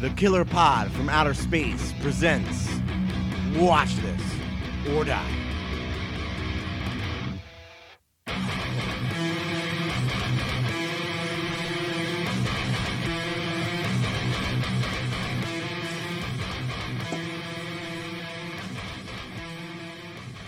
The 0.00 0.10
Killer 0.10 0.44
Pod 0.44 0.92
from 0.92 1.08
Outer 1.08 1.34
Space 1.34 1.92
presents 2.00 2.70
Watch 3.56 3.96
This 3.96 4.22
or 4.92 5.04
Die. 5.04 5.34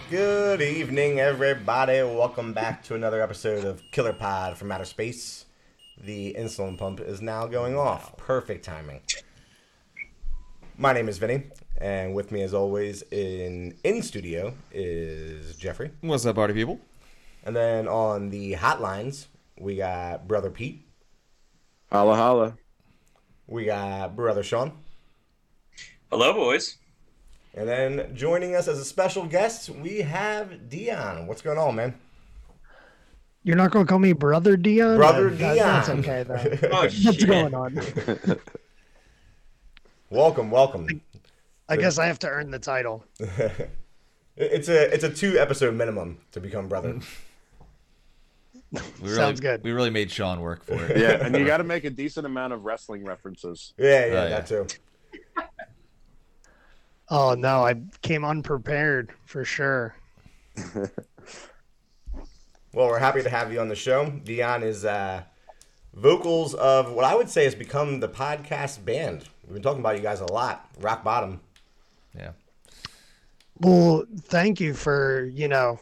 Good 0.09 0.63
evening, 0.63 1.19
everybody. 1.19 1.95
Welcome 2.05 2.53
back 2.53 2.85
to 2.85 2.95
another 2.95 3.21
episode 3.21 3.65
of 3.65 3.83
Killer 3.91 4.13
Pod 4.13 4.57
from 4.57 4.71
Outer 4.71 4.85
Space. 4.85 5.47
The 6.01 6.37
insulin 6.39 6.79
pump 6.79 7.01
is 7.01 7.21
now 7.21 7.49
going 7.49 7.77
off. 7.77 8.17
Perfect 8.17 8.65
timing. 8.65 9.01
My 10.81 10.95
name 10.95 11.11
is 11.11 11.19
Vinny, 11.19 11.43
and 11.79 12.15
with 12.15 12.33
me, 12.33 12.41
as 12.41 12.55
always, 12.55 13.03
in 13.11 13.77
in 13.85 14.01
studio 14.03 14.55
is 14.73 15.55
Jeffrey. 15.57 15.91
What's 16.01 16.25
up, 16.25 16.37
party 16.37 16.55
people? 16.55 16.81
And 17.45 17.55
then 17.55 17.87
on 17.87 18.31
the 18.31 18.55
hotlines, 18.55 19.27
we 19.59 19.77
got 19.77 20.27
brother 20.27 20.49
Pete. 20.49 20.87
Holla 21.93 22.17
holla. 22.17 22.55
We 23.47 23.67
got 23.67 24.17
brother 24.17 24.43
Sean. 24.43 24.73
Hello, 26.11 26.33
boys. 26.33 26.79
And 27.53 27.69
then 27.69 28.17
joining 28.17 28.55
us 28.55 28.67
as 28.67 28.79
a 28.79 28.85
special 28.85 29.27
guest, 29.27 29.69
we 29.69 29.99
have 29.99 30.71
Dion. 30.71 31.27
What's 31.27 31.43
going 31.43 31.59
on, 31.59 31.75
man? 31.77 31.95
You're 33.43 33.57
not 33.57 33.71
going 33.71 33.85
to 33.85 33.91
call 33.91 33.99
me 33.99 34.15
brother 34.15 34.57
Dion? 34.57 34.97
Brother 34.97 35.29
That- 35.29 35.57
That's 35.59 35.87
Dion. 35.89 35.99
okay, 35.99 36.23
though. 36.23 36.69
Oh, 36.73 36.83
What's 36.83 37.25
going 37.25 37.55
on? 37.55 37.79
Welcome, 40.11 40.51
welcome. 40.51 41.01
I 41.69 41.77
guess 41.77 41.99
I 41.99 42.07
have 42.07 42.19
to 42.21 42.29
earn 42.29 42.51
the 42.51 42.59
title. 42.59 43.05
It's 44.37 44.69
a 44.69 44.95
it's 44.95 45.05
a 45.05 45.11
two 45.13 45.39
episode 45.39 45.75
minimum 45.75 46.17
to 46.33 46.41
become 46.41 46.67
brother. 46.67 46.99
We 49.03 49.09
Sounds 49.11 49.39
good. 49.39 49.63
We 49.63 49.73
really 49.73 49.91
made 49.91 50.11
Sean 50.11 50.41
work 50.41 50.65
for 50.65 50.83
it. 50.83 50.97
Yeah, 50.99 51.27
and 51.27 51.37
you 51.37 51.45
got 51.45 51.59
to 51.59 51.65
make 51.65 51.85
a 51.85 51.91
decent 51.91 52.25
amount 52.25 52.55
of 52.55 52.65
wrestling 52.65 53.05
references. 53.05 53.75
Yeah, 53.77 54.07
yeah, 54.07 54.13
Oh, 54.13 54.23
yeah. 54.23 54.29
that 54.29 54.47
too. 54.47 54.67
Oh, 57.11 57.35
no, 57.35 57.67
I 57.67 57.83
came 58.01 58.25
unprepared 58.25 59.11
for 59.27 59.45
sure. 59.45 59.95
Well, 62.73 62.87
we're 62.87 62.99
happy 63.01 63.23
to 63.23 63.29
have 63.29 63.53
you 63.53 63.61
on 63.61 63.69
the 63.69 63.75
show. 63.75 64.09
Dion 64.11 64.63
is 64.63 64.85
uh, 64.87 65.25
vocals 65.93 66.55
of 66.55 66.93
what 66.93 67.05
I 67.05 67.15
would 67.17 67.29
say 67.29 67.45
has 67.45 67.55
become 67.57 67.99
the 68.01 68.09
podcast 68.09 68.85
band. 68.85 69.25
We've 69.51 69.55
been 69.55 69.63
talking 69.65 69.81
about 69.81 69.97
you 69.97 70.03
guys 70.03 70.21
a 70.21 70.33
lot. 70.33 70.71
Rock 70.79 71.03
Bottom. 71.03 71.41
Yeah. 72.17 72.31
Well, 73.59 74.07
thank 74.17 74.61
you 74.61 74.75
for, 74.75 75.25
you 75.25 75.49
know, 75.49 75.81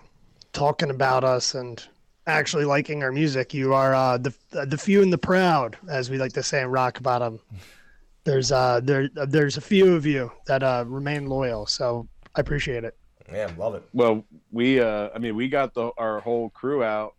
talking 0.54 0.88
about 0.88 1.22
us 1.22 1.54
and 1.54 1.86
actually 2.26 2.64
liking 2.64 3.02
our 3.02 3.12
music. 3.12 3.52
You 3.52 3.74
are 3.74 3.94
uh, 3.94 4.16
the 4.16 4.32
the 4.50 4.78
few 4.78 5.02
and 5.02 5.12
the 5.12 5.18
proud, 5.18 5.76
as 5.86 6.08
we 6.08 6.16
like 6.16 6.32
to 6.32 6.42
say 6.42 6.62
in 6.62 6.68
rock 6.68 7.02
bottom. 7.02 7.40
There's 8.24 8.52
uh 8.52 8.80
there 8.82 9.10
there's 9.14 9.58
a 9.58 9.60
few 9.60 9.94
of 9.94 10.06
you 10.06 10.32
that 10.46 10.62
uh 10.62 10.84
remain 10.86 11.26
loyal, 11.26 11.66
so 11.66 12.08
I 12.36 12.40
appreciate 12.40 12.84
it. 12.84 12.96
Yeah, 13.30 13.50
love 13.58 13.74
it. 13.74 13.82
Well, 13.92 14.24
we, 14.50 14.80
uh, 14.80 15.10
I 15.14 15.18
mean, 15.18 15.36
we 15.36 15.48
got 15.48 15.74
the 15.74 15.90
our 15.98 16.20
whole 16.20 16.48
crew 16.50 16.82
out 16.82 17.14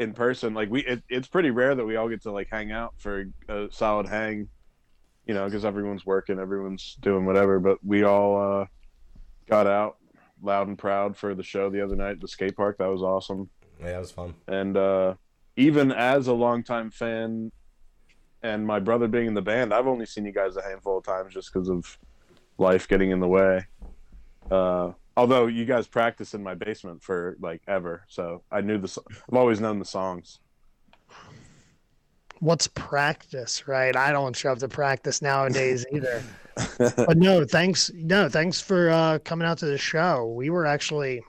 in 0.00 0.14
person. 0.14 0.52
Like 0.52 0.68
we, 0.68 0.84
it, 0.84 1.02
it's 1.08 1.28
pretty 1.28 1.50
rare 1.50 1.76
that 1.76 1.84
we 1.84 1.94
all 1.94 2.08
get 2.08 2.22
to 2.22 2.32
like 2.32 2.48
hang 2.50 2.72
out 2.72 2.94
for 2.98 3.26
a 3.48 3.68
solid 3.70 4.08
hang, 4.08 4.48
you 5.30 5.34
know, 5.34 5.44
because 5.44 5.64
everyone's 5.64 6.04
working, 6.04 6.40
everyone's 6.40 6.96
doing 7.02 7.24
whatever. 7.24 7.60
But 7.60 7.78
we 7.84 8.02
all 8.02 8.62
uh, 8.62 8.66
got 9.48 9.68
out 9.68 9.96
loud 10.42 10.66
and 10.66 10.76
proud 10.76 11.16
for 11.16 11.36
the 11.36 11.42
show 11.44 11.70
the 11.70 11.84
other 11.84 11.94
night 11.94 12.10
at 12.10 12.20
the 12.20 12.26
skate 12.26 12.56
park. 12.56 12.78
That 12.78 12.88
was 12.88 13.00
awesome. 13.00 13.48
Yeah, 13.78 13.92
that 13.92 14.00
was 14.00 14.10
fun. 14.10 14.34
And 14.48 14.76
uh, 14.76 15.14
even 15.54 15.92
as 15.92 16.26
a 16.26 16.32
longtime 16.32 16.90
fan, 16.90 17.52
and 18.42 18.66
my 18.66 18.80
brother 18.80 19.06
being 19.06 19.28
in 19.28 19.34
the 19.34 19.40
band, 19.40 19.72
I've 19.72 19.86
only 19.86 20.04
seen 20.04 20.26
you 20.26 20.32
guys 20.32 20.56
a 20.56 20.62
handful 20.62 20.98
of 20.98 21.04
times 21.04 21.32
just 21.32 21.52
because 21.52 21.68
of 21.68 21.96
life 22.58 22.88
getting 22.88 23.12
in 23.12 23.20
the 23.20 23.28
way. 23.28 23.66
Uh, 24.50 24.94
although 25.16 25.46
you 25.46 25.64
guys 25.64 25.86
practice 25.86 26.34
in 26.34 26.42
my 26.42 26.56
basement 26.56 27.04
for 27.04 27.36
like 27.38 27.62
ever, 27.68 28.04
so 28.08 28.42
I 28.50 28.62
knew 28.62 28.78
the. 28.78 29.00
I've 29.30 29.36
always 29.36 29.60
known 29.60 29.78
the 29.78 29.84
songs. 29.84 30.40
What's 32.40 32.66
practice, 32.68 33.68
right? 33.68 33.94
I 33.94 34.12
don't 34.12 34.34
show 34.34 34.52
up 34.52 34.58
to 34.58 34.68
practice 34.68 35.22
nowadays 35.22 35.86
either. 35.92 36.22
but 36.76 37.16
no, 37.16 37.44
thanks. 37.44 37.90
No, 37.94 38.28
thanks 38.28 38.60
for 38.60 38.90
uh, 38.90 39.18
coming 39.20 39.46
out 39.46 39.58
to 39.58 39.66
the 39.66 39.78
show. 39.78 40.26
We 40.26 40.50
were 40.50 40.66
actually, 40.66 41.22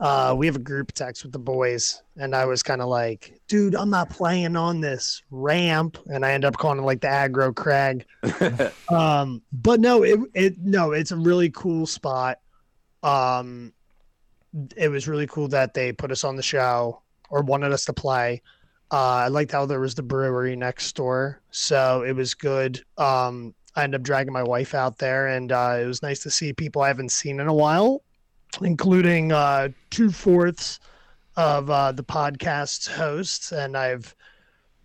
uh, 0.00 0.34
we 0.36 0.46
have 0.46 0.56
a 0.56 0.60
group 0.60 0.92
text 0.92 1.22
with 1.22 1.32
the 1.32 1.38
boys, 1.38 2.02
and 2.16 2.34
I 2.34 2.44
was 2.44 2.62
kind 2.62 2.80
of 2.80 2.88
like, 2.88 3.40
dude, 3.48 3.74
I'm 3.74 3.90
not 3.90 4.10
playing 4.10 4.56
on 4.56 4.80
this 4.80 5.22
ramp, 5.30 5.98
and 6.06 6.26
I 6.26 6.32
end 6.32 6.44
up 6.44 6.56
calling 6.56 6.80
it 6.80 6.82
like 6.82 7.00
the 7.00 7.08
aggro 7.08 7.54
crag. 7.54 8.04
um, 8.88 9.42
but 9.52 9.80
no, 9.80 10.02
it 10.02 10.18
it 10.34 10.58
no, 10.58 10.92
it's 10.92 11.12
a 11.12 11.16
really 11.16 11.50
cool 11.50 11.86
spot. 11.86 12.40
Um, 13.02 13.72
it 14.76 14.88
was 14.88 15.08
really 15.08 15.26
cool 15.26 15.48
that 15.48 15.74
they 15.74 15.92
put 15.92 16.12
us 16.12 16.24
on 16.24 16.36
the 16.36 16.42
show 16.42 17.00
or 17.30 17.42
wanted 17.42 17.72
us 17.72 17.84
to 17.86 17.92
play. 17.92 18.42
Uh, 18.92 19.24
I 19.24 19.28
liked 19.28 19.52
how 19.52 19.64
there 19.64 19.80
was 19.80 19.94
the 19.94 20.02
brewery 20.02 20.54
next 20.54 20.94
door, 20.94 21.40
so 21.50 22.02
it 22.02 22.12
was 22.12 22.34
good. 22.34 22.84
Um, 22.98 23.54
I 23.74 23.84
ended 23.84 24.00
up 24.00 24.04
dragging 24.04 24.34
my 24.34 24.42
wife 24.42 24.74
out 24.74 24.98
there, 24.98 25.28
and 25.28 25.50
uh, 25.50 25.78
it 25.80 25.86
was 25.86 26.02
nice 26.02 26.22
to 26.24 26.30
see 26.30 26.52
people 26.52 26.82
I 26.82 26.88
haven't 26.88 27.10
seen 27.10 27.40
in 27.40 27.48
a 27.48 27.54
while, 27.54 28.02
including 28.60 29.32
uh, 29.32 29.70
two 29.88 30.10
fourths 30.10 30.78
of 31.36 31.70
uh, 31.70 31.92
the 31.92 32.04
podcast's 32.04 32.86
hosts, 32.86 33.50
and 33.50 33.78
I've 33.78 34.14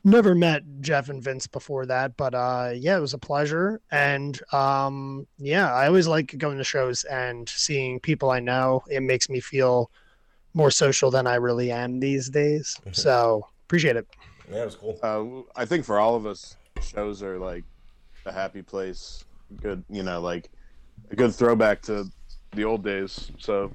never 0.06 0.34
met 0.34 0.64
Jeff 0.80 1.10
and 1.10 1.22
Vince 1.22 1.48
before 1.48 1.86
that, 1.88 2.16
but 2.16 2.34
uh, 2.34 2.72
yeah, 2.74 2.98
it 2.98 3.02
was 3.02 3.14
a 3.14 3.18
pleasure. 3.18 3.82
And 3.92 4.40
um, 4.54 5.28
yeah, 5.38 5.74
I 5.74 5.88
always 5.88 6.08
like 6.08 6.38
going 6.38 6.58
to 6.58 6.64
shows 6.64 7.04
and 7.04 7.50
seeing 7.50 8.00
people 8.00 8.32
I 8.32 8.40
know. 8.40 8.84
It 8.90 9.04
makes 9.04 9.28
me 9.28 9.42
feel 9.42 9.92
more 10.54 10.72
social 10.72 11.12
than 11.12 11.28
I 11.28 11.36
really 11.36 11.72
am 11.72 12.00
these 12.00 12.30
days. 12.30 12.80
So 12.94 13.48
appreciate 13.68 13.96
it. 13.98 14.08
Yeah, 14.50 14.62
it 14.62 14.66
was 14.66 14.76
cool. 14.76 14.98
uh, 15.04 15.60
I 15.60 15.66
think 15.66 15.84
for 15.86 16.00
all 16.00 16.16
of 16.16 16.26
us, 16.26 16.56
shows 16.82 17.22
are 17.22 17.38
like 17.38 17.64
a 18.26 18.32
happy 18.32 18.62
place. 18.62 19.26
Good, 19.62 19.84
you 19.90 20.04
know, 20.04 20.22
like 20.22 20.50
a 21.12 21.16
good 21.16 21.34
throwback 21.36 21.82
to 21.84 22.06
the 22.54 22.64
old 22.66 22.84
days. 22.84 23.32
So. 23.40 23.72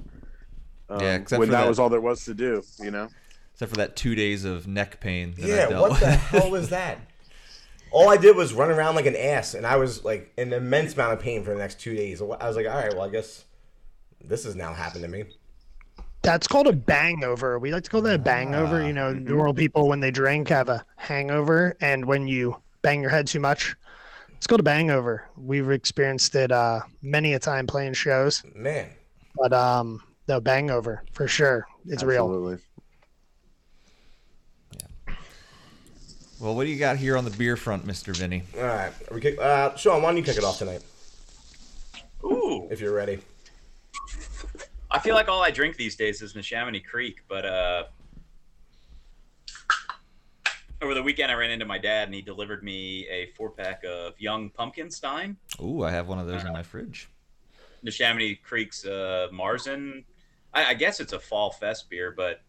Um, 0.88 1.00
Yeah, 1.00 1.14
except 1.16 1.38
when 1.41 1.48
for 1.48 1.52
that 1.52 1.62
that- 1.62 1.69
was 1.69 1.78
all 1.78 1.88
there 1.88 2.00
was 2.00 2.25
to 2.25 2.34
do, 2.34 2.62
you 2.81 2.91
know. 2.91 3.08
Except 3.54 3.70
for 3.70 3.76
that 3.76 3.97
two 3.97 4.14
days 4.14 4.44
of 4.44 4.66
neck 4.66 4.98
pain. 5.00 5.34
That 5.36 5.44
I 5.44 5.48
Yeah, 5.48 5.66
dealt 5.69 5.91
what 5.91 6.00
the 6.00 6.10
hell 6.10 6.50
was 6.50 6.70
that? 6.70 6.98
All 7.91 8.08
I 8.08 8.16
did 8.16 8.34
was 8.36 8.52
run 8.54 8.70
around 8.70 8.94
like 8.94 9.04
an 9.06 9.14
ass, 9.16 9.52
and 9.54 9.66
I 9.66 9.76
was 9.76 10.04
like 10.04 10.32
in 10.38 10.48
an 10.52 10.62
immense 10.62 10.94
amount 10.94 11.12
of 11.12 11.20
pain 11.20 11.44
for 11.44 11.50
the 11.50 11.58
next 11.58 11.81
two 11.81 11.94
days. 11.94 12.20
I 12.22 12.25
was 12.25 12.56
like, 12.56 12.66
all 12.66 12.75
right, 12.75 12.92
well, 12.92 13.02
I 13.02 13.10
guess 13.10 13.44
this 14.25 14.44
has 14.44 14.56
now 14.56 14.72
happened 14.72 15.02
to 15.04 15.08
me. 15.08 15.25
That's 16.22 16.47
called 16.47 16.69
a 16.69 16.72
bangover. 16.72 17.60
We 17.60 17.72
like 17.72 17.83
to 17.84 17.91
call 17.91 18.00
that 18.03 18.15
a 18.15 18.22
bangover. 18.22 18.87
You 18.87 18.93
know, 18.93 19.12
normal 19.12 19.55
people 19.55 19.88
when 19.88 19.99
they 19.99 20.12
drink 20.12 20.49
have 20.49 20.69
a 20.69 20.84
hangover, 20.97 21.77
and 21.81 22.05
when 22.05 22.28
you 22.28 22.56
bang 22.83 23.00
your 23.00 23.10
head 23.10 23.27
too 23.27 23.41
much, 23.41 23.75
it's 24.37 24.47
called 24.47 24.61
a 24.61 24.65
bangover. 24.65 25.22
We've 25.37 25.69
experienced 25.71 26.34
it 26.37 26.53
uh, 26.53 26.81
many 27.03 27.34
a 27.34 27.41
time 27.41 27.66
playing 27.66 27.94
shows, 27.94 28.44
Man, 28.55 28.88
but 29.37 29.53
um, 29.53 30.00
no 30.28 30.41
bangover 30.41 31.00
for 31.12 31.27
sure. 31.27 31.66
It's 31.87 32.05
real. 32.05 32.27
Absolutely. 32.27 32.59
Yeah. 34.78 35.15
Well, 36.38 36.55
what 36.55 36.65
do 36.65 36.71
you 36.71 36.78
got 36.78 36.99
here 36.99 37.16
on 37.16 37.25
the 37.25 37.31
beer 37.32 37.56
front, 37.56 37.84
Mr. 37.84 38.16
Vinny? 38.16 38.44
all 38.56 38.62
right. 38.62 38.93
Are 39.11 39.15
we 39.15 39.21
kick, 39.21 39.41
uh, 39.41 39.75
Sean, 39.75 40.02
why 40.02 40.11
don't 40.11 40.19
you 40.19 40.23
kick 40.23 40.37
it 40.37 40.44
off 40.44 40.58
tonight 40.58 40.82
Ooh, 42.25 42.69
if 42.70 42.81
you're 42.81 42.94
ready? 42.94 43.20
I 44.93 44.99
feel 44.99 45.15
like 45.15 45.29
all 45.29 45.43
I 45.43 45.50
drink 45.50 45.77
these 45.77 45.97
days 45.97 46.21
is 46.21 46.35
Neshaminy 46.35 46.85
Creek, 46.85 47.23
but 47.27 47.47
uh, 47.47 47.85
over 50.83 50.93
the 50.93 51.03
weekend 51.03 51.33
I 51.33 51.35
ran 51.35 51.50
into 51.50 51.65
my 51.65 51.79
dad 51.79 52.09
and 52.09 52.15
he 52.15 52.21
delivered 52.21 52.62
me 52.62 53.09
a 53.09 53.27
four 53.35 53.50
pack 53.50 53.85
of 53.85 54.21
Young 54.21 54.50
Pumpkin 54.50 54.91
Stein. 54.91 55.39
Ooh, 55.62 55.83
I 55.83 55.91
have 55.91 56.09
one 56.09 56.19
of 56.19 56.27
those 56.27 56.44
in 56.44 56.53
my 56.53 56.62
fridge. 56.62 57.09
Neshaminy 57.83 58.43
Creek's 58.43 58.85
uh, 58.85 59.29
Marzen. 59.33 60.05
I, 60.53 60.67
I 60.67 60.75
guess 60.75 61.00
it's 61.00 61.15
a 61.15 61.19
fall 61.19 61.53
fest 61.53 61.89
beer, 61.89 62.12
but 62.15 62.43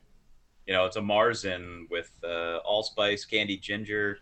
you 0.68 0.74
know 0.74 0.86
it's 0.86 0.98
a 0.98 1.02
Marzen 1.02 1.90
with 1.90 2.12
uh, 2.26 2.58
allspice, 2.66 3.24
candied 3.24 3.62
ginger, 3.62 4.18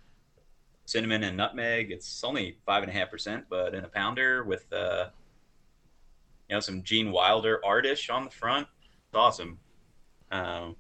cinnamon, 0.86 1.24
and 1.24 1.36
nutmeg. 1.36 1.92
It's 1.92 2.24
only 2.24 2.60
five 2.68 2.84
and 2.84 2.92
a 2.92 2.94
half 2.94 3.10
percent, 3.10 3.46
but 3.50 3.74
in 3.74 3.84
a 3.84 3.90
pounder 3.90 4.44
with 4.44 4.72
uh, 4.72 5.08
you 6.51 6.57
know 6.57 6.59
some 6.59 6.83
Gene 6.83 7.13
Wilder 7.13 7.62
artish 7.65 8.13
on 8.13 8.25
the 8.25 8.30
front. 8.30 8.68
It's 9.07 9.15
awesome. 9.15 9.57
Um, 10.31 10.75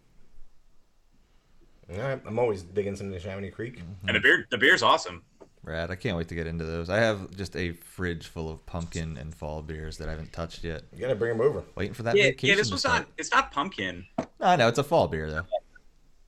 All 1.89 1.97
right, 1.97 2.21
I'm 2.25 2.37
always 2.37 2.61
digging 2.63 2.97
some 2.97 3.09
Neshaminy 3.09 3.53
Creek. 3.53 3.79
and 4.05 4.15
the 4.15 4.19
beer, 4.19 4.45
the 4.51 4.57
beer's 4.57 4.83
awesome. 4.83 5.23
Rad. 5.63 5.89
I 5.91 5.95
can't 5.95 6.17
wait 6.17 6.27
to 6.29 6.35
get 6.35 6.45
into 6.47 6.65
those. 6.65 6.89
I 6.89 6.97
have 6.97 7.31
just 7.37 7.55
a 7.55 7.71
fridge 7.71 8.27
full 8.27 8.49
of 8.51 8.65
pumpkin 8.65 9.15
and 9.17 9.33
fall 9.33 9.61
beers 9.61 9.97
that 9.99 10.07
I 10.09 10.11
haven't 10.11 10.33
touched 10.33 10.63
yet. 10.65 10.81
You 10.93 10.99
gotta 10.99 11.15
bring 11.15 11.37
them 11.37 11.45
over. 11.45 11.63
Waiting 11.75 11.93
for 11.93 12.03
that 12.03 12.17
Yeah, 12.17 12.23
vacation. 12.25 12.49
yeah. 12.49 12.55
This 12.55 12.71
was 12.71 12.83
not. 12.83 13.05
It's 13.17 13.31
not 13.31 13.51
pumpkin. 13.51 14.05
I 14.41 14.57
know 14.57 14.67
it's 14.67 14.79
a 14.79 14.83
fall 14.83 15.07
beer 15.07 15.29
though. 15.31 15.45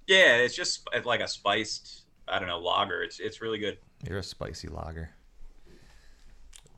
Yeah, 0.07 0.37
it's 0.37 0.55
just 0.55 0.87
like 1.03 1.19
a 1.19 1.27
spiced. 1.27 2.03
I 2.29 2.39
don't 2.39 2.47
know 2.47 2.59
lager. 2.59 3.03
It's 3.03 3.19
it's 3.19 3.41
really 3.41 3.57
good. 3.59 3.77
You're 4.07 4.19
a 4.19 4.23
spicy 4.23 4.69
lager. 4.69 5.09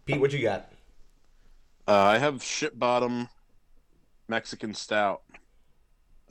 Pete, 0.06 0.20
what 0.20 0.32
you 0.34 0.42
got? 0.42 0.72
Uh, 1.88 1.94
I 1.94 2.18
have 2.18 2.44
ship 2.44 2.78
bottom 2.78 3.30
Mexican 4.28 4.74
stout. 4.74 5.22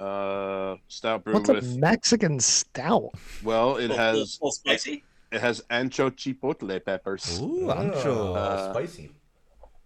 Uh, 0.00 0.76
stout 0.88 1.22
brewed 1.22 1.34
What's 1.34 1.48
a 1.50 1.54
with 1.54 1.76
Mexican 1.76 2.40
stout? 2.40 3.10
well, 3.44 3.76
it 3.76 3.82
Little- 3.82 3.96
has 3.96 4.14
little, 4.16 4.26
little 4.48 4.52
spicy. 4.52 5.04
it 5.30 5.40
has 5.40 5.60
ancho 5.70 6.10
chipotle 6.10 6.84
peppers 6.84 7.40
Ooh, 7.40 7.70
Oh, 7.70 7.74
ancho. 7.74 8.36
Uh, 8.36 8.72
spicy. 8.72 9.10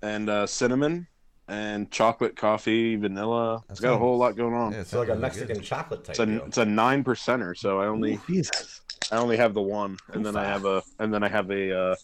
and 0.03 0.31
uh, 0.31 0.47
cinnamon 0.47 1.06
and 1.47 1.91
chocolate, 1.91 2.37
coffee, 2.37 2.97
vanilla. 2.97 3.62
That 3.69 3.73
It's 3.73 3.81
got 3.81 3.94
a 3.94 3.99
whole 3.99 4.17
lot 4.17 4.35
going 4.37 4.55
on. 4.55 4.73
Yeah, 4.73 4.79
it 4.79 4.81
It's 4.82 4.93
like 4.94 5.09
a 5.09 5.11
sounds 5.11 5.17
really 5.17 5.20
Mexican 5.23 5.56
good. 5.56 5.65
chocolate 5.65 6.05
type 6.05 6.11
It's 6.11 6.19
a 6.20 6.26
deal. 6.26 6.44
it's 6.47 6.59
a 6.59 6.65
nine 6.65 7.05
percenter, 7.05 7.55
so 7.56 7.79
I 7.81 7.87
only 7.87 8.19
Jesus. 8.26 8.81
I 9.12 9.17
only 9.17 9.37
have 9.37 9.53
the 9.55 9.62
one, 9.62 9.99
and 10.12 10.25
then 10.25 10.37
I 10.37 10.44
have 10.44 10.65
a 10.65 10.82
and 10.99 11.12
then 11.12 11.23
I 11.23 11.29
have 11.29 11.50
a 11.50 11.79
uh, 11.93 11.97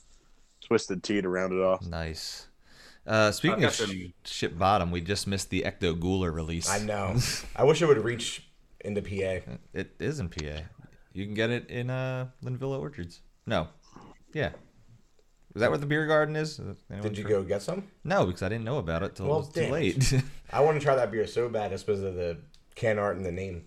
twisted 0.63 1.03
tea 1.03 1.21
to 1.23 1.29
round 1.31 1.53
it 1.55 1.61
off. 1.63 1.87
Nice. 1.87 2.49
Uh, 3.06 3.31
speaking 3.31 3.65
of 3.65 3.75
sh- 3.75 4.06
ship 4.25 4.56
bottom, 4.59 4.91
we 4.91 5.01
just 5.01 5.27
missed 5.27 5.51
the 5.51 5.62
Ecto 5.62 5.95
Gooler 5.99 6.33
release. 6.33 6.69
I 6.71 6.79
know. 6.79 7.17
I 7.56 7.65
wish 7.65 7.83
it 7.83 7.87
would 7.87 8.03
reach 8.03 8.49
into 8.85 9.03
PA. 9.03 9.51
It 9.75 9.95
is 9.99 10.21
in 10.21 10.29
PA. 10.29 10.62
You 11.12 11.25
can 11.27 11.35
get 11.35 11.51
it 11.51 11.69
in 11.69 11.91
uh, 11.91 12.29
Linvilla 12.43 12.79
Orchards. 12.81 13.21
No. 13.47 13.69
Yeah. 14.33 14.51
Is 15.55 15.61
that 15.61 15.71
where 15.71 15.79
the 15.79 15.87
beer 15.87 16.06
garden 16.06 16.35
is? 16.35 16.59
Is 16.59 16.77
anyone 16.91 17.09
Did 17.09 17.19
you 17.19 17.25
try- 17.25 17.33
go 17.33 17.43
get 17.45 17.62
some? 17.62 17.85
No, 18.03 18.27
because 18.27 18.43
I 18.43 18.49
didn't 18.49 18.65
know 18.65 18.79
about 18.79 19.03
it 19.03 19.15
till 19.15 19.27
Well, 19.27 19.37
it 19.37 19.39
was 19.41 19.49
too 19.51 19.61
damn 19.61 19.69
it. 19.75 20.12
late. 20.12 20.23
I 20.53 20.61
want 20.61 20.79
to 20.79 20.85
try 20.85 20.97
that 20.97 21.12
beer 21.12 21.27
so 21.27 21.49
bad 21.49 21.71
just 21.71 21.87
because 21.87 22.03
of 22.03 22.15
the 22.15 22.39
can 22.75 22.99
art 22.99 23.17
and 23.17 23.25
the 23.25 23.31
name. 23.33 23.67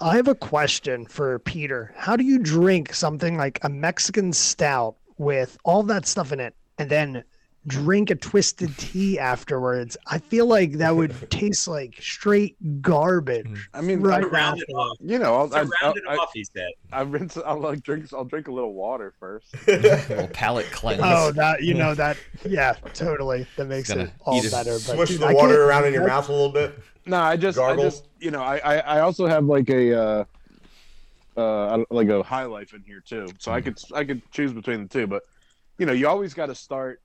I 0.00 0.16
have 0.16 0.28
a 0.28 0.34
question 0.34 1.06
for 1.06 1.38
Peter. 1.40 1.92
How 1.96 2.16
do 2.16 2.24
you 2.24 2.38
drink 2.38 2.94
something 2.94 3.36
like 3.36 3.58
a 3.62 3.68
Mexican 3.68 4.32
stout 4.32 4.96
with 5.18 5.58
all 5.64 5.82
that 5.84 6.06
stuff 6.06 6.32
in 6.32 6.40
it 6.40 6.54
and 6.78 6.88
then 6.90 7.22
drink 7.66 8.10
a 8.10 8.14
twisted 8.14 8.76
tea 8.78 9.18
afterwards? 9.18 9.96
I 10.06 10.18
feel 10.18 10.46
like 10.46 10.72
that 10.74 10.94
would 10.94 11.14
taste 11.30 11.68
like 11.68 11.94
straight 12.00 12.56
garbage. 12.82 13.68
I 13.74 13.80
mean, 13.80 14.00
Right. 14.00 14.24
I, 14.24 14.26
Round 14.26 14.60
it 14.60 14.72
off. 14.72 14.96
you 15.00 15.18
know, 15.18 15.34
I'll, 15.34 15.48
To 15.48 15.56
I, 15.56 15.60
round 15.82 15.96
it 15.96 16.04
I, 16.08 16.16
off, 16.16 16.30
he 16.34 16.44
said. 16.44 16.70
I, 16.92 17.00
I 17.00 17.02
rinse. 17.02 17.36
I'll 17.36 17.60
like 17.60 17.82
drink. 17.82 18.12
I'll 18.12 18.24
drink 18.24 18.48
a 18.48 18.52
little 18.52 18.74
water 18.74 19.12
first. 19.20 19.54
a 19.68 19.76
little 19.76 20.28
palate 20.28 20.70
cleanse. 20.72 21.00
Oh, 21.04 21.32
that 21.32 21.62
you 21.62 21.74
know 21.74 21.94
that 21.94 22.16
yeah, 22.44 22.74
totally. 22.94 23.46
That 23.56 23.66
makes 23.66 23.90
it 23.90 24.10
all 24.24 24.40
better. 24.50 24.72
But 24.72 24.80
Swish 24.80 25.08
dude, 25.10 25.20
the 25.20 25.34
water 25.34 25.64
around 25.64 25.86
in 25.86 25.92
your 25.94 26.06
mouth 26.06 26.28
a 26.28 26.32
little 26.32 26.50
bit. 26.52 26.78
No, 27.04 27.18
I 27.18 27.36
just, 27.36 27.58
Gargle? 27.58 27.82
I 27.84 27.86
just, 27.88 28.06
you 28.20 28.30
know, 28.30 28.42
I, 28.42 28.58
I, 28.58 28.76
I 28.78 29.00
also 29.00 29.26
have 29.26 29.44
like 29.44 29.68
a, 29.70 29.92
uh, 30.00 30.24
uh, 31.36 31.84
like 31.90 32.08
a 32.08 32.22
high 32.22 32.44
life 32.44 32.74
in 32.74 32.82
here 32.86 33.00
too, 33.00 33.26
so 33.38 33.50
I 33.52 33.60
could, 33.60 33.76
I 33.92 34.04
could 34.04 34.22
choose 34.30 34.52
between 34.52 34.82
the 34.84 34.88
two. 34.88 35.06
But, 35.08 35.24
you 35.78 35.86
know, 35.86 35.92
you 35.92 36.06
always 36.08 36.32
got 36.34 36.46
to 36.46 36.54
start. 36.54 37.00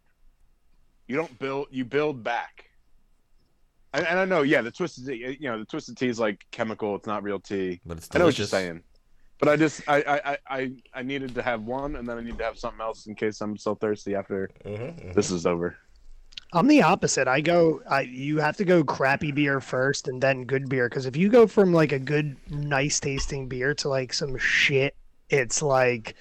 You 1.08 1.16
don't 1.16 1.40
build, 1.40 1.68
you 1.72 1.86
build 1.86 2.24
back. 2.24 2.66
And, 3.94 4.06
and 4.06 4.20
I 4.20 4.26
know, 4.26 4.42
yeah, 4.42 4.62
the 4.62 4.72
twisted 4.72 5.08
tea, 5.08 5.38
you 5.40 5.50
know, 5.50 5.60
the 5.60 5.66
twisted 5.66 5.98
tea 5.98 6.08
is 6.10 6.20
like 6.20 6.46
chemical; 6.52 6.96
it's 6.96 7.08
not 7.08 7.24
real 7.24 7.40
tea. 7.40 7.80
but 7.86 7.98
it's 7.98 8.10
I 8.14 8.20
know 8.20 8.26
what 8.26 8.38
you're 8.38 8.48
saying, 8.48 8.84
but 9.40 9.48
I 9.50 9.56
just, 9.56 9.82
I, 9.88 10.02
I, 10.02 10.32
I- 10.32 10.38
I, 10.50 10.72
I 10.94 11.02
needed 11.04 11.36
to 11.36 11.42
have 11.42 11.64
one, 11.64 11.96
and 11.96 12.08
then 12.08 12.18
I 12.18 12.22
need 12.22 12.38
to 12.38 12.44
have 12.44 12.60
something 12.60 12.82
else 12.82 13.08
in 13.08 13.16
case 13.16 13.40
I'm 13.42 13.58
so 13.58 13.76
thirsty 13.76 14.16
after 14.16 14.50
hmm 14.66 15.12
this 15.14 15.32
is 15.32 15.46
over. 15.46 15.78
I'm 16.54 16.68
the 16.68 16.82
opposite. 16.82 17.28
I 17.28 17.42
go. 17.42 17.82
I 17.90 18.02
you 18.02 18.38
have 18.40 18.58
to 18.58 18.66
go 18.66 18.84
crappy 18.84 19.32
beer 19.32 19.60
first 19.60 20.08
and 20.08 20.22
then 20.22 20.44
good 20.46 20.70
beer 20.70 20.88
because 20.90 21.06
if 21.06 21.16
you 21.18 21.30
go 21.30 21.46
from 21.48 21.74
like 21.74 21.92
a 21.92 22.00
good, 22.00 22.38
nice 22.50 23.00
tasting 23.00 23.48
beer 23.48 23.74
to 23.76 23.90
like 23.90 24.14
some 24.14 24.38
shit, 24.38 24.96
it's 25.30 25.62
like, 25.62 26.16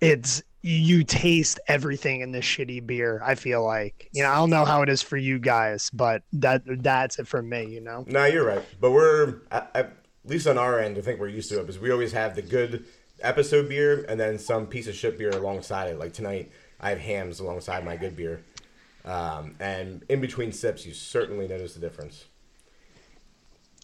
it's 0.00 0.42
you 0.66 1.04
taste 1.04 1.60
everything 1.68 2.22
in 2.22 2.32
this 2.32 2.44
shitty 2.46 2.86
beer. 2.86 3.20
I 3.22 3.34
feel 3.34 3.62
like 3.62 4.08
you 4.12 4.22
know. 4.22 4.30
I 4.30 4.36
don't 4.36 4.48
know 4.48 4.64
how 4.64 4.80
it 4.80 4.88
is 4.88 5.02
for 5.02 5.18
you 5.18 5.38
guys, 5.38 5.90
but 5.92 6.22
that 6.32 6.62
that's 6.82 7.18
it 7.18 7.28
for 7.28 7.42
me. 7.42 7.66
You 7.66 7.82
know. 7.82 8.04
No, 8.08 8.24
you're 8.24 8.46
right. 8.46 8.64
But 8.80 8.92
we're 8.92 9.40
at, 9.50 9.70
at 9.74 9.96
least 10.24 10.46
on 10.46 10.56
our 10.56 10.80
end. 10.80 10.96
I 10.96 11.02
think 11.02 11.20
we're 11.20 11.28
used 11.28 11.50
to 11.50 11.56
it 11.58 11.66
because 11.66 11.78
we 11.78 11.90
always 11.90 12.12
have 12.12 12.34
the 12.34 12.40
good 12.40 12.86
episode 13.20 13.68
beer 13.68 14.06
and 14.08 14.18
then 14.18 14.38
some 14.38 14.66
piece 14.66 14.86
of 14.88 14.94
shit 14.94 15.18
beer 15.18 15.28
alongside 15.28 15.90
it. 15.90 15.98
Like 15.98 16.14
tonight, 16.14 16.50
I 16.80 16.88
have 16.88 16.98
hams 16.98 17.40
alongside 17.40 17.84
my 17.84 17.96
good 17.98 18.16
beer. 18.16 18.42
Um, 19.04 19.56
and 19.60 20.02
in 20.08 20.22
between 20.22 20.50
sips, 20.50 20.86
you 20.86 20.94
certainly 20.94 21.46
notice 21.46 21.74
the 21.74 21.80
difference. 21.80 22.24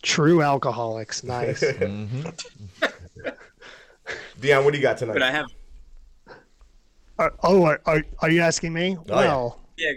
True 0.00 0.40
alcoholics. 0.40 1.22
Nice. 1.24 1.62
Mhm. 1.72 2.34
Dion, 4.40 4.64
what 4.64 4.72
do 4.72 4.78
you 4.78 4.82
got 4.82 4.96
tonight? 4.96 5.12
But 5.12 5.22
I 5.22 5.30
have. 5.30 5.44
Are, 7.20 7.32
oh, 7.42 7.64
are, 7.64 7.80
are 7.86 8.02
are 8.20 8.30
you 8.30 8.40
asking 8.40 8.72
me? 8.72 8.96
yeah. 9.06 9.14
well. 9.14 9.60
Yeah. 9.76 9.92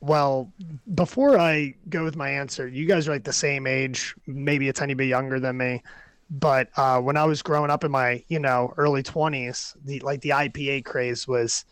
Well, 0.00 0.52
before 0.94 1.38
I 1.38 1.74
go 1.88 2.04
with 2.04 2.14
my 2.14 2.30
answer, 2.30 2.68
you 2.68 2.86
guys 2.86 3.08
are 3.08 3.12
like 3.12 3.24
the 3.24 3.32
same 3.32 3.66
age, 3.66 4.14
maybe 4.28 4.68
a 4.68 4.72
tiny 4.72 4.94
bit 4.94 5.08
younger 5.08 5.40
than 5.40 5.56
me. 5.56 5.82
But 6.30 6.68
uh, 6.76 7.00
when 7.00 7.16
I 7.16 7.24
was 7.24 7.42
growing 7.42 7.70
up 7.70 7.82
in 7.82 7.90
my, 7.90 8.22
you 8.28 8.38
know, 8.38 8.72
early 8.76 9.02
twenties, 9.02 9.74
the 9.84 9.98
like 10.00 10.20
the 10.20 10.30
IPA 10.30 10.84
craze 10.84 11.26
was 11.26 11.64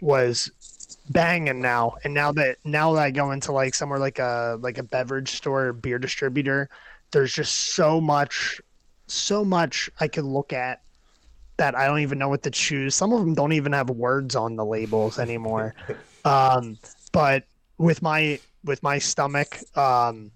was 0.00 0.50
banging 1.10 1.60
now. 1.60 1.96
And 2.04 2.14
now 2.14 2.30
that 2.32 2.58
now 2.64 2.92
that 2.92 3.02
I 3.02 3.10
go 3.10 3.32
into 3.32 3.50
like 3.50 3.74
somewhere 3.74 3.98
like 3.98 4.18
a 4.18 4.58
like 4.60 4.78
a 4.78 4.84
beverage 4.84 5.30
store 5.30 5.68
or 5.68 5.72
beer 5.72 5.98
distributor, 5.98 6.68
there's 7.10 7.32
just 7.32 7.56
so 7.74 8.00
much 8.00 8.60
so 9.08 9.44
much 9.44 9.90
I 9.98 10.08
could 10.08 10.24
look 10.24 10.52
at 10.52 10.82
that 11.62 11.76
I 11.76 11.86
don't 11.86 12.00
even 12.00 12.18
know 12.18 12.28
what 12.28 12.42
to 12.42 12.50
choose. 12.50 12.96
Some 12.96 13.12
of 13.12 13.20
them 13.20 13.34
don't 13.34 13.52
even 13.52 13.72
have 13.72 13.88
words 13.88 14.34
on 14.34 14.56
the 14.56 14.64
labels 14.64 15.20
anymore. 15.20 15.76
um, 16.24 16.76
but 17.12 17.44
with 17.78 18.02
my 18.02 18.40
with 18.64 18.82
my 18.82 18.98
stomach 18.98 19.60
um, 19.78 20.32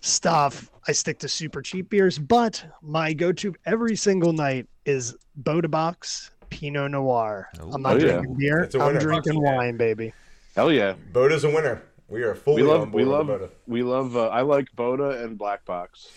stuff, 0.00 0.70
I 0.86 0.92
stick 0.92 1.18
to 1.20 1.28
super 1.28 1.60
cheap 1.60 1.90
beers. 1.90 2.20
But 2.20 2.64
my 2.82 3.12
go-to 3.12 3.52
every 3.66 3.96
single 3.96 4.32
night 4.32 4.68
is 4.86 5.16
Bota 5.34 5.66
Box 5.68 6.30
Pinot 6.50 6.92
Noir. 6.92 7.48
I'm 7.60 7.82
not 7.82 7.96
Oh, 7.96 7.98
yeah. 7.98 8.12
drinking 8.12 8.34
beer. 8.38 8.60
It's 8.60 8.76
a 8.76 8.80
I'm 8.80 8.96
drinking 8.98 9.42
Yeah. 9.42 9.56
wine, 9.56 9.76
baby. 9.76 10.12
Hell 10.54 10.70
yeah, 10.70 10.94
Bota's 11.12 11.42
a 11.42 11.50
winner. 11.50 11.82
We 12.06 12.22
are 12.22 12.36
fully 12.36 12.62
we 12.62 12.68
on 12.68 12.78
love, 12.78 12.80
board 12.92 12.94
we 12.94 13.02
with 13.02 13.12
love, 13.12 13.26
Bota. 13.26 13.50
we 13.66 13.82
love. 13.82 14.16
Uh, 14.16 14.28
I 14.28 14.42
like 14.42 14.68
Bota 14.76 15.24
and 15.24 15.36
Black 15.36 15.64
Box. 15.64 16.08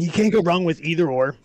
You 0.00 0.10
can't 0.10 0.32
go 0.32 0.40
wrong 0.40 0.64
with 0.64 0.80
either 0.80 1.10
or. 1.10 1.36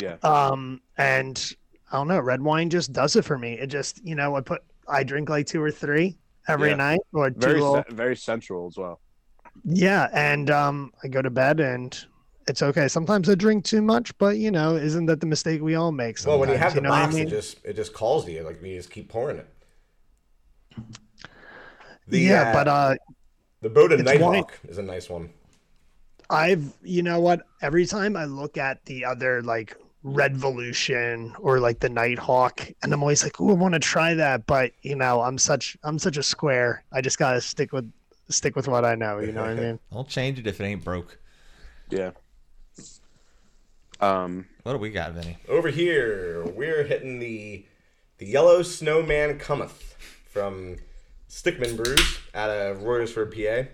Yeah. 0.00 0.16
Um, 0.22 0.80
and 0.98 1.54
I 1.90 1.96
don't 1.96 2.08
know, 2.08 2.20
red 2.20 2.40
wine 2.40 2.70
just 2.70 2.92
does 2.92 3.16
it 3.16 3.24
for 3.24 3.38
me. 3.38 3.54
It 3.54 3.66
just, 3.68 4.04
you 4.04 4.14
know, 4.14 4.36
I 4.36 4.40
put 4.40 4.62
I 4.88 5.02
drink 5.04 5.28
like 5.28 5.46
two 5.46 5.62
or 5.62 5.70
three 5.70 6.18
every 6.48 6.70
Yeah. 6.70 6.76
night 6.76 7.00
or 7.12 7.30
two. 7.30 7.38
very 7.40 7.60
little- 7.60 7.84
very 7.90 8.16
central 8.16 8.66
as 8.66 8.76
well. 8.76 9.00
Yeah, 9.64 10.08
and 10.12 10.50
um, 10.50 10.92
I 11.04 11.08
go 11.08 11.20
to 11.22 11.30
bed 11.30 11.60
and 11.60 11.96
it's 12.48 12.62
okay. 12.62 12.88
Sometimes 12.88 13.28
I 13.28 13.34
drink 13.36 13.64
too 13.64 13.82
much, 13.82 14.16
but 14.18 14.38
you 14.38 14.50
know, 14.50 14.74
isn't 14.76 15.06
that 15.06 15.20
the 15.20 15.26
mistake 15.26 15.60
we 15.62 15.74
all 15.76 15.92
make? 15.92 16.16
Well, 16.26 16.38
when 16.40 16.48
you 16.48 16.54
sometimes, 16.56 16.72
have 16.72 16.74
the 16.74 16.80
know 16.80 16.90
what 16.90 16.98
I 16.98 17.04
box, 17.04 17.14
mean? 17.14 17.26
it 17.28 17.30
just 17.30 17.64
it 17.64 17.76
just 17.76 17.92
calls 17.92 18.24
to 18.24 18.32
you. 18.32 18.42
Like 18.42 18.60
we 18.62 18.74
just 18.74 18.90
keep 18.90 19.08
pouring 19.08 19.36
it. 19.38 19.46
The, 22.08 22.18
yeah, 22.18 22.50
uh, 22.50 22.52
but 22.52 22.68
uh, 22.68 22.94
the 23.60 23.68
Bota 23.70 23.94
it's 23.94 24.04
wine- 24.04 24.18
Nighthawk 24.32 24.58
is 24.68 24.78
a 24.78 24.82
nice 24.82 25.08
one. 25.08 25.30
I've 26.32 26.72
you 26.82 27.02
know 27.02 27.20
what? 27.20 27.42
Every 27.60 27.86
time 27.86 28.16
I 28.16 28.24
look 28.24 28.56
at 28.56 28.84
the 28.86 29.04
other 29.04 29.42
like 29.42 29.76
Red 30.02 30.34
Volution 30.34 31.34
or 31.38 31.60
like 31.60 31.80
the 31.80 31.88
Nighthawk, 31.88 32.66
and 32.82 32.92
I'm 32.92 33.02
always 33.02 33.22
like, 33.22 33.40
"Oh, 33.40 33.50
I 33.50 33.52
want 33.52 33.74
to 33.74 33.80
try 33.80 34.14
that," 34.14 34.46
but 34.46 34.72
you 34.82 34.96
know, 34.96 35.20
I'm 35.20 35.38
such 35.38 35.76
I'm 35.84 35.98
such 35.98 36.16
a 36.16 36.22
square. 36.22 36.84
I 36.92 37.00
just 37.00 37.18
gotta 37.18 37.40
stick 37.40 37.72
with 37.72 37.92
stick 38.28 38.56
with 38.56 38.66
what 38.66 38.84
I 38.84 38.94
know. 38.94 39.20
You 39.20 39.32
know 39.32 39.42
what 39.42 39.50
I 39.50 39.54
mean? 39.54 39.78
Don't 39.92 40.08
change 40.08 40.38
it 40.38 40.46
if 40.46 40.60
it 40.60 40.64
ain't 40.64 40.82
broke. 40.82 41.18
Yeah. 41.90 42.12
Um. 44.00 44.46
What 44.62 44.72
do 44.72 44.78
we 44.78 44.90
got, 44.90 45.12
Vinny? 45.12 45.38
Over 45.48 45.68
here, 45.68 46.44
we're 46.46 46.82
hitting 46.84 47.18
the 47.18 47.64
the 48.18 48.26
Yellow 48.26 48.62
Snowman 48.62 49.38
Cometh 49.38 49.94
from 50.24 50.76
Stickman 51.28 51.76
Brews 51.76 52.18
out 52.34 52.50
of 52.50 52.78
Royersford, 52.78 53.32
PA, 53.32 53.68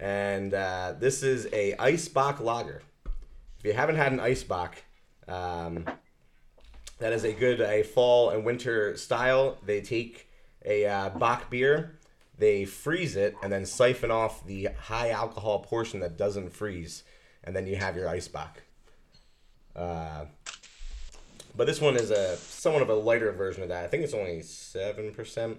and 0.00 0.54
uh, 0.54 0.94
this 0.98 1.22
is 1.22 1.46
a 1.52 1.74
Eisbock 1.78 2.40
lager. 2.40 2.82
If 3.58 3.64
you 3.64 3.72
haven't 3.72 3.96
had 3.96 4.12
an 4.12 4.18
Eisbock, 4.18 4.74
um, 5.26 5.84
that 6.98 7.12
is 7.12 7.24
a 7.24 7.32
good 7.32 7.60
a 7.60 7.82
fall 7.82 8.30
and 8.30 8.44
winter 8.44 8.96
style. 8.96 9.58
They 9.64 9.80
take 9.80 10.28
a 10.64 10.86
uh, 10.86 11.08
Bock 11.10 11.50
beer, 11.50 11.98
they 12.36 12.64
freeze 12.64 13.16
it, 13.16 13.36
and 13.42 13.52
then 13.52 13.64
siphon 13.64 14.10
off 14.10 14.46
the 14.46 14.68
high 14.78 15.10
alcohol 15.10 15.60
portion 15.60 16.00
that 16.00 16.16
doesn't 16.16 16.52
freeze, 16.52 17.02
and 17.44 17.54
then 17.54 17.66
you 17.66 17.76
have 17.76 17.96
your 17.96 18.06
Eisbock. 18.08 18.56
Uh, 19.74 20.26
but 21.56 21.66
this 21.66 21.80
one 21.80 21.96
is 21.96 22.10
a 22.10 22.36
somewhat 22.36 22.82
of 22.82 22.90
a 22.90 22.94
lighter 22.94 23.32
version 23.32 23.62
of 23.62 23.68
that. 23.70 23.84
I 23.84 23.88
think 23.88 24.04
it's 24.04 24.14
only 24.14 24.42
seven 24.42 25.12
percent, 25.12 25.58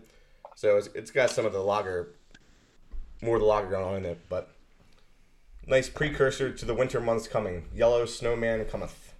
so 0.55 0.77
it's, 0.77 0.87
it's 0.95 1.11
got 1.11 1.29
some 1.29 1.45
of 1.45 1.53
the 1.53 1.59
lager, 1.59 2.15
more 3.21 3.35
of 3.35 3.41
the 3.41 3.47
lager 3.47 3.69
going 3.69 3.85
on 3.85 3.95
in 3.97 4.05
it. 4.05 4.19
But 4.29 4.49
nice 5.65 5.89
precursor 5.89 6.51
to 6.51 6.65
the 6.65 6.73
winter 6.73 6.99
months 6.99 7.27
coming. 7.27 7.65
Yellow 7.73 8.05
snowman 8.05 8.65
cometh. 8.65 9.13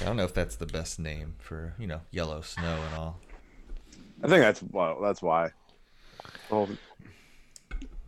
I 0.00 0.04
don't 0.04 0.16
know 0.16 0.24
if 0.24 0.34
that's 0.34 0.56
the 0.56 0.66
best 0.66 0.98
name 0.98 1.34
for 1.38 1.74
you 1.78 1.86
know 1.86 2.00
yellow 2.10 2.40
snow 2.40 2.80
and 2.86 2.94
all. 2.94 3.20
I 4.22 4.28
think 4.28 4.40
that's 4.40 4.62
well, 4.62 5.00
that's 5.00 5.22
why. 5.22 5.50
Well, 6.50 6.68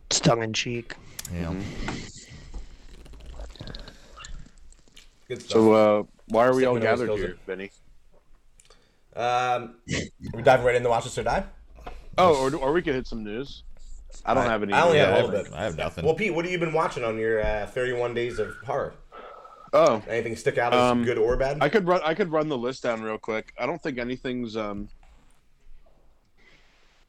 It's 0.09 0.19
tongue 0.19 0.43
in 0.43 0.53
cheek. 0.53 0.95
Yeah. 1.33 1.53
Good 5.27 5.41
stuff. 5.41 5.51
so 5.51 5.73
uh, 5.73 6.03
why 6.27 6.45
are 6.45 6.55
we 6.55 6.65
all 6.65 6.75
Cinnamon 6.75 6.87
always 6.87 6.99
gathered 6.99 7.07
kills 7.07 7.19
here, 7.19 7.29
it. 7.29 7.45
Benny? 7.45 7.71
Um, 9.15 9.75
we 10.33 10.41
diving 10.41 10.65
right 10.65 10.75
into 10.75 10.89
Watch 10.89 11.05
Us 11.05 11.17
or 11.17 11.23
Die. 11.23 11.43
Oh, 12.17 12.35
or, 12.35 12.55
or 12.55 12.73
we 12.73 12.81
could 12.81 12.95
hit 12.95 13.07
some 13.07 13.23
news. 13.23 13.63
I 14.25 14.33
don't 14.33 14.43
I- 14.45 14.49
have 14.51 14.63
any. 14.63 14.73
I 14.73 14.81
only 14.83 14.97
Yeah, 14.97 15.05
have 15.07 15.13
a 15.13 15.17
I 15.17 15.21
little 15.21 15.35
have- 15.37 15.45
bit. 15.45 15.53
I 15.53 15.63
have 15.63 15.77
nothing. 15.77 16.05
Well, 16.05 16.13
Pete, 16.15 16.33
what 16.33 16.45
have 16.45 16.51
you 16.51 16.59
been 16.59 16.73
watching 16.73 17.03
on 17.03 17.17
your 17.17 17.43
uh, 17.45 17.65
31 17.67 18.13
days 18.13 18.39
of 18.39 18.55
horror? 18.65 18.93
Oh, 19.73 20.01
Anything 20.07 20.35
stick 20.37 20.57
out 20.57 20.73
as 20.73 20.79
Um, 20.79 21.03
good 21.03 21.17
or 21.17 21.35
bad? 21.35 21.57
I 21.61 21.67
could 21.67 21.85
run. 21.87 21.99
I 22.05 22.13
could 22.13 22.31
run 22.31 22.47
the 22.47 22.57
list 22.57 22.83
down 22.83 23.01
real 23.03 23.17
quick. 23.17 23.51
I 23.59 23.65
don't 23.65 23.81
think 23.81 23.97
anything's. 23.97 24.55
um 24.55 24.87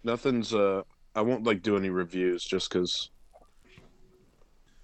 Nothing's. 0.05 0.55
uh 0.55 0.83
I 1.15 1.21
won't 1.23 1.45
like 1.45 1.63
do 1.63 1.77
any 1.77 1.89
reviews 1.91 2.45
just 2.45 2.69
because. 2.71 3.11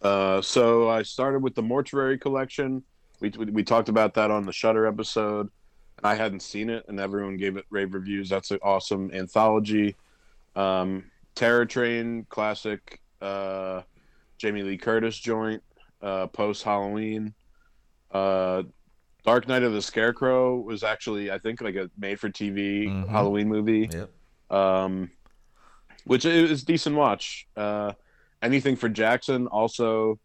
Uh, 0.01 0.41
so 0.43 0.89
I 0.89 1.03
started 1.03 1.43
with 1.43 1.55
the 1.55 1.63
Mortuary 1.63 2.19
Collection. 2.19 2.83
We, 3.21 3.31
we 3.39 3.45
we 3.47 3.63
talked 3.65 3.89
about 3.89 4.15
that 4.15 4.31
on 4.31 4.47
the 4.47 4.53
Shudder 4.53 4.87
episode. 4.87 5.51
I 6.03 6.15
hadn't 6.17 6.41
seen 6.41 6.71
it, 6.71 6.85
and 6.89 6.99
everyone 6.99 7.37
gave 7.37 7.57
it 7.57 7.65
rave 7.71 7.95
reviews. 7.95 8.29
That's 8.29 8.51
an 8.51 8.59
awesome 8.63 9.11
anthology. 9.13 9.95
Um, 10.57 11.05
Terror 11.35 11.67
Train 11.67 12.27
classic. 12.29 13.01
Uh, 13.21 13.83
Jamie 14.39 14.63
Lee 14.63 14.79
Curtis 14.79 15.19
joint. 15.19 15.63
Uh, 16.01 16.27
Post 16.27 16.63
Halloween. 16.65 17.33
Uh, 18.11 18.65
Dark 19.25 19.47
Night 19.47 19.63
of 19.63 19.73
the 19.73 19.81
Scarecrow 19.81 20.57
was 20.57 20.83
actually, 20.83 21.31
I 21.31 21.39
think, 21.39 21.61
like 21.61 21.77
a 21.77 21.89
made-for-TV 21.97 22.89
Mhm. 22.89 23.09
Halloween 23.09 23.49
movie, 23.49 23.89
Yep. 23.93 24.11
um, 24.51 25.11
which 26.05 26.25
is 26.25 26.65
decent 26.65 26.97
watch. 26.97 27.47
Uh, 27.57 27.93
anything 28.43 28.75
for 28.75 28.89
Jackson 28.89 29.47
also 29.47 30.19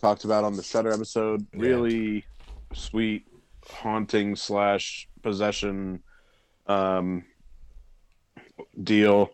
talked 0.00 0.24
about 0.24 0.44
on 0.44 0.54
the 0.54 0.62
Shudder 0.62 0.92
episode. 0.92 1.44
Yeah. 1.52 1.60
Really 1.60 2.24
sweet, 2.72 3.26
haunting 3.68 4.36
slash 4.36 5.08
possession 5.22 6.02
um, 6.68 7.24
deal. 8.82 9.30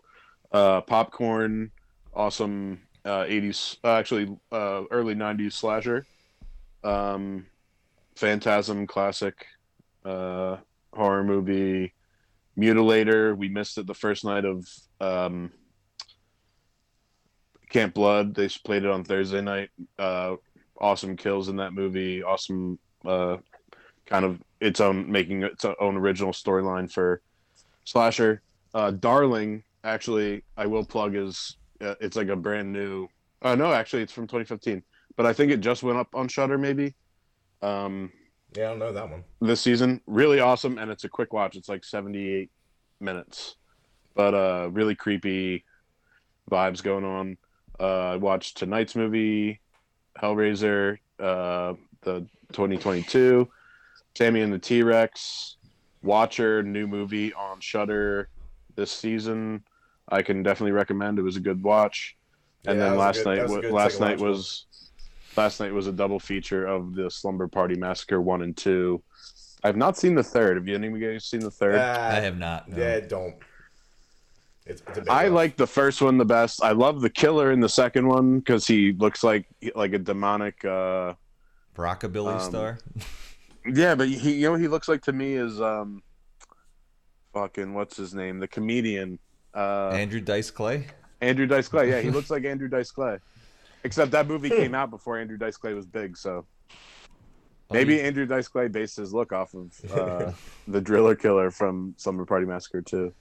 Uh, 0.55 0.79
popcorn, 0.79 1.69
awesome 2.13 2.79
uh, 3.03 3.25
80s, 3.25 3.75
uh, 3.83 3.95
actually 3.95 4.37
uh, 4.53 4.83
early 4.89 5.13
90s 5.13 5.51
slasher. 5.51 6.05
Um, 6.81 7.47
Phantasm 8.15 8.87
classic 8.87 9.47
uh, 10.05 10.55
horror 10.93 11.25
movie. 11.25 11.93
Mutilator. 12.57 13.35
We 13.35 13.49
missed 13.49 13.77
it 13.77 13.85
the 13.85 13.93
first 13.93 14.23
night 14.23 14.45
of 14.45 14.65
um, 15.01 15.51
Camp 17.69 17.93
Blood. 17.93 18.33
They 18.33 18.47
played 18.47 18.85
it 18.85 18.89
on 18.89 19.03
Thursday 19.03 19.41
night. 19.41 19.71
Awesome 20.79 21.17
kills 21.17 21.49
in 21.49 21.57
that 21.57 21.73
movie. 21.73 22.23
Awesome, 22.23 22.79
kind 23.03 24.23
of 24.23 24.41
its 24.61 24.79
own 24.79 25.11
making 25.11 25.43
its 25.43 25.65
own 25.65 25.97
original 25.97 26.31
storyline 26.31 26.89
for 26.89 27.21
slasher. 27.83 28.41
Uh, 28.73 28.91
Darling. 28.91 29.61
Actually, 29.85 30.43
I 30.57 30.65
will 30.65 30.83
plug 30.83 31.15
is 31.15 31.57
uh, 31.79 31.95
it's 32.01 32.17
like 32.17 32.29
a 32.29 32.35
brand 32.35 32.73
new. 32.73 33.07
Uh, 33.41 33.55
no, 33.55 33.71
actually, 33.71 34.01
it's 34.01 34.11
from 34.11 34.25
2015, 34.25 34.81
but 35.15 35.25
I 35.25 35.33
think 35.33 35.51
it 35.51 35.61
just 35.61 35.83
went 35.83 35.97
up 35.97 36.07
on 36.15 36.27
Shudder 36.27 36.57
maybe. 36.57 36.95
Um, 37.61 38.11
yeah, 38.55 38.65
I 38.65 38.69
don't 38.69 38.79
know 38.79 38.91
that 38.91 39.09
one. 39.09 39.23
this 39.41 39.61
season. 39.61 40.01
Really 40.07 40.39
awesome, 40.39 40.77
and 40.77 40.89
it's 40.89 41.03
a 41.03 41.09
quick 41.09 41.33
watch. 41.33 41.55
It's 41.55 41.69
like 41.69 41.83
78 41.83 42.49
minutes, 42.99 43.57
but 44.15 44.33
uh, 44.33 44.69
really 44.71 44.95
creepy 44.95 45.63
vibes 46.49 46.81
going 46.81 47.05
on. 47.05 47.37
Uh, 47.79 48.13
I 48.13 48.15
watched 48.15 48.57
tonight's 48.57 48.95
movie, 48.95 49.59
Hellraiser, 50.19 50.97
uh, 51.19 51.73
the 52.01 52.21
2022, 52.53 53.47
Tammy 54.13 54.41
and 54.41 54.53
the 54.53 54.59
T 54.59 54.81
Rex, 54.81 55.57
Watcher, 56.01 56.63
new 56.63 56.87
movie 56.87 57.33
on 57.33 57.59
Shudder 57.59 58.29
this 58.75 58.91
season. 58.91 59.63
I 60.09 60.21
can 60.21 60.43
definitely 60.43 60.71
recommend. 60.73 61.19
It 61.19 61.23
was 61.23 61.35
a 61.35 61.39
good 61.39 61.61
watch. 61.63 62.15
And 62.67 62.77
Yeah, 62.77 62.89
then 62.89 62.91
that 62.91 62.97
was 62.97 62.97
a 62.97 62.99
last 62.99 63.17
good- 63.17 63.25
night, 63.25 63.49
was 63.49 63.65
a 63.65 63.73
last 63.73 63.99
night 63.99 64.19
watch. 64.19 64.27
was 64.27 64.65
last 65.37 65.59
night 65.59 65.73
was 65.73 65.87
a 65.87 65.91
double 65.91 66.19
feature 66.19 66.65
of 66.65 66.95
the 66.95 67.09
Slumber 67.11 67.47
Party 67.47 67.75
Massacre 67.75 68.21
one 68.21 68.41
and 68.41 68.55
two. 68.55 69.01
I've 69.63 69.75
not 69.77 69.97
seen 69.97 70.15
the 70.15 70.23
third. 70.23 70.57
Have 70.57 70.67
you 70.67 70.75
any 70.75 70.87
of 70.87 70.97
you 70.97 71.11
guys 71.13 71.25
seen 71.25 71.39
the 71.41 71.51
third? 71.51 71.75
Uh, 71.75 72.09
I 72.11 72.19
have 72.19 72.37
not. 72.37 72.69
no. 72.69 72.77
Yeah, 72.77 72.99
don't. 73.01 73.35
It's, 74.67 74.81
it's 74.95 75.07
I 75.09 75.25
one. 75.25 75.33
like 75.33 75.57
the 75.57 75.67
first 75.67 76.01
one 76.01 76.17
the 76.17 76.25
best. 76.25 76.63
I 76.63 76.71
love 76.71 77.01
the 77.01 77.09
killer 77.09 77.51
in 77.51 77.59
the 77.59 77.69
second 77.69 78.07
one 78.07 78.39
because 78.39 78.65
he 78.65 78.93
looks 78.93 79.23
like 79.23 79.47
like 79.75 79.93
a 79.93 79.99
demonic. 79.99 80.63
uh 80.65 81.13
Rockabilly 81.75 82.33
Um, 82.35 82.39
star. 82.39 82.77
Yeah, 83.67 83.95
but 83.95 84.07
he 84.07 84.35
you 84.35 84.43
know 84.45 84.51
what 84.51 84.61
he 84.61 84.67
looks 84.67 84.87
like 84.87 85.01
to 85.03 85.11
me 85.11 85.33
is 85.33 85.59
um, 85.59 86.03
fucking 87.33 87.73
what's 87.73 87.97
his 87.97 88.13
name? 88.13 88.39
The 88.39 88.47
comedian. 88.47 89.17
Uh, 89.55 89.89
Andrew 89.89 90.19
Dice 90.19 90.51
Clay. 90.51 90.87
Andrew 91.21 91.45
Dice 91.47 91.67
Clay. 91.67 91.89
Yeah, 91.89 92.01
he 92.01 92.09
looks 92.17 92.29
like 92.29 92.45
Andrew 92.45 92.67
Dice 92.67 92.91
Clay. 92.91 93.17
Except 93.83 94.11
that 94.11 94.27
movie 94.27 94.49
came 94.61 94.75
out 94.75 94.89
before 94.89 95.17
Andrew 95.17 95.37
Dice 95.37 95.57
Clay 95.57 95.73
was 95.73 95.85
big, 95.85 96.17
so 96.17 96.45
Oh, 97.69 97.73
maybe 97.73 97.99
Andrew 97.99 98.27
Dice 98.27 98.47
Clay 98.47 98.67
based 98.67 98.97
his 98.97 99.11
look 99.11 99.31
off 99.31 99.55
of 99.55 99.91
uh, 99.91 100.31
the 100.67 100.81
Driller 100.81 101.15
Killer 101.15 101.49
from 101.49 101.95
Slumber 101.97 102.25
Party 102.25 102.45
Massacre 102.45 102.81
too. 102.81 103.11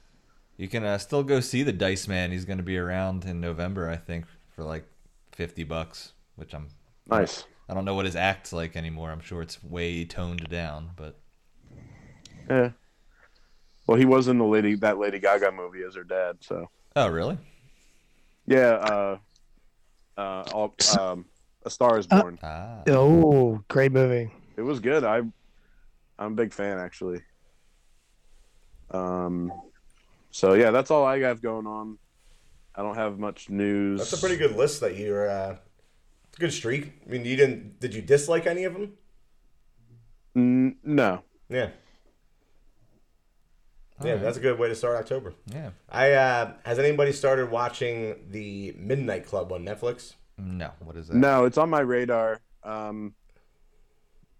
You 0.58 0.68
can 0.68 0.84
uh, 0.84 0.98
still 0.98 1.22
go 1.22 1.40
see 1.40 1.62
the 1.62 1.72
Dice 1.72 2.06
Man. 2.06 2.30
He's 2.30 2.44
going 2.44 2.58
to 2.58 2.64
be 2.64 2.76
around 2.76 3.24
in 3.24 3.40
November, 3.40 3.88
I 3.88 3.96
think, 3.96 4.26
for 4.54 4.62
like 4.62 4.84
fifty 5.32 5.64
bucks. 5.64 6.12
Which 6.36 6.54
I'm. 6.54 6.68
Nice. 7.06 7.44
I 7.68 7.74
don't 7.74 7.86
know 7.86 7.94
what 7.94 8.04
his 8.04 8.16
act's 8.16 8.52
like 8.52 8.76
anymore. 8.76 9.10
I'm 9.10 9.20
sure 9.20 9.40
it's 9.40 9.62
way 9.64 10.04
toned 10.04 10.48
down, 10.50 10.90
but 10.96 11.18
Yeah. 12.48 12.70
Well, 13.86 13.98
he 13.98 14.04
was 14.06 14.28
in 14.28 14.38
the 14.38 14.44
lady 14.44 14.74
that 14.76 14.98
Lady 14.98 15.18
Gaga 15.18 15.52
movie 15.52 15.82
as 15.86 15.94
her 15.94 16.04
dad, 16.04 16.38
so 16.40 16.68
oh 16.96 17.08
really? 17.08 17.38
yeah. 18.46 18.70
Uh, 18.70 19.18
uh, 20.16 20.44
all, 20.52 20.74
um, 20.98 21.26
A 21.64 21.70
Star 21.70 21.98
Is 21.98 22.06
Born. 22.06 22.38
Ah, 22.42 22.82
Oh, 22.88 23.62
great 23.68 23.92
movie. 23.92 24.30
It 24.56 24.62
was 24.62 24.80
good. 24.80 25.02
I, 25.04 25.18
I'm 26.18 26.32
a 26.32 26.36
big 26.36 26.52
fan 26.52 26.78
actually. 26.78 27.20
Um, 28.90 29.52
so 30.30 30.54
yeah, 30.54 30.70
that's 30.70 30.90
all 30.90 31.04
I 31.04 31.18
have 31.20 31.42
going 31.42 31.66
on. 31.66 31.98
I 32.74 32.82
don't 32.82 32.94
have 32.96 33.18
much 33.18 33.50
news. 33.50 34.00
That's 34.00 34.12
a 34.12 34.18
pretty 34.18 34.36
good 34.36 34.56
list 34.56 34.80
that 34.80 34.96
you're. 34.96 35.28
Uh, 35.30 35.56
it's 36.28 36.38
a 36.38 36.40
good 36.40 36.52
streak. 36.52 36.92
I 37.06 37.10
mean, 37.10 37.24
you 37.24 37.36
didn't. 37.36 37.80
Did 37.80 37.94
you 37.94 38.02
dislike 38.02 38.46
any 38.46 38.64
of 38.64 38.72
them? 38.72 38.92
N- 40.36 40.76
no. 40.82 41.22
Yeah. 41.48 41.70
Yeah, 44.02 44.06
Alright. 44.10 44.22
that's 44.24 44.36
a 44.36 44.40
good 44.40 44.58
way 44.58 44.68
to 44.68 44.74
start 44.74 44.96
October. 44.96 45.34
yeah. 45.46 45.70
I 45.88 46.12
uh, 46.12 46.52
has 46.64 46.78
anybody 46.78 47.12
started 47.12 47.50
watching 47.50 48.16
the 48.30 48.74
Midnight 48.76 49.24
Club 49.26 49.52
on 49.52 49.64
Netflix? 49.64 50.14
No, 50.36 50.70
what 50.80 50.96
is 50.96 51.08
that? 51.08 51.16
No, 51.16 51.44
it's 51.44 51.58
on 51.58 51.70
my 51.70 51.80
radar. 51.80 52.40
Um, 52.64 53.14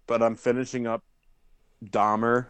but 0.07 0.21
I'm 0.21 0.35
finishing 0.35 0.85
up 0.87 1.03
Dahmer, 1.85 2.47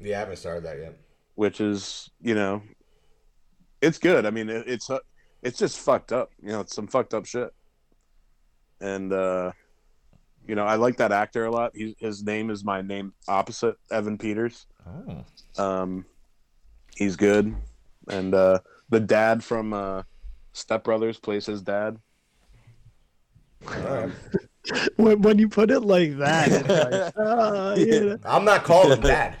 Yeah, 0.00 0.16
I 0.16 0.20
haven't 0.20 0.36
started 0.36 0.64
that 0.64 0.78
yet. 0.78 0.96
which 1.36 1.60
is 1.60 2.10
you 2.20 2.34
know, 2.34 2.62
it's 3.80 3.98
good. 3.98 4.26
I 4.26 4.30
mean, 4.30 4.48
it, 4.48 4.64
it's 4.66 4.90
uh, 4.90 4.98
it's 5.42 5.58
just 5.58 5.78
fucked 5.78 6.12
up. 6.12 6.32
You 6.42 6.48
know, 6.50 6.60
it's 6.60 6.74
some 6.74 6.86
fucked 6.88 7.14
up 7.14 7.24
shit. 7.26 7.50
And 8.80 9.12
uh, 9.12 9.52
you 10.50 10.56
know, 10.56 10.64
I 10.64 10.74
like 10.74 10.96
that 10.96 11.12
actor 11.12 11.44
a 11.44 11.50
lot. 11.52 11.70
He, 11.76 11.94
his 12.00 12.24
name 12.24 12.50
is 12.50 12.64
my 12.64 12.82
name 12.82 13.12
opposite, 13.28 13.76
Evan 13.92 14.18
Peters. 14.18 14.66
Oh, 14.84 15.24
Um, 15.56 16.04
he's 16.96 17.14
good, 17.14 17.54
and 18.08 18.34
uh, 18.34 18.58
the 18.88 18.98
dad 18.98 19.44
from 19.44 19.72
uh, 19.72 20.02
Step 20.52 20.82
Brothers 20.82 21.20
plays 21.20 21.46
his 21.46 21.62
dad. 21.62 21.98
All 23.66 23.74
right. 23.82 24.10
When, 24.96 25.22
when 25.22 25.38
you 25.38 25.48
put 25.48 25.70
it 25.70 25.80
like 25.80 26.18
that, 26.18 26.48
it's 26.52 27.16
like, 27.16 27.78
you 27.78 28.00
know. 28.10 28.18
I'm 28.26 28.44
not 28.44 28.62
calling 28.62 28.92
him 28.98 29.00
dad. 29.00 29.36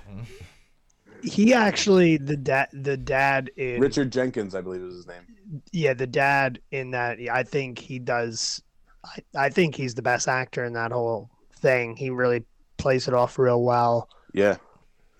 he 1.22 1.52
actually 1.52 2.16
the 2.16 2.38
dad 2.38 2.68
the 2.72 2.96
dad 2.96 3.50
in 3.58 3.80
Richard 3.82 4.10
Jenkins, 4.10 4.54
I 4.54 4.62
believe, 4.62 4.80
is 4.80 4.94
his 4.94 5.06
name. 5.06 5.62
yeah 5.72 5.92
the 5.92 6.06
dad 6.06 6.58
in 6.70 6.92
that 6.92 7.18
I 7.30 7.42
think 7.42 7.78
he 7.78 7.98
does. 7.98 8.62
I, 9.04 9.46
I 9.46 9.48
think 9.48 9.74
he's 9.74 9.94
the 9.94 10.02
best 10.02 10.28
actor 10.28 10.64
in 10.64 10.72
that 10.74 10.92
whole 10.92 11.30
thing. 11.56 11.96
He 11.96 12.10
really 12.10 12.44
plays 12.76 13.08
it 13.08 13.14
off 13.14 13.38
real 13.38 13.62
well. 13.62 14.08
Yeah. 14.32 14.56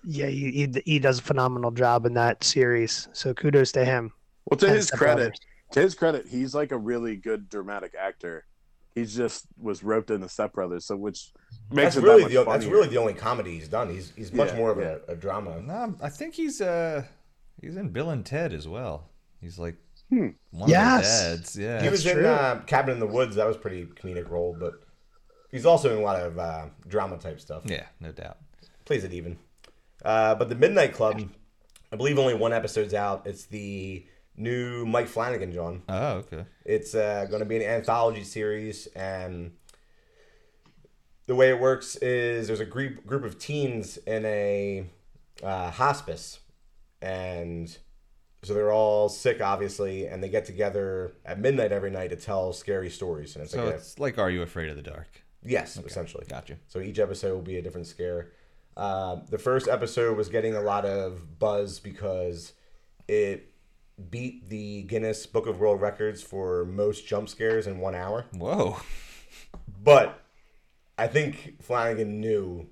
Yeah, 0.03 0.27
he, 0.27 0.51
he 0.51 0.81
he 0.85 0.99
does 0.99 1.19
a 1.19 1.21
phenomenal 1.21 1.69
job 1.71 2.05
in 2.05 2.13
that 2.15 2.43
series. 2.43 3.07
So 3.13 3.33
kudos 3.33 3.71
to 3.73 3.85
him. 3.85 4.11
Well, 4.45 4.57
to 4.57 4.65
and 4.67 4.75
his 4.75 4.89
credit, 4.89 5.15
Brothers. 5.15 5.39
to 5.73 5.81
his 5.81 5.95
credit, 5.95 6.27
he's 6.27 6.55
like 6.55 6.71
a 6.71 6.77
really 6.77 7.15
good 7.15 7.49
dramatic 7.49 7.93
actor. 7.99 8.45
He 8.95 9.05
just 9.05 9.45
was 9.57 9.83
roped 9.83 10.09
into 10.09 10.27
Step 10.27 10.53
Brothers, 10.53 10.85
so 10.85 10.97
which 10.97 11.31
makes 11.71 11.93
That's 11.93 11.97
it 11.97 12.03
really 12.03 12.23
that 12.23 12.29
the 12.29 12.45
much 12.45 12.61
that's 12.61 12.65
really 12.65 12.87
the 12.87 12.97
only 12.97 13.13
comedy 13.13 13.51
he's 13.53 13.67
done. 13.67 13.89
He's 13.91 14.11
he's 14.15 14.33
much 14.33 14.49
Yeah, 14.49 14.57
more 14.57 14.71
of 14.71 14.79
yeah. 14.79 14.95
a, 15.07 15.11
a 15.11 15.15
drama. 15.15 15.61
No, 15.61 15.95
I 16.01 16.09
think 16.09 16.33
he's 16.33 16.61
uh 16.61 17.03
he's 17.61 17.77
in 17.77 17.89
Bill 17.89 18.09
and 18.09 18.25
Ted 18.25 18.53
as 18.53 18.67
well. 18.67 19.09
He's 19.39 19.59
like 19.59 19.75
Hmm. 20.11 20.27
one 20.51 20.69
Yes. 20.69 21.23
of 21.23 21.29
the 21.31 21.35
dads. 21.37 21.57
Yeah. 21.57 21.81
He 21.81 21.89
was 21.89 22.03
That's 22.03 22.17
in 22.17 22.25
uh, 22.25 22.61
Cabin 22.67 22.93
in 22.95 22.99
the 22.99 23.07
Woods. 23.07 23.35
That 23.37 23.47
was 23.47 23.55
pretty 23.57 23.85
comedic 23.85 24.29
role, 24.29 24.55
but 24.59 24.73
he's 25.49 25.65
also 25.65 25.91
in 25.93 25.99
a 25.99 26.01
lot 26.01 26.21
of 26.21 26.37
uh, 26.37 26.65
drama 26.87 27.17
type 27.17 27.39
stuff. 27.39 27.63
yeah, 27.65 27.85
no 27.99 28.11
doubt. 28.11 28.37
Plays 28.85 29.03
it 29.05 29.13
even. 29.13 29.37
Uh, 30.03 30.35
but 30.35 30.49
the 30.49 30.55
Midnight 30.55 30.93
Club, 30.93 31.21
I 31.91 31.95
believe 31.95 32.19
only 32.19 32.33
one 32.33 32.51
episode's 32.51 32.93
out. 32.93 33.25
It's 33.25 33.45
the 33.45 34.05
new 34.35 34.85
Mike 34.85 35.07
Flanagan, 35.07 35.53
John. 35.53 35.83
Oh, 35.87 36.07
okay. 36.17 36.43
It's 36.65 36.93
uh, 36.93 37.25
going 37.29 37.39
to 37.39 37.45
be 37.45 37.55
an 37.57 37.63
anthology 37.63 38.23
series, 38.25 38.87
and 38.87 39.51
the 41.27 41.35
way 41.35 41.49
it 41.49 41.59
works 41.59 41.95
is 41.97 42.47
there's 42.47 42.59
a 42.59 42.65
group 42.65 43.05
group 43.05 43.23
of 43.23 43.39
teens 43.39 43.97
in 43.97 44.25
a 44.25 44.87
uh, 45.43 45.71
hospice, 45.71 46.39
and 47.01 47.77
so 48.43 48.53
they're 48.53 48.71
all 48.71 49.07
sick, 49.09 49.41
obviously, 49.41 50.07
and 50.07 50.23
they 50.23 50.29
get 50.29 50.45
together 50.45 51.13
at 51.25 51.39
midnight 51.39 51.71
every 51.71 51.91
night 51.91 52.09
to 52.09 52.15
tell 52.15 52.53
scary 52.53 52.89
stories. 52.89 53.35
And 53.35 53.43
it's 53.43 53.53
So 53.53 53.63
like 53.65 53.73
a, 53.73 53.77
it's 53.77 53.99
like 53.99 54.17
Are 54.17 54.29
You 54.29 54.41
Afraid 54.41 54.69
of 54.69 54.75
the 54.75 54.81
Dark? 54.81 55.23
yes, 55.43 55.77
essentially. 55.77 56.25
Gotcha. 56.29 56.57
So 56.67 56.79
each 56.79 56.99
episode 56.99 57.33
will 57.33 57.41
be 57.41 57.57
a 57.57 57.61
different 57.61 57.87
scare. 57.87 58.31
Uh, 58.77 59.17
the 59.29 59.37
first 59.37 59.67
episode 59.67 60.15
was 60.17 60.29
getting 60.29 60.55
a 60.55 60.61
lot 60.61 60.85
of 60.85 61.37
buzz 61.39 61.79
because 61.79 62.53
it 63.07 63.53
beat 64.09 64.49
the 64.49 64.83
Guinness 64.83 65.25
Book 65.25 65.45
of 65.47 65.59
World 65.59 65.81
Records 65.81 66.23
for 66.23 66.65
most 66.65 67.05
jump 67.05 67.29
scares 67.29 67.67
in 67.67 67.79
one 67.79 67.93
hour. 67.95 68.25
Whoa. 68.31 68.77
But 69.83 70.19
I 70.97 71.07
think 71.07 71.61
Flanagan 71.61 72.19
knew 72.21 72.67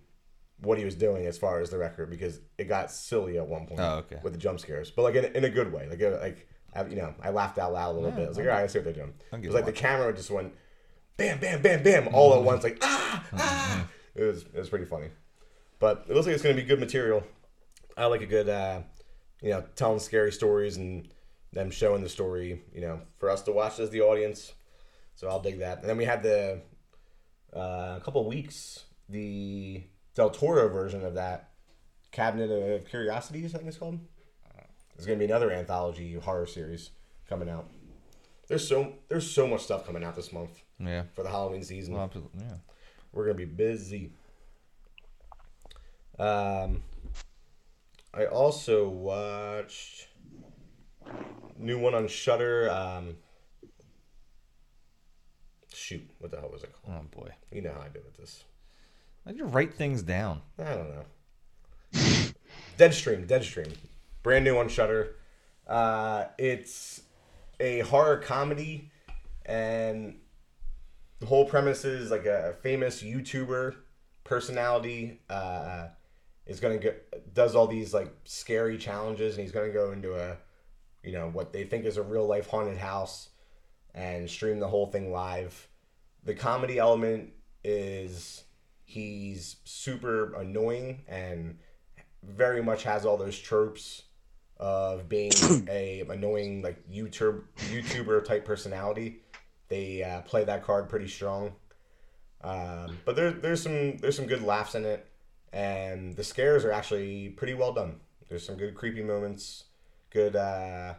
what 0.62 0.78
he 0.78 0.86
was 0.86 0.96
doing 0.96 1.26
as 1.26 1.38
far 1.38 1.60
as 1.62 1.70
the 1.70 1.78
record 1.78 2.10
because 2.10 2.40
it 2.58 2.66
got 2.66 2.92
silly 2.92 3.38
at 3.38 3.48
one 3.48 3.66
point 3.66 3.80
Oh, 3.80 3.96
okay. 4.00 4.20
with 4.24 4.34
the 4.34 4.40
jump 4.40 4.60
scares, 4.60 4.92
but 4.92 5.04
like 5.04 5.16
in, 5.16 5.26
in 5.36 5.44
a 5.46 5.50
good 5.50 5.72
way. 5.72 5.88
Like 5.90 6.02
like 6.22 6.48
I, 6.74 6.86
you 6.86 6.96
know, 6.98 7.14
I 7.22 7.30
laughed 7.32 7.58
out 7.58 7.74
loud 7.74 7.94
a 7.94 7.98
little 7.98 8.12
bit. 8.12 8.26
I 8.26 8.28
was 8.28 8.38
like, 8.38 8.46
all 8.48 8.52
right, 8.54 8.64
I 8.64 8.68
see 8.68 8.80
what 8.80 8.86
they're 8.86 8.94
doing. 8.94 9.14
It 9.34 9.46
was 9.46 9.56
like 9.56 9.66
the 9.66 9.72
camera 9.72 10.14
just 10.14 10.30
went 10.30 10.54
bam, 11.18 11.40
bam, 11.40 11.62
bam, 11.62 11.84
bam, 11.84 12.10
all 12.14 12.32
Mm-hmm. 12.32 12.40
at 12.40 12.46
once, 12.46 12.64
like 12.64 12.78
ah, 12.82 13.26
ah. 13.34 13.88
It 14.16 14.24
was 14.24 14.44
it 14.44 14.56
was 14.60 14.70
pretty 14.70 14.86
funny. 14.86 15.08
But 15.80 16.06
it 16.10 16.14
looks 16.14 16.26
like 16.28 16.34
it's 16.36 16.44
going 16.44 16.56
to 16.56 16.62
be 16.62 16.68
good 16.68 16.80
material. 16.80 17.24
I 17.96 18.06
like 18.08 18.22
a 18.22 18.26
good, 18.26 18.50
uh, 18.50 18.82
you 19.42 19.50
know, 19.52 19.64
telling 19.76 20.00
scary 20.00 20.32
stories 20.34 20.76
and 20.78 21.08
them 21.54 21.72
showing 21.72 22.04
the 22.04 22.10
story, 22.10 22.62
you 22.74 22.82
know, 22.82 23.00
for 23.18 23.30
us 23.30 23.42
to 23.44 23.52
watch 23.54 23.80
as 23.80 23.90
the 23.90 24.02
audience. 24.02 24.54
So 25.16 25.28
I'll 25.30 25.40
dig 25.40 25.60
that. 25.60 25.80
And 25.80 25.90
then 25.90 25.96
we 25.98 26.04
had 26.06 26.22
the 26.22 26.62
uh, 27.56 27.96
a 27.98 28.02
couple 28.04 28.28
weeks 28.28 28.84
the 29.10 29.84
Del 30.20 30.30
Toro 30.32 30.68
version 30.68 31.06
of 31.06 31.14
that 31.14 31.52
Cabinet 32.12 32.52
of 32.52 32.86
Curiosities. 32.90 33.56
I 33.56 33.60
think 33.60 33.70
it's 33.70 33.78
called. 33.78 34.00
There's 34.94 35.06
going 35.06 35.18
to 35.18 35.26
be 35.26 35.32
another 35.32 35.50
anthology 35.50 36.14
horror 36.16 36.46
series 36.46 36.90
coming 37.30 37.48
out. 37.48 37.70
There's 38.50 38.68
so 38.68 38.96
there's 39.08 39.32
so 39.32 39.48
much 39.48 39.62
stuff 39.64 39.86
coming 39.86 40.04
out 40.04 40.18
this 40.18 40.34
month 40.34 40.62
Yeah. 40.78 41.04
for 41.14 41.24
the 41.24 41.30
Halloween 41.30 41.64
season. 41.64 41.94
Well, 41.94 42.04
absolutely. 42.04 42.42
Yeah. 42.42 42.56
We're 43.14 43.28
gonna 43.28 43.38
be 43.38 43.46
busy. 43.46 44.12
Um, 46.18 46.84
I 48.14 48.26
also 48.26 48.90
watched 48.90 50.08
new 51.58 51.80
one 51.80 51.96
on 51.96 52.10
Shudder. 52.10 52.70
Um, 52.70 53.16
shoot, 55.74 56.10
what 56.18 56.32
the 56.32 56.42
hell 56.42 56.50
was 56.52 56.64
it 56.64 56.74
called? 56.74 56.98
Oh 57.14 57.22
boy. 57.22 57.30
You 57.54 57.62
know 57.62 57.72
how 57.74 57.82
I 57.82 57.88
do 57.88 58.02
with 58.04 58.18
this. 58.18 58.44
I 59.26 59.32
just 59.32 59.54
write 59.54 59.74
things 59.74 60.02
down. 60.02 60.42
I 60.58 60.64
don't 60.64 60.90
know. 60.90 61.06
Deadstream, 62.78 63.28
Deadstream, 63.28 63.76
brand 64.24 64.46
new 64.46 64.58
on 64.58 64.70
Shudder. 64.70 65.16
Uh, 65.68 66.26
it's 66.38 67.02
a 67.60 67.80
horror 67.82 68.18
comedy, 68.18 68.90
and 69.46 70.16
the 71.20 71.26
whole 71.26 71.46
premise 71.46 71.84
is 71.86 72.10
like 72.10 72.26
a 72.26 72.56
famous 72.62 73.04
YouTuber 73.04 73.76
personality 74.24 75.20
uh, 75.30 75.88
is 76.46 76.60
gonna 76.60 76.78
get 76.78 77.34
does 77.34 77.56
all 77.56 77.68
these 77.68 77.94
like 77.94 78.14
scary 78.24 78.78
challenges, 78.78 79.36
and 79.36 79.44
he's 79.44 79.52
gonna 79.52 79.74
go 79.74 79.92
into 79.92 80.16
a 80.16 80.38
you 81.04 81.12
know 81.12 81.30
what 81.30 81.52
they 81.54 81.66
think 81.66 81.86
is 81.86 81.98
a 81.98 82.04
real 82.04 82.26
life 82.26 82.48
haunted 82.48 82.78
house 82.78 83.30
and 83.94 84.30
stream 84.30 84.60
the 84.60 84.68
whole 84.68 84.88
thing 84.88 85.12
live. 85.12 85.68
The 86.24 86.34
comedy 86.34 86.78
element 86.78 87.32
is 87.64 88.44
he's 88.90 89.58
super 89.66 90.34
annoying 90.34 91.04
and 91.08 91.60
very 92.24 92.64
much 92.64 92.82
has 92.82 93.06
all 93.06 93.18
those 93.18 93.38
tropes 93.38 94.02
of 94.58 95.08
being 95.08 95.32
a 95.70 96.04
annoying 96.10 96.64
like 96.64 96.90
YouTube 96.90 97.44
YouTuber 97.70 98.26
type 98.26 98.46
personality. 98.46 99.22
They 99.68 100.02
uh, 100.02 100.22
play 100.22 100.44
that 100.46 100.64
card 100.64 100.90
pretty 100.90 101.08
strong. 101.08 101.54
Um, 102.42 102.98
but 103.06 103.16
there, 103.16 103.30
there's 103.32 103.62
some 103.62 103.98
there's 103.98 104.16
some 104.16 104.26
good 104.26 104.42
laughs 104.42 104.74
in 104.74 104.86
it, 104.86 105.08
and 105.54 106.16
the 106.16 106.24
scares 106.24 106.66
are 106.66 106.72
actually 106.72 107.30
pretty 107.30 107.54
well 107.54 107.74
done. 107.74 108.00
There's 108.28 108.44
some 108.44 108.58
good 108.58 108.74
creepy 108.74 109.04
moments, 109.04 109.66
good 110.10 110.36
uh, 110.36 110.96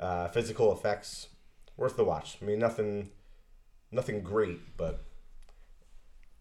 uh, 0.00 0.28
physical 0.28 0.72
effects, 0.72 1.28
worth 1.76 1.96
the 1.96 2.04
watch. 2.04 2.38
I 2.40 2.46
mean, 2.46 2.58
nothing 2.58 3.10
nothing 3.92 4.22
great, 4.22 4.78
but 4.78 5.05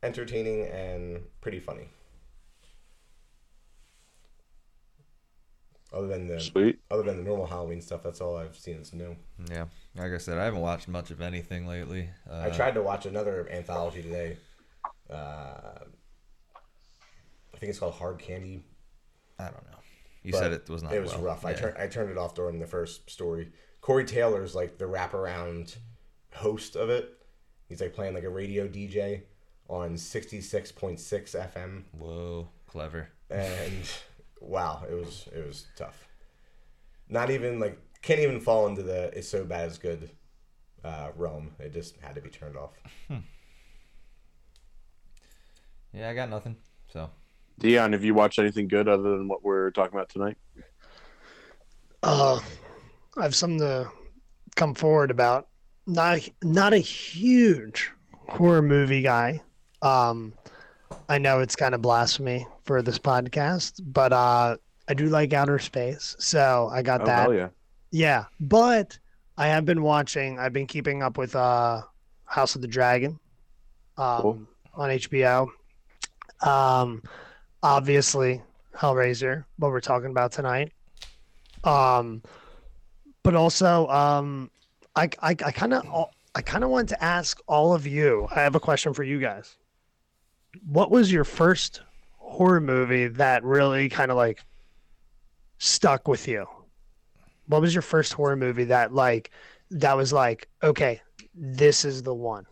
entertaining 0.03 0.67
and 0.67 1.21
pretty 1.41 1.59
funny. 1.59 1.89
Other 5.93 6.07
than 6.07 6.27
the 6.27 6.39
Sweet. 6.39 6.79
other 6.91 7.03
than 7.03 7.17
the 7.17 7.23
normal 7.23 7.45
Halloween 7.45 7.81
stuff, 7.81 8.03
that's 8.03 8.19
all 8.19 8.35
I've 8.35 8.57
seen 8.57 8.77
that's 8.77 8.91
new. 8.93 9.15
Yeah. 9.49 9.65
Like 9.95 10.11
I 10.11 10.17
said, 10.17 10.37
I 10.37 10.43
haven't 10.43 10.59
watched 10.59 10.89
much 10.89 11.09
of 11.09 11.21
anything 11.21 11.67
lately. 11.67 12.09
Uh, 12.29 12.41
I 12.41 12.49
tried 12.49 12.73
to 12.73 12.81
watch 12.81 13.05
another 13.05 13.47
anthology 13.49 14.01
today. 14.01 14.35
Uh, 15.09 15.79
I 17.53 17.57
think 17.57 17.69
it's 17.69 17.79
called 17.79 17.93
Hard 17.93 18.19
Candy. 18.19 18.65
I 19.39 19.45
don't 19.45 19.63
know. 19.71 19.77
You 20.23 20.33
but 20.33 20.39
said 20.39 20.51
it 20.51 20.69
was 20.69 20.83
not. 20.83 20.93
It 20.93 21.01
was 21.01 21.13
well. 21.13 21.21
rough. 21.21 21.45
I 21.45 21.53
turned 21.53 21.77
I 21.77 21.87
turned 21.87 22.09
it 22.09 22.17
off 22.17 22.35
during 22.35 22.59
the 22.59 22.67
first 22.67 23.09
story. 23.09 23.51
Corey 23.79 24.03
Taylor's 24.03 24.55
like 24.55 24.77
the 24.77 24.85
wraparound 24.85 25.77
host 26.33 26.75
of 26.75 26.89
it. 26.89 27.13
He's 27.69 27.79
like 27.79 27.93
playing 27.93 28.15
like 28.15 28.23
a 28.23 28.29
radio 28.29 28.67
DJ 28.67 29.21
on 29.69 29.97
sixty 29.97 30.41
six 30.41 30.71
point 30.71 30.99
six 30.99 31.33
FM, 31.33 31.83
Whoa, 31.91 32.47
clever. 32.67 33.09
and 33.29 33.73
wow, 34.41 34.83
it 34.89 34.93
was 34.93 35.27
it 35.35 35.45
was 35.45 35.65
tough. 35.75 36.07
Not 37.09 37.29
even 37.31 37.59
like 37.59 37.79
can't 38.01 38.19
even 38.19 38.39
fall 38.39 38.67
into 38.67 38.83
the 38.83 39.15
it's 39.17 39.27
so 39.27 39.43
bad 39.43 39.67
it's 39.67 39.77
good 39.77 40.09
uh, 40.83 41.09
realm. 41.15 41.51
It 41.59 41.73
just 41.73 41.97
had 42.01 42.15
to 42.15 42.21
be 42.21 42.29
turned 42.29 42.57
off. 42.57 42.71
Yeah, 45.93 46.09
I 46.09 46.13
got 46.13 46.29
nothing. 46.29 46.57
So 46.91 47.09
Dion, 47.59 47.93
have 47.93 48.03
you 48.03 48.13
watched 48.13 48.37
anything 48.39 48.67
good 48.67 48.87
other 48.87 49.17
than 49.17 49.27
what 49.27 49.43
we're 49.43 49.71
talking 49.71 49.93
about 49.97 50.09
tonight? 50.09 50.37
Uh, 52.03 52.39
I 53.17 53.23
have 53.23 53.35
something 53.35 53.59
to 53.59 53.89
come 54.55 54.75
forward 54.75 55.09
about. 55.09 55.47
Not 55.87 56.27
not 56.43 56.73
a 56.73 56.77
huge 56.79 57.91
horror 58.27 58.61
movie 58.61 59.01
guy. 59.01 59.41
Um, 59.85 60.33
I 61.09 61.17
know 61.19 61.39
it's 61.41 61.55
kind 61.55 61.75
of 61.75 61.81
blasphemy 61.81 62.47
for 62.65 62.81
this 62.81 62.97
podcast, 62.97 63.81
but 63.85 64.11
uh, 64.11 64.57
I 64.87 64.93
do 64.95 65.07
like 65.07 65.31
outer 65.33 65.59
space, 65.59 66.15
so 66.19 66.69
I 66.71 66.81
got 66.81 67.01
Oh 67.01 67.05
that. 67.05 67.21
hell 67.23 67.33
yeah! 67.33 67.49
Yeah, 67.91 68.25
but 68.39 68.97
I 69.37 69.47
have 69.47 69.65
been 69.65 69.81
watching. 69.83 70.39
I've 70.39 70.53
been 70.53 70.65
keeping 70.67 71.03
up 71.03 71.17
with 71.17 71.35
uh, 71.35 71.81
House 72.25 72.55
of 72.55 72.61
the 72.61 72.67
Dragon 72.67 73.19
um, 73.97 74.21
Cool. 74.21 74.41
on 74.73 74.89
HBO. 74.89 75.47
Um, 76.41 77.03
obviously, 77.61 78.41
Hellraiser, 78.75 79.45
what 79.57 79.69
we're 79.71 79.79
talking 79.81 80.09
about 80.09 80.31
tonight. 80.31 80.71
Um, 81.63 82.21
but 83.23 83.35
also, 83.35 83.87
um, 83.87 84.49
I 84.95 85.09
I, 85.21 85.29
I 85.31 85.51
kind 85.51 85.73
of 85.73 85.85
I 86.33 86.41
kind 86.41 86.63
of 86.63 86.69
want 86.71 86.89
to 86.89 87.03
ask 87.03 87.39
all 87.47 87.73
of 87.73 87.85
you. 87.85 88.27
I 88.35 88.41
have 88.41 88.55
a 88.55 88.59
question 88.59 88.93
for 88.93 89.03
you 89.03 89.19
guys. 89.19 89.55
What 90.67 90.91
was 90.91 91.11
your 91.11 91.23
first 91.23 91.81
horror 92.17 92.61
movie 92.61 93.07
that 93.07 93.43
really 93.43 93.89
kind 93.89 94.11
of 94.11 94.17
like 94.17 94.43
stuck 95.57 96.07
with 96.07 96.27
you? 96.27 96.45
What 97.47 97.61
was 97.61 97.73
your 97.73 97.81
first 97.81 98.13
horror 98.13 98.35
movie 98.35 98.65
that 98.65 98.93
like 98.93 99.31
that 99.71 99.95
was 99.97 100.11
like 100.13 100.47
okay, 100.63 101.01
this 101.33 101.85
is 101.85 102.03
the 102.03 102.13
one? 102.13 102.45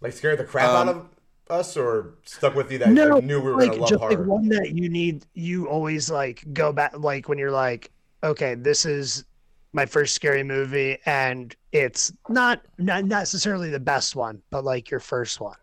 Like 0.00 0.12
scared 0.12 0.38
the 0.38 0.44
crap 0.44 0.70
Um, 0.70 0.88
out 0.88 0.94
of 0.96 1.08
us 1.50 1.76
or 1.76 2.14
stuck 2.24 2.54
with 2.54 2.72
you 2.72 2.78
that 2.78 2.88
No, 2.90 3.06
like, 3.16 3.24
knew 3.24 3.40
we 3.40 3.50
were 3.52 3.58
like 3.58 3.70
gonna 3.70 3.80
love 3.82 3.88
just 3.90 4.00
horror? 4.00 4.16
like 4.18 4.26
one 4.26 4.48
that 4.48 4.70
you 4.70 4.88
need 4.88 5.26
you 5.34 5.66
always 5.68 6.10
like 6.10 6.44
go 6.52 6.72
back 6.72 6.98
like 6.98 7.28
when 7.28 7.38
you're 7.38 7.50
like 7.50 7.90
okay 8.24 8.54
this 8.54 8.86
is 8.86 9.24
my 9.72 9.84
first 9.86 10.14
scary 10.14 10.42
movie 10.42 10.98
and 11.06 11.54
it's 11.72 12.12
not 12.28 12.62
not 12.78 13.04
necessarily 13.04 13.70
the 13.70 13.80
best 13.80 14.16
one 14.16 14.40
but 14.50 14.64
like 14.64 14.90
your 14.90 15.00
first 15.00 15.40
one 15.40 15.56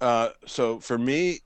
Uh, 0.00 0.30
so 0.46 0.80
for 0.80 0.98
me, 0.98 1.40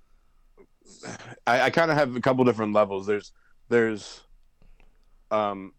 I, 1.46 1.62
I 1.62 1.70
kind 1.70 1.90
of 1.90 1.96
have 1.96 2.16
a 2.16 2.20
couple 2.20 2.44
different 2.44 2.72
levels. 2.72 3.06
There's 3.06 3.32
there's 3.68 4.22
um 5.30 5.72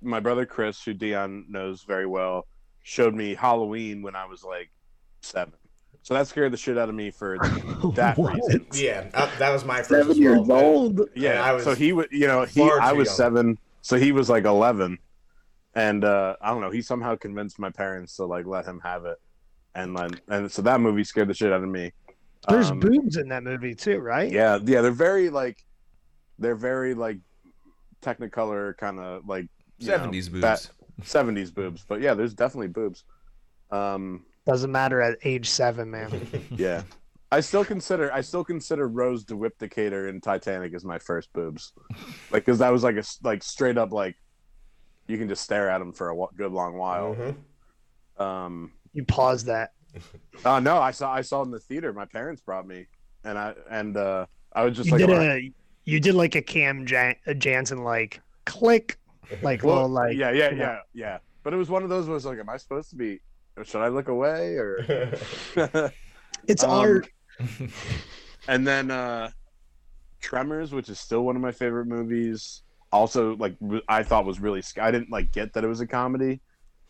my 0.00 0.20
brother 0.20 0.46
Chris, 0.46 0.82
who 0.82 0.94
Dion 0.94 1.46
knows 1.48 1.84
very 1.84 2.06
well, 2.06 2.46
showed 2.82 3.14
me 3.14 3.34
Halloween 3.34 4.02
when 4.02 4.16
I 4.16 4.26
was 4.26 4.42
like 4.42 4.70
seven. 5.20 5.54
So 6.02 6.14
that 6.14 6.26
scared 6.26 6.52
the 6.52 6.56
shit 6.56 6.76
out 6.76 6.88
of 6.88 6.94
me 6.94 7.10
for 7.10 7.38
that 7.94 8.18
reason. 8.18 8.66
yeah, 8.74 9.08
uh, 9.14 9.30
that 9.38 9.52
was 9.52 9.64
my 9.64 9.78
first. 9.78 10.08
seven 10.08 10.16
years 10.16 10.40
well. 10.46 10.64
old 10.64 11.00
Yeah, 11.14 11.42
I 11.42 11.52
was 11.52 11.64
so 11.64 11.74
he 11.74 11.92
would, 11.92 12.08
you 12.10 12.26
know, 12.26 12.44
he 12.44 12.62
I 12.62 12.92
was 12.92 13.06
young. 13.06 13.16
seven, 13.16 13.58
so 13.82 13.96
he 13.96 14.10
was 14.10 14.28
like 14.28 14.44
eleven, 14.44 14.98
and 15.74 16.04
uh, 16.04 16.36
I 16.40 16.50
don't 16.50 16.60
know. 16.60 16.70
He 16.70 16.82
somehow 16.82 17.14
convinced 17.16 17.58
my 17.58 17.70
parents 17.70 18.16
to 18.16 18.24
like 18.24 18.46
let 18.46 18.66
him 18.66 18.80
have 18.82 19.04
it, 19.04 19.18
and 19.74 19.96
then 19.96 20.10
and 20.28 20.50
so 20.50 20.62
that 20.62 20.80
movie 20.80 21.04
scared 21.04 21.28
the 21.28 21.34
shit 21.34 21.52
out 21.52 21.62
of 21.62 21.68
me. 21.68 21.92
there's 22.48 22.70
Um, 22.70 22.80
boobs 22.80 23.16
in 23.16 23.28
that 23.28 23.42
movie 23.42 23.74
too 23.74 23.98
right 23.98 24.30
Yeah, 24.30 24.58
yeah, 24.62 24.80
they're 24.80 24.90
very 24.90 25.30
like, 25.30 25.64
they're 26.38 26.56
very 26.56 26.94
like, 26.94 27.18
Technicolor 28.02 28.76
kind 28.76 28.98
of 28.98 29.26
like 29.28 29.46
Seventies 29.78 30.28
boobs. 30.28 30.70
70s 31.02 31.52
boobs, 31.54 31.84
but 31.88 32.00
yeah, 32.00 32.14
there's 32.14 32.34
definitely 32.34 32.68
boobs. 32.68 33.04
Um, 33.70 34.24
doesn't 34.44 34.70
matter 34.70 35.00
at 35.00 35.18
age 35.24 35.48
seven 35.48 35.90
man 35.90 36.10
yeah, 36.56 36.82
I 37.30 37.40
still 37.40 37.64
consider 37.64 38.12
I 38.12 38.20
still 38.20 38.44
consider 38.44 38.88
Rose 38.88 39.24
DeWitt 39.24 39.58
Bukater 39.58 40.08
in 40.08 40.20
Titanic 40.20 40.74
as 40.74 40.84
my 40.84 40.98
first 40.98 41.32
boobs, 41.32 41.72
like 42.30 42.44
because 42.44 42.58
that 42.58 42.70
was 42.70 42.82
like 42.82 42.96
a 42.96 43.04
like 43.22 43.42
straight 43.42 43.78
up 43.78 43.92
like, 43.92 44.16
you 45.06 45.16
can 45.16 45.28
just 45.28 45.42
stare 45.42 45.70
at 45.70 45.78
them 45.78 45.92
for 45.92 46.10
a 46.10 46.26
good 46.36 46.52
long 46.52 46.76
while. 46.76 47.14
Mhm. 47.14 48.22
Um, 48.22 48.72
you 48.92 49.04
pause 49.04 49.44
that 49.44 49.72
oh 50.44 50.58
no, 50.60 50.78
I 50.78 50.90
saw 50.90 51.12
I 51.12 51.22
saw 51.22 51.40
it 51.42 51.46
in 51.46 51.50
the 51.50 51.60
theater. 51.60 51.92
My 51.92 52.06
parents 52.06 52.40
brought 52.42 52.66
me, 52.66 52.86
and 53.24 53.38
I 53.38 53.54
and 53.70 53.96
uh, 53.96 54.26
I 54.52 54.64
was 54.64 54.76
just 54.76 54.86
you 54.86 54.92
like, 54.92 55.00
did 55.00 55.10
"All 55.10 55.16
right." 55.16 55.30
a 55.30 55.52
you 55.84 56.00
did 56.00 56.14
like 56.14 56.34
a 56.34 56.42
cam 56.42 56.86
Jan- 56.86 57.16
a 57.26 57.34
jansen 57.34 57.84
like 57.84 58.20
click 58.46 58.98
like 59.42 59.62
Well, 59.62 59.86
little 59.86 59.88
like 59.88 60.16
yeah, 60.16 60.30
yeah, 60.30 60.50
you 60.50 60.56
know. 60.56 60.64
yeah, 60.64 60.78
yeah. 60.94 61.18
But 61.42 61.52
it 61.52 61.56
was 61.56 61.68
one 61.68 61.82
of 61.82 61.88
those 61.88 62.08
was 62.08 62.24
like, 62.24 62.38
am 62.38 62.48
I 62.48 62.56
supposed 62.56 62.90
to 62.90 62.96
be? 62.96 63.20
Should 63.64 63.82
I 63.82 63.88
look 63.88 64.08
away 64.08 64.56
or? 64.56 65.12
it's 66.46 66.64
Um, 66.64 66.70
art 66.70 67.08
and 68.48 68.66
then 68.66 68.90
uh 68.90 69.30
Tremors, 70.20 70.72
which 70.72 70.88
is 70.88 71.00
still 71.00 71.22
one 71.24 71.36
of 71.36 71.42
my 71.42 71.52
favorite 71.52 71.86
movies. 71.86 72.62
Also, 72.92 73.36
like 73.36 73.56
I 73.88 74.02
thought 74.02 74.24
was 74.24 74.40
really. 74.40 74.62
I 74.80 74.90
didn't 74.90 75.10
like 75.10 75.32
get 75.32 75.52
that 75.54 75.64
it 75.64 75.66
was 75.66 75.80
a 75.80 75.86
comedy, 75.86 76.40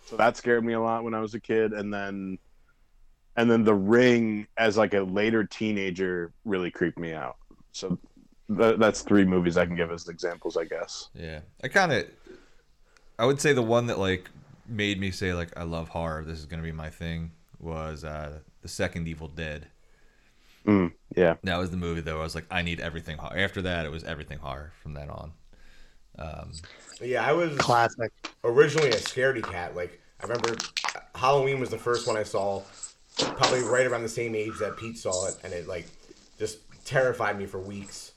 so 0.05 0.17
that 0.17 0.37
scared 0.37 0.65
me 0.65 0.75
a 0.75 0.81
lot 0.81 1.05
when 1.05 1.15
I 1.15 1.21
was 1.21 1.35
a 1.35 1.41
kid. 1.41 1.73
And 1.73 1.93
then, 1.93 2.39
and 3.37 3.51
then 3.51 3.65
The 3.65 3.75
Ring 3.75 4.47
as 4.57 4.77
like 4.77 4.95
a 4.95 5.01
later 5.01 5.45
teenager 5.45 6.33
really 6.45 6.71
creeped 6.71 6.99
me 6.99 7.13
out. 7.13 7.37
So 7.73 7.99
th- 8.57 8.79
that's 8.79 9.03
three 9.03 9.25
movies 9.25 9.57
I 9.57 9.67
can 9.67 9.77
give 9.77 9.91
as 9.91 10.09
examples, 10.09 10.57
I 10.57 10.65
guess. 10.65 11.09
Yeah, 11.15 11.41
I 11.63 11.69
kind 11.69 11.93
of, 11.93 12.07
I 13.19 13.27
would 13.27 13.41
say 13.41 13.53
the 13.53 13.63
one 13.63 13.87
that 13.87 13.99
like 13.99 14.31
made 14.69 15.01
me 15.01 15.11
say 15.11 15.35
like 15.35 15.57
I 15.57 15.63
love 15.63 15.89
horror. 15.89 16.25
This 16.25 16.39
is 16.39 16.47
gonna 16.47 16.63
be 16.63 16.73
my 16.73 16.91
thing. 16.91 17.33
Was 17.61 18.05
uh 18.05 18.41
the 18.63 18.69
second 18.69 19.07
Evil 19.07 19.29
Dead. 19.29 19.69
Mm, 20.67 20.93
yeah. 21.17 21.35
That 21.43 21.59
was 21.59 21.71
the 21.71 21.77
movie 21.77 22.01
though. 22.01 22.21
I 22.21 22.23
was 22.23 22.35
like, 22.35 22.47
I 22.51 22.63
need 22.63 22.81
everything 22.81 23.19
horror. 23.19 23.39
After 23.39 23.63
that, 23.63 23.87
it 23.87 23.91
was 23.91 24.05
everything 24.05 24.39
horror 24.39 24.73
from 24.83 24.95
then 24.95 25.11
on. 25.11 25.33
Um, 26.19 26.53
yeah, 27.01 27.27
I 27.27 27.33
was 27.33 27.57
classic 27.59 28.13
originally 28.45 28.91
a 28.91 28.97
scaredy 28.97 29.43
cat. 29.43 29.75
Like 29.75 30.01
I 30.21 30.25
remember, 30.25 30.57
Halloween 31.15 31.61
was 31.61 31.71
the 31.71 31.79
first 31.79 32.07
one 32.07 32.17
I 32.17 32.23
saw, 32.23 32.63
probably 33.19 33.63
right 33.63 33.87
around 33.87 34.03
the 34.03 34.09
same 34.09 34.35
age 34.35 34.59
that 34.61 34.77
Pete 34.77 34.99
saw 34.99 35.29
it, 35.29 35.37
and 35.45 35.53
it 35.53 35.67
like 35.67 35.87
just 36.39 36.59
terrified 36.85 37.39
me 37.39 37.47
for 37.47 37.59
weeks. 37.59 38.13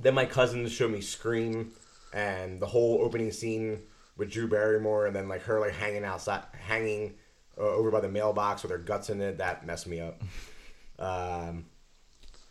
Then 0.00 0.14
my 0.14 0.24
cousins 0.24 0.72
showed 0.72 0.90
me 0.90 1.00
Scream, 1.00 1.72
and 2.12 2.60
the 2.60 2.66
whole 2.66 3.00
opening 3.02 3.30
scene 3.30 3.80
with 4.16 4.30
Drew 4.30 4.48
Barrymore, 4.48 5.06
and 5.06 5.14
then 5.14 5.28
like 5.28 5.42
her 5.42 5.60
like 5.60 5.74
hanging 5.74 6.04
outside, 6.04 6.42
hanging 6.52 7.14
uh, 7.58 7.62
over 7.62 7.90
by 7.90 8.00
the 8.00 8.08
mailbox 8.08 8.62
with 8.62 8.72
her 8.72 8.78
guts 8.78 9.10
in 9.10 9.20
it. 9.20 9.38
That 9.38 9.66
messed 9.66 9.86
me 9.86 10.00
up. 10.00 10.22
Um, 10.98 11.64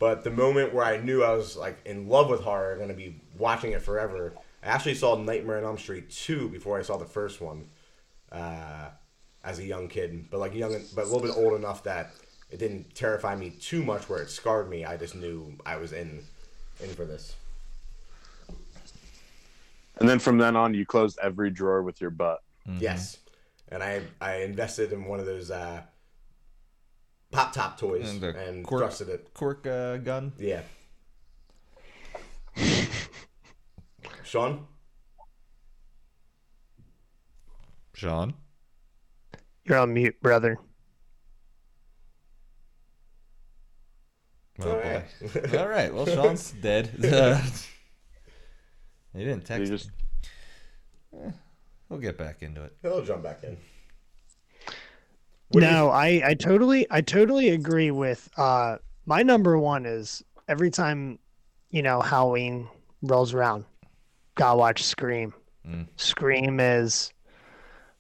but 0.02 0.24
the 0.24 0.32
moment 0.32 0.74
where 0.74 0.84
I 0.84 0.98
knew 0.98 1.24
I 1.24 1.32
was 1.36 1.56
like 1.56 1.78
in 1.86 2.10
love 2.10 2.28
with 2.28 2.42
horror, 2.42 2.76
going 2.76 2.88
to 2.90 2.96
be 2.96 3.22
watching 3.38 3.74
it 3.74 3.84
forever, 3.84 4.34
I 4.64 4.70
actually 4.70 4.96
saw 4.96 5.16
Nightmare 5.16 5.60
on 5.60 5.64
Elm 5.64 5.78
Street 5.78 6.10
two 6.10 6.50
before 6.50 6.80
I 6.80 6.82
saw 6.82 6.98
the 6.98 7.06
first 7.06 7.40
one, 7.40 7.68
uh, 8.32 8.90
as 9.44 9.60
a 9.60 9.64
young 9.64 9.88
kid. 9.88 10.26
But 10.32 10.40
like 10.40 10.56
young, 10.56 10.76
but 10.96 11.04
a 11.04 11.08
little 11.08 11.22
bit 11.22 11.38
old 11.38 11.54
enough 11.54 11.84
that 11.84 12.14
it 12.50 12.58
didn't 12.58 12.96
terrify 12.96 13.36
me 13.36 13.52
too 13.52 13.84
much 13.84 14.10
where 14.10 14.24
it 14.24 14.32
scarred 14.32 14.72
me. 14.72 14.86
I 14.86 14.98
just 14.98 15.14
knew 15.14 15.54
I 15.68 15.76
was 15.76 15.94
in, 15.94 16.24
in 16.82 16.90
for 16.90 17.06
this. 17.06 17.36
And 19.98 20.10
then 20.10 20.18
from 20.18 20.40
then 20.40 20.56
on, 20.56 20.74
you 20.74 20.84
closed 20.84 21.20
every 21.22 21.52
drawer 21.52 21.84
with 21.84 22.02
your 22.02 22.10
butt. 22.10 22.42
Yes, 22.80 23.20
and 23.70 23.84
I 23.84 24.02
I 24.20 24.38
invested 24.38 24.94
in 24.94 25.06
one 25.06 25.20
of 25.20 25.28
those 25.28 25.52
uh, 25.52 25.84
pop 27.32 27.54
top 27.54 27.78
toys 27.80 28.10
And 28.10 28.24
and, 28.24 28.66
cork- 28.66 28.84
thrusted 28.84 29.08
it. 29.10 29.34
cork 29.34 29.66
uh, 29.66 29.98
gun. 29.98 30.34
Yeah. 30.38 30.62
Sean. 34.24 34.66
Sean. 37.94 38.34
you're 39.66 39.78
on 39.78 39.94
mute 39.94 40.20
brother 40.22 40.58
Oh, 44.64 44.70
All 44.70 44.76
boy. 44.76 45.04
right. 45.34 45.56
All 45.58 45.68
right. 45.68 45.94
Well, 45.94 46.06
Sean's 46.06 46.52
dead. 46.62 46.90
He 49.14 49.20
didn't 49.26 49.44
text. 49.44 49.70
You 49.70 49.78
just- 49.78 49.90
me. 51.12 51.20
Eh, 51.26 51.32
we'll 51.90 52.00
get 52.00 52.18
back 52.18 52.42
into 52.44 52.64
it. 52.64 52.74
He'll 52.82 53.04
jump 53.04 53.24
back 53.24 53.44
in. 53.44 53.58
What 55.52 55.64
you- 55.64 55.70
no 55.70 55.90
i 55.90 56.22
i 56.26 56.34
totally 56.34 56.88
i 56.90 57.02
totally 57.02 57.50
agree 57.50 57.92
with 57.92 58.30
uh 58.38 58.78
my 59.06 59.24
number 59.24 59.58
one 59.58 59.86
is 59.86 60.24
every 60.48 60.70
time 60.72 61.20
you 61.70 61.82
know 61.82 62.02
halloween 62.02 62.68
rolls 63.02 63.34
around 63.34 63.66
gotta 64.36 64.58
watch 64.58 64.84
scream. 64.84 65.34
Mm. 65.68 65.88
scream 65.96 66.60
is 66.60 67.12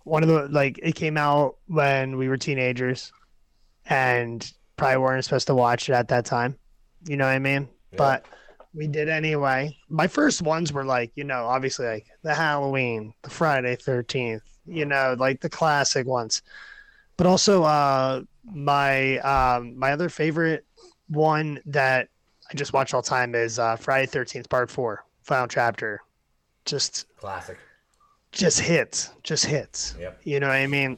one 0.04 0.24
of 0.24 0.30
the 0.30 0.48
like 0.50 0.80
it 0.82 0.96
came 0.96 1.16
out 1.18 1.58
when 1.68 2.18
we 2.18 2.28
were 2.28 2.38
teenagers 2.38 3.12
and 3.86 4.52
probably 4.78 4.98
weren't 4.98 5.24
supposed 5.24 5.48
to 5.48 5.54
watch 5.56 5.88
it 5.90 5.94
at 5.94 6.08
that 6.08 6.26
time. 6.26 6.58
You 7.08 7.18
know 7.18 7.26
what 7.26 7.32
i 7.32 7.40
mean? 7.40 7.68
Yeah. 7.92 7.98
but 7.98 8.26
we 8.74 8.88
did 8.88 9.10
anyway. 9.10 9.78
My 9.90 10.08
first 10.08 10.42
ones 10.42 10.72
were 10.74 10.86
like 10.86 11.12
you 11.16 11.24
know 11.24 11.46
obviously 11.46 11.86
like 11.86 12.08
the 12.24 12.34
halloween 12.34 13.14
the 13.24 13.30
friday 13.30 13.76
13th 13.76 14.42
you 14.66 14.86
know 14.86 15.16
like 15.20 15.42
the 15.42 15.50
classic 15.50 16.08
ones 16.08 16.42
but 17.17 17.28
also 17.28 17.63
uh 17.63 18.21
my 18.45 19.17
um 19.19 19.78
my 19.78 19.91
other 19.91 20.10
favorite 20.10 20.65
one 21.08 21.60
that 21.65 22.08
i 22.52 22.56
just 22.56 22.74
watch 22.74 22.93
all 22.93 23.02
the 23.02 23.10
time 23.10 23.36
is 23.36 23.60
uh 23.60 23.76
friday 23.76 24.08
13th 24.08 24.50
part 24.50 24.69
four 24.69 25.06
final 25.24 25.47
chapter. 25.47 26.02
Just 26.65 27.08
Classic. 27.17 27.58
just 28.32 28.60
hits 28.60 29.12
just 29.24 29.45
hits. 29.45 29.95
Yep. 30.00 30.19
you 30.24 30.39
know 30.39 30.47
what 30.47 30.56
i 30.56 30.67
mean? 30.67 30.97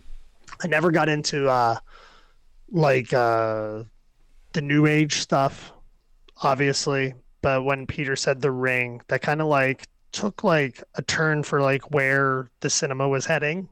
I 0.62 0.68
never 0.68 0.92
got 0.92 1.10
into 1.10 1.48
uh 1.50 1.78
like 2.70 3.14
uh 3.14 3.84
the 4.54 4.62
new 4.62 4.86
age 4.86 5.20
stuff 5.20 5.72
obviously. 6.42 7.14
But 7.42 7.64
when 7.64 7.86
peter 7.88 8.16
said 8.16 8.42
the 8.42 8.52
ring 8.52 9.02
that 9.08 9.22
kind 9.22 9.42
of 9.42 9.48
like 9.48 9.88
took 10.12 10.44
like 10.44 10.84
a 10.96 11.02
turn 11.02 11.44
for 11.44 11.62
like 11.62 11.92
where 11.92 12.50
the 12.60 12.70
cinema 12.70 13.08
was 13.08 13.26
heading 13.26 13.68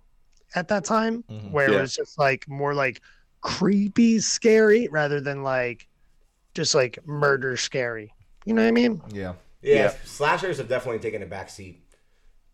at 0.55 0.67
that 0.67 0.83
time 0.85 1.23
Mhm. 1.29 1.51
where 1.51 1.67
it 1.73 1.81
was 1.81 1.93
just 1.95 2.17
like 2.19 2.47
more 2.47 2.73
like 2.73 3.01
creepy 3.41 4.19
scary 4.19 4.87
rather 4.91 5.19
than 5.21 5.43
like 5.43 5.87
just 6.53 6.75
like 6.75 6.99
murder 7.07 7.57
scary 7.57 8.13
you 8.45 8.53
know 8.53 8.61
what 8.61 8.67
i 8.67 8.71
mean 8.71 9.01
Yeah. 9.13 9.33
Yeah, 9.63 9.75
Yeah. 9.75 9.89
slashers 10.05 10.57
have 10.57 10.67
definitely 10.67 10.99
taken 10.99 11.21
a 11.21 11.27
backseat 11.27 11.77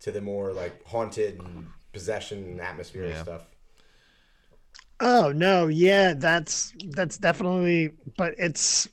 to 0.00 0.12
the 0.12 0.20
more 0.20 0.52
like 0.52 0.84
haunted 0.86 1.40
and 1.40 1.66
possession 1.92 2.60
atmosphere 2.60 3.04
and 3.04 3.12
Yeah. 3.14 3.22
stuff. 3.22 3.46
Oh 5.00 5.32
no, 5.32 5.68
yeah, 5.68 6.14
that's 6.14 6.72
that's 6.90 7.18
definitely 7.18 7.92
but 8.16 8.34
it's 8.38 8.88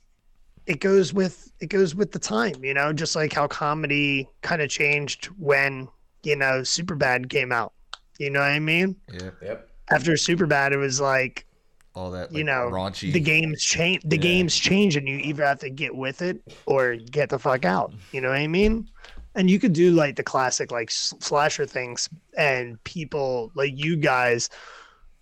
it 0.66 0.80
goes 0.80 1.12
with 1.14 1.50
it 1.60 1.68
goes 1.68 1.94
with 1.94 2.12
the 2.12 2.18
time, 2.18 2.64
you 2.64 2.74
know, 2.74 2.92
just 2.92 3.16
like 3.16 3.32
how 3.32 3.48
comedy 3.48 4.28
kind 4.42 4.62
of 4.62 4.68
changed 4.70 5.26
when, 5.38 5.88
you 6.22 6.36
know, 6.36 6.60
Superbad 6.62 7.30
came 7.30 7.52
out. 7.52 7.72
You 8.18 8.30
know 8.30 8.40
what 8.40 8.50
I 8.50 8.58
mean? 8.58 8.96
Yeah. 9.12 9.30
Yep. 9.42 9.68
After 9.90 10.12
Superbad 10.12 10.72
it 10.72 10.78
was 10.78 11.00
like 11.00 11.46
all 11.94 12.10
that 12.10 12.30
like, 12.30 12.38
you 12.38 12.44
know 12.44 12.70
raunchy. 12.72 13.12
the 13.12 13.20
games 13.20 13.62
change 13.62 14.02
the 14.04 14.16
Yeah. 14.16 14.22
games 14.22 14.54
change 14.54 14.96
and 14.96 15.08
you 15.08 15.16
either 15.16 15.44
have 15.44 15.60
to 15.60 15.70
get 15.70 15.94
with 15.94 16.20
it 16.22 16.38
or 16.66 16.96
get 16.96 17.30
the 17.30 17.38
fuck 17.38 17.64
out 17.64 17.94
you 18.12 18.20
know 18.20 18.28
what 18.28 18.36
i 18.36 18.46
mean 18.46 18.86
and 19.34 19.48
you 19.48 19.58
could 19.58 19.72
do 19.72 19.92
like 19.92 20.14
the 20.16 20.22
classic 20.22 20.70
like 20.70 20.90
slasher 20.90 21.64
things 21.64 22.06
and 22.36 22.82
people 22.84 23.50
like 23.54 23.72
you 23.74 23.96
guys 23.96 24.50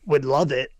would 0.06 0.24
love 0.24 0.50
it 0.50 0.70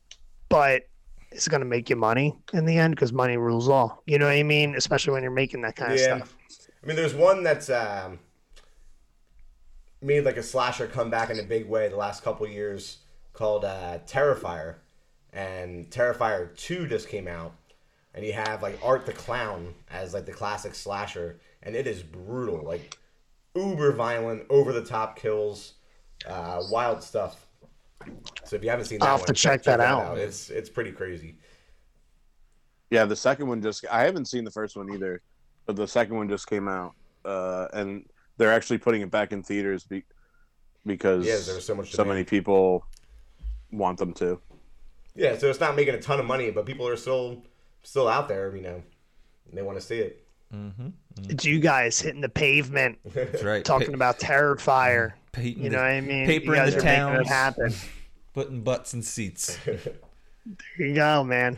but 0.48 0.82
it's 1.30 1.46
going 1.46 1.60
to 1.60 1.66
make 1.66 1.88
you 1.88 1.94
money 1.96 2.36
in 2.52 2.64
the 2.64 2.76
end 2.76 2.96
because 2.96 3.12
money 3.12 3.36
rules 3.36 3.68
all 3.68 4.02
you 4.06 4.18
know 4.18 4.26
what 4.26 4.32
i 4.34 4.42
mean 4.42 4.74
especially 4.74 5.12
when 5.12 5.22
you're 5.22 5.30
making 5.30 5.60
that 5.60 5.76
kind 5.76 5.92
of 5.92 5.98
Yeah. 6.00 6.16
stuff 6.16 6.34
I 6.82 6.86
mean, 6.86 6.96
there's 6.96 7.14
one 7.14 7.42
that's 7.44 7.70
um, 7.70 8.18
made 10.04 10.24
like 10.24 10.36
a 10.36 10.42
slasher 10.42 10.86
comeback 10.86 11.30
in 11.30 11.40
a 11.40 11.42
big 11.42 11.66
way 11.66 11.88
the 11.88 11.96
last 11.96 12.22
couple 12.22 12.46
years 12.46 12.98
called 13.32 13.64
uh, 13.64 13.98
Terrifier, 14.06 14.76
and 15.32 15.90
Terrifier 15.90 16.56
Two 16.56 16.86
just 16.86 17.08
came 17.08 17.26
out, 17.26 17.54
and 18.14 18.24
you 18.24 18.32
have 18.32 18.62
like 18.62 18.78
Art 18.82 19.06
the 19.06 19.12
Clown 19.12 19.74
as 19.90 20.14
like 20.14 20.26
the 20.26 20.32
classic 20.32 20.74
slasher, 20.74 21.40
and 21.62 21.74
it 21.74 21.86
is 21.86 22.02
brutal, 22.02 22.62
like 22.62 22.96
uber 23.54 23.92
violent, 23.92 24.44
over 24.50 24.72
the 24.72 24.84
top 24.84 25.18
kills, 25.18 25.74
uh, 26.28 26.62
wild 26.70 27.02
stuff. 27.02 27.46
So 28.44 28.56
if 28.56 28.62
you 28.62 28.70
haven't 28.70 28.86
seen 28.86 28.98
that 28.98 29.06
I'll 29.06 29.12
have 29.12 29.20
one, 29.20 29.28
to 29.28 29.32
check 29.32 29.62
that 29.64 29.80
out. 29.80 30.18
It's 30.18 30.50
it's 30.50 30.68
pretty 30.68 30.92
crazy. 30.92 31.36
Yeah, 32.90 33.06
the 33.06 33.16
second 33.16 33.48
one 33.48 33.62
just 33.62 33.84
I 33.90 34.02
haven't 34.02 34.26
seen 34.26 34.44
the 34.44 34.50
first 34.50 34.76
one 34.76 34.92
either, 34.92 35.22
but 35.66 35.74
the 35.74 35.88
second 35.88 36.16
one 36.16 36.28
just 36.28 36.46
came 36.46 36.68
out, 36.68 36.94
uh, 37.24 37.68
and 37.72 38.04
they're 38.36 38.52
actually 38.52 38.78
putting 38.78 39.00
it 39.02 39.10
back 39.10 39.32
in 39.32 39.42
theaters 39.42 39.84
be- 39.84 40.04
because 40.86 41.24
Yeah, 41.26 41.38
there's 41.44 41.64
so 41.64 41.74
much 41.74 41.90
so 41.92 41.98
demand. 41.98 42.08
many 42.16 42.24
people 42.24 42.84
want 43.70 43.98
them 43.98 44.12
to. 44.14 44.40
Yeah, 45.14 45.36
so 45.38 45.48
it's 45.48 45.60
not 45.60 45.76
making 45.76 45.94
a 45.94 46.00
ton 46.00 46.18
of 46.20 46.26
money, 46.26 46.50
but 46.50 46.66
people 46.66 46.86
are 46.88 46.96
still 46.96 47.42
still 47.82 48.08
out 48.08 48.28
there, 48.28 48.54
you 48.56 48.62
know. 48.62 48.82
and 49.48 49.52
They 49.58 49.62
want 49.62 49.78
to 49.78 49.84
see 49.84 49.98
it. 49.98 50.26
mm-hmm 50.52 50.88
it's 51.28 51.44
you 51.44 51.60
guys 51.60 52.00
hitting 52.00 52.20
the 52.20 52.28
pavement 52.28 52.98
That's 53.14 53.44
right. 53.44 53.64
talking 53.64 53.88
Pa- 53.90 53.94
about 53.94 54.18
terrifier 54.18 55.12
painting 55.30 55.62
you 55.62 55.70
the- 55.70 55.76
know 55.76 55.82
what 55.82 55.90
i 55.92 56.00
mean 56.00 56.26
paper 56.26 56.56
you 56.56 56.60
in 56.60 56.70
the 56.70 56.78
are 56.78 56.82
making 57.12 57.20
it 57.20 57.26
happen 57.28 57.72
putting 58.32 58.62
butts 58.62 58.94
in 58.94 59.02
seats. 59.02 59.56
there 59.64 59.78
you 60.76 60.94
go 60.94 61.22
man 61.22 61.56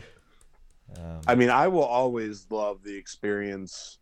Um, 0.95 1.21
I 1.27 1.33
mean, 1.35 1.49
I 1.49 1.67
will 1.67 1.83
always 1.83 2.45
love 2.51 2.83
the 2.83 2.95
experience 2.95 3.97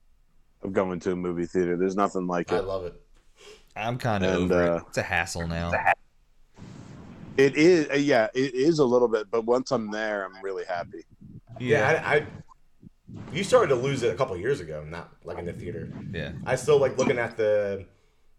of 0.65 0.73
going 0.73 0.99
to 1.01 1.11
a 1.11 1.15
movie 1.15 1.45
theater. 1.45 1.77
There's 1.77 1.95
nothing 1.95 2.27
like 2.27 2.51
it. 2.51 2.55
I 2.55 2.59
love 2.59 2.85
it. 2.85 3.01
I'm 3.75 3.97
kind 3.97 4.23
of 4.23 4.33
And, 4.33 4.51
over 4.51 4.71
uh, 4.71 4.77
it. 4.77 4.83
It's 4.89 4.97
a 4.97 5.03
hassle 5.03 5.47
now. 5.47 5.71
It 7.37 7.57
is, 7.57 7.89
uh, 7.89 7.95
yeah, 7.95 8.27
it 8.33 8.53
is 8.53 8.79
a 8.79 8.85
little 8.85 9.09
bit, 9.09 9.29
but 9.29 9.43
once 9.45 9.71
I'm 9.71 9.91
there, 9.91 10.25
I'm 10.25 10.41
really 10.41 10.63
happy. 10.65 11.03
Yeah, 11.59 12.01
I, 12.07 12.15
I 12.15 12.27
you 13.33 13.43
started 13.43 13.69
to 13.69 13.75
lose 13.75 14.03
it 14.03 14.13
a 14.13 14.15
couple 14.15 14.35
years 14.37 14.61
ago, 14.61 14.85
not 14.87 15.11
like 15.23 15.37
in 15.37 15.45
the 15.45 15.53
theater. 15.53 15.91
yeah. 16.11 16.31
I 16.45 16.55
still 16.55 16.79
like 16.79 16.97
looking 16.97 17.19
at 17.19 17.37
the 17.37 17.85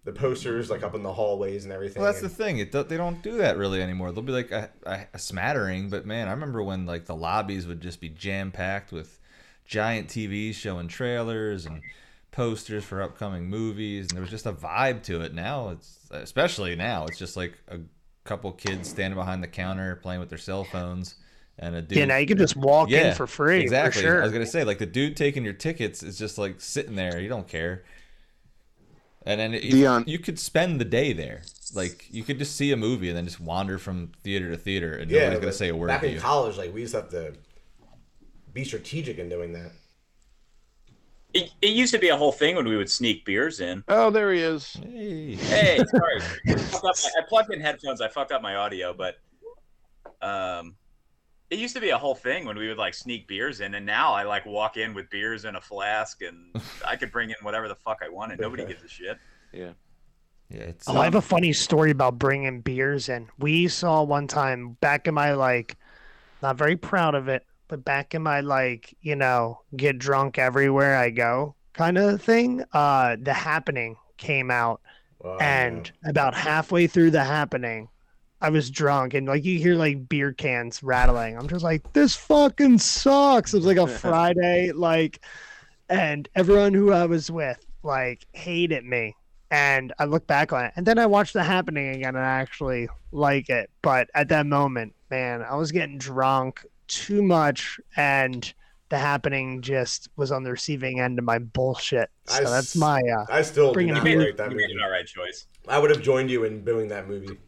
the 0.04 0.12
posters 0.12 0.70
like 0.70 0.82
up 0.82 0.94
in 0.94 1.02
the 1.02 1.12
hallways 1.12 1.64
and 1.64 1.72
everything. 1.72 2.00
Well, 2.00 2.10
that's 2.10 2.22
the 2.22 2.28
thing. 2.28 2.58
It 2.58 2.72
they 2.72 2.96
don't 2.96 3.22
do 3.22 3.38
that 3.38 3.58
really 3.58 3.82
anymore. 3.82 4.12
They'll 4.12 4.22
be 4.22 4.32
like 4.32 4.50
a, 4.50 4.70
a, 4.84 5.00
a 5.14 5.18
smattering, 5.18 5.90
but 5.90 6.06
man, 6.06 6.28
I 6.28 6.30
remember 6.30 6.62
when 6.62 6.86
like 6.86 7.06
the 7.06 7.16
lobbies 7.16 7.66
would 7.66 7.80
just 7.80 8.00
be 8.00 8.08
jam 8.08 8.50
packed 8.52 8.92
with 8.92 9.18
giant 9.66 10.08
TVs 10.08 10.54
showing 10.54 10.88
trailers 10.88 11.66
and 11.66 11.82
posters 12.36 12.84
for 12.84 13.02
upcoming 13.02 13.48
movies, 13.48 14.04
and 14.08 14.10
there 14.12 14.20
was 14.20 14.30
just 14.30 14.44
a 14.46 14.52
vibe 14.52 15.02
to 15.04 15.22
it. 15.22 15.32
Now 15.34 15.70
it's 15.70 16.06
especially 16.10 16.76
now 16.76 17.06
it's 17.06 17.18
just 17.18 17.36
like 17.36 17.54
a 17.68 17.78
couple 18.24 18.52
kids 18.52 18.88
standing 18.90 19.16
behind 19.18 19.42
the 19.42 19.48
counter 19.48 19.96
playing 19.96 20.20
with 20.20 20.28
their 20.28 20.38
cell 20.38 20.62
phones, 20.64 21.14
and 21.58 21.74
a 21.74 21.80
dude. 21.82 21.96
yeah 21.98 22.04
now 22.04 22.18
you 22.18 22.26
can 22.26 22.36
just 22.38 22.54
walk 22.56 22.90
Yeah, 22.90 23.08
in 23.08 23.14
for 23.14 23.26
free 23.26 23.60
exactly. 23.62 24.02
for 24.02 24.06
sure 24.08 24.20
I 24.20 24.24
was 24.24 24.32
gonna 24.32 24.44
say 24.46 24.64
like 24.64 24.78
the 24.78 24.86
dude 24.86 25.16
taking 25.16 25.44
your 25.44 25.54
tickets 25.54 26.02
is 26.02 26.18
just 26.18 26.36
like 26.38 26.60
sitting 26.60 26.94
there. 26.94 27.18
You 27.18 27.28
don't 27.30 27.48
care. 27.48 27.84
And 29.24 29.40
then 29.40 29.54
if- 29.54 29.62
Dion- 29.72 30.04
you 30.06 30.18
could 30.20 30.38
spend 30.38 30.80
the 30.80 30.84
day 30.84 31.12
there. 31.12 31.42
Like 31.74 32.06
you 32.12 32.22
could 32.22 32.38
just 32.38 32.54
see 32.54 32.70
a 32.70 32.76
movie 32.76 33.08
and 33.08 33.16
then 33.16 33.24
just 33.24 33.40
wander 33.40 33.76
from 33.78 34.12
theater 34.22 34.50
to 34.50 34.56
theater, 34.58 34.92
and 34.94 35.10
yeah, 35.10 35.20
nobody's 35.20 35.40
gonna 35.40 35.52
say 35.52 35.68
a 35.70 35.74
word 35.76 35.88
Back 35.88 36.02
to 36.02 36.08
in 36.08 36.14
you. 36.14 36.20
college, 36.20 36.56
like 36.58 36.72
we 36.74 36.82
used 36.82 36.92
to 36.94 37.00
have 37.00 37.10
to 37.10 37.32
be 38.52 38.62
strategic 38.62 39.18
in 39.18 39.28
doing 39.28 39.52
that. 39.54 39.72
It, 41.36 41.50
it 41.62 41.70
used 41.70 41.92
to 41.92 41.98
be 41.98 42.08
a 42.08 42.16
whole 42.16 42.32
thing 42.32 42.56
when 42.56 42.66
we 42.66 42.76
would 42.76 42.90
sneak 42.90 43.24
beers 43.24 43.60
in. 43.60 43.84
Oh, 43.88 44.10
there 44.10 44.32
he 44.32 44.40
is. 44.40 44.72
Hey. 44.72 45.34
Hey, 45.34 45.76
sorry, 45.90 46.20
I, 46.48 46.52
up 46.52 46.82
my- 46.82 46.90
I 46.90 47.22
plugged 47.28 47.52
in 47.52 47.60
headphones. 47.60 48.00
I 48.00 48.08
fucked 48.08 48.32
up 48.32 48.42
my 48.42 48.54
audio, 48.56 48.94
but 48.94 49.16
um, 50.22 50.76
it 51.50 51.58
used 51.58 51.74
to 51.74 51.80
be 51.80 51.90
a 51.90 51.98
whole 51.98 52.14
thing 52.14 52.44
when 52.46 52.56
we 52.56 52.68
would 52.68 52.78
like 52.78 52.94
sneak 52.94 53.28
beers 53.28 53.60
in, 53.60 53.74
and 53.74 53.84
now 53.86 54.12
I 54.12 54.22
like 54.24 54.46
walk 54.46 54.76
in 54.76 54.94
with 54.94 55.10
beers 55.10 55.44
in 55.44 55.56
a 55.56 55.60
flask, 55.60 56.22
and 56.22 56.60
I 56.86 56.96
could 56.96 57.12
bring 57.12 57.30
in 57.30 57.36
whatever 57.42 57.68
the 57.68 57.74
fuck 57.76 57.98
I 58.04 58.08
wanted. 58.08 58.40
Nobody 58.40 58.64
gives 58.64 58.82
a 58.82 58.88
shit. 58.88 59.18
Yeah. 59.52 59.72
Yeah, 60.48 60.60
it's 60.60 60.88
Oh, 60.88 60.96
I 60.96 61.04
have 61.04 61.16
a 61.16 61.20
funny 61.20 61.52
story 61.52 61.90
about 61.90 62.18
bringing 62.20 62.60
beers 62.60 63.08
in. 63.08 63.28
We 63.38 63.66
saw 63.68 64.04
one 64.04 64.28
time 64.28 64.76
back 64.80 65.08
in 65.08 65.14
my 65.14 65.32
like, 65.32 65.76
not 66.40 66.56
very 66.56 66.76
proud 66.76 67.14
of 67.16 67.26
it, 67.28 67.44
but 67.68 67.84
back 67.84 68.14
in 68.14 68.22
my 68.22 68.40
like, 68.40 68.96
you 69.00 69.16
know, 69.16 69.60
get 69.76 69.98
drunk 69.98 70.38
everywhere 70.38 70.96
I 70.96 71.10
go 71.10 71.54
kind 71.72 71.98
of 71.98 72.22
thing. 72.22 72.64
Uh, 72.72 73.16
The 73.20 73.32
Happening 73.34 73.96
came 74.16 74.50
out, 74.50 74.80
Well, 75.20 75.36
and 75.40 75.90
about 76.04 76.34
halfway 76.34 76.86
through 76.86 77.10
The 77.10 77.24
Happening, 77.24 77.88
I 78.40 78.50
was 78.50 78.70
drunk, 78.70 79.14
and 79.14 79.26
like 79.26 79.44
you 79.44 79.58
hear 79.58 79.74
like 79.76 80.08
beer 80.08 80.32
cans 80.32 80.82
rattling. 80.82 81.36
I'm 81.38 81.48
just 81.48 81.64
like, 81.64 81.92
this 81.92 82.14
fucking 82.16 82.78
sucks. 82.78 83.54
It 83.54 83.58
was 83.58 83.66
like 83.66 83.76
a 83.78 83.86
Friday, 84.00 84.72
like, 84.72 85.20
and 85.88 86.28
everyone 86.34 86.74
who 86.74 86.92
I 86.92 87.06
was 87.06 87.30
with 87.30 87.64
like 87.82 88.26
hated 88.32 88.84
me 88.84 89.14
and 89.50 89.92
I 89.98 90.06
look 90.06 90.26
back 90.26 90.52
on 90.52 90.64
it, 90.64 90.72
and 90.76 90.84
then 90.84 90.98
I 90.98 91.06
watched 91.06 91.32
the 91.32 91.44
happening 91.44 91.94
again, 91.94 92.16
and 92.16 92.24
I 92.24 92.40
actually 92.40 92.88
like 93.12 93.48
it. 93.48 93.70
But 93.80 94.10
at 94.14 94.28
that 94.30 94.44
moment, 94.46 94.94
man, 95.08 95.42
I 95.42 95.54
was 95.54 95.70
getting 95.70 95.98
drunk 95.98 96.64
too 96.88 97.22
much, 97.22 97.80
and 97.96 98.52
the 98.88 98.98
happening 98.98 99.62
just 99.62 100.08
was 100.16 100.30
on 100.30 100.42
the 100.42 100.50
receiving 100.50 101.00
end 101.00 101.18
of 101.18 101.24
my 101.24 101.38
bullshit. 101.38 102.10
So 102.26 102.36
I 102.36 102.44
that's 102.44 102.76
my 102.76 103.00
uh, 103.00 103.24
I 103.28 103.42
still 103.42 103.68
do 103.68 103.74
Bring 103.74 103.88
it 103.88 103.92
not 103.92 104.00
on. 104.00 104.04
Made, 104.04 104.18
rate 104.18 104.36
that 104.36 104.50
you 104.50 104.56
made 104.56 104.62
movie. 104.64 104.74
an 104.74 104.82
all 104.82 104.90
right 104.90 105.06
choice. 105.06 105.46
I 105.68 105.78
would 105.78 105.90
have 105.90 106.02
joined 106.02 106.30
you 106.30 106.44
in 106.44 106.64
doing 106.64 106.88
that 106.88 107.08
movie. 107.08 107.38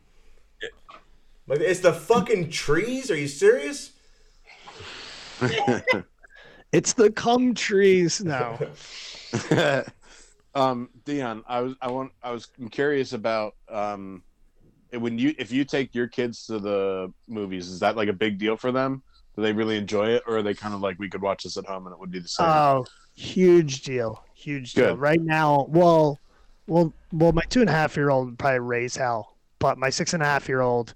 Like 1.47 1.61
it's 1.61 1.81
the 1.81 1.93
fucking 1.93 2.51
trees. 2.51 3.11
Are 3.11 3.17
you 3.17 3.29
serious? 3.29 3.93
it's 6.73 6.93
the 6.93 7.11
cum 7.11 7.55
trees 7.55 8.23
now. 8.23 8.59
um, 10.55 10.91
Dion, 11.05 11.43
I 11.47 11.61
was 11.61 11.75
I 11.81 11.91
want 11.91 12.13
I 12.23 12.33
was 12.33 12.49
curious 12.71 13.13
about 13.13 13.55
um, 13.71 14.23
when 14.93 15.19
you 15.19 15.35
if 15.39 15.53
you 15.53 15.65
take 15.65 15.95
your 15.95 16.09
kids 16.09 16.47
to 16.47 16.59
the 16.59 17.13
movies, 17.29 17.69
is 17.69 17.81
that 17.81 17.97
like 17.97 18.09
a 18.09 18.13
big 18.13 18.39
deal 18.39 18.57
for 18.57 18.73
them? 18.73 19.03
Do 19.39 19.45
they 19.45 19.53
really 19.53 19.77
enjoy 19.77 20.09
it, 20.09 20.25
or 20.27 20.39
are 20.39 20.43
they 20.43 20.53
kind 20.53 20.75
of 20.75 20.81
like 20.81 20.99
we 20.99 21.09
could 21.09 21.23
watch 21.23 21.45
this 21.45 21.57
at 21.57 21.65
home 21.65 21.87
and 21.87 21.93
it 21.93 22.01
would 22.01 22.11
be 22.11 22.19
the 22.19 22.27
same? 22.27 22.49
Oh, 22.49 22.85
huge 23.15 23.83
deal, 23.83 24.25
huge 24.35 24.73
deal. 24.73 24.87
Good. 24.87 24.99
Right 24.99 25.21
now, 25.21 25.67
well, 25.69 26.19
well, 26.67 26.93
well, 27.13 27.31
my 27.31 27.45
two 27.49 27.61
and 27.61 27.71
a 27.71 27.73
half 27.73 27.95
year 27.95 28.11
old 28.11 28.27
would 28.27 28.39
probably 28.41 28.59
raise 28.59 28.97
hell, 28.97 29.37
but 29.61 29.79
my 29.79 29.91
six 29.91 30.13
and 30.13 30.25
a 30.25 30.27
half 30.27 30.49
year 30.49 30.61
old, 30.61 30.93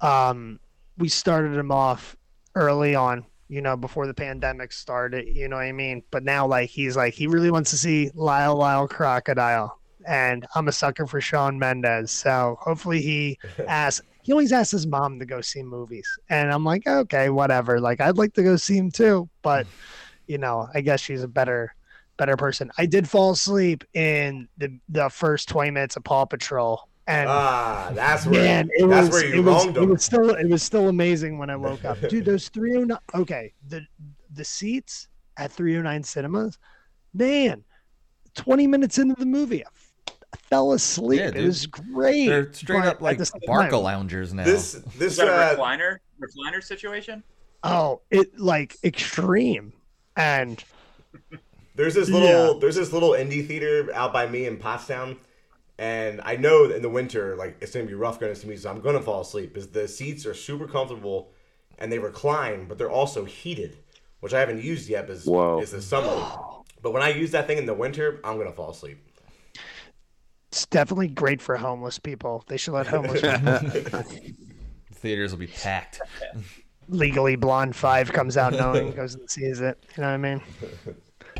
um, 0.00 0.58
we 0.96 1.08
started 1.08 1.54
him 1.54 1.70
off 1.70 2.16
early 2.56 2.96
on, 2.96 3.24
you 3.46 3.60
know, 3.60 3.76
before 3.76 4.08
the 4.08 4.14
pandemic 4.14 4.72
started. 4.72 5.28
You 5.28 5.46
know 5.46 5.54
what 5.54 5.66
I 5.66 5.70
mean? 5.70 6.02
But 6.10 6.24
now, 6.24 6.48
like, 6.48 6.70
he's 6.70 6.96
like, 6.96 7.14
he 7.14 7.28
really 7.28 7.52
wants 7.52 7.70
to 7.70 7.76
see 7.76 8.10
Lyle 8.12 8.56
Lyle 8.56 8.88
Crocodile, 8.88 9.78
and 10.04 10.44
I'm 10.56 10.66
a 10.66 10.72
sucker 10.72 11.06
for 11.06 11.20
Shawn 11.20 11.60
Mendes, 11.60 12.10
so 12.10 12.58
hopefully 12.60 13.00
he 13.00 13.38
asks. 13.68 14.04
He 14.28 14.32
always 14.32 14.52
asks 14.52 14.72
his 14.72 14.86
mom 14.86 15.18
to 15.20 15.24
go 15.26 15.40
see 15.40 15.62
movies, 15.62 16.06
and 16.28 16.52
I'm 16.52 16.62
like, 16.62 16.86
okay, 16.86 17.30
whatever. 17.30 17.80
Like, 17.80 17.98
I'd 18.02 18.18
like 18.18 18.34
to 18.34 18.42
go 18.42 18.56
see 18.56 18.76
him 18.76 18.90
too, 18.90 19.30
but 19.42 19.66
you 20.26 20.36
know, 20.36 20.68
I 20.74 20.82
guess 20.82 21.00
she's 21.00 21.22
a 21.22 21.28
better 21.28 21.74
better 22.18 22.36
person. 22.36 22.70
I 22.76 22.84
did 22.84 23.08
fall 23.08 23.30
asleep 23.30 23.84
in 23.94 24.48
the 24.58 24.78
the 24.90 25.08
first 25.08 25.48
20 25.48 25.70
minutes 25.70 25.96
of 25.96 26.04
Paw 26.04 26.26
Patrol. 26.26 26.82
And 27.06 27.26
Ah, 27.26 27.90
that's 27.94 28.26
where 28.26 28.42
man, 28.44 28.68
it 28.76 28.86
that's 28.86 29.08
was 29.08 29.10
where 29.10 29.24
you 29.24 29.36
it 29.36 29.44
was, 29.44 29.64
it 29.64 29.88
was 29.88 30.04
still 30.04 30.30
it 30.30 30.50
was 30.50 30.62
still 30.62 30.88
amazing 30.88 31.38
when 31.38 31.48
I 31.48 31.56
woke 31.56 31.86
up. 31.86 31.96
Dude, 32.06 32.26
those 32.26 32.50
309 32.50 32.98
okay, 33.14 33.54
the 33.66 33.86
the 34.34 34.44
seats 34.44 35.08
at 35.38 35.50
309 35.52 36.02
cinemas, 36.02 36.58
man, 37.14 37.64
20 38.34 38.66
minutes 38.66 38.98
into 38.98 39.14
the 39.18 39.24
movie, 39.26 39.64
I, 39.64 39.68
f- 39.68 39.72
I 39.72 39.77
fell 40.50 40.72
asleep. 40.72 41.20
Yeah, 41.20 41.30
it 41.34 41.44
was 41.44 41.66
great. 41.66 42.26
They're 42.28 42.52
straight 42.52 42.80
but 42.80 42.88
up 42.88 43.00
like 43.02 43.18
the 43.18 43.26
same 43.26 43.40
barca 43.46 43.72
time- 43.72 43.82
loungers 43.82 44.32
now. 44.34 44.44
This 44.44 44.74
Is 44.74 44.82
this 44.96 45.16
that 45.16 45.28
a 45.28 45.32
uh, 45.32 45.56
recliner? 45.56 45.98
Recliner 46.20 46.62
situation? 46.62 47.22
Oh, 47.64 48.00
it 48.10 48.38
like 48.38 48.76
extreme. 48.84 49.72
And 50.16 50.62
There's 51.74 51.94
this 51.94 52.08
little 52.08 52.54
Yeah. 52.54 52.58
there's 52.60 52.76
this 52.76 52.92
little 52.92 53.10
indie 53.10 53.46
theater 53.46 53.90
out 53.94 54.12
by 54.12 54.26
me 54.26 54.46
in 54.46 54.56
Pottstown, 54.56 55.16
and 55.78 56.20
I 56.24 56.34
know 56.36 56.66
that 56.66 56.76
in 56.76 56.82
the 56.82 56.88
winter 56.88 57.36
like 57.36 57.56
it's 57.60 57.72
gonna 57.72 57.86
be 57.86 57.94
rough 57.94 58.18
going 58.18 58.34
to 58.34 58.40
see 58.40 58.48
me, 58.48 58.56
so 58.56 58.70
I'm 58.70 58.80
gonna 58.80 59.00
fall 59.02 59.20
asleep. 59.20 59.54
Because 59.54 59.68
the 59.68 59.86
seats 59.86 60.26
are 60.26 60.34
super 60.34 60.66
comfortable, 60.66 61.30
and 61.78 61.92
they 61.92 61.98
recline, 62.00 62.66
but 62.66 62.78
they're 62.78 62.90
also 62.90 63.24
heated, 63.24 63.76
which 64.20 64.34
I 64.34 64.40
haven't 64.40 64.62
used 64.62 64.88
yet. 64.88 65.08
Is 65.08 65.24
Whoa. 65.24 65.60
is 65.60 65.70
the 65.70 65.82
summer. 65.82 66.10
But 66.82 66.92
when 66.92 67.02
I 67.02 67.10
use 67.10 67.30
that 67.32 67.46
thing 67.46 67.58
in 67.58 67.66
the 67.66 67.74
winter, 67.74 68.20
I'm 68.24 68.38
gonna 68.38 68.52
fall 68.52 68.70
asleep. 68.70 68.98
It's 70.48 70.66
definitely 70.66 71.08
great 71.08 71.40
for 71.42 71.56
homeless 71.56 71.98
people. 71.98 72.44
They 72.48 72.56
should 72.56 72.74
let 72.74 72.86
homeless 72.86 73.20
people. 73.20 74.02
Theaters 74.94 75.30
will 75.30 75.38
be 75.38 75.46
packed. 75.46 76.00
Legally 76.88 77.36
Blonde 77.36 77.76
Five 77.76 78.12
comes 78.12 78.36
out 78.36 78.54
knowing 78.54 78.92
goes 78.92 79.14
and 79.14 79.28
sees 79.30 79.60
it. 79.60 79.84
You 79.96 80.02
know 80.02 80.08
what 80.08 80.14
I 80.14 80.16
mean? 80.16 80.42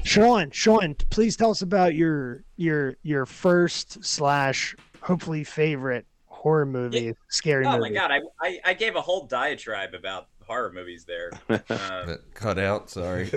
Sean, 0.04 0.50
Sean, 0.50 0.94
please 1.10 1.36
tell 1.36 1.50
us 1.50 1.62
about 1.62 1.94
your 1.94 2.44
your 2.56 2.96
your 3.02 3.24
first 3.26 4.04
slash 4.04 4.76
hopefully 5.00 5.42
favorite 5.42 6.06
horror 6.26 6.66
movie, 6.66 7.14
scary 7.30 7.64
Movie. 7.64 7.76
Oh 7.76 7.78
movie. 7.80 7.94
my 7.94 7.98
god, 7.98 8.10
I, 8.12 8.20
I 8.46 8.60
I 8.66 8.74
gave 8.74 8.94
a 8.94 9.00
whole 9.00 9.26
diatribe 9.26 9.94
about 9.94 10.28
horror 10.46 10.70
movies 10.72 11.04
there. 11.06 11.30
Uh, 11.70 12.06
But 12.06 12.34
cut 12.34 12.58
out. 12.58 12.90
Sorry. 12.90 13.30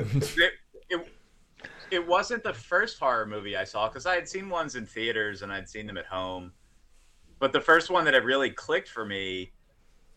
It, 1.92 2.08
wasn't 2.08 2.44
the 2.44 2.54
first 2.54 3.00
horror 3.00 3.26
movie 3.26 3.56
I 3.56 3.64
saw 3.64 3.88
because 3.88 4.06
I 4.06 4.16
had 4.16 4.28
seen 4.28 4.50
ones 4.50 4.76
in 4.76 4.86
theaters 4.86 5.42
and 5.42 5.52
I'd 5.52 5.70
seen 5.70 5.86
them 5.86 5.98
at 5.98 6.06
home. 6.06 6.52
But 7.40 7.54
the 7.54 7.62
first 7.62 7.90
one 7.90 8.06
that 8.06 8.14
had 8.14 8.24
really 8.24 8.50
clicked 8.50 8.90
for 8.90 9.06
me, 9.06 9.52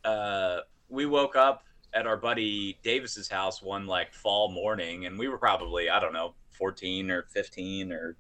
uh, 0.04 0.60
we 0.88 1.06
woke 1.06 1.36
up 1.36 1.64
at 1.92 2.06
our 2.06 2.16
buddy 2.16 2.78
Davis's 2.82 3.28
house 3.28 3.62
one 3.62 3.86
like 3.86 4.12
fall 4.12 4.50
morning, 4.50 5.06
and 5.06 5.18
we 5.18 5.28
were 5.28 5.38
probably 5.38 5.88
I 5.88 6.00
don't 6.00 6.12
know 6.12 6.34
14 6.50 7.10
or 7.10 7.22
15 7.30 7.92
or 7.92 8.16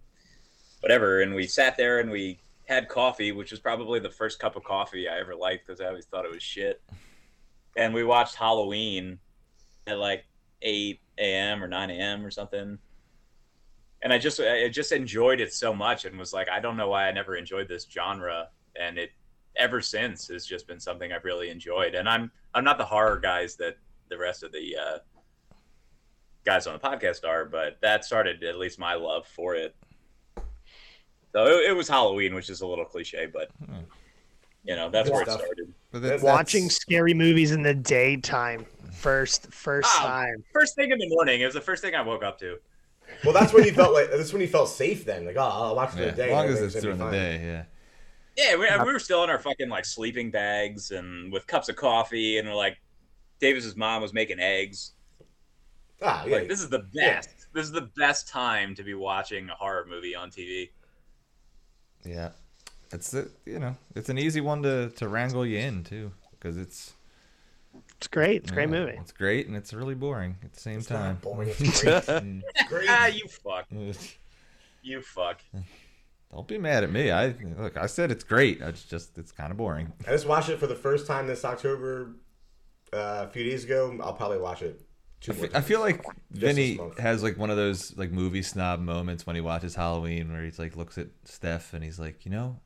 whatever, 0.80 1.20
and 1.20 1.34
we 1.34 1.46
sat 1.46 1.76
there 1.76 2.00
and 2.00 2.10
we 2.10 2.38
had 2.66 2.88
coffee, 2.88 3.32
which 3.32 3.50
was 3.50 3.60
probably 3.60 4.00
the 4.00 4.10
first 4.10 4.38
cup 4.38 4.56
of 4.56 4.64
coffee 4.64 5.08
I 5.08 5.18
ever 5.18 5.34
liked 5.34 5.66
because 5.66 5.80
I 5.80 5.86
always 5.86 6.06
thought 6.06 6.24
it 6.24 6.30
was 6.30 6.42
shit. 6.42 6.82
And 7.76 7.92
we 7.92 8.04
watched 8.04 8.36
Halloween 8.36 9.18
at 9.86 9.98
like 9.98 10.24
8 10.62 11.00
a.m. 11.18 11.62
or 11.62 11.68
9 11.68 11.90
a.m. 11.90 12.24
or 12.24 12.30
something. 12.30 12.78
And 14.04 14.12
I 14.12 14.18
just 14.18 14.38
I 14.38 14.68
just 14.68 14.92
enjoyed 14.92 15.40
it 15.40 15.52
so 15.52 15.72
much 15.74 16.04
and 16.04 16.16
was 16.18 16.32
like, 16.32 16.48
I 16.50 16.60
don't 16.60 16.76
know 16.76 16.88
why 16.88 17.08
I 17.08 17.12
never 17.12 17.34
enjoyed 17.36 17.68
this 17.68 17.86
genre. 17.90 18.50
And 18.78 18.98
it 18.98 19.10
ever 19.56 19.80
since 19.80 20.28
has 20.28 20.44
just 20.44 20.66
been 20.68 20.78
something 20.78 21.10
I've 21.10 21.24
really 21.24 21.48
enjoyed. 21.48 21.94
And 21.94 22.06
I'm 22.08 22.30
I'm 22.54 22.64
not 22.64 22.76
the 22.78 22.84
horror 22.84 23.18
guys 23.18 23.56
that 23.56 23.78
the 24.10 24.18
rest 24.18 24.42
of 24.42 24.52
the 24.52 24.76
uh, 24.76 24.98
guys 26.44 26.66
on 26.66 26.74
the 26.74 26.78
podcast 26.78 27.26
are, 27.26 27.46
but 27.46 27.78
that 27.80 28.04
started 28.04 28.44
at 28.44 28.58
least 28.58 28.78
my 28.78 28.92
love 28.94 29.26
for 29.26 29.54
it. 29.54 29.74
So 31.32 31.46
it, 31.46 31.70
it 31.70 31.72
was 31.72 31.88
Halloween, 31.88 32.34
which 32.34 32.50
is 32.50 32.60
a 32.60 32.66
little 32.66 32.84
cliche, 32.84 33.26
but 33.26 33.50
you 34.64 34.76
know 34.76 34.90
that's 34.90 35.08
Good 35.08 35.14
where 35.14 35.22
it 35.22 35.30
started. 35.30 35.74
But 35.92 36.02
That's- 36.02 36.20
that's, 36.20 36.22
Watching 36.22 36.68
scary 36.68 37.14
movies 37.14 37.52
in 37.52 37.62
the 37.62 37.74
daytime, 37.74 38.66
first 38.92 39.50
first 39.52 39.88
Ah. 39.98 40.02
time. 40.24 40.44
First 40.52 40.74
thing 40.74 40.90
in 40.90 40.98
the 40.98 41.08
morning, 41.08 41.40
it 41.40 41.46
was 41.46 41.54
the 41.54 41.60
first 41.62 41.82
thing 41.82 41.94
I 41.94 42.02
woke 42.02 42.22
up 42.22 42.38
to. 42.40 42.58
Well, 43.24 43.32
that's 43.32 43.52
when 43.52 43.64
you 43.64 43.72
felt 43.72 43.92
like 43.92 44.10
that's 44.10 44.32
when 44.32 44.42
you 44.42 44.48
felt 44.48 44.68
safe. 44.68 45.04
Then, 45.04 45.26
like, 45.26 45.36
oh, 45.36 45.42
I'll 45.42 45.76
watch 45.76 45.94
it 45.94 46.00
yeah, 46.00 46.04
the 46.06 46.12
day. 46.12 46.24
as 46.26 46.32
long 46.32 46.46
as 46.46 46.60
it's 46.62 46.74
gonna 46.74 46.96
during 46.96 46.98
the 46.98 47.10
day. 47.10 47.42
Yeah. 47.44 47.64
Yeah, 48.36 48.56
we, 48.56 48.84
we 48.84 48.92
were 48.92 48.98
still 48.98 49.22
in 49.22 49.30
our 49.30 49.38
fucking 49.38 49.68
like 49.68 49.84
sleeping 49.84 50.30
bags 50.30 50.90
and 50.90 51.32
with 51.32 51.46
cups 51.46 51.68
of 51.68 51.76
coffee, 51.76 52.38
and 52.38 52.48
we're 52.48 52.54
like, 52.54 52.78
Davis's 53.38 53.76
mom 53.76 54.02
was 54.02 54.12
making 54.12 54.40
eggs. 54.40 54.92
Ah, 56.02 56.24
yeah. 56.24 56.36
Like 56.36 56.48
this 56.48 56.60
is 56.60 56.68
the 56.68 56.86
best. 56.94 57.30
This 57.52 57.64
is 57.64 57.72
the 57.72 57.88
best 57.96 58.28
time 58.28 58.74
to 58.74 58.82
be 58.82 58.94
watching 58.94 59.48
a 59.48 59.54
horror 59.54 59.86
movie 59.88 60.14
on 60.14 60.30
TV. 60.30 60.70
Yeah. 62.04 62.30
It's 62.92 63.10
the 63.10 63.30
you 63.46 63.58
know 63.58 63.76
it's 63.94 64.08
an 64.08 64.18
easy 64.18 64.40
one 64.40 64.62
to 64.62 64.90
to 64.90 65.08
wrangle 65.08 65.46
you 65.46 65.58
in 65.58 65.84
too 65.84 66.12
because 66.32 66.56
it's 66.56 66.92
It's 67.98 68.08
great. 68.08 68.42
It's 68.42 68.50
a 68.50 68.54
great 68.54 68.68
yeah, 68.70 68.78
movie. 68.80 68.98
It's 69.00 69.12
great 69.12 69.46
and 69.46 69.56
it's 69.56 69.72
really 69.72 69.94
boring 69.94 70.36
at 70.44 70.52
the 70.52 70.60
same 70.60 70.78
It's 70.78 70.88
time. 70.88 71.14
not 71.14 71.22
boring. 71.22 71.48
It's 71.58 71.82
great. 71.82 72.04
Great. 72.68 72.88
Ah, 72.90 73.06
you 73.06 73.26
fuck. 73.28 73.66
You 74.82 75.00
fuck. 75.00 75.40
Don't 76.30 76.46
be 76.46 76.58
mad 76.58 76.84
at 76.84 76.90
me. 76.92 77.10
I 77.10 77.34
look. 77.56 77.76
I 77.78 77.86
said 77.86 78.10
it's 78.10 78.24
great. 78.24 78.60
It's 78.60 78.82
just 78.84 79.16
it's 79.16 79.32
kind 79.32 79.50
of 79.50 79.56
boring. 79.56 79.92
I 80.06 80.10
just 80.10 80.26
watched 80.28 80.50
it 80.50 80.58
for 80.58 80.66
the 80.66 80.74
first 80.74 81.06
time 81.06 81.26
this 81.26 81.42
October. 81.44 82.16
Uh, 82.92 83.24
a 83.26 83.28
few 83.28 83.44
days 83.44 83.64
ago, 83.64 83.98
I'll 84.02 84.12
probably 84.12 84.38
watch 84.38 84.60
it. 84.60 84.82
Two 85.20 85.32
I 85.32 85.36
more 85.36 85.46
fe- 85.46 85.52
I 85.54 85.60
feel 85.62 85.80
like 85.80 86.04
this 86.30 86.54
Vinny 86.54 86.74
month. 86.76 86.98
has 86.98 87.22
like 87.22 87.38
one 87.38 87.48
of 87.50 87.56
those 87.56 87.96
like 87.96 88.10
movie 88.12 88.42
snob 88.42 88.80
moments 88.80 89.26
when 89.26 89.36
he 89.36 89.40
watches 89.40 89.74
Halloween, 89.74 90.30
where 90.30 90.44
he's 90.44 90.58
like 90.58 90.76
looks 90.76 90.98
at 90.98 91.06
Steph 91.24 91.72
and 91.72 91.82
he's 91.82 91.98
like, 91.98 92.26
you 92.26 92.30
know, 92.30 92.60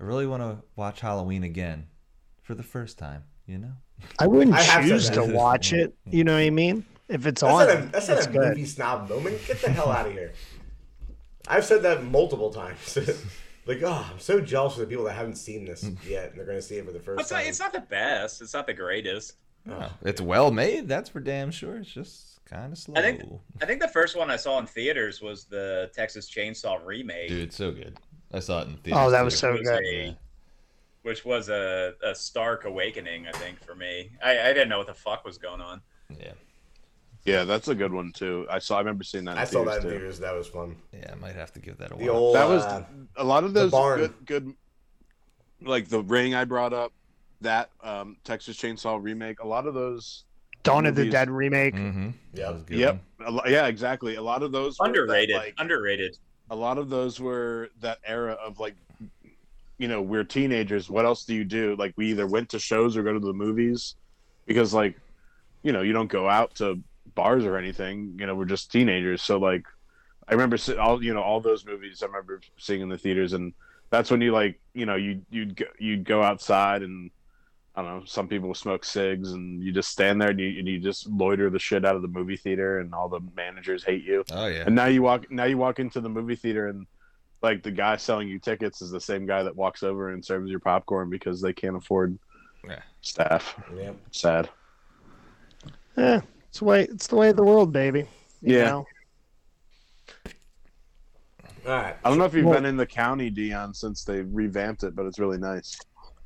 I 0.00 0.04
really 0.04 0.26
want 0.26 0.42
to 0.42 0.64
watch 0.76 1.00
Halloween 1.00 1.44
again 1.44 1.88
for 2.42 2.54
the 2.54 2.62
first 2.62 2.96
time. 2.96 3.24
You 3.50 3.58
know, 3.58 3.72
I 4.20 4.28
wouldn't 4.28 4.54
I 4.54 4.62
have 4.62 4.84
said 4.84 4.88
choose 4.88 5.10
to 5.10 5.24
watch 5.24 5.72
it. 5.72 5.92
You 6.08 6.22
know 6.22 6.34
what 6.34 6.42
I 6.42 6.50
mean? 6.50 6.84
If 7.08 7.26
it's 7.26 7.40
That's 7.40 7.52
on, 7.52 7.66
not 7.66 7.76
a, 7.76 7.86
that's 7.88 8.06
not 8.06 8.18
it's 8.18 8.26
a 8.28 8.30
good. 8.30 8.48
movie 8.50 8.64
snob 8.64 9.08
moment. 9.08 9.40
Get 9.44 9.60
the 9.60 9.70
hell 9.70 9.90
out 9.90 10.06
of 10.06 10.12
here. 10.12 10.32
I've 11.48 11.64
said 11.64 11.82
that 11.82 12.04
multiple 12.04 12.50
times. 12.50 12.96
like, 13.66 13.82
oh, 13.82 14.06
I'm 14.08 14.20
so 14.20 14.40
jealous 14.40 14.74
of 14.74 14.80
the 14.82 14.86
people 14.86 15.04
that 15.06 15.14
haven't 15.14 15.34
seen 15.34 15.64
this 15.64 15.82
mm. 15.82 15.96
yet, 16.08 16.30
and 16.30 16.38
they're 16.38 16.46
going 16.46 16.58
to 16.58 16.62
see 16.62 16.76
it 16.76 16.86
for 16.86 16.92
the 16.92 17.00
first 17.00 17.22
It's 17.22 17.30
time. 17.30 17.40
not, 17.40 17.48
it's 17.48 17.58
not 17.58 17.72
the 17.72 17.80
best. 17.80 18.40
It's 18.40 18.54
not 18.54 18.68
the 18.68 18.74
greatest. 18.74 19.34
No, 19.64 19.90
it's 20.02 20.20
well 20.20 20.52
made. 20.52 20.86
That's 20.86 21.08
for 21.08 21.18
damn 21.18 21.50
sure. 21.50 21.78
It's 21.78 21.90
just 21.90 22.44
kind 22.44 22.72
of 22.72 22.78
slow. 22.78 22.94
I 22.94 23.02
think 23.02 23.22
I 23.60 23.66
think 23.66 23.80
the 23.80 23.88
first 23.88 24.16
one 24.16 24.30
I 24.30 24.36
saw 24.36 24.60
in 24.60 24.66
theaters 24.66 25.20
was 25.20 25.46
the 25.46 25.90
Texas 25.92 26.30
Chainsaw 26.30 26.78
remake, 26.86 27.30
Dude, 27.30 27.42
it's 27.42 27.56
so 27.56 27.72
good. 27.72 27.98
I 28.32 28.38
saw 28.38 28.60
it 28.60 28.68
in 28.68 28.76
theaters. 28.76 29.02
Oh, 29.04 29.10
that 29.10 29.24
was 29.24 29.36
so 29.36 29.56
good. 29.56 29.84
a- 29.84 30.16
which 31.02 31.24
was 31.24 31.48
a, 31.48 31.94
a 32.04 32.14
stark 32.14 32.64
awakening, 32.64 33.26
I 33.26 33.32
think, 33.32 33.62
for 33.64 33.74
me. 33.74 34.10
I, 34.24 34.38
I 34.40 34.52
didn't 34.52 34.68
know 34.68 34.78
what 34.78 34.86
the 34.86 34.94
fuck 34.94 35.24
was 35.24 35.38
going 35.38 35.60
on. 35.60 35.80
Yeah, 36.18 36.32
Yeah, 37.24 37.44
that's 37.44 37.68
a 37.68 37.74
good 37.74 37.92
one 37.92 38.12
too. 38.12 38.46
I 38.50 38.58
saw. 38.58 38.76
I 38.76 38.80
remember 38.80 39.04
seeing 39.04 39.24
that. 39.26 39.32
In 39.32 39.38
I 39.38 39.44
saw 39.44 39.64
theaters, 39.64 39.66
that 39.66 39.76
in 39.76 39.82
too. 39.82 39.88
theaters. 39.90 40.18
That 40.20 40.34
was 40.34 40.48
fun. 40.48 40.76
yeah. 40.92 41.12
I 41.12 41.14
might 41.16 41.34
have 41.36 41.52
to 41.52 41.60
give 41.60 41.78
that 41.78 41.92
a 41.92 41.96
The 41.96 42.04
watch. 42.06 42.08
old 42.10 42.34
That 42.36 42.48
was 42.48 42.62
uh, 42.64 42.84
a 43.16 43.24
lot 43.24 43.44
of 43.44 43.54
those 43.54 43.70
good, 43.70 44.14
good, 44.26 44.54
like 45.62 45.88
the 45.88 46.02
ring 46.02 46.34
I 46.34 46.44
brought 46.44 46.72
up, 46.72 46.92
that 47.42 47.70
um, 47.82 48.16
Texas 48.24 48.56
Chainsaw 48.56 48.98
remake. 49.02 49.40
A 49.40 49.46
lot 49.46 49.66
of 49.66 49.74
those. 49.74 50.24
Dawn 50.62 50.84
of 50.84 50.94
the 50.94 51.08
Dead 51.08 51.30
remake. 51.30 51.74
Mm-hmm. 51.74 52.10
Yep. 52.34 52.68
Yep. 52.68 53.02
A 53.24 53.30
lo- 53.30 53.42
yeah, 53.46 53.66
exactly. 53.66 54.16
A 54.16 54.22
lot 54.22 54.42
of 54.42 54.52
those 54.52 54.78
were 54.78 54.84
that, 54.84 54.90
Underrated. 54.90 55.36
like, 55.36 55.54
Underrated. 55.56 56.16
a 56.50 56.56
lot 56.56 56.76
of 56.76 56.90
those 56.90 57.18
were 57.18 57.70
that 57.80 57.98
era 58.04 58.32
of 58.32 58.58
like 58.60 58.74
you 59.80 59.88
know 59.88 60.02
we're 60.02 60.22
teenagers 60.22 60.90
what 60.90 61.06
else 61.06 61.24
do 61.24 61.34
you 61.34 61.42
do 61.42 61.74
like 61.78 61.94
we 61.96 62.10
either 62.10 62.26
went 62.26 62.50
to 62.50 62.58
shows 62.58 62.98
or 62.98 63.02
go 63.02 63.14
to 63.14 63.18
the 63.18 63.32
movies 63.32 63.96
because 64.44 64.74
like 64.74 64.94
you 65.62 65.72
know 65.72 65.80
you 65.80 65.94
don't 65.94 66.10
go 66.10 66.28
out 66.28 66.54
to 66.54 66.78
bars 67.14 67.46
or 67.46 67.56
anything 67.56 68.14
you 68.20 68.26
know 68.26 68.34
we're 68.34 68.44
just 68.44 68.70
teenagers 68.70 69.22
so 69.22 69.38
like 69.38 69.64
i 70.28 70.32
remember 70.32 70.58
all 70.78 71.02
you 71.02 71.14
know 71.14 71.22
all 71.22 71.40
those 71.40 71.64
movies 71.64 72.02
i 72.02 72.06
remember 72.06 72.42
seeing 72.58 72.82
in 72.82 72.90
the 72.90 72.98
theaters 72.98 73.32
and 73.32 73.54
that's 73.88 74.10
when 74.10 74.20
you 74.20 74.32
like 74.32 74.60
you 74.74 74.84
know 74.84 74.96
you 74.96 75.22
you'd 75.30 75.56
go, 75.56 75.64
you'd 75.78 76.04
go 76.04 76.22
outside 76.22 76.82
and 76.82 77.10
I 77.74 77.82
don't 77.82 78.00
know. 78.00 78.04
Some 78.04 78.26
people 78.26 78.52
smoke 78.52 78.84
cigs, 78.84 79.30
and 79.30 79.62
you 79.62 79.70
just 79.70 79.90
stand 79.90 80.20
there 80.20 80.30
and 80.30 80.40
you, 80.40 80.58
and 80.58 80.66
you 80.66 80.80
just 80.80 81.08
loiter 81.08 81.48
the 81.50 81.58
shit 81.60 81.84
out 81.84 81.94
of 81.94 82.02
the 82.02 82.08
movie 82.08 82.36
theater, 82.36 82.80
and 82.80 82.92
all 82.92 83.08
the 83.08 83.20
managers 83.36 83.84
hate 83.84 84.04
you. 84.04 84.24
Oh 84.32 84.48
yeah. 84.48 84.64
And 84.66 84.74
now 84.74 84.86
you 84.86 85.02
walk 85.02 85.30
now 85.30 85.44
you 85.44 85.56
walk 85.56 85.78
into 85.78 86.00
the 86.00 86.08
movie 86.08 86.34
theater 86.34 86.66
and 86.66 86.86
like 87.42 87.62
the 87.62 87.70
guy 87.70 87.96
selling 87.96 88.28
you 88.28 88.38
tickets 88.38 88.82
is 88.82 88.90
the 88.90 89.00
same 89.00 89.26
guy 89.26 89.42
that 89.42 89.54
walks 89.56 89.82
over 89.82 90.10
and 90.10 90.24
serves 90.24 90.50
your 90.50 90.60
popcorn 90.60 91.08
because 91.10 91.40
they 91.40 91.52
can't 91.52 91.76
afford 91.76 92.18
Yeah. 92.68 92.80
staff. 93.00 93.58
Yep. 93.74 93.96
Sad. 94.12 94.48
Yeah, 95.96 96.20
it's 96.48 96.58
the 96.58 96.64
way 96.64 96.82
it's 96.84 97.06
the 97.06 97.16
way 97.16 97.30
of 97.30 97.36
the 97.36 97.42
world, 97.44 97.72
baby. 97.72 98.06
You 98.42 98.56
Yeah. 98.58 98.64
know? 98.64 98.86
All 101.66 101.72
right. 101.74 101.96
I 102.04 102.08
don't 102.08 102.18
know 102.18 102.24
if 102.24 102.34
you've 102.34 102.46
Well- 102.46 102.54
been 102.54 102.64
in 102.64 102.76
the 102.76 102.86
county, 102.86 103.28
Dion, 103.30 103.74
since 103.74 104.04
they 104.04 104.22
revamped 104.22 104.82
it, 104.82 104.94
but 104.96 105.06
it's 105.06 105.18
really 105.18 105.38
nice. 105.38 105.78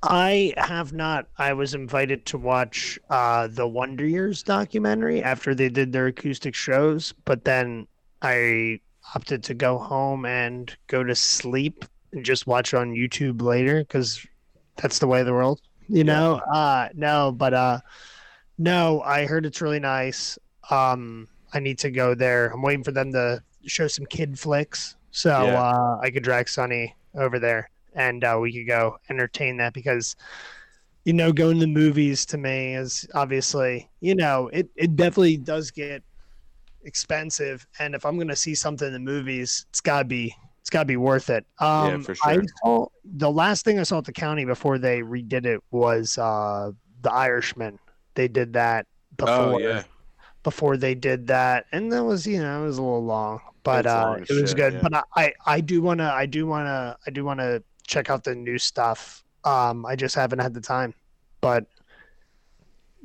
I 0.03 0.53
have 0.59 0.93
not. 0.93 1.29
I 1.39 1.55
was 1.55 1.75
invited 1.75 2.27
to 2.27 2.39
watch 2.39 2.99
uh, 3.11 3.49
the 3.49 3.67
Wonder 3.67 4.07
Years 4.07 4.43
documentary 4.43 5.23
after 5.23 5.55
they 5.55 5.69
did 5.71 5.93
their 5.93 6.07
acoustic 6.09 6.55
shows, 6.55 7.13
but 7.25 7.45
then 7.45 7.87
I 8.23 8.81
opted 9.15 9.43
to 9.45 9.55
go 9.55 9.79
home 9.79 10.25
and 10.27 10.77
go 10.87 11.05
to 11.05 11.15
sleep 11.15 11.85
and 12.13 12.25
just 12.25 12.47
watch 12.47 12.75
on 12.75 12.93
YouTube 12.93 13.43
later 13.43 13.81
because 13.81 14.25
that's 14.77 14.99
the 14.99 15.07
way 15.07 15.21
of 15.21 15.27
the 15.27 15.33
world, 15.33 15.61
you 15.89 16.05
know. 16.05 16.41
Uh, 16.53 16.89
no, 16.95 17.33
but 17.33 17.55
uh, 17.55 17.81
no, 18.59 19.03
I 19.03 19.27
heard 19.27 19.47
it's 19.47 19.61
really 19.61 19.81
nice. 19.81 20.39
Um, 20.71 21.29
I 21.53 21.61
need 21.61 21.79
to 21.81 21.91
go 21.91 22.15
there. 22.15 22.49
I'm 22.49 22.63
waiting 22.63 22.85
for 22.85 22.93
them 22.93 23.13
to 23.13 23.43
show 23.67 23.87
some 23.89 24.07
kid 24.07 24.39
flicks, 24.39 24.97
so 25.11 25.31
Yeah. 25.31 25.61
uh, 25.61 25.99
I 26.03 26.11
could 26.11 26.23
drag 26.23 26.49
Sonny 26.49 26.95
over 27.15 27.39
there 27.39 27.71
and 27.95 28.25
uh, 28.25 28.37
we 28.41 28.53
could 28.53 28.67
go 28.67 28.99
entertain 29.09 29.57
that 29.59 29.73
because 29.73 30.17
you 31.05 31.13
know 31.13 31.33
going 31.33 31.55
to 31.61 31.61
the 31.61 31.67
movies 31.73 32.27
to 32.27 32.39
me 32.39 32.75
is 32.75 33.07
obviously 33.15 33.89
you 34.01 34.15
know 34.15 34.49
it, 34.53 34.69
it 34.77 34.97
definitely 34.97 35.37
does 35.37 35.71
get 35.71 36.03
expensive 36.85 37.67
and 37.79 37.95
if 37.95 38.05
i'm 38.05 38.17
going 38.17 38.29
to 38.29 38.37
see 38.37 38.55
something 38.55 38.87
in 38.87 38.93
the 38.93 38.99
movies 38.99 39.67
it's 39.71 39.81
got 39.81 40.01
to 40.01 40.05
be 40.05 40.35
it's 40.61 40.71
got 40.71 40.81
to 40.81 40.87
be 40.87 40.97
worth 40.97 41.31
it 41.31 41.45
um 41.61 42.03
for 42.03 42.15
i 42.25 42.35
sure. 42.35 42.45
saw 42.63 42.87
the 43.05 43.31
last 43.31 43.65
thing 43.65 43.79
i 43.79 43.83
saw 43.83 43.99
at 43.99 44.05
the 44.05 44.13
county 44.13 44.45
before 44.45 44.79
they 44.79 45.01
redid 45.01 45.47
it 45.47 45.61
was 45.71 46.19
uh 46.19 46.71
the 47.03 47.13
irishman 47.13 47.79
they 48.15 48.29
did 48.29 48.53
that 48.53 48.87
before 49.17 49.55
Oh 49.55 49.59
yeah. 49.59 49.85
before 50.43 50.77
they 50.77 50.95
did 50.95 51.27
that, 51.29 51.67
and 51.73 51.91
that 51.93 52.05
was 52.05 52.27
you 52.27 52.41
know 52.41 52.63
it 52.63 52.67
was 52.67 52.79
a 52.79 52.83
little 52.83 53.05
long, 53.05 53.41
but 53.63 53.87
uh, 53.87 54.17
it 54.29 54.41
was 54.41 54.51
shit, 54.51 54.57
good. 54.57 54.73
yeah. 54.75 54.81
But 54.83 54.95
I, 54.95 55.03
I 55.17 55.33
I 55.47 55.61
do 55.61 55.83
wanna 55.83 56.11
I 56.11 56.27
do 56.27 56.47
wanna 56.47 56.97
I 57.07 57.11
do 57.11 57.25
wanna 57.25 57.63
check 57.87 58.11
out 58.11 58.25
the 58.25 58.35
new 58.35 58.59
stuff. 58.59 59.25
Um, 59.45 59.85
I 59.87 59.97
just 59.97 60.15
haven't 60.15 60.39
had 60.39 60.55
the 60.55 60.61
time, 60.61 60.95
but 61.41 61.67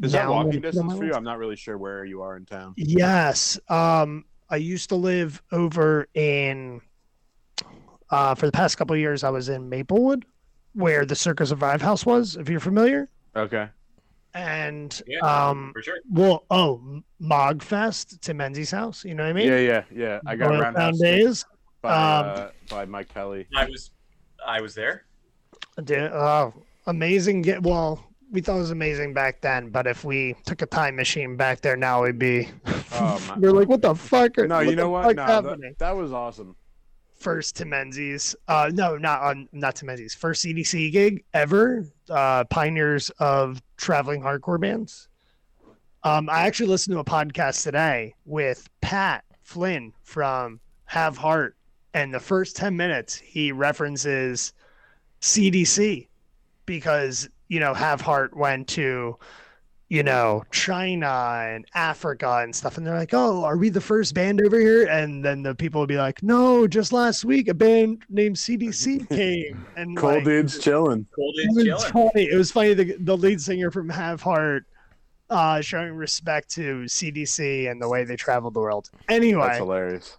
Is 0.01 0.11
that 0.13 0.29
walking 0.29 0.51
gonna 0.51 0.51
put 0.51 0.55
it 0.55 0.57
on 0.57 0.61
distance 0.71 0.93
my 0.93 0.97
for 0.97 1.05
you? 1.05 1.13
I'm 1.13 1.23
not 1.23 1.37
really 1.39 1.55
sure 1.55 1.77
where 1.77 2.05
you 2.05 2.21
are 2.21 2.37
in 2.37 2.45
town. 2.45 2.73
Yes. 2.77 3.59
Um, 3.69 4.25
I 4.49 4.55
used 4.55 4.89
to 4.89 4.95
live 4.95 5.41
over 5.51 6.07
in. 6.13 6.81
Uh, 8.11 8.33
for 8.33 8.47
the 8.47 8.51
past 8.51 8.77
couple 8.77 8.93
of 8.95 8.99
years, 8.99 9.23
I 9.23 9.29
was 9.29 9.49
in 9.49 9.69
Maplewood, 9.69 10.25
where 10.73 11.05
the 11.05 11.15
Circa 11.15 11.45
Survive 11.45 11.81
House 11.81 12.05
was. 12.07 12.37
If 12.37 12.49
you're 12.49 12.59
familiar, 12.59 13.07
Okay. 13.35 13.69
and 14.33 14.99
Yeah. 15.05 15.19
um, 15.19 15.71
For 15.73 15.83
sure. 15.83 15.99
well, 16.09 16.45
oh, 16.49 17.03
Mogfest, 17.21 18.19
Tim 18.21 18.37
Menzies' 18.37 18.71
house. 18.71 19.05
You 19.05 19.13
know 19.13 19.23
what 19.23 19.29
I 19.29 19.33
mean? 19.33 19.47
Yeah, 19.47 19.59
yeah, 19.59 19.83
yeah. 19.93 20.19
I 20.25 20.35
got 20.35 20.49
Royal 20.49 20.61
Roundhouse 20.61 20.99
Town 20.99 21.07
days. 21.07 21.45
by 21.83 21.89
Um, 21.91 22.25
uh, 22.25 22.47
by 22.67 22.85
Mike 22.85 23.13
Pelly. 23.13 23.45
I 23.55 23.65
was, 23.65 23.91
I 24.43 24.59
was 24.61 24.73
there. 24.73 25.05
Did, 25.83 26.11
oh, 26.11 26.53
amazing. 26.87 27.43
Get 27.43 27.61
well. 27.61 28.03
We 28.31 28.41
thought 28.41 28.57
it 28.57 28.59
was 28.59 28.71
amazing 28.71 29.13
back 29.13 29.41
then, 29.41 29.69
but 29.69 29.87
if 29.87 30.03
we 30.03 30.35
took 30.45 30.61
a 30.61 30.65
time 30.67 30.95
machine 30.95 31.35
back 31.35 31.61
there 31.61 31.75
now, 31.75 32.03
we'd 32.03 32.19
be. 32.19 32.49
Oh, 33.01 33.35
we're 33.37 33.51
like, 33.51 33.69
what 33.69 33.81
the 33.83 33.93
fuck? 33.95 34.37
are- 34.39 34.47
No, 34.47 34.59
you 34.61 34.75
know 34.75 34.89
what? 34.89 35.15
No, 35.15 35.25
that, 35.41 35.75
that 35.77 35.95
was 35.95 36.11
awesome. 36.11 36.55
first 37.15 37.55
to 37.57 37.65
Menzies. 37.65 38.35
Uh, 38.47 38.71
no, 38.73 38.97
not 38.97 39.21
on 39.21 39.47
not 39.53 39.75
to 39.77 39.85
Menzies. 39.85 40.15
First 40.15 40.43
CDC 40.43 40.91
gig 40.91 41.23
ever. 41.33 41.85
Uh, 42.09 42.43
pioneers 42.45 43.09
of 43.19 43.61
traveling 43.77 44.21
hardcore 44.21 44.59
bands. 44.59 45.07
Um, 46.03 46.29
I 46.29 46.41
actually 46.47 46.67
listened 46.69 46.95
to 46.95 46.99
a 46.99 47.05
podcast 47.05 47.63
today 47.63 48.15
with 48.25 48.67
Pat 48.81 49.23
Flynn 49.43 49.93
from 50.03 50.59
Have 50.85 51.15
Heart, 51.15 51.55
and 51.93 52.13
the 52.13 52.19
first 52.19 52.57
ten 52.57 52.75
minutes 52.75 53.15
he 53.15 53.51
references 53.53 54.51
CDC 55.21 56.07
because 56.65 57.29
you 57.49 57.59
know 57.59 57.73
Have 57.73 58.01
Heart 58.01 58.35
went 58.37 58.67
to 58.69 59.17
you 59.89 60.03
know, 60.03 60.43
China 60.51 61.07
and 61.47 61.65
Africa 61.73 62.41
and 62.43 62.55
stuff. 62.55 62.77
And 62.77 62.85
they're 62.85 62.95
like, 62.97 63.13
oh, 63.13 63.43
are 63.43 63.57
we 63.57 63.69
the 63.69 63.81
first 63.81 64.13
band 64.13 64.39
over 64.39 64.59
here? 64.59 64.85
And 64.85 65.25
then 65.25 65.41
the 65.41 65.55
people 65.55 65.81
would 65.81 65.89
be 65.89 65.97
like, 65.97 66.21
no, 66.21 66.67
just 66.67 66.93
last 66.93 67.25
week 67.25 67.47
a 67.47 67.55
band 67.55 68.03
named 68.07 68.35
CDC 68.35 69.09
came. 69.17 69.65
And 69.75 69.97
Cool 69.97 70.13
like, 70.13 70.23
dudes 70.25 70.59
chilling. 70.59 71.07
Cold 71.15 71.33
it 71.37 71.49
is 71.49 71.55
was 71.55 71.63
chilling. 71.85 72.11
funny. 72.13 72.29
It 72.31 72.35
was 72.37 72.51
funny. 72.51 72.73
The, 72.75 72.97
the 72.99 73.17
lead 73.17 73.41
singer 73.41 73.71
from 73.71 73.89
Have 73.89 74.21
Heart 74.21 74.65
uh, 75.31 75.61
showing 75.61 75.93
respect 75.93 76.51
to 76.51 76.83
CDC 76.83 77.69
and 77.69 77.81
the 77.81 77.89
way 77.89 78.03
they 78.03 78.15
traveled 78.15 78.53
the 78.53 78.59
world. 78.59 78.91
Anyway, 79.09 79.41
That's 79.41 79.57
hilarious. 79.57 80.17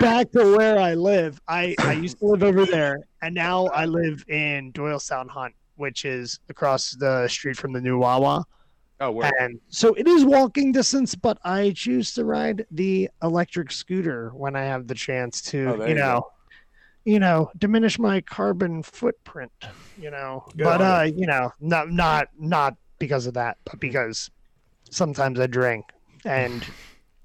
back 0.00 0.30
to 0.32 0.56
where 0.56 0.78
I 0.78 0.94
live. 0.94 1.38
I, 1.46 1.74
I 1.78 1.92
used 1.92 2.18
to 2.20 2.26
live 2.26 2.42
over 2.42 2.64
there, 2.64 3.00
and 3.20 3.34
now 3.34 3.66
I 3.66 3.84
live 3.84 4.24
in 4.28 4.72
Doylestown 4.72 5.28
Hunt, 5.28 5.54
which 5.76 6.04
is 6.04 6.38
across 6.48 6.90
the 6.92 7.28
street 7.28 7.56
from 7.56 7.72
the 7.72 7.80
new 7.80 7.98
Wawa. 7.98 8.44
Oh, 9.00 9.10
word. 9.10 9.32
And 9.40 9.60
so 9.68 9.94
it 9.94 10.06
is 10.06 10.24
walking 10.24 10.72
distance, 10.72 11.14
but 11.14 11.38
I 11.44 11.72
choose 11.74 12.14
to 12.14 12.24
ride 12.24 12.64
the 12.70 13.08
electric 13.22 13.72
scooter 13.72 14.30
when 14.34 14.54
I 14.56 14.62
have 14.62 14.86
the 14.86 14.94
chance 14.94 15.42
to, 15.42 15.76
Oh, 15.80 15.82
you 15.82 15.88
you 15.90 15.94
know, 15.94 16.22
you 17.04 17.18
know, 17.18 17.50
diminish 17.58 17.98
my 17.98 18.20
carbon 18.20 18.82
footprint, 18.82 19.52
you 19.96 20.10
know. 20.10 20.44
Good 20.56 20.64
but 20.64 20.80
uh, 20.80 21.02
you 21.02 21.26
know, 21.26 21.50
not 21.60 21.90
not 21.90 22.28
not 22.38 22.74
because 22.98 23.26
of 23.26 23.34
that, 23.34 23.58
but 23.64 23.80
because 23.80 24.30
sometimes 24.90 25.40
I 25.40 25.46
drink 25.46 25.84
and 26.24 26.64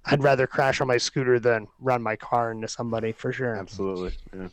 I'd 0.06 0.24
rather 0.24 0.48
crash 0.48 0.82
on 0.82 0.88
my 0.88 0.98
scooter 0.98 1.40
than 1.40 1.68
run 1.80 2.02
my 2.02 2.16
car 2.16 2.52
into 2.52 2.68
somebody 2.68 3.12
for 3.12 3.32
sure. 3.32 3.56
Absolutely. 3.56 4.12
Yeah. 4.36 4.48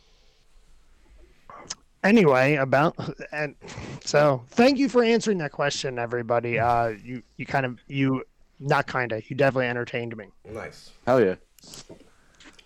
Anyway 2.07 2.55
about 2.55 2.95
and 3.31 3.55
so 4.03 4.43
thank 4.49 4.77
you 4.77 4.87
for 4.87 5.03
answering 5.03 5.37
that 5.37 5.51
question 5.51 5.99
everybody 5.99 6.57
uh 6.57 6.87
you 6.87 7.21
you 7.37 7.45
kind 7.45 7.65
of 7.65 7.79
you 7.87 8.23
not 8.59 8.87
kind 8.87 9.11
of 9.11 9.29
you 9.29 9.35
definitely 9.35 9.67
entertained 9.67 10.15
me 10.15 10.25
Nice. 10.49 10.91
Hell 11.05 11.21
yeah. 11.21 11.35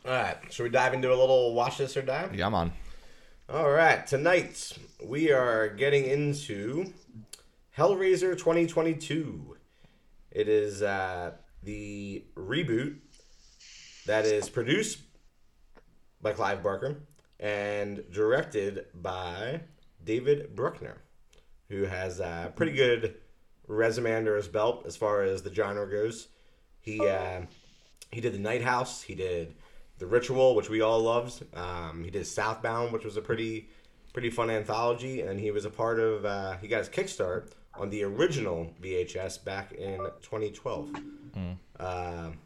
All 0.06 0.12
right. 0.12 0.38
Should 0.50 0.64
we 0.64 0.70
dive 0.70 0.94
into 0.94 1.10
a 1.14 1.16
little 1.16 1.54
watch 1.54 1.78
this 1.78 1.98
or 1.98 2.02
die? 2.02 2.30
Yeah, 2.34 2.48
I'm 2.48 2.56
on. 2.56 2.72
All 3.50 3.70
right. 3.70 4.06
Tonight 4.06 4.78
we 5.04 5.32
are 5.32 5.68
getting 5.70 6.06
into 6.06 6.94
Hellraiser 7.78 8.38
2022. 8.38 9.58
It 10.32 10.48
is 10.48 10.82
uh, 10.82 11.32
the 11.64 12.24
reboot 12.36 12.98
that 14.06 14.26
is 14.26 14.50
produced 14.50 15.00
by 16.22 16.34
Clive 16.34 16.64
Barker 16.64 17.02
and 17.42 18.04
directed 18.12 18.86
by 18.94 19.62
David 20.06 20.56
Bruckner, 20.56 21.02
who 21.70 21.84
has 21.84 22.20
a 22.20 22.54
pretty 22.56 22.74
good 22.74 23.16
resume 23.68 24.16
under 24.16 24.36
his 24.36 24.48
belt 24.48 24.84
as 24.86 24.96
far 24.96 25.24
as 25.24 25.42
the 25.42 25.54
genre 25.54 25.90
goes. 25.90 26.28
He 26.80 27.06
uh, 27.06 27.42
he 28.12 28.22
did 28.22 28.34
the 28.34 28.40
Night 28.40 28.62
House. 28.62 29.02
He 29.02 29.16
did 29.16 29.56
the 29.98 30.06
Ritual, 30.06 30.56
which 30.56 30.70
we 30.70 30.82
all 30.82 31.00
loved. 31.02 31.44
Um, 31.56 32.04
he 32.04 32.12
did 32.12 32.26
Southbound, 32.26 32.94
which 32.94 33.04
was 33.06 33.18
a 33.18 33.22
pretty 33.22 33.70
pretty 34.14 34.30
fun 34.30 34.50
anthology, 34.50 35.22
and 35.22 35.40
he 35.40 35.52
was 35.52 35.66
a 35.66 35.70
part 35.70 36.00
of. 36.00 36.26
Uh, 36.26 36.58
he 36.58 36.68
got 36.68 36.80
his 36.80 36.90
kickstart 36.90 37.52
on 37.76 37.90
the 37.90 38.04
original 38.04 38.72
VHS 38.82 39.44
back 39.44 39.72
in 39.72 39.98
2012. 40.22 40.90
Um, 41.80 42.38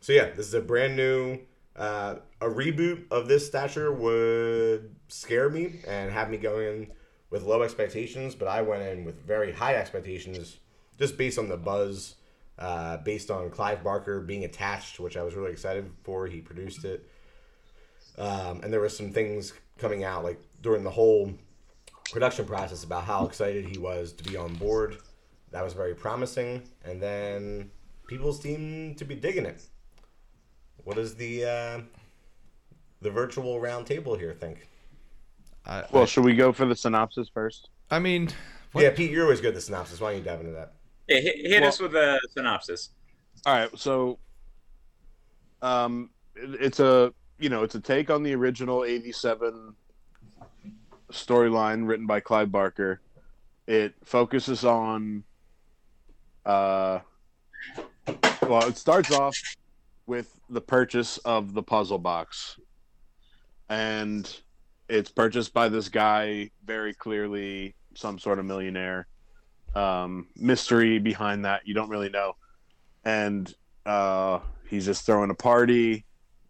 so 0.00 0.12
yeah, 0.12 0.30
this 0.30 0.46
is 0.46 0.54
a 0.54 0.60
brand 0.60 0.96
new. 0.96 1.38
Uh, 1.80 2.16
a 2.42 2.46
reboot 2.46 3.10
of 3.10 3.26
this 3.26 3.46
stature 3.46 3.90
would 3.90 4.94
scare 5.08 5.48
me 5.48 5.80
and 5.88 6.12
have 6.12 6.28
me 6.28 6.36
go 6.36 6.58
in 6.58 6.92
with 7.30 7.42
low 7.42 7.62
expectations, 7.62 8.34
but 8.34 8.48
I 8.48 8.60
went 8.60 8.82
in 8.82 9.06
with 9.06 9.24
very 9.26 9.50
high 9.50 9.76
expectations 9.76 10.58
just 10.98 11.16
based 11.16 11.38
on 11.38 11.48
the 11.48 11.56
buzz, 11.56 12.16
uh, 12.58 12.98
based 12.98 13.30
on 13.30 13.48
Clive 13.48 13.82
Barker 13.82 14.20
being 14.20 14.44
attached, 14.44 15.00
which 15.00 15.16
I 15.16 15.22
was 15.22 15.34
really 15.34 15.52
excited 15.52 15.90
for. 16.04 16.26
He 16.26 16.42
produced 16.42 16.84
it. 16.84 17.08
Um, 18.18 18.60
and 18.62 18.70
there 18.70 18.80
was 18.80 18.94
some 18.94 19.10
things 19.10 19.54
coming 19.78 20.04
out 20.04 20.22
like 20.22 20.38
during 20.60 20.84
the 20.84 20.90
whole 20.90 21.32
production 22.12 22.44
process 22.44 22.84
about 22.84 23.04
how 23.04 23.24
excited 23.24 23.64
he 23.64 23.78
was 23.78 24.12
to 24.12 24.24
be 24.24 24.36
on 24.36 24.52
board. 24.56 24.98
That 25.50 25.64
was 25.64 25.72
very 25.72 25.94
promising. 25.94 26.62
And 26.84 27.00
then 27.00 27.70
people 28.06 28.34
seem 28.34 28.96
to 28.96 29.06
be 29.06 29.14
digging 29.14 29.46
it. 29.46 29.62
What 30.90 30.96
does 30.96 31.14
the 31.14 31.44
uh, 31.44 31.80
the 33.00 33.12
virtual 33.12 33.60
round 33.60 33.86
table 33.86 34.16
here 34.16 34.34
think? 34.34 34.66
I, 35.64 35.84
Well, 35.92 36.04
should 36.04 36.24
we 36.24 36.34
go 36.34 36.50
for 36.52 36.66
the 36.66 36.74
synopsis 36.74 37.28
first? 37.32 37.68
I 37.92 38.00
mean, 38.00 38.28
what- 38.72 38.82
Yeah, 38.82 38.90
Pete, 38.90 39.12
you're 39.12 39.22
always 39.22 39.40
good 39.40 39.50
at 39.50 39.54
the 39.54 39.60
synopsis. 39.60 40.00
Why 40.00 40.10
don't 40.10 40.18
you 40.18 40.24
dive 40.24 40.40
into 40.40 40.50
that? 40.50 40.72
Yeah, 41.06 41.20
hit, 41.20 41.36
hit 41.46 41.60
Well- 41.60 41.68
us 41.68 41.78
with 41.78 41.94
a 41.94 42.18
synopsis. 42.32 42.88
All 43.46 43.54
right, 43.54 43.78
so 43.78 44.18
um 45.62 46.10
it- 46.34 46.60
it's 46.60 46.80
a 46.80 47.14
you 47.38 47.50
know, 47.50 47.62
it's 47.62 47.76
a 47.76 47.80
take 47.80 48.10
on 48.10 48.24
the 48.24 48.34
original 48.34 48.82
87 48.84 49.76
storyline 51.12 51.86
written 51.86 52.08
by 52.08 52.18
Clive 52.18 52.50
Barker. 52.50 53.00
It 53.68 53.94
focuses 54.04 54.64
on 54.64 55.22
uh 56.44 56.98
well, 58.42 58.66
it 58.66 58.76
starts 58.76 59.12
off 59.12 59.36
with 60.10 60.40
the 60.50 60.60
purchase 60.60 61.18
of 61.18 61.54
the 61.54 61.62
puzzle 61.62 61.98
box. 61.98 62.58
And 63.68 64.30
it's 64.88 65.10
purchased 65.10 65.54
by 65.54 65.68
this 65.68 65.88
guy, 65.88 66.50
very 66.64 66.92
clearly 66.92 67.74
some 67.94 68.18
sort 68.18 68.38
of 68.38 68.44
millionaire. 68.44 69.06
Um, 69.74 70.26
mystery 70.36 70.98
behind 70.98 71.44
that, 71.44 71.62
you 71.64 71.74
don't 71.74 71.88
really 71.88 72.10
know 72.10 72.34
and 73.04 73.54
uh, 73.86 74.40
he's 74.68 74.86
just 74.86 75.06
throwing 75.06 75.30
a 75.30 75.34
party. 75.34 76.04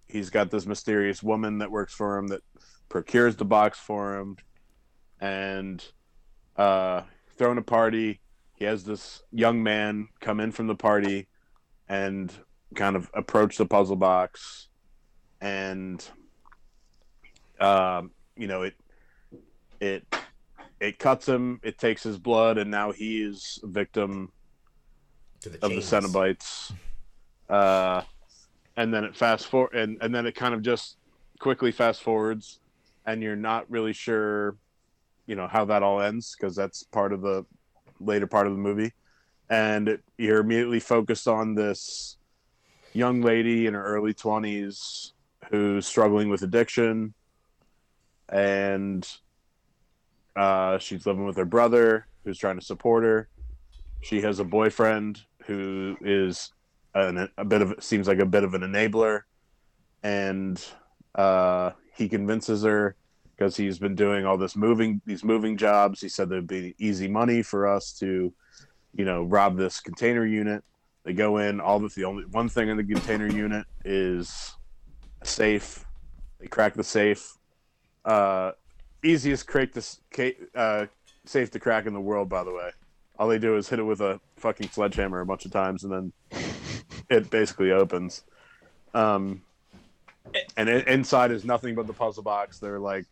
He's 0.07 0.31
got 0.31 0.51
this 0.51 0.67
mysterious 0.67 1.23
woman 1.23 1.59
that 1.59 1.71
works 1.71 1.95
for 1.95 2.19
him 2.19 2.29
that 2.29 2.43
procures 2.89 3.37
the 3.37 3.45
box 3.45 3.79
for 3.79 4.19
him, 4.19 4.37
and 5.21 5.85
uh, 6.57 7.03
throwing 7.37 7.59
a 7.59 7.63
party. 7.63 8.21
He 8.55 8.65
has 8.65 8.85
this 8.85 9.23
young 9.33 9.63
man 9.63 10.09
come 10.21 10.41
in 10.41 10.53
from 10.53 10.67
the 10.67 10.75
party 10.75 11.29
and 11.89 12.33
kind 12.75 12.97
of 12.97 13.11
approach 13.15 13.57
the 13.57 13.67
puzzle 13.67 13.97
box, 13.97 14.69
and 15.41 16.05
um, 17.61 18.11
you 18.37 18.47
know 18.47 18.63
it 18.63 18.75
it 19.81 20.05
it 20.81 20.99
cuts 20.99 21.29
him. 21.29 21.61
It 21.63 21.79
takes 21.79 22.03
his 22.03 22.19
blood, 22.19 22.59
and 22.59 22.71
now 22.71 22.93
he 22.93 23.23
is 23.23 23.59
a 23.63 23.67
victim 23.67 24.31
the 25.43 25.55
of 25.63 25.71
the. 25.71 25.77
Cenobites. 25.77 26.73
Uh, 27.49 28.03
and 28.77 28.95
then 28.95 29.05
it 29.05 29.17
fast 29.17 29.49
forward, 29.49 29.75
and, 29.75 29.99
and 30.01 30.15
then 30.15 30.25
it 30.27 30.35
kind 30.35 30.55
of 30.55 30.63
just 30.63 30.97
quickly 31.41 31.73
fast 31.73 32.03
forwards, 32.03 32.61
and 33.07 33.23
you're 33.23 33.35
not 33.37 33.69
really 33.69 33.93
sure, 33.93 34.57
you 35.27 35.35
know, 35.35 35.49
how 35.49 35.65
that 35.65 35.83
all 35.83 36.01
ends 36.01 36.37
because 36.39 36.55
that's 36.55 36.85
part 36.85 37.13
of 37.13 37.21
the 37.21 37.45
later 37.99 38.27
part 38.27 38.47
of 38.47 38.53
the 38.53 38.59
movie. 38.59 38.93
and 39.51 39.99
you're 40.17 40.39
immediately 40.39 40.81
focused 40.81 41.27
on 41.27 41.55
this 41.55 42.17
young 42.93 43.21
lady 43.21 43.67
in 43.67 43.75
her 43.75 43.85
early 43.85 44.15
20s 44.15 45.13
who's 45.51 45.87
struggling 45.87 46.29
with 46.29 46.43
addiction 46.43 47.15
and 48.29 49.09
uh, 50.37 50.79
she's 50.79 51.07
living 51.07 51.25
with 51.25 51.37
her 51.37 51.45
brother 51.45 52.07
who's 52.25 52.39
trying 52.39 52.59
to 52.59 52.65
support 52.65 53.05
her. 53.05 53.29
She 54.03 54.21
has 54.23 54.39
a 54.39 54.45
boyfriend 54.45 55.21
who 55.47 55.97
is 56.01 56.53
an, 56.95 57.29
a 57.37 57.45
bit 57.45 57.63
of 57.63 57.75
seems 57.81 58.09
like 58.09 58.19
a 58.19 58.27
bit 58.27 58.45
of 58.45 58.55
an 58.55 58.63
enabler 58.63 59.23
and 60.03 60.65
uh, 61.15 61.73
he 61.95 62.09
convinces 62.09 62.63
her 62.63 62.97
because 63.37 63.57
he's 63.57 63.79
been 63.79 63.95
doing 63.95 64.25
all 64.27 64.37
this 64.37 64.57
moving 64.57 65.01
these 65.07 65.25
moving 65.25 65.57
jobs. 65.57 66.01
He 66.01 66.09
said 66.09 66.29
there'd 66.29 66.47
be 66.47 66.75
easy 66.79 67.09
money 67.09 67.43
for 67.43 67.67
us 67.67 67.93
to 67.99 68.33
you 68.95 69.05
know 69.05 69.25
rob 69.25 69.57
this 69.57 69.81
container 69.81 70.27
unit 70.27 70.65
they 71.11 71.15
go 71.15 71.39
in 71.39 71.61
all 71.61 71.81
the, 71.81 71.89
the 71.89 72.05
only 72.05 72.25
one 72.27 72.49
thing 72.49 72.69
in 72.69 72.77
the 72.77 72.85
container 72.85 73.27
unit 73.27 73.67
is 73.85 74.55
a 75.21 75.27
safe. 75.27 75.85
They 76.39 76.47
crack 76.47 76.75
the 76.75 76.85
safe. 76.85 77.37
Uh, 78.05 78.53
easiest 79.03 79.49
crate 79.49 79.73
to 79.73 80.35
uh, 80.55 80.87
safe 81.25 81.51
to 81.51 81.59
crack 81.59 81.87
in 81.87 81.95
the 81.95 82.01
world 82.01 82.29
by 82.29 82.45
the 82.45 82.53
way. 82.53 82.71
All 83.19 83.27
they 83.27 83.41
do 83.41 83.57
is 83.57 83.69
hit 83.69 83.81
it 83.81 83.83
with 83.83 84.01
a 84.01 84.21
fucking 84.37 84.69
sledgehammer 84.69 85.19
a 85.19 85.27
bunch 85.27 85.45
of 85.45 85.51
times 85.51 85.83
and 85.83 85.93
then 85.93 86.13
it 87.11 87.29
basically 87.29 87.73
opens. 87.73 88.23
Um, 88.95 89.43
and 90.57 90.69
it, 90.69 90.87
inside 90.87 91.33
is 91.33 91.45
nothing 91.45 91.75
but 91.75 91.89
the 91.89 91.93
puzzle 91.93 92.23
box. 92.23 92.61
They're 92.61 92.79
like 92.79 93.07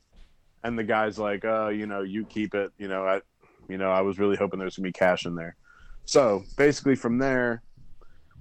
and 0.62 0.78
the 0.78 0.84
guy's 0.84 1.18
like 1.18 1.44
"Oh, 1.44 1.68
you 1.68 1.86
know 1.86 2.02
you 2.02 2.24
keep 2.26 2.54
it. 2.54 2.70
You 2.78 2.86
know 2.86 3.04
i 3.04 3.20
you 3.68 3.76
know 3.76 3.90
i 3.90 4.02
was 4.02 4.20
really 4.20 4.36
hoping 4.36 4.60
there's 4.60 4.76
gonna 4.76 4.86
be 4.86 4.92
cash 4.92 5.26
in 5.26 5.34
there. 5.34 5.56
So 6.04 6.44
basically 6.56 6.94
from 6.94 7.18
there 7.18 7.64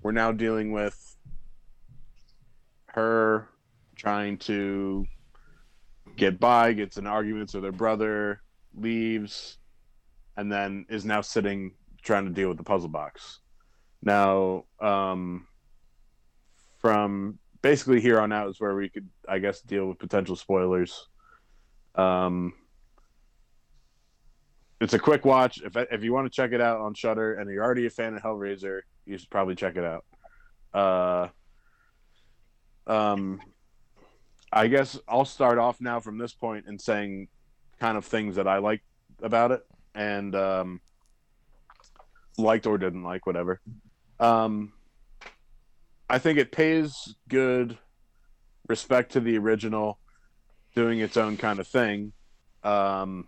we're 0.02 0.12
now 0.12 0.32
dealing 0.32 0.72
with 0.72 1.16
her 2.88 3.50
trying 3.95 4.38
to 4.38 5.06
get 6.16 6.39
by 6.39 6.74
gets 6.74 6.98
in 6.98 7.06
arguments 7.06 7.54
with 7.54 7.64
her 7.64 7.72
brother 7.72 8.41
leaves 8.76 9.58
and 10.36 10.52
then 10.52 10.86
is 10.89 11.06
now 11.06 11.22
sitting 11.22 11.72
trying 12.02 12.26
to 12.26 12.32
deal 12.32 12.48
with 12.48 12.58
the 12.58 12.64
puzzle 12.64 12.89
box. 12.89 13.39
Now 14.02 14.66
um 14.80 15.48
from 16.80 17.39
basically 17.62 18.00
here 18.00 18.20
on 18.20 18.32
out 18.32 18.50
is 18.50 18.60
where 18.60 18.76
we 18.76 18.88
could 18.88 19.10
i 19.28 19.39
guess 19.39 19.62
deal 19.62 19.88
with 19.88 20.00
potential 20.00 20.36
spoilers. 20.36 21.08
Um 21.95 22.54
it's 24.80 24.93
a 24.93 25.00
quick 25.00 25.26
watch. 25.26 25.60
If 25.64 25.76
if 25.76 26.04
you 26.04 26.14
want 26.14 26.32
to 26.32 26.36
check 26.36 26.52
it 26.52 26.62
out 26.62 26.80
on 26.80 26.93
Shudder 26.93 27.36
and 27.36 27.50
you're 27.50 27.64
already 27.64 27.88
a 27.88 27.89
fan 27.89 28.16
of 28.16 28.22
hellraiser 28.22 28.82
you 29.08 29.18
should 29.18 29.30
probably 29.30 29.55
check 29.55 29.76
it 29.76 29.84
out 29.84 30.05
uh 30.74 31.28
um 32.88 33.39
i 34.51 34.68
guess 34.68 34.99
i'll 35.08 35.26
start 35.26 35.58
off 35.58 35.80
now 35.82 35.99
from 35.99 36.18
this 36.18 36.34
point 36.34 36.66
and 36.68 36.80
saying 36.80 37.28
kind 37.80 37.97
of 37.97 38.05
things 38.05 38.36
that 38.36 38.47
i 38.47 38.58
like 38.58 38.84
about 39.22 39.51
it 39.51 39.62
and 39.95 40.36
um 40.36 40.80
liked 42.38 42.68
or 42.68 42.78
didn't 42.78 43.03
like 43.03 43.26
whatever 43.26 43.60
um 44.20 44.72
I 46.10 46.20
think 46.20 46.39
it 46.39 46.51
pays 46.51 47.16
good 47.28 47.78
respect 48.68 49.12
to 49.14 49.20
the 49.20 49.38
original, 49.38 49.99
doing 50.76 50.99
its 50.99 51.18
own 51.18 51.38
kind 51.38 51.60
of 51.60 51.68
thing. 51.68 52.14
Um, 52.64 53.28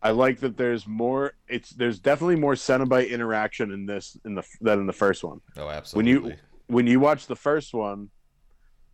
I 0.00 0.10
like 0.10 0.40
that 0.40 0.56
there's 0.56 0.86
more. 0.86 1.34
It's 1.48 1.70
there's 1.70 1.98
definitely 1.98 2.36
more 2.36 2.54
Cenobite 2.54 3.10
interaction 3.10 3.72
in 3.72 3.86
this 3.86 4.16
in 4.24 4.34
the 4.34 4.44
than 4.60 4.80
in 4.80 4.86
the 4.86 4.92
first 4.92 5.24
one. 5.24 5.40
Oh, 5.56 5.68
absolutely. 5.68 6.12
When 6.12 6.30
you 6.30 6.36
when 6.68 6.86
you 6.86 7.00
watch 7.00 7.26
the 7.26 7.36
first 7.36 7.74
one, 7.74 8.10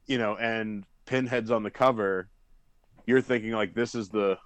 you 0.07 0.16
know, 0.16 0.36
and 0.36 0.84
Pinhead's 1.05 1.50
on 1.50 1.62
the 1.62 1.70
cover, 1.70 2.28
you're 3.07 3.20
thinking 3.20 3.52
like 3.52 3.74
this 3.74 3.94
is 3.94 4.09
the 4.09 4.38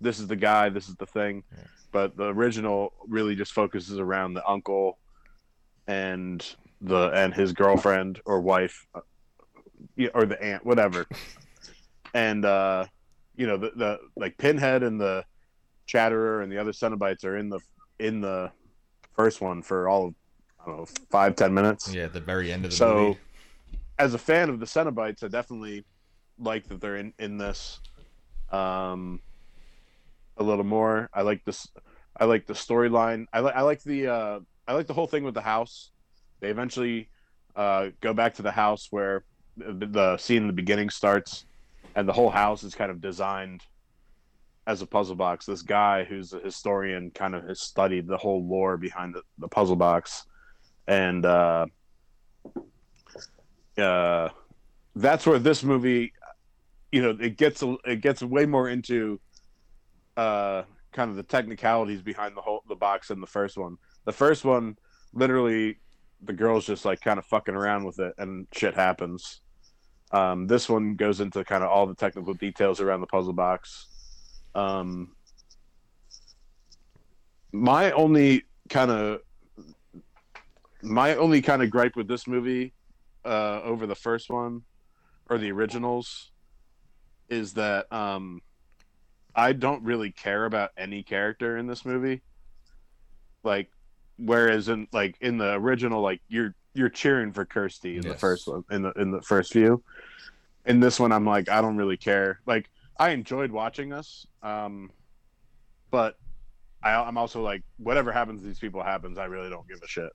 this 0.00 0.18
is 0.18 0.26
the 0.26 0.36
guy, 0.36 0.70
this 0.70 0.88
is 0.88 0.96
the 0.96 1.06
thing. 1.06 1.42
Yeah. 1.52 1.64
But 1.92 2.16
the 2.16 2.32
original 2.34 2.94
really 3.06 3.34
just 3.34 3.52
focuses 3.52 3.98
around 3.98 4.34
the 4.34 4.46
uncle 4.48 4.98
and 5.86 6.44
the 6.80 7.10
and 7.10 7.34
his 7.34 7.52
girlfriend 7.52 8.20
or 8.24 8.40
wife 8.40 8.86
uh, 8.94 9.00
or 10.14 10.26
the 10.26 10.42
aunt 10.42 10.64
whatever 10.66 11.06
and 12.14 12.44
uh 12.44 12.84
you 13.34 13.46
know 13.46 13.56
the, 13.56 13.70
the 13.76 13.98
like 14.14 14.36
pinhead 14.36 14.82
and 14.82 15.00
the 15.00 15.24
chatterer 15.86 16.42
and 16.42 16.50
the 16.50 16.58
other 16.58 16.72
cenobites 16.72 17.24
are 17.24 17.36
in 17.36 17.48
the 17.48 17.60
in 17.98 18.20
the 18.20 18.50
first 19.14 19.40
one 19.40 19.62
for 19.62 19.88
all 19.88 20.08
of 20.08 20.14
i 20.60 20.66
don't 20.66 20.76
know 20.78 20.86
five 21.10 21.34
ten 21.36 21.54
minutes. 21.54 21.92
Yeah 21.92 22.04
at 22.04 22.12
the 22.12 22.20
very 22.20 22.52
end 22.52 22.64
of 22.64 22.70
the 22.70 22.76
so 22.76 22.94
movie. 22.94 23.18
as 23.98 24.14
a 24.14 24.18
fan 24.18 24.50
of 24.50 24.60
the 24.60 24.66
cenobites 24.66 25.22
i 25.22 25.28
definitely 25.28 25.84
like 26.38 26.68
that 26.68 26.80
they're 26.80 26.96
in 26.96 27.12
in 27.18 27.38
this 27.38 27.80
um 28.50 29.20
a 30.38 30.42
little 30.42 30.64
more. 30.64 31.08
I 31.14 31.22
like 31.22 31.44
this 31.44 31.66
i 32.18 32.24
like 32.26 32.46
the 32.46 32.52
storyline. 32.52 33.26
I 33.32 33.40
like 33.40 33.54
i 33.54 33.62
like 33.62 33.82
the 33.82 34.08
uh 34.08 34.40
i 34.68 34.74
like 34.74 34.86
the 34.86 34.94
whole 34.94 35.06
thing 35.06 35.24
with 35.24 35.34
the 35.34 35.40
house. 35.40 35.90
They 36.40 36.48
eventually 36.48 37.08
uh, 37.56 37.88
go 38.02 38.12
back 38.12 38.34
to 38.34 38.42
the 38.42 38.50
house 38.50 38.88
where 38.90 39.24
the, 39.56 39.86
the 39.86 40.16
scene 40.18 40.42
in 40.42 40.46
the 40.46 40.52
beginning 40.52 40.90
starts, 40.90 41.46
and 41.94 42.06
the 42.06 42.12
whole 42.12 42.28
house 42.28 42.62
is 42.62 42.74
kind 42.74 42.90
of 42.90 43.00
designed 43.00 43.62
as 44.66 44.82
a 44.82 44.86
puzzle 44.86 45.16
box. 45.16 45.46
This 45.46 45.62
guy 45.62 46.04
who's 46.04 46.32
a 46.32 46.40
historian 46.40 47.10
kind 47.10 47.34
of 47.34 47.46
has 47.48 47.60
studied 47.60 48.06
the 48.06 48.16
whole 48.16 48.46
lore 48.46 48.76
behind 48.76 49.14
the, 49.14 49.22
the 49.38 49.48
puzzle 49.48 49.76
box, 49.76 50.24
and 50.86 51.24
uh, 51.24 51.66
uh, 53.78 54.28
that's 54.94 55.26
where 55.26 55.38
this 55.38 55.62
movie, 55.62 56.12
you 56.92 57.02
know, 57.02 57.16
it 57.20 57.36
gets 57.36 57.62
it 57.84 58.00
gets 58.00 58.22
way 58.22 58.46
more 58.46 58.68
into 58.68 59.20
uh, 60.16 60.62
kind 60.92 61.10
of 61.10 61.16
the 61.16 61.22
technicalities 61.22 62.02
behind 62.02 62.36
the 62.36 62.40
whole 62.40 62.62
the 62.68 62.74
box 62.74 63.10
in 63.10 63.20
the 63.20 63.26
first 63.26 63.56
one. 63.56 63.76
The 64.04 64.12
first 64.12 64.44
one 64.44 64.76
literally 65.12 65.78
the 66.22 66.32
girl's 66.32 66.66
just 66.66 66.84
like 66.84 67.00
kind 67.00 67.18
of 67.18 67.26
fucking 67.26 67.54
around 67.54 67.84
with 67.84 67.98
it 67.98 68.14
and 68.18 68.46
shit 68.52 68.74
happens. 68.74 69.40
Um, 70.12 70.46
this 70.46 70.68
one 70.68 70.94
goes 70.94 71.20
into 71.20 71.44
kind 71.44 71.64
of 71.64 71.70
all 71.70 71.86
the 71.86 71.94
technical 71.94 72.34
details 72.34 72.80
around 72.80 73.00
the 73.00 73.06
puzzle 73.06 73.32
box. 73.32 73.88
Um, 74.56 75.12
my 77.52 77.92
only 77.92 78.44
kind 78.68 78.90
of 78.90 79.20
my 80.82 81.14
only 81.16 81.42
kind 81.42 81.62
of 81.62 81.70
gripe 81.70 81.96
with 81.96 82.08
this 82.08 82.26
movie 82.26 82.72
uh, 83.24 83.60
over 83.62 83.86
the 83.86 83.94
first 83.94 84.30
one 84.30 84.62
or 85.28 85.38
the 85.38 85.50
originals 85.50 86.30
is 87.28 87.54
that 87.54 87.92
um, 87.92 88.40
I 89.34 89.52
don't 89.52 89.82
really 89.82 90.12
care 90.12 90.44
about 90.44 90.70
any 90.76 91.02
character 91.02 91.58
in 91.58 91.66
this 91.66 91.84
movie. 91.84 92.22
Like 93.42 93.70
whereas 94.18 94.68
in 94.68 94.88
like 94.92 95.16
in 95.20 95.38
the 95.38 95.52
original 95.54 96.00
like 96.00 96.20
you're 96.28 96.54
you're 96.72 96.88
cheering 96.88 97.32
for 97.32 97.44
Kirsty 97.44 97.96
in 97.96 98.02
yes. 98.02 98.12
the 98.12 98.18
first 98.18 98.48
one 98.48 98.64
in 98.70 98.82
the 98.82 98.92
in 98.92 99.10
the 99.10 99.22
first 99.22 99.52
view. 99.52 99.82
In 100.64 100.80
this 100.80 100.98
one 100.98 101.12
I'm 101.12 101.26
like 101.26 101.48
I 101.48 101.60
don't 101.60 101.76
really 101.76 101.96
care. 101.96 102.40
Like 102.46 102.70
I 102.98 103.10
enjoyed 103.10 103.50
watching 103.50 103.88
this 103.88 104.26
um 104.42 104.90
but 105.90 106.16
I 106.82 106.94
I'm 106.94 107.18
also 107.18 107.42
like 107.42 107.62
whatever 107.78 108.12
happens 108.12 108.40
to 108.42 108.46
these 108.46 108.58
people 108.58 108.82
happens 108.82 109.18
I 109.18 109.24
really 109.24 109.50
don't 109.50 109.68
give 109.68 109.82
a 109.82 109.88
shit. 109.88 110.12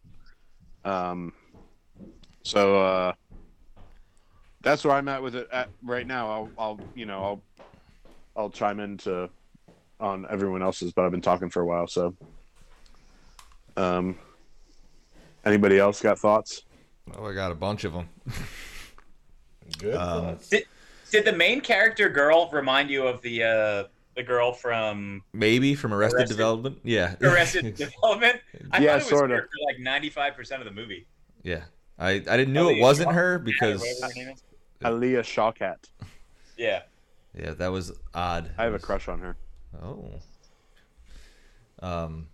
Um 0.83 1.33
so 2.43 2.79
uh 2.81 3.13
that's 4.61 4.83
where 4.83 4.95
I'm 4.95 5.07
at 5.07 5.23
with 5.23 5.35
it 5.35 5.47
at 5.51 5.69
right 5.83 6.05
now. 6.05 6.29
I'll 6.29 6.49
I'll 6.57 6.79
you 6.95 7.05
know 7.05 7.23
I'll 7.23 7.43
I'll 8.35 8.49
chime 8.49 8.79
into 8.79 9.29
on 9.99 10.25
everyone 10.29 10.61
else's, 10.61 10.93
but 10.93 11.05
I've 11.05 11.11
been 11.11 11.21
talking 11.21 11.49
for 11.49 11.61
a 11.61 11.65
while, 11.65 11.87
so 11.87 12.15
um, 13.77 14.17
anybody 15.45 15.79
else 15.79 16.01
got 16.01 16.19
thoughts? 16.19 16.63
Oh, 17.15 17.25
I 17.25 17.33
got 17.33 17.51
a 17.51 17.55
bunch 17.55 17.83
of 17.83 17.93
them. 17.93 18.09
Good. 19.79 19.95
Um, 19.95 20.37
did, 20.49 20.65
did 21.11 21.25
the 21.25 21.33
main 21.33 21.61
character 21.61 22.09
girl 22.09 22.49
remind 22.51 22.89
you 22.89 23.05
of 23.05 23.21
the 23.21 23.43
uh, 23.43 23.83
the 24.15 24.23
girl 24.23 24.53
from 24.53 25.23
maybe 25.33 25.75
from 25.75 25.93
Arrested, 25.93 26.19
Arrested 26.19 26.35
Development? 26.35 26.79
Yeah, 26.83 27.15
Arrested 27.21 27.75
Development. 27.75 28.39
I 28.71 28.79
yeah, 28.79 28.87
thought 28.87 28.91
it 28.91 28.95
was 28.95 29.07
sort 29.07 29.31
of. 29.31 29.39
For 29.39 29.73
like 29.73 29.79
ninety 29.79 30.09
five 30.09 30.35
percent 30.35 30.61
of 30.61 30.65
the 30.65 30.73
movie. 30.73 31.05
Yeah, 31.43 31.63
I 31.99 32.11
I 32.11 32.37
didn't 32.37 32.53
know 32.53 32.69
it 32.69 32.79
wasn't 32.79 33.11
her 33.11 33.37
because 33.37 33.83
Alia 34.83 35.21
Shawkat. 35.21 35.77
Yeah. 36.57 36.81
Yeah, 37.37 37.51
that 37.51 37.71
was 37.71 37.93
odd. 38.13 38.51
I 38.57 38.63
have 38.63 38.73
a 38.73 38.79
crush 38.79 39.07
on 39.07 39.19
her. 39.19 39.37
Oh. 39.81 40.19
Um, 41.81 42.27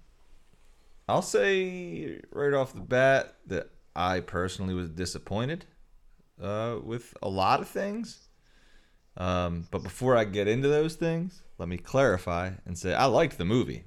I'll 1.08 1.22
say 1.22 2.20
right 2.32 2.54
off 2.54 2.74
the 2.74 2.82
bat 2.82 3.36
that 3.46 3.70
I 3.96 4.20
personally 4.22 4.74
was 4.74 4.90
disappointed 4.90 5.66
uh, 6.42 6.78
with 6.84 7.14
a 7.22 7.30
lot 7.30 7.62
of 7.62 7.68
things. 7.68 8.27
Um, 9.18 9.68
but 9.72 9.84
before 9.84 10.16
I 10.16 10.24
get 10.24 10.48
into 10.48 10.68
those 10.68 10.96
things, 10.96 11.42
let 11.58 11.68
me 11.68 11.78
clarify 11.78 12.52
and 12.66 12.78
say 12.78 12.94
I 12.94 13.06
liked 13.06 13.38
the 13.38 13.46
movie. 13.46 13.86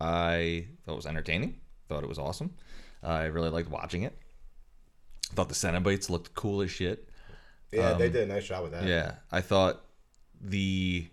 I 0.00 0.66
thought 0.84 0.92
it 0.92 0.96
was 0.96 1.06
entertaining. 1.06 1.56
thought 1.88 2.04
it 2.04 2.08
was 2.08 2.18
awesome. 2.18 2.54
I 3.02 3.24
really 3.24 3.50
liked 3.50 3.68
watching 3.68 4.04
it. 4.04 4.16
Thought 5.34 5.48
the 5.48 5.54
Cenobites 5.54 6.08
looked 6.08 6.34
cool 6.34 6.62
as 6.62 6.70
shit. 6.70 7.08
Yeah, 7.72 7.94
they 7.94 8.08
did 8.08 8.28
a 8.28 8.32
nice 8.32 8.46
job 8.46 8.62
with 8.62 8.72
that. 8.72 8.82
Um, 8.82 8.88
Yeah, 8.88 9.12
I 9.30 9.40
thought 9.40 9.84
the 10.40 11.08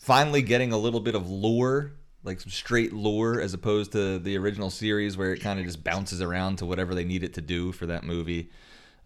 finally 0.00 0.42
getting 0.42 0.72
a 0.72 0.78
little 0.78 1.00
bit 1.00 1.14
of 1.14 1.28
lore, 1.28 1.92
like 2.22 2.40
some 2.40 2.50
straight 2.50 2.92
lore, 2.92 3.40
as 3.40 3.54
opposed 3.54 3.92
to 3.92 4.18
the 4.18 4.36
original 4.36 4.70
series 4.70 5.16
where 5.16 5.32
it 5.32 5.40
kind 5.40 5.58
of 5.58 5.66
just 5.66 5.84
bounces 5.84 6.20
around 6.20 6.56
to 6.56 6.66
whatever 6.66 6.94
they 6.94 7.04
need 7.04 7.22
it 7.22 7.34
to 7.34 7.40
do 7.40 7.72
for 7.72 7.86
that 7.86 8.04
movie. 8.04 8.50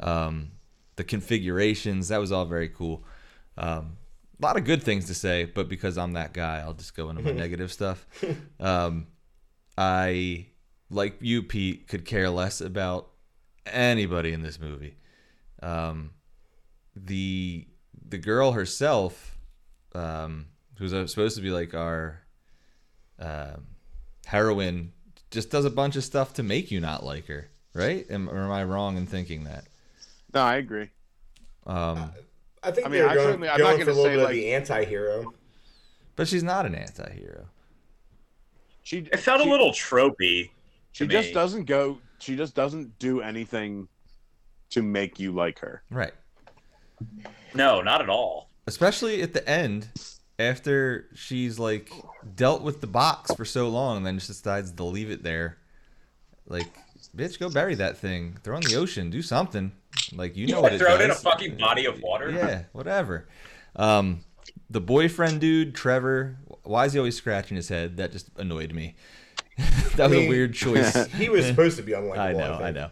Um, 0.00 0.52
the 0.96 1.04
configurations, 1.04 2.08
that 2.08 2.18
was 2.18 2.30
all 2.32 2.44
very 2.44 2.68
cool. 2.68 3.04
Um, 3.58 3.96
a 4.40 4.46
lot 4.46 4.56
of 4.56 4.64
good 4.64 4.82
things 4.82 5.06
to 5.06 5.14
say, 5.14 5.44
but 5.44 5.68
because 5.68 5.98
I'm 5.98 6.12
that 6.12 6.32
guy, 6.32 6.60
I'll 6.60 6.74
just 6.74 6.96
go 6.96 7.10
into 7.10 7.22
my 7.22 7.32
negative 7.44 7.72
stuff. 7.72 8.06
Um, 8.60 9.08
I, 9.76 10.46
like 10.90 11.16
you, 11.20 11.42
Pete, 11.42 11.88
could 11.88 12.04
care 12.04 12.30
less 12.30 12.60
about 12.60 13.10
anybody 13.66 14.32
in 14.32 14.42
this 14.42 14.60
movie. 14.60 14.96
Um, 15.62 16.12
the 16.94 17.66
the 18.08 18.18
girl 18.18 18.52
herself, 18.52 19.38
um, 19.94 20.46
who's 20.78 20.94
uh, 20.94 21.06
supposed 21.06 21.36
to 21.36 21.42
be 21.42 21.50
like 21.50 21.74
our 21.74 22.22
um 23.18 23.66
heroine, 24.26 24.92
just 25.30 25.50
does 25.50 25.64
a 25.64 25.70
bunch 25.70 25.96
of 25.96 26.04
stuff 26.04 26.34
to 26.34 26.42
make 26.42 26.70
you 26.70 26.80
not 26.80 27.04
like 27.04 27.26
her, 27.26 27.48
right? 27.74 28.06
Am, 28.08 28.28
or 28.28 28.38
am 28.38 28.52
I 28.52 28.62
wrong 28.64 28.96
in 28.96 29.06
thinking 29.06 29.44
that? 29.44 29.64
No, 30.32 30.42
I 30.42 30.56
agree. 30.56 30.90
Um, 31.66 32.12
I 32.62 32.70
think 32.70 32.86
I 32.86 32.90
mean, 32.90 33.00
they're 33.00 33.08
I 33.08 33.14
going, 33.14 33.26
certainly- 33.26 33.48
I'm 33.48 33.58
going 33.58 33.78
not 33.78 33.84
for 33.84 33.90
a 33.90 33.94
gonna 33.94 33.96
little 33.96 34.04
say, 34.04 34.10
bit 34.10 34.18
of 34.18 34.24
like- 34.24 34.32
the 34.34 34.52
anti-hero. 34.54 35.34
but 36.16 36.28
she's 36.28 36.42
not 36.42 36.66
an 36.66 36.74
anti-hero. 36.74 37.46
She 38.82 38.98
It 38.98 39.20
felt 39.20 39.42
she, 39.42 39.48
a 39.48 39.50
little 39.50 39.70
tropey. 39.72 40.50
She 40.92 41.06
to 41.06 41.12
just 41.12 41.32
doesn't 41.34 41.64
go. 41.64 41.98
She 42.18 42.36
just 42.36 42.54
doesn't 42.54 42.98
do 42.98 43.20
anything 43.20 43.86
to 44.70 44.82
make 44.82 45.20
you 45.20 45.32
like 45.32 45.58
her. 45.60 45.82
Right. 45.90 46.12
No, 47.54 47.80
not 47.80 48.00
at 48.02 48.08
all. 48.08 48.48
Especially 48.66 49.22
at 49.22 49.32
the 49.34 49.48
end, 49.48 49.88
after 50.38 51.06
she's 51.14 51.58
like 51.58 51.90
dealt 52.34 52.62
with 52.62 52.80
the 52.80 52.86
box 52.86 53.32
for 53.34 53.44
so 53.44 53.68
long 53.68 53.98
and 53.98 54.06
then 54.06 54.14
just 54.16 54.28
decides 54.28 54.72
to 54.72 54.82
leave 54.84 55.10
it 55.10 55.22
there. 55.22 55.58
Like, 56.46 56.66
bitch, 57.16 57.38
go 57.38 57.50
bury 57.50 57.74
that 57.76 57.98
thing. 57.98 58.36
Throw 58.42 58.56
it 58.56 58.64
in 58.64 58.70
the 58.72 58.76
ocean. 58.78 59.10
Do 59.10 59.22
something. 59.22 59.72
Like, 60.14 60.36
you 60.36 60.46
know 60.46 60.60
what 60.60 60.72
it 60.72 60.78
Throw 60.78 60.94
it 60.94 61.00
in 61.00 61.10
a 61.10 61.14
fucking 61.14 61.56
body 61.56 61.84
of 61.86 62.00
water. 62.00 62.30
Yeah, 62.30 62.64
whatever. 62.72 63.28
Um, 63.76 64.20
the 64.70 64.80
boyfriend 64.80 65.40
dude, 65.40 65.74
Trevor, 65.74 66.36
why 66.62 66.84
is 66.86 66.92
he 66.92 66.98
always 66.98 67.16
scratching 67.16 67.56
his 67.56 67.68
head? 67.68 67.96
That 67.98 68.12
just 68.12 68.28
annoyed 68.36 68.72
me. 68.72 68.94
that 69.96 70.08
was 70.08 70.12
mean- 70.12 70.26
a 70.26 70.28
weird 70.28 70.54
choice. 70.54 71.06
He 71.14 71.28
was 71.28 71.46
supposed 71.46 71.76
to 71.78 71.82
be 71.82 71.94
on 71.94 72.04
unlikable. 72.04 72.18
I 72.18 72.32
know, 72.32 72.54
I 72.54 72.62
think. 72.72 72.76
know. 72.76 72.90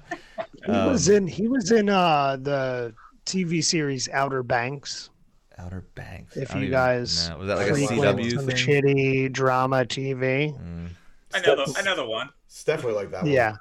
He 0.67 0.73
Um, 0.73 0.91
was 0.93 1.09
in 1.09 1.27
he 1.27 1.49
was 1.49 1.71
in 1.71 1.89
uh 1.89 2.37
the 2.41 2.95
TV 3.25 3.63
series 3.63 4.09
Outer 4.09 4.43
Banks. 4.43 5.11
Outer 5.59 5.85
Banks. 5.95 6.37
If 6.37 6.53
you 6.55 6.61
even- 6.63 6.71
guys 6.73 7.29
no, 7.29 7.39
was 7.39 7.47
that 7.49 7.57
like 7.59 7.69
a 7.71 7.75
frequent 7.75 8.01
frequent 8.01 8.19
CW 8.21 8.35
some 8.35 8.47
thing? 8.47 8.57
shitty 8.57 9.33
drama 9.33 9.85
TV. 9.85 10.53
Mm. 10.59 10.89
I 11.35 11.41
know 11.41 11.57
the 11.65 11.75
I 11.79 11.83
know 11.83 11.97
the 11.97 12.05
one. 12.07 12.31
It's 12.47 12.65
definitely 12.65 12.95
like 12.95 13.11
that. 13.13 13.23
One. 13.23 13.31
Yeah. 13.33 13.57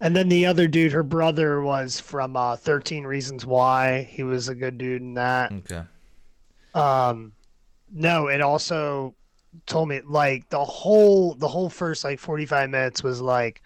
And 0.00 0.14
then 0.14 0.28
the 0.28 0.46
other 0.46 0.68
dude, 0.68 0.92
her 0.92 1.02
brother, 1.02 1.60
was 1.60 1.98
from 1.98 2.36
uh, 2.36 2.56
Thirteen 2.56 3.04
Reasons 3.04 3.44
Why. 3.44 4.02
He 4.10 4.22
was 4.22 4.48
a 4.48 4.54
good 4.54 4.78
dude 4.78 5.02
in 5.02 5.14
that. 5.14 5.50
Okay. 5.52 5.82
Um, 6.74 7.32
no, 7.92 8.28
it 8.28 8.40
also 8.40 9.14
told 9.66 9.88
me 9.88 10.00
like 10.06 10.48
the 10.50 10.62
whole 10.64 11.34
the 11.34 11.48
whole 11.48 11.68
first 11.68 12.04
like 12.04 12.20
forty 12.20 12.46
five 12.46 12.70
minutes 12.70 13.02
was 13.02 13.20
like 13.20 13.60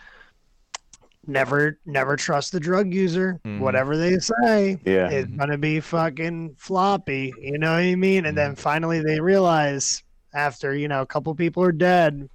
never 1.26 1.78
never 1.86 2.16
trust 2.16 2.52
the 2.52 2.60
drug 2.60 2.92
user. 2.92 3.38
Mhm. 3.44 3.60
Whatever 3.60 3.96
they 3.96 4.18
say, 4.18 4.78
Yeah. 4.84 5.10
it's 5.10 5.30
gonna 5.32 5.58
be 5.58 5.80
fucking 5.80 6.54
floppy. 6.58 7.32
You 7.40 7.58
know 7.58 7.72
what 7.72 7.80
I 7.80 7.94
mean? 7.94 8.26
And 8.26 8.36
then 8.36 8.54
finally 8.56 9.00
they 9.02 9.20
realize 9.20 10.02
after 10.34 10.74
you 10.74 10.88
know 10.88 11.02
a 11.02 11.06
couple 11.06 11.34
people 11.34 11.62
are 11.62 11.72
dead. 11.72 12.28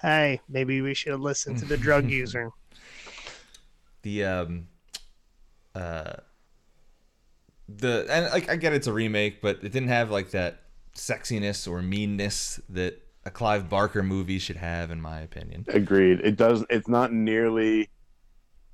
Hey, 0.00 0.40
maybe 0.48 0.80
we 0.82 0.94
should 0.94 1.20
listen 1.20 1.56
to 1.56 1.64
the 1.64 1.76
drug 1.76 2.08
user. 2.10 2.50
The 4.02 4.24
um 4.24 4.68
uh 5.74 6.14
the 7.68 8.06
and 8.10 8.32
like 8.32 8.50
I 8.50 8.56
get 8.56 8.72
it's 8.72 8.86
a 8.86 8.92
remake, 8.92 9.40
but 9.40 9.56
it 9.62 9.72
didn't 9.72 9.88
have 9.88 10.10
like 10.10 10.30
that 10.30 10.62
sexiness 10.96 11.70
or 11.70 11.82
meanness 11.82 12.60
that 12.68 13.02
a 13.24 13.30
Clive 13.30 13.68
Barker 13.68 14.02
movie 14.02 14.38
should 14.38 14.56
have, 14.56 14.90
in 14.90 15.00
my 15.00 15.20
opinion. 15.20 15.64
Agreed. 15.68 16.20
It 16.20 16.36
does. 16.36 16.64
It's 16.70 16.88
not 16.88 17.12
nearly 17.12 17.90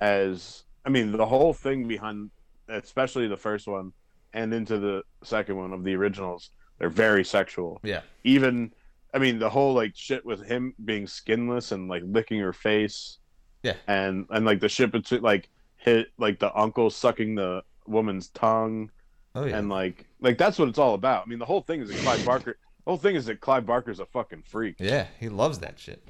as. 0.01 0.62
I 0.85 0.89
mean, 0.89 1.11
the 1.11 1.27
whole 1.27 1.53
thing 1.53 1.89
behind, 1.89 2.31
especially 2.68 3.27
the 3.27 3.37
first 3.37 3.66
one, 3.66 3.93
and 4.33 4.55
into 4.55 4.79
the 4.79 5.03
second 5.24 5.57
one 5.57 5.72
of 5.72 5.83
the 5.83 5.97
originals, 5.97 6.51
they're 6.79 6.89
very 6.89 7.24
sexual. 7.24 7.81
Yeah. 7.83 8.03
Even, 8.22 8.72
I 9.12 9.18
mean, 9.18 9.39
the 9.41 9.51
whole 9.51 9.74
like 9.74 9.93
shit 9.97 10.24
with 10.24 10.47
him 10.47 10.74
being 10.85 11.07
skinless 11.09 11.72
and 11.72 11.89
like 11.89 12.03
licking 12.07 12.39
her 12.39 12.53
face. 12.53 13.18
Yeah. 13.66 13.74
And 13.86 14.26
and 14.30 14.44
like 14.46 14.60
the 14.60 14.68
shit 14.68 14.92
between 14.92 15.22
like 15.22 15.48
hit 15.76 16.08
like 16.18 16.38
the 16.38 16.56
uncle 16.58 16.90
sucking 16.90 17.34
the 17.34 17.62
woman's 17.86 18.28
tongue 18.28 18.90
Oh 19.34 19.44
yeah. 19.44 19.58
and 19.58 19.68
like 19.68 20.06
like 20.20 20.38
that's 20.38 20.58
what 20.58 20.68
it's 20.68 20.78
all 20.78 20.94
about. 20.94 21.24
I 21.26 21.28
mean, 21.28 21.38
the 21.38 21.44
whole 21.44 21.60
thing 21.60 21.80
is 21.80 21.88
that 21.88 21.98
Clive 21.98 22.24
Barker. 22.24 22.56
The 22.84 22.90
whole 22.90 22.98
thing 22.98 23.16
is 23.16 23.26
that 23.26 23.40
Clive 23.40 23.66
Barker's 23.66 23.98
a 24.00 24.06
fucking 24.06 24.44
freak. 24.46 24.76
yeah, 24.78 25.06
he 25.18 25.28
loves 25.28 25.58
that 25.58 25.78
shit. 25.78 26.08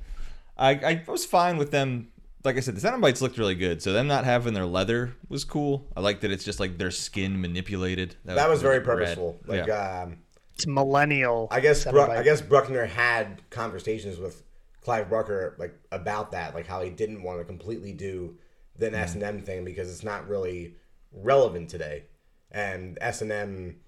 I 0.59 0.71
I 0.75 1.05
was 1.09 1.25
fine 1.25 1.57
with 1.57 1.71
them. 1.71 2.09
Like 2.45 2.57
I 2.57 2.61
said, 2.61 2.77
the 2.77 2.81
Cenobites 2.87 3.21
looked 3.21 3.39
really 3.39 3.57
good. 3.57 3.83
So 3.83 3.93
them 3.93 4.07
not 4.07 4.25
having 4.25 4.55
their 4.55 4.67
leather 4.67 5.17
was 5.29 5.45
cool. 5.45 5.89
I 5.97 6.01
like 6.01 6.21
that 6.21 6.31
it's 6.31 6.45
just 6.45 6.61
like 6.61 6.79
their 6.79 6.93
skin 6.93 7.41
manipulated. 7.41 8.15
That 8.25 8.49
was 8.49 8.63
very 8.63 8.79
rad. 8.79 8.85
purposeful. 8.85 9.41
Like, 9.47 9.67
yeah. 9.67 10.03
um, 10.05 10.19
It's 10.55 10.65
millennial. 10.67 11.49
I 11.51 11.59
guess 11.59 11.85
Cenobite. 11.85 11.93
Bruck, 11.93 12.11
I 12.11 12.23
guess 12.23 12.41
Bruckner 12.43 12.87
had 12.87 13.43
conversations 13.51 14.19
with 14.19 14.45
Clive 14.87 15.11
Barker 15.11 15.57
like 15.59 15.75
about 15.91 16.31
that, 16.31 16.55
like 16.55 16.69
how 16.69 16.81
he 16.81 16.91
didn't 16.91 17.25
want 17.25 17.41
to 17.41 17.45
completely 17.45 17.93
do 17.93 18.37
the 18.79 18.97
S 18.97 19.15
and 19.15 19.23
M 19.25 19.43
thing 19.43 19.65
because 19.65 19.91
it's 19.91 20.05
not 20.05 20.29
really 20.29 20.77
relevant 21.11 21.69
today, 21.71 22.05
and 22.53 22.97
S 23.01 23.21
and 23.21 23.33
M 23.33 23.81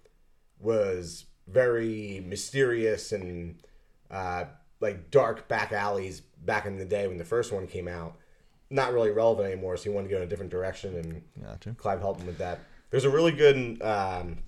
was 0.59 1.27
very 1.47 2.21
mysterious 2.27 3.13
and 3.13 3.63
uh, 4.11 4.47
like 4.81 5.13
dark 5.13 5.47
back 5.47 5.71
alleys 5.71 6.21
back 6.21 6.67
in 6.67 6.79
the 6.79 6.85
day 6.85 7.07
when 7.07 7.17
the 7.17 7.25
first 7.25 7.53
one 7.53 7.69
came 7.69 7.87
out. 7.87 8.17
Not 8.69 8.93
really 8.93 9.13
relevant 9.13 9.47
anymore, 9.47 9.77
so 9.77 9.85
he 9.85 9.91
wanted 9.91 10.09
to 10.09 10.15
go 10.15 10.17
in 10.17 10.25
a 10.25 10.27
different 10.27 10.51
direction, 10.51 10.97
and 10.97 11.23
Gotcha. 11.41 11.77
Clive 11.79 12.01
helped 12.01 12.23
him 12.23 12.27
with 12.27 12.39
that. 12.39 12.59
There's 12.91 13.05
a 13.05 13.11
really 13.11 13.31
good 13.31 13.81
um, 13.83 14.39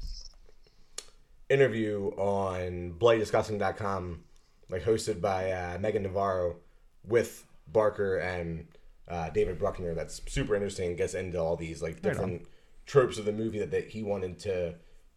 interview 1.48 2.09
on 2.16 2.96
bloodydisgusting.com, 2.98 4.24
like 4.70 4.84
hosted 4.84 5.20
by 5.20 5.50
uh, 5.50 5.78
Meagan 5.78 6.02
Navarro 6.02 6.56
with 7.04 7.44
Barker 7.68 8.18
and 8.18 8.66
uh, 9.08 9.30
David 9.30 9.58
Bruckner. 9.58 9.94
That's 9.94 10.20
super 10.26 10.54
interesting. 10.54 10.96
Gets 10.96 11.14
into 11.14 11.38
all 11.38 11.56
these 11.56 11.82
like 11.82 12.02
different 12.02 12.46
tropes 12.86 13.18
of 13.18 13.24
the 13.24 13.32
movie 13.32 13.58
that, 13.58 13.70
that 13.70 13.88
he 13.88 14.02
wanted 14.02 14.38
to 14.40 14.74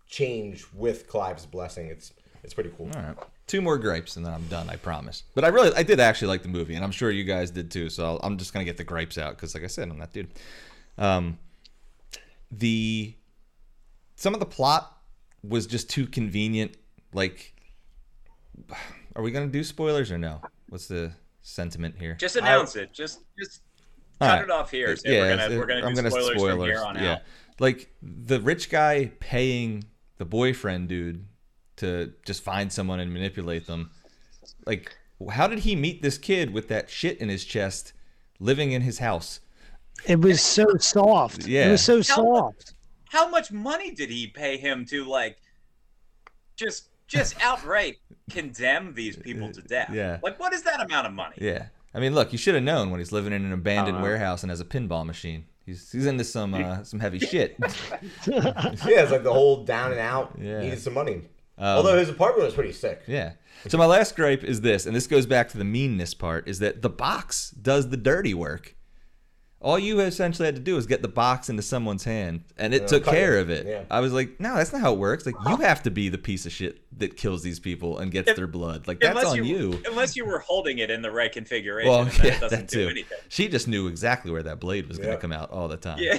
change 0.07 0.65
with 0.73 1.07
Clive's 1.07 1.45
blessing. 1.45 1.87
It's 1.87 2.13
it's 2.43 2.53
pretty 2.53 2.71
cool. 2.77 2.89
All 2.95 3.01
right. 3.01 3.17
Two 3.47 3.61
more 3.61 3.77
gripes 3.77 4.15
and 4.15 4.25
then 4.25 4.33
I'm 4.33 4.47
done. 4.47 4.69
I 4.69 4.75
promise. 4.75 5.23
But 5.35 5.43
I 5.43 5.49
really, 5.49 5.73
I 5.75 5.83
did 5.83 5.99
actually 5.99 6.29
like 6.29 6.43
the 6.43 6.49
movie, 6.49 6.75
and 6.75 6.83
I'm 6.83 6.91
sure 6.91 7.11
you 7.11 7.23
guys 7.23 7.51
did 7.51 7.71
too. 7.71 7.89
So 7.89 8.05
I'll, 8.05 8.19
I'm 8.23 8.37
just 8.37 8.53
gonna 8.53 8.65
get 8.65 8.77
the 8.77 8.83
gripes 8.83 9.17
out 9.17 9.35
because, 9.35 9.53
like 9.53 9.63
I 9.63 9.67
said, 9.67 9.89
I'm 9.89 9.99
that 9.99 10.13
dude. 10.13 10.29
Um, 10.97 11.37
the 12.51 13.15
some 14.15 14.33
of 14.33 14.39
the 14.39 14.45
plot 14.45 14.97
was 15.43 15.67
just 15.67 15.89
too 15.89 16.07
convenient. 16.07 16.77
Like, 17.13 17.53
are 19.15 19.23
we 19.23 19.31
gonna 19.31 19.47
do 19.47 19.63
spoilers 19.63 20.11
or 20.11 20.17
no? 20.17 20.41
What's 20.69 20.87
the 20.87 21.11
sentiment 21.41 21.95
here? 21.99 22.15
Just 22.15 22.35
announce 22.35 22.75
it. 22.75 22.93
Just 22.93 23.21
just 23.37 23.61
All 24.19 24.27
cut 24.27 24.33
right. 24.35 24.43
it 24.43 24.51
off 24.51 24.71
here. 24.71 24.95
Say 24.95 25.19
we're 25.19 25.35
gonna 25.35 25.57
we're 25.57 25.65
gonna 25.65 25.85
I'm 25.85 25.93
do 25.93 26.01
gonna 26.01 26.11
spoilers, 26.11 26.37
spoilers. 26.37 26.55
from 26.55 26.65
here 26.65 26.83
on 26.83 26.95
yeah, 26.95 27.11
out. 27.13 27.19
like 27.59 27.93
the 28.01 28.39
rich 28.41 28.69
guy 28.69 29.11
paying 29.19 29.83
the 30.17 30.25
boyfriend 30.25 30.89
dude 30.89 31.25
to 31.77 32.13
just 32.25 32.43
find 32.43 32.71
someone 32.71 32.99
and 32.99 33.11
manipulate 33.11 33.67
them. 33.67 33.91
Like, 34.65 34.95
how 35.31 35.47
did 35.47 35.59
he 35.59 35.75
meet 35.75 36.01
this 36.01 36.17
kid 36.17 36.53
with 36.53 36.67
that 36.69 36.89
shit 36.89 37.17
in 37.17 37.29
his 37.29 37.43
chest, 37.43 37.93
living 38.39 38.71
in 38.71 38.81
his 38.81 38.99
house? 38.99 39.39
It 40.05 40.19
was 40.19 40.41
so 40.41 40.65
soft. 40.79 41.47
Yeah. 41.47 41.67
It 41.67 41.71
was 41.71 41.83
so 41.83 42.01
soft. 42.01 42.73
How 43.09 43.29
much 43.29 43.51
money 43.51 43.91
did 43.91 44.09
he 44.09 44.27
pay 44.27 44.57
him 44.57 44.85
to 44.85 45.05
like 45.05 45.37
just 46.55 46.89
just 47.07 47.35
outright 47.41 47.97
condemn 48.29 48.93
these 48.93 49.17
people 49.17 49.51
to 49.51 49.61
death? 49.61 49.89
Yeah. 49.93 50.19
Like 50.23 50.39
what 50.39 50.53
is 50.53 50.63
that 50.63 50.79
amount 50.81 51.07
of 51.07 51.13
money? 51.13 51.35
Yeah, 51.39 51.67
I 51.93 51.99
mean, 51.99 52.13
look, 52.15 52.31
you 52.31 52.37
should 52.37 52.55
have 52.55 52.63
known 52.63 52.89
when 52.91 52.99
he's 52.99 53.11
living 53.11 53.33
in 53.33 53.45
an 53.45 53.53
abandoned 53.53 53.87
I 53.89 53.91
don't 53.91 54.01
know. 54.01 54.03
warehouse 54.07 54.43
and 54.43 54.49
has 54.49 54.59
a 54.59 54.65
pinball 54.65 55.05
machine. 55.05 55.45
He's 55.65 55.91
he's 55.91 56.05
into 56.05 56.23
some 56.23 56.53
uh, 56.53 56.83
some 56.83 56.99
heavy 56.99 57.19
shit. 57.19 57.55
Yeah, 58.27 59.01
it's 59.03 59.11
like 59.11 59.23
the 59.23 59.33
whole 59.33 59.63
down 59.63 59.91
and 59.91 59.99
out 59.99 60.35
Yeah. 60.39 60.59
needed 60.61 60.79
some 60.79 60.93
money. 60.93 61.21
Um, 61.57 61.77
Although 61.77 61.97
his 61.97 62.09
apartment 62.09 62.45
was 62.45 62.53
pretty 62.55 62.73
sick. 62.73 63.03
yeah. 63.07 63.33
So 63.67 63.77
my 63.77 63.85
last 63.85 64.15
gripe 64.15 64.43
is 64.43 64.61
this, 64.61 64.85
and 64.87 64.95
this 64.95 65.05
goes 65.07 65.25
back 65.27 65.49
to 65.49 65.57
the 65.57 65.63
meanness 65.63 66.13
part, 66.15 66.47
is 66.47 66.59
that 66.59 66.81
the 66.81 66.89
box 66.89 67.51
does 67.51 67.89
the 67.89 67.97
dirty 67.97 68.33
work. 68.33 68.75
All 69.63 69.79
you 69.79 70.01
essentially 70.01 70.45
had 70.45 70.55
to 70.55 70.61
do 70.61 70.75
is 70.75 70.85
get 70.85 71.01
the 71.01 71.07
box 71.07 71.47
into 71.49 71.61
someone's 71.63 72.03
hand, 72.03 72.43
and 72.57 72.73
it 72.73 72.81
Yeah, 72.81 72.87
took 72.87 73.05
care 73.05 73.37
it. 73.37 73.41
of 73.43 73.49
it. 73.49 73.65
Yeah. 73.65 73.83
I 73.89 74.01
was 74.01 74.11
like, 74.11 74.37
no, 74.39 74.55
that's 74.55 74.73
not 74.73 74.81
how 74.81 74.91
it 74.93 74.99
works. 74.99 75.25
Like, 75.25 75.35
you 75.47 75.55
have 75.57 75.81
to 75.83 75.89
be 75.91 76.09
the 76.09 76.17
piece 76.17 76.45
of 76.45 76.51
shit 76.51 76.81
that 76.99 77.15
kills 77.15 77.43
these 77.43 77.61
people 77.61 77.97
and 77.99 78.11
gets 78.11 78.29
If- 78.29 78.35
their 78.35 78.45
blood. 78.47 78.87
Like, 78.89 78.99
that's 78.99 79.23
on 79.23 79.45
you. 79.45 79.81
Unless 79.87 80.17
you 80.17 80.25
were 80.25 80.39
holding 80.39 80.79
it 80.79 80.91
in 80.91 81.01
the 81.01 81.11
right 81.11 81.31
configuration, 81.31 81.89
Well, 81.89 82.01
and 82.01 82.17
yeah, 82.19 82.25
it 82.33 82.41
doesn't 82.41 82.59
that 82.59 82.67
do 82.67 82.83
too. 82.83 82.89
anything. 82.89 83.17
She 83.29 83.47
just 83.47 83.69
knew 83.69 83.87
exactly 83.87 84.31
where 84.31 84.43
that 84.43 84.59
blade 84.59 84.87
was 84.87 84.97
going 84.97 85.11
to 85.15 85.17
come 85.17 85.31
out 85.31 85.49
all 85.49 85.69
the 85.69 85.77
time. 85.77 85.97
Yeah. 85.99 86.17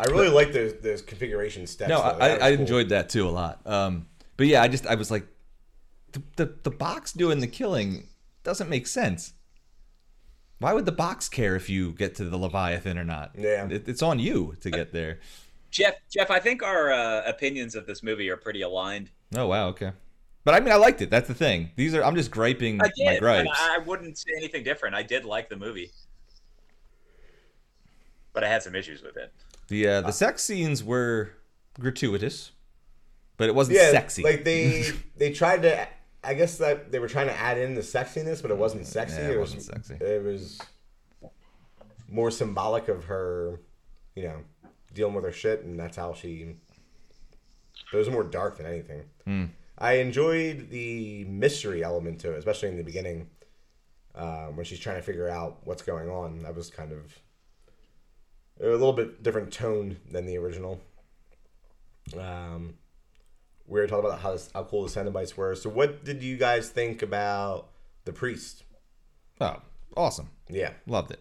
I 0.00 0.10
really 0.10 0.28
like 0.30 0.52
those 0.52 0.74
those 0.80 1.02
configuration 1.02 1.66
steps. 1.66 1.88
No, 1.88 1.98
though. 1.98 2.18
I, 2.20 2.28
That 2.28 2.42
I 2.42 2.50
cool. 2.52 2.60
enjoyed 2.60 2.88
that 2.88 3.08
too 3.08 3.28
a 3.28 3.30
lot. 3.30 3.60
Um, 3.66 4.06
but 4.36 4.46
yeah, 4.46 4.62
I 4.62 4.68
just 4.68 4.86
I 4.86 4.94
was 4.96 5.10
like, 5.10 5.26
the, 6.12 6.22
the 6.36 6.54
the 6.64 6.70
box 6.70 7.12
doing 7.12 7.40
the 7.40 7.46
killing 7.46 8.08
doesn't 8.42 8.68
make 8.68 8.86
sense. 8.86 9.34
Why 10.62 10.72
would 10.72 10.86
the 10.86 10.92
box 10.92 11.28
care 11.28 11.56
if 11.56 11.68
you 11.68 11.92
get 11.92 12.14
to 12.16 12.24
the 12.24 12.36
Leviathan 12.36 12.96
or 12.98 13.04
not? 13.04 13.32
Yeah. 13.36 13.68
it, 13.68 13.88
it's 13.88 14.02
on 14.02 14.18
you 14.18 14.54
to 14.60 14.70
get 14.70 14.92
there. 14.92 15.18
Jeff, 15.70 15.94
Jeff, 16.10 16.30
I 16.30 16.38
think 16.38 16.62
our 16.62 16.92
uh, 16.92 17.22
opinions 17.26 17.74
of 17.74 17.86
this 17.86 18.02
movie 18.02 18.28
are 18.30 18.36
pretty 18.36 18.62
aligned. 18.62 19.10
Oh 19.34 19.46
wow, 19.48 19.68
okay. 19.68 19.92
But 20.44 20.54
I 20.54 20.60
mean, 20.60 20.72
I 20.72 20.76
liked 20.76 21.00
it. 21.02 21.10
That's 21.10 21.28
the 21.28 21.34
thing. 21.34 21.70
These 21.76 21.94
are 21.94 22.04
I'm 22.04 22.14
just 22.14 22.30
griping 22.30 22.80
I 22.80 22.90
did. 22.96 23.06
and 23.08 23.18
gripes. 23.18 23.48
I, 23.54 23.76
I 23.76 23.78
wouldn't 23.78 24.18
say 24.18 24.30
anything 24.36 24.62
different. 24.64 24.94
I 24.94 25.02
did 25.02 25.24
like 25.24 25.48
the 25.48 25.56
movie, 25.56 25.90
but 28.32 28.44
I 28.44 28.48
had 28.48 28.62
some 28.62 28.74
issues 28.74 29.02
with 29.02 29.16
it. 29.16 29.32
The 29.68 29.88
uh, 29.88 30.00
the 30.02 30.12
sex 30.12 30.42
scenes 30.42 30.84
were 30.84 31.32
gratuitous, 31.80 32.52
but 33.36 33.48
it 33.48 33.54
wasn't 33.54 33.78
Yeah, 33.78 33.90
sexy. 33.90 34.22
like 34.22 34.44
they 34.44 34.90
they 35.16 35.32
tried 35.32 35.62
to. 35.62 35.88
I 36.24 36.34
guess 36.34 36.58
that 36.58 36.92
they 36.92 36.98
were 36.98 37.08
trying 37.08 37.26
to 37.26 37.36
add 37.36 37.58
in 37.58 37.74
the 37.74 37.80
sexiness, 37.80 38.40
but 38.42 38.50
it 38.50 38.56
wasn't 38.56 38.86
sexy. 38.86 39.20
Yeah, 39.20 39.30
it 39.30 39.40
was, 39.40 39.54
wasn't 39.54 39.86
sexy. 39.86 40.04
It 40.04 40.22
was 40.22 40.60
more 42.08 42.30
symbolic 42.30 42.88
of 42.88 43.04
her, 43.04 43.60
you 44.14 44.24
know, 44.24 44.36
dealing 44.94 45.14
with 45.14 45.24
her 45.24 45.32
shit, 45.32 45.64
and 45.64 45.78
that's 45.78 45.96
how 45.96 46.14
she. 46.14 46.56
It 47.92 47.96
was 47.96 48.08
more 48.08 48.22
dark 48.22 48.58
than 48.58 48.66
anything. 48.66 49.02
Hmm. 49.24 49.44
I 49.78 49.94
enjoyed 49.94 50.70
the 50.70 51.24
mystery 51.24 51.82
element 51.82 52.20
to 52.20 52.32
it, 52.32 52.38
especially 52.38 52.68
in 52.68 52.76
the 52.76 52.84
beginning, 52.84 53.28
um, 54.14 54.56
when 54.56 54.64
she's 54.64 54.78
trying 54.78 54.96
to 54.96 55.02
figure 55.02 55.28
out 55.28 55.58
what's 55.64 55.82
going 55.82 56.08
on. 56.08 56.40
That 56.40 56.54
was 56.54 56.70
kind 56.70 56.92
of 56.92 57.18
a 58.60 58.68
little 58.68 58.92
bit 58.92 59.22
different 59.22 59.52
tone 59.52 59.96
than 60.10 60.26
the 60.26 60.38
original. 60.38 60.80
Um, 62.16 62.74
we 63.72 63.80
were 63.80 63.86
talking 63.86 64.04
about 64.04 64.20
how 64.20 64.32
this, 64.32 64.50
how 64.52 64.64
cool 64.64 64.86
the 64.86 64.90
Cenobites 64.90 65.34
were. 65.36 65.54
So, 65.54 65.70
what 65.70 66.04
did 66.04 66.22
you 66.22 66.36
guys 66.36 66.68
think 66.68 67.00
about 67.02 67.68
the 68.04 68.12
priest? 68.12 68.64
oh, 69.40 69.56
awesome, 69.96 70.28
Yeah, 70.48 70.72
loved 70.86 71.10
it. 71.10 71.20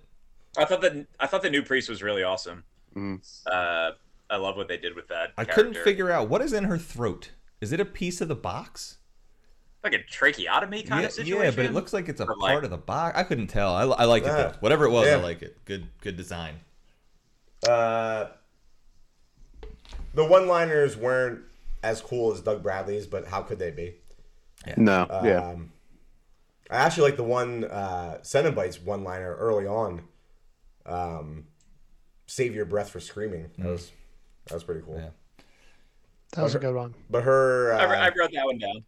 I 0.57 0.65
thought 0.65 0.81
that 0.81 1.07
I 1.19 1.27
thought 1.27 1.41
the 1.43 1.49
new 1.49 1.63
priest 1.63 1.89
was 1.89 2.03
really 2.03 2.23
awesome. 2.23 2.65
Uh, 2.95 3.91
I 4.29 4.35
love 4.35 4.57
what 4.57 4.67
they 4.67 4.75
did 4.77 4.95
with 4.95 5.07
that. 5.07 5.31
I 5.37 5.45
character. 5.45 5.53
couldn't 5.53 5.83
figure 5.85 6.11
out 6.11 6.27
what 6.29 6.41
is 6.41 6.51
in 6.51 6.65
her 6.65 6.77
throat. 6.77 7.31
Is 7.61 7.71
it 7.71 7.79
a 7.79 7.85
piece 7.85 8.19
of 8.21 8.27
the 8.27 8.35
box? 8.35 8.97
like 9.83 9.93
a 9.93 10.03
tracheotomy 10.03 10.83
kind 10.83 11.01
yeah, 11.01 11.07
of 11.07 11.11
situation. 11.13 11.43
yeah, 11.43 11.49
but 11.55 11.65
it 11.65 11.73
looks 11.73 11.91
like 11.91 12.07
it's 12.07 12.19
a 12.21 12.25
Or, 12.25 12.35
part 12.35 12.39
like- 12.55 12.63
of 12.65 12.69
the 12.69 12.77
box. 12.77 13.17
I 13.17 13.23
couldn't 13.23 13.47
tell. 13.47 13.73
I, 13.73 13.81
I 13.83 14.03
liked 14.05 14.27
it 14.27 14.29
though. 14.29 14.53
Whatever 14.59 14.85
it 14.85 14.91
was, 14.91 15.07
Yeah. 15.07 15.13
I 15.13 15.21
like 15.21 15.41
it. 15.41 15.57
Good, 15.65 15.87
good 16.01 16.15
design. 16.17 16.59
uh, 17.67 18.27
the 20.13 20.25
one-liners 20.25 20.95
weren't 20.97 21.39
as 21.83 22.01
cool 22.01 22.31
as 22.33 22.41
Doug 22.41 22.61
Bradley's, 22.63 23.07
but 23.07 23.27
how 23.27 23.41
could 23.41 23.59
they 23.59 23.71
be? 23.71 23.95
No, 24.77 25.07
yeah. 25.23 25.49
Um, 25.49 25.71
I 26.69 26.77
actually 26.77 27.09
like 27.09 27.17
the 27.17 27.23
one 27.23 27.65
uh, 27.65 28.19
Cenobites 28.21 28.81
one-liner 28.83 29.35
early 29.35 29.65
on. 29.67 30.01
Um, 30.85 31.45
Save 32.27 32.55
your 32.55 32.65
breath 32.65 32.89
for 32.89 32.99
screaming. 33.01 33.49
That 33.57 33.67
was 33.67 33.91
that 34.45 34.53
was 34.53 34.63
pretty 34.63 34.81
cool. 34.85 34.95
Yeah. 34.97 35.09
That 36.35 36.43
was 36.43 36.55
a 36.55 36.59
good 36.59 36.73
one. 36.75 36.93
But 37.09 37.23
her 37.23 37.73
I, 37.73 37.83
uh, 37.83 38.05
I 38.05 38.11
wrote 38.17 38.31
that 38.33 38.45
one 38.45 38.57
down. 38.57 38.83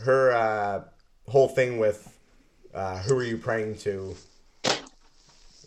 her 0.00 0.32
uh, 0.32 0.84
whole 1.30 1.46
thing 1.48 1.78
with 1.78 2.18
uh, 2.74 2.98
who 2.98 3.16
are 3.16 3.22
you 3.22 3.38
praying 3.38 3.76
to 3.78 4.16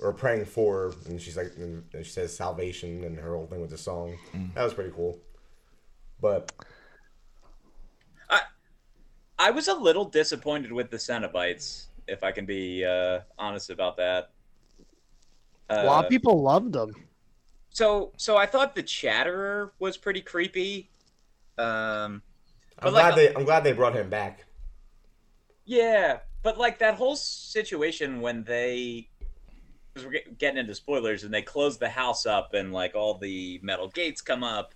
or 0.01 0.11
praying 0.13 0.45
for 0.45 0.93
and 1.05 1.21
she's 1.21 1.37
like 1.37 1.53
and 1.57 1.83
she 1.99 2.03
says 2.11 2.35
salvation 2.35 3.03
and 3.05 3.17
her 3.17 3.33
whole 3.35 3.47
thing 3.47 3.61
with 3.61 3.69
the 3.71 3.77
song 3.77 4.17
that 4.53 4.63
was 4.63 4.73
pretty 4.73 4.91
cool 4.91 5.17
but 6.22 6.51
I 8.30 8.41
I 9.39 9.51
was 9.51 9.68
a 9.68 9.74
little 9.74 10.05
disappointed 10.05 10.72
with 10.72 10.89
the 10.91 10.97
Cenobites, 10.97 11.88
if 12.07 12.24
I 12.24 12.32
can 12.32 12.45
be 12.45 12.84
uh, 12.86 13.20
honest 13.38 13.70
about 13.70 13.97
that. 13.97 14.32
Uh, 15.70 15.82
a 15.84 15.86
lot 15.86 16.05
of 16.05 16.09
people 16.09 16.41
loved 16.41 16.74
them. 16.74 16.91
so, 17.70 18.13
so 18.18 18.38
I 18.38 18.45
thought 18.45 18.74
the 18.76 18.84
Chatterer 18.84 19.74
was 19.80 19.97
pretty 19.97 20.22
creepy. 20.22 20.89
Um, 21.57 22.22
i'm 22.82 22.91
But, 22.91 22.93
like, 22.93 23.15
glad 23.15 23.15
they 23.15 23.36
i'm 23.36 23.43
glad 23.45 23.63
they 23.63 23.74
brought 23.74 23.95
him 23.95 24.09
back 24.09 24.45
yeah, 25.65 26.20
but 26.43 26.57
like 26.57 26.80
that 26.80 26.95
whole 26.95 27.15
situation 27.18 28.22
when 28.22 28.43
they, 28.43 29.09
because 29.93 30.07
we're 30.07 30.22
getting 30.38 30.59
into 30.59 30.74
spoilers, 30.76 31.24
and 31.26 31.34
they 31.34 31.41
close 31.41 31.78
the 31.78 31.89
house 31.89 32.26
up, 32.26 32.53
and 32.53 32.72
like 32.72 32.95
all 32.95 33.15
the 33.18 33.59
metal 33.61 33.89
gates 33.89 34.22
come 34.22 34.43
up, 34.43 34.74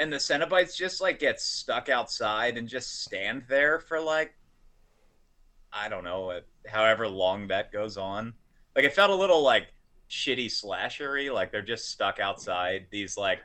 and 0.00 0.10
the 0.10 0.16
Cenobites 0.16 0.74
just 0.74 1.02
like 1.02 1.18
get 1.18 1.40
stuck 1.40 1.90
outside 1.90 2.56
and 2.56 2.66
just 2.66 3.02
stand 3.02 3.44
there 3.48 3.78
for 3.78 4.00
like, 4.00 4.34
I 5.70 5.90
don't 5.90 6.04
know, 6.04 6.30
uh, 6.30 6.40
however 6.66 7.06
long 7.06 7.48
that 7.48 7.70
goes 7.70 7.98
on. 7.98 8.32
Like 8.74 8.86
it 8.86 8.94
felt 8.94 9.10
a 9.10 9.14
little 9.14 9.42
like 9.42 9.66
shitty 10.08 10.46
slashery, 10.46 11.32
like 11.32 11.52
they're 11.52 11.60
just 11.60 11.90
stuck 11.90 12.18
outside. 12.18 12.86
These 12.90 13.18
like, 13.18 13.40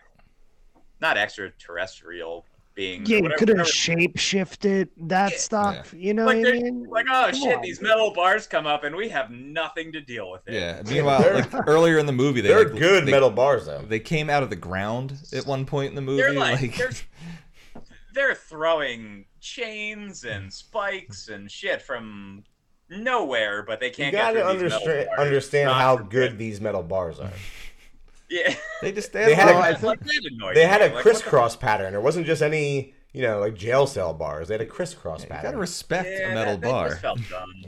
not 1.02 1.18
extraterrestrial 1.18 2.46
beings. 2.76 3.10
or 3.10 3.14
Yeah, 3.14 3.20
you 3.24 3.30
could 3.38 3.48
have 3.50 3.58
whatever- 3.58 3.70
shape 3.70 4.18
shifted 4.18 4.90
that 4.98 5.32
Yeah. 5.32 5.38
stuff. 5.38 5.94
You 5.96 6.14
know 6.14 6.26
like 6.26 6.38
what 6.44 6.48
I 6.48 6.52
mean? 6.52 6.84
like, 6.90 7.06
oh 7.10 7.28
Come 7.32 7.34
shit, 7.36 7.56
on. 7.56 7.62
these 7.62 7.82
metal 7.82 8.14
bars 8.14 8.46
come 8.48 8.68
up 8.68 8.84
and 8.84 8.96
we 8.96 9.10
have 9.10 9.32
nothing 9.32 9.92
to 9.94 10.02
deal 10.02 10.30
with 10.30 10.42
it. 10.48 10.54
Yeah. 10.54 10.82
Meanwhile, 10.88 11.22
like 11.34 11.68
earlier 11.68 11.98
in 11.98 12.06
the 12.06 12.12
movie, 12.12 12.42
they 12.42 12.50
they're 12.50 12.70
like, 12.70 12.78
good 12.80 13.06
they, 13.08 13.12
metal 13.12 13.32
bars 13.32 13.66
though 13.66 13.82
They 13.82 14.00
came 14.00 14.30
out 14.30 14.44
of 14.44 14.50
the 14.50 14.56
ground 14.56 15.14
at 15.34 15.46
one 15.46 15.66
point 15.66 15.90
in 15.90 15.96
the 15.96 16.02
movie. 16.02 16.22
They're 16.22 16.34
like, 16.34 16.62
like 16.62 16.76
they're 16.78 16.92
they're 18.14 18.36
throwing 18.36 19.26
chains 19.42 20.24
and 20.24 20.52
spikes 20.54 21.28
and 21.30 21.50
shit 21.52 21.82
from 21.82 22.44
nowhere, 22.90 23.64
but 23.64 23.80
they 23.80 23.90
can't 23.90 24.14
You 24.14 24.20
gotta 24.20 24.36
get 24.40 24.44
through 24.52 24.54
these 24.54 24.72
metal 24.72 24.78
understand 24.88 25.08
bars. 25.08 25.20
understand 25.20 25.70
how 25.72 25.96
good 25.98 26.38
these 26.38 26.62
metal 26.62 26.84
bars 26.84 27.20
are 27.20 27.32
Yeah, 28.30 28.56
they 28.82 28.92
just 28.92 29.14
They 29.14 29.34
had 29.36 29.48
had 29.48 29.56
a- 29.56 29.58
a- 29.58 29.86
Like, 29.86 30.04
like, 30.04 30.54
they 30.56 30.66
had 30.66 30.82
a 30.82 30.86
Like, 30.86 30.94
what 30.94 31.04
the- 31.04 31.10
crisscross 31.10 31.56
pattern 31.56 31.94
it 31.94 32.02
wasn't 32.02 32.26
just 32.26 32.42
any 32.42 32.94
you 33.14 33.22
know 33.22 33.40
like 33.40 33.54
jail 33.56 33.86
cell 33.88 34.14
bars 34.14 34.48
they 34.48 34.56
had 34.56 34.62
a 34.62 34.66
crisscross 34.66 35.24
pattern. 35.26 35.38
you 35.38 35.44
gotta 35.44 35.58
respect 35.58 36.10
Yeah, 36.20 36.32
a 36.32 36.34
metal 36.34 36.54
that, 36.54 36.62
that 36.62 36.72
bar. 36.72 36.90
just 36.90 37.02
felt 37.02 37.20
dumb. 37.30 37.66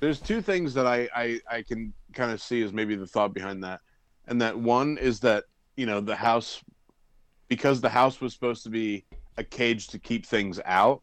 There's 0.00 0.20
two 0.20 0.40
things 0.40 0.74
that 0.74 0.86
I, 0.86 1.08
I, 1.14 1.40
I 1.50 1.62
can 1.62 1.92
kind 2.14 2.30
of 2.32 2.40
see 2.40 2.62
as 2.62 2.72
maybe 2.72 2.94
the 2.96 3.06
thought 3.06 3.34
behind 3.34 3.64
that. 3.64 3.80
And 4.28 4.40
that 4.42 4.56
one 4.58 4.96
is 4.96 5.20
that, 5.20 5.44
you 5.76 5.86
know, 5.86 6.00
the 6.00 6.14
house, 6.14 6.62
because 7.48 7.80
the 7.80 7.88
house 7.88 8.20
was 8.20 8.32
supposed 8.32 8.62
to 8.64 8.70
be 8.70 9.04
a 9.36 9.42
cage 9.44 9.88
to 9.88 9.98
keep 9.98 10.24
things 10.24 10.60
out, 10.64 11.02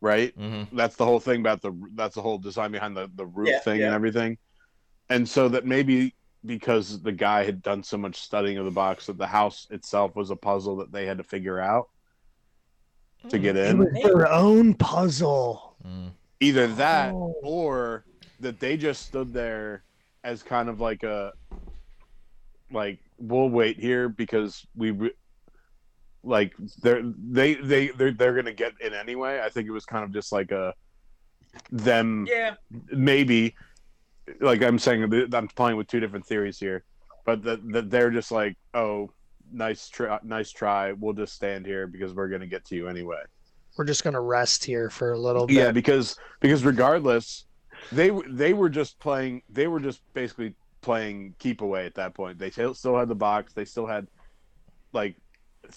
right? 0.00 0.32
hmm 0.36 0.62
That's 0.72 0.96
the 0.96 1.04
whole 1.04 1.20
thing 1.20 1.40
about 1.40 1.60
the, 1.62 1.72
that's 1.94 2.14
the 2.14 2.22
whole 2.22 2.38
design 2.38 2.70
behind 2.72 2.96
the, 2.96 3.10
the 3.16 3.26
roof 3.26 3.48
Yeah, 3.48 3.58
thing 3.60 3.80
yeah. 3.80 3.86
and 3.86 3.94
everything. 3.94 4.38
And 5.08 5.28
so 5.28 5.48
that 5.48 5.64
maybe 5.66 6.14
because 6.46 7.02
the 7.02 7.12
guy 7.12 7.44
had 7.44 7.62
done 7.62 7.82
so 7.82 7.96
much 7.98 8.16
studying 8.16 8.56
of 8.58 8.64
the 8.64 8.70
box 8.70 9.06
that 9.06 9.18
the 9.18 9.26
house 9.26 9.66
itself 9.70 10.14
was 10.16 10.30
a 10.30 10.36
puzzle 10.36 10.76
that 10.76 10.92
they 10.92 11.04
had 11.06 11.18
to 11.18 11.24
figure 11.24 11.60
out 11.60 11.88
to 13.28 13.38
get 13.38 13.56
It 13.56 13.70
in. 13.70 13.78
was 13.78 13.92
their 14.02 14.30
own 14.30 14.74
puzzle. 14.74 15.76
Mm. 15.86 16.10
either 16.40 16.66
that 16.68 17.12
Oh. 17.12 17.34
or 17.42 18.04
that 18.40 18.60
they 18.60 18.76
just 18.76 19.06
stood 19.06 19.32
there 19.32 19.82
as 20.24 20.42
kind 20.42 20.68
of 20.68 20.80
like 20.80 21.02
a 21.02 21.32
like 22.70 22.98
we'll 23.18 23.48
wait 23.48 23.78
here 23.78 24.08
because 24.08 24.66
we 24.74 25.12
like 26.24 26.52
they're 26.82 27.02
they 27.04 27.54
they 27.54 27.88
they're, 27.88 28.10
they're 28.10 28.34
gonna 28.34 28.52
get 28.52 28.72
in 28.80 28.92
anyway 28.92 29.40
i 29.44 29.48
think 29.48 29.68
it 29.68 29.70
was 29.70 29.84
kind 29.86 30.02
of 30.04 30.12
just 30.12 30.32
like 30.32 30.50
a 30.50 30.74
them 31.70 32.26
Yeah, 32.28 32.54
maybe 32.90 33.54
like 34.40 34.62
i'm 34.62 34.78
saying 34.78 35.02
i'm 35.32 35.48
playing 35.48 35.76
with 35.76 35.86
two 35.86 36.00
different 36.00 36.26
theories 36.26 36.58
here 36.58 36.84
but 37.24 37.42
that 37.42 37.60
that 37.72 37.90
they're 37.90 38.10
just 38.10 38.32
like 38.32 38.56
oh 38.74 39.10
nice 39.52 39.88
try 39.88 40.18
nice 40.24 40.50
try 40.50 40.92
we'll 40.92 41.12
just 41.12 41.34
stand 41.34 41.64
here 41.64 41.86
because 41.86 42.12
we're 42.14 42.28
gonna 42.28 42.46
get 42.46 42.64
to 42.64 42.74
you 42.74 42.88
anyway 42.88 43.22
We're 43.78 43.84
just 43.84 44.02
gonna 44.02 44.20
rest 44.20 44.64
here 44.64 44.90
for 44.90 45.12
a 45.12 45.18
little 45.18 45.46
bit. 45.46 45.54
yeah, 45.54 45.70
because 45.70 46.16
because 46.40 46.64
regardless, 46.64 47.44
they 47.92 48.10
they 48.26 48.54
were 48.54 48.70
just 48.70 48.98
playing. 48.98 49.42
They 49.50 49.66
were 49.66 49.80
just 49.80 50.00
basically 50.14 50.54
playing 50.80 51.34
keep 51.38 51.60
away 51.60 51.84
at 51.84 51.94
that 51.94 52.14
point. 52.14 52.38
They 52.38 52.50
still 52.50 52.72
still 52.74 52.96
had 52.96 53.08
the 53.08 53.14
box. 53.14 53.52
They 53.52 53.66
still 53.66 53.86
had 53.86 54.08
like 54.92 55.14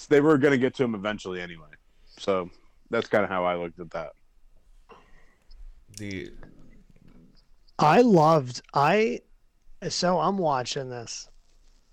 they 0.08 0.22
were 0.22 0.38
going 0.38 0.54
to 0.54 0.58
get 0.58 0.74
to 0.76 0.84
him 0.84 0.96
eventually 0.96 1.42
anyway. 1.42 1.68
So 2.18 2.50
that's 2.90 3.10
kind 3.10 3.24
of 3.26 3.30
how 3.30 3.44
I 3.44 3.56
looked 3.56 3.80
at 3.80 3.92
that. 3.92 4.12
The 5.98 6.32
I 7.80 8.02
loved 8.02 8.62
I 8.74 9.22
so 9.88 10.20
I'm 10.20 10.38
watching 10.38 10.90
this 10.90 11.30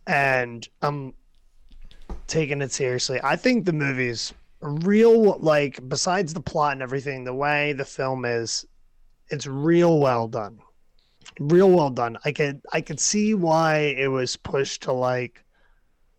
and 0.07 0.69
I'm 0.83 1.15
taking 2.27 2.61
it 2.61 2.73
seriously. 2.73 3.21
I 3.23 3.37
think 3.37 3.65
the 3.65 3.73
movie's 3.73 4.35
real 4.61 5.39
like 5.39 5.89
besides 5.89 6.35
the 6.35 6.41
plot 6.41 6.73
and 6.73 6.83
everything, 6.83 7.25
the 7.25 7.35
way 7.35 7.73
the 7.73 7.85
film 7.85 8.25
is 8.25 8.67
it's 9.29 9.47
real 9.47 10.01
well 10.01 10.29
done. 10.29 10.59
Real 11.39 11.71
well 11.71 11.91
done. 11.91 12.19
I 12.25 12.33
could 12.33 12.61
I 12.73 12.81
could 12.81 13.01
see 13.01 13.35
why 13.35 13.95
it 13.97 14.09
was 14.09 14.37
pushed 14.37 14.83
to 14.83 14.93
like 14.93 15.45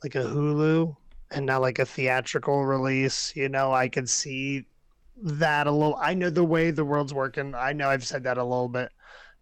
like 0.03 0.15
a 0.15 0.19
Hulu 0.19 0.95
and 1.31 1.45
not 1.45 1.61
like 1.61 1.79
a 1.79 1.85
theatrical 1.85 2.65
release. 2.65 3.35
You 3.35 3.49
know, 3.49 3.73
I 3.73 3.89
could 3.89 4.09
see 4.09 4.65
that 5.21 5.67
a 5.67 5.71
little. 5.71 5.97
I 6.01 6.13
know 6.13 6.29
the 6.29 6.43
way 6.43 6.71
the 6.71 6.85
world's 6.85 7.13
working. 7.13 7.55
I 7.55 7.73
know 7.73 7.89
I've 7.89 8.05
said 8.05 8.23
that 8.23 8.37
a 8.37 8.43
little 8.43 8.69
bit, 8.69 8.91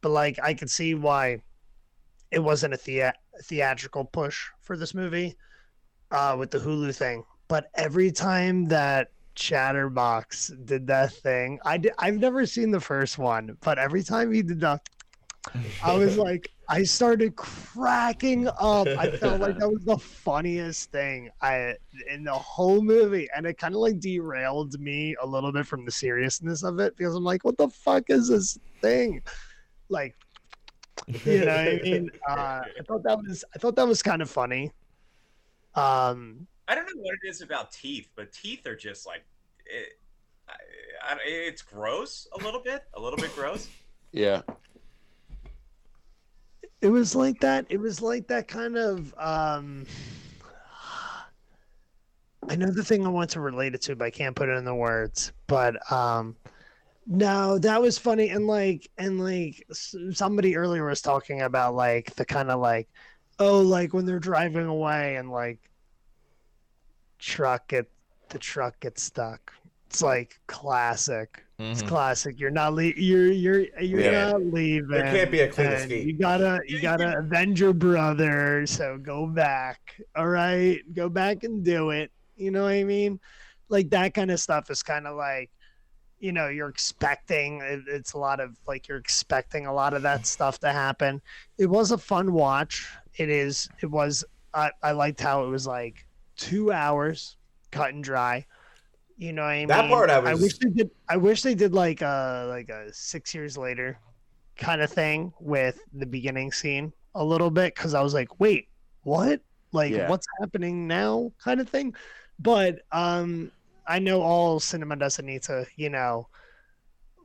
but 0.06 0.12
like 0.12 0.38
I 0.44 0.54
could 0.54 0.70
see 0.70 0.94
why 0.94 1.40
it 2.30 2.38
wasn't 2.38 2.76
a 2.76 2.78
thea- 2.78 3.16
theatrical 3.46 4.06
push 4.06 4.40
for 4.62 4.78
this 4.78 4.94
movie 4.94 5.36
uh, 6.12 6.36
with 6.38 6.52
the 6.52 6.60
Hulu 6.60 6.96
thing. 6.96 7.24
But 7.48 7.72
every 7.74 8.12
time 8.12 8.66
that 8.66 9.08
Chatterbox 9.34 10.54
did 10.64 10.86
that 10.86 11.12
thing, 11.12 11.58
I 11.66 11.78
did, 11.78 11.94
I've 11.98 12.20
never 12.20 12.46
seen 12.46 12.70
the 12.70 12.80
first 12.80 13.18
one, 13.18 13.58
but 13.62 13.80
every 13.80 14.04
time 14.04 14.32
he 14.32 14.44
did 14.44 14.60
that, 14.60 14.88
I 15.84 15.96
was 15.96 16.18
like, 16.20 16.52
I 16.70 16.84
started 16.84 17.36
cracking 17.36 18.48
up. 18.60 18.88
I 18.88 19.10
felt 19.10 19.42
like 19.42 19.58
that 19.58 19.70
was 19.72 19.86
the 19.86 19.98
funniest 19.98 20.92
thing 20.92 21.32
I 21.42 21.78
in 22.12 22.24
the 22.24 22.34
whole 22.34 22.84
movie, 22.84 23.28
and 23.36 23.48
it 23.48 23.58
kind 23.58 23.74
of 23.74 23.82
like 23.82 24.00
derailed 24.00 24.80
me 24.80 25.16
a 25.20 25.26
little 25.26 25.52
bit 25.52 25.66
from 25.66 25.84
the 25.84 25.92
seriousness 25.92 26.62
of 26.62 26.80
it 26.80 26.96
because 26.96 27.16
I'm 27.16 27.24
like, 27.24 27.44
what 27.44 27.58
the 27.58 27.70
fuck 27.70 28.12
is 28.12 28.28
this 28.28 28.60
thing? 28.84 29.24
Like, 29.90 30.16
you 31.26 31.46
know, 31.46 31.46
what 31.46 31.68
I 31.68 31.80
mean, 31.84 32.12
uh, 32.28 32.34
I 32.34 32.84
thought 32.88 33.04
that 33.04 33.18
was 33.18 33.44
I 33.56 33.60
thought 33.60 33.76
that 33.76 33.88
was 33.88 34.02
kind 34.02 34.22
of 34.22 34.30
funny. 34.30 34.72
Um, 35.76 36.48
I 36.68 36.76
don't 36.76 36.86
know 36.86 37.02
what 37.02 37.16
it 37.24 37.28
is 37.30 37.42
about 37.42 37.72
teeth, 37.72 38.08
but 38.16 38.32
teeth 38.32 38.66
are 38.66 38.76
just 38.76 39.06
like 39.06 39.24
it, 39.66 40.00
I, 40.48 40.54
I, 41.14 41.18
it's 41.26 41.62
gross 41.62 42.28
a 42.34 42.44
little 42.44 42.62
bit, 42.62 42.84
a 42.94 43.00
little 43.00 43.18
bit 43.18 43.34
gross. 43.36 43.68
Yeah. 44.12 44.44
it 46.80 46.88
was 46.88 47.16
like 47.16 47.40
that 47.42 47.66
it 47.68 47.78
was 47.82 48.02
like 48.02 48.28
that 48.28 48.48
kind 48.48 48.78
of 48.78 49.14
um 49.18 49.86
i 52.48 52.56
know 52.56 52.72
the 52.72 52.84
thing 52.84 53.06
i 53.06 53.10
want 53.10 53.30
to 53.32 53.42
relate 53.42 53.76
it 53.76 53.82
to 53.82 53.96
but 53.96 54.06
i 54.06 54.10
can't 54.10 54.36
put 54.36 54.48
it 54.48 54.54
in 54.54 54.64
the 54.64 54.74
words 54.76 55.34
but 55.48 55.76
um 55.92 56.36
no 57.08 57.58
that 57.60 57.82
was 57.82 57.98
funny 57.98 58.30
and 58.30 58.48
like 58.48 58.90
and 58.98 59.20
like 59.24 59.64
somebody 60.12 60.56
earlier 60.56 60.86
was 60.88 61.02
talking 61.02 61.42
about 61.42 61.76
like 61.76 62.14
the 62.16 62.26
kind 62.26 62.50
of 62.50 62.60
like 62.60 62.88
oh 63.40 63.60
like 63.60 63.94
when 63.94 64.06
they're 64.06 64.20
driving 64.20 64.66
away 64.66 65.16
and 65.18 65.30
like 65.32 65.60
truck 67.20 67.68
get 67.68 67.88
the 68.30 68.40
truck 68.40 68.80
gets 68.80 69.04
stuck 69.04 69.54
it's 69.88 70.02
like 70.02 70.40
classic 70.48 71.42
it's 71.58 71.82
Mhm. 71.84 71.88
classic. 71.88 72.38
You're 72.38 72.52
not 72.52 72.74
le- 72.74 72.84
you're 72.98 73.32
you're 73.32 73.62
you're 73.80 74.02
Yeah. 74.02 74.32
not 74.34 74.42
leaving. 74.44 74.90
There 74.90 75.04
can't 75.04 75.32
be 75.32 75.40
a 75.40 75.48
clean 75.48 75.68
escape. 75.68 76.06
You 76.06 76.12
gotta 76.12 76.60
you 76.68 76.82
gotta 76.82 77.18
avenge 77.20 77.62
your 77.62 77.72
brother. 77.72 78.66
So 78.68 78.98
go 78.98 79.26
back. 79.26 79.96
All 80.18 80.28
right, 80.28 80.82
go 80.94 81.08
back 81.08 81.46
and 81.46 81.64
do 81.64 81.92
it. 81.92 82.12
You 82.36 82.52
know 82.52 82.64
what 82.64 82.74
I 82.74 82.84
mean? 82.84 83.22
Like 83.70 83.90
that 83.92 84.14
kind 84.14 84.32
of 84.32 84.42
stuff 84.42 84.70
is 84.70 84.84
kind 84.84 85.08
of 85.08 85.16
like, 85.16 85.50
you 86.26 86.32
know, 86.32 86.48
you're 86.48 86.70
expecting. 86.70 87.62
It, 87.62 87.82
it's 87.88 88.14
a 88.14 88.18
lot 88.18 88.40
of 88.40 88.58
like 88.68 88.88
you're 88.88 88.98
expecting 88.98 89.68
a 89.68 89.74
lot 89.74 89.94
of 89.94 90.02
that 90.02 90.26
stuff 90.26 90.58
to 90.62 90.72
happen. 90.72 91.22
It 91.60 91.68
was 91.68 91.92
a 91.92 92.00
fun 92.00 92.34
watch. 92.34 92.90
It 93.18 93.30
is. 93.30 93.70
It 93.84 93.92
was. 93.92 94.26
I 94.52 94.72
I 94.82 94.94
liked 94.94 95.22
how 95.22 95.46
it 95.46 95.50
was 95.50 95.68
like 95.68 96.08
two 96.36 96.72
hours, 96.72 97.38
cut 97.72 97.94
and 97.94 98.04
dry. 98.04 98.44
You 99.18 99.34
know 99.34 99.44
what 99.44 99.50
I 99.50 99.60
mean? 99.60 99.68
That 99.68 99.88
part 99.88 100.10
I 100.10 100.18
was 100.18 100.32
I 100.32 100.34
wish 100.34 100.58
they 100.58 100.70
did. 100.70 100.90
I 101.08 101.18
wish 101.18 101.44
they 101.44 101.54
did 101.54 101.76
like 101.76 102.02
a 102.02 102.48
like 102.50 102.70
a 102.70 102.92
six 102.92 103.36
years 103.36 103.56
later 103.56 104.00
kind 104.58 104.82
of 104.82 104.90
thing 104.90 105.32
with 105.40 105.80
the 105.94 106.08
beginning 106.08 106.52
scene 106.52 106.92
a 107.14 107.24
little 107.24 107.52
bit 107.52 107.76
because 107.76 107.94
I 107.94 108.02
was 108.02 108.16
like, 108.16 108.40
wait, 108.40 108.68
what? 109.04 109.42
Like, 109.74 109.92
Yeah. 109.92 110.10
what's 110.10 110.26
happening 110.40 110.88
now? 110.88 111.32
Kind 111.44 111.62
of 111.62 111.70
thing. 111.70 111.94
But 112.40 112.80
um, 112.92 113.52
I 113.88 114.00
know 114.00 114.22
all 114.22 114.60
cinema 114.60 114.96
doesn't 114.96 115.26
need 115.26 115.44
to, 115.44 115.66
you 115.76 115.90
know, 115.90 116.28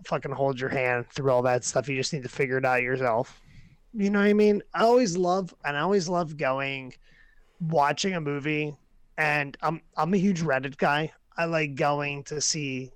fucking 0.04 0.32
hold 0.32 0.60
your 0.60 0.70
hand 0.70 1.06
through 1.08 1.30
all 1.30 1.42
that 1.42 1.64
stuff. 1.64 1.88
You 1.88 1.96
just 1.96 2.12
need 2.12 2.22
to 2.22 2.28
figure 2.28 2.58
it 2.58 2.64
out 2.64 2.82
yourself. 2.82 3.40
You 3.92 4.10
know 4.10 4.20
what 4.20 4.28
I 4.28 4.32
mean? 4.32 4.62
I 4.74 4.82
always 4.82 5.16
love, 5.16 5.54
and 5.64 5.76
I 5.76 5.80
always 5.80 6.08
love 6.08 6.36
going, 6.36 6.94
watching 7.60 8.14
a 8.14 8.20
movie, 8.20 8.76
and 9.18 9.56
I'm 9.62 9.82
I'm 9.96 10.14
a 10.14 10.18
huge 10.18 10.42
Reddit 10.42 10.76
guy. 10.76 11.12
I 11.36 11.46
like 11.46 11.74
going 11.74 12.24
to 12.24 12.40
see 12.40 12.92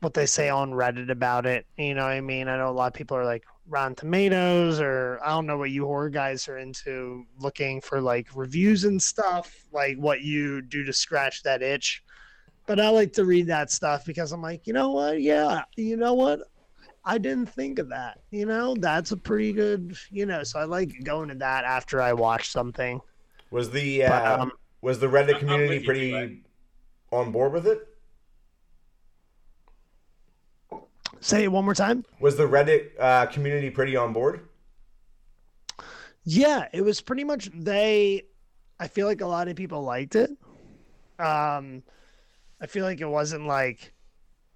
what 0.00 0.14
they 0.14 0.26
say 0.26 0.48
on 0.48 0.72
Reddit 0.72 1.10
about 1.10 1.46
it. 1.46 1.66
You 1.76 1.94
know 1.94 2.02
what 2.02 2.12
I 2.12 2.20
mean? 2.20 2.48
I 2.48 2.56
know 2.58 2.68
a 2.68 2.72
lot 2.72 2.88
of 2.88 2.94
people 2.94 3.16
are 3.16 3.24
like 3.24 3.44
Rotten 3.68 3.94
Tomatoes, 3.94 4.80
or 4.80 5.18
I 5.24 5.30
don't 5.30 5.46
know 5.46 5.58
what 5.58 5.70
you 5.70 5.86
horror 5.86 6.10
guys 6.10 6.48
are 6.48 6.58
into, 6.58 7.24
looking 7.38 7.80
for 7.80 8.00
like 8.00 8.28
reviews 8.34 8.84
and 8.84 9.02
stuff, 9.02 9.64
like 9.72 9.96
what 9.96 10.20
you 10.20 10.62
do 10.62 10.84
to 10.84 10.92
scratch 10.92 11.42
that 11.42 11.62
itch. 11.62 12.02
But 12.68 12.78
I 12.78 12.90
like 12.90 13.14
to 13.14 13.24
read 13.24 13.46
that 13.46 13.70
stuff 13.70 14.04
because 14.04 14.30
I'm 14.30 14.42
like, 14.42 14.66
you 14.66 14.74
know 14.74 14.90
what? 14.90 15.22
Yeah, 15.22 15.62
you 15.76 15.96
know 15.96 16.12
what? 16.12 16.40
I 17.02 17.16
didn't 17.16 17.46
think 17.46 17.78
of 17.78 17.88
that. 17.88 18.20
You 18.30 18.44
know, 18.44 18.74
that's 18.74 19.10
a 19.10 19.16
pretty 19.16 19.54
good, 19.54 19.96
you 20.10 20.26
know. 20.26 20.42
So 20.42 20.58
I 20.60 20.64
like 20.64 20.92
going 21.02 21.30
to 21.30 21.34
that 21.36 21.64
after 21.64 22.02
I 22.02 22.12
watch 22.12 22.50
something. 22.50 23.00
Was 23.50 23.70
the 23.70 24.00
But, 24.02 24.10
uh, 24.26 24.38
um, 24.42 24.52
was 24.82 24.98
the 25.00 25.06
Reddit 25.06 25.28
I'm- 25.28 25.34
I'm 25.34 25.38
community 25.40 25.78
you, 25.78 25.84
pretty 25.86 26.06
T-Bag. 26.10 26.44
on 27.10 27.32
board 27.32 27.54
with 27.54 27.66
it? 27.66 27.88
Say 31.20 31.44
it 31.44 31.48
one 31.50 31.64
more 31.64 31.74
time. 31.74 32.04
Was 32.20 32.36
the 32.36 32.46
Reddit 32.46 32.90
uh, 32.98 33.26
community 33.26 33.70
pretty 33.70 33.96
on 33.96 34.12
board? 34.12 34.46
Yeah, 36.24 36.68
it 36.74 36.82
was 36.82 37.00
pretty 37.00 37.24
much 37.24 37.48
they. 37.54 38.24
I 38.78 38.86
feel 38.88 39.06
like 39.06 39.22
a 39.22 39.26
lot 39.26 39.48
of 39.48 39.56
people 39.56 39.82
liked 39.82 40.14
it. 40.14 40.30
Um, 41.18 41.82
I 42.60 42.66
feel 42.66 42.84
like 42.84 43.00
it 43.00 43.08
wasn't 43.08 43.46
like, 43.46 43.92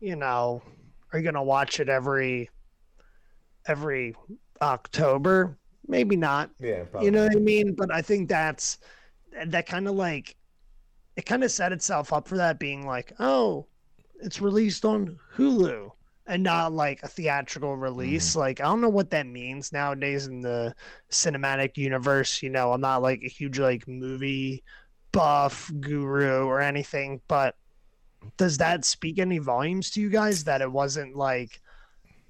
you 0.00 0.16
know, 0.16 0.62
are 1.12 1.18
you 1.18 1.24
gonna 1.24 1.42
watch 1.42 1.80
it 1.80 1.88
every 1.88 2.50
every 3.66 4.14
October? 4.60 5.58
Maybe 5.86 6.16
not. 6.16 6.50
Yeah, 6.60 6.84
probably. 6.84 7.06
You 7.06 7.12
know 7.12 7.24
what 7.24 7.36
I 7.36 7.40
mean? 7.40 7.74
But 7.74 7.92
I 7.92 8.02
think 8.02 8.28
that's 8.28 8.78
that 9.46 9.66
kind 9.66 9.88
of 9.88 9.94
like 9.94 10.36
it 11.16 11.26
kind 11.26 11.44
of 11.44 11.50
set 11.50 11.72
itself 11.72 12.12
up 12.12 12.28
for 12.28 12.36
that 12.36 12.58
being 12.58 12.86
like, 12.86 13.12
oh, 13.18 13.66
it's 14.20 14.40
released 14.40 14.84
on 14.84 15.18
Hulu 15.36 15.90
and 16.26 16.42
not 16.42 16.72
like 16.72 17.02
a 17.02 17.08
theatrical 17.08 17.76
release. 17.76 18.30
Mm-hmm. 18.30 18.38
Like 18.38 18.60
I 18.60 18.64
don't 18.64 18.80
know 18.80 18.88
what 18.88 19.10
that 19.10 19.26
means 19.26 19.72
nowadays 19.72 20.26
in 20.26 20.40
the 20.40 20.74
cinematic 21.10 21.76
universe. 21.76 22.42
You 22.42 22.50
know, 22.50 22.72
I'm 22.72 22.80
not 22.80 23.02
like 23.02 23.22
a 23.24 23.28
huge 23.28 23.58
like 23.58 23.86
movie 23.86 24.62
buff 25.12 25.70
guru 25.80 26.46
or 26.46 26.60
anything, 26.60 27.20
but 27.28 27.54
does 28.36 28.58
that 28.58 28.84
speak 28.84 29.18
any 29.18 29.38
volumes 29.38 29.90
to 29.92 30.00
you 30.00 30.10
guys 30.10 30.44
that 30.44 30.60
it 30.60 30.70
wasn't 30.70 31.16
like 31.16 31.60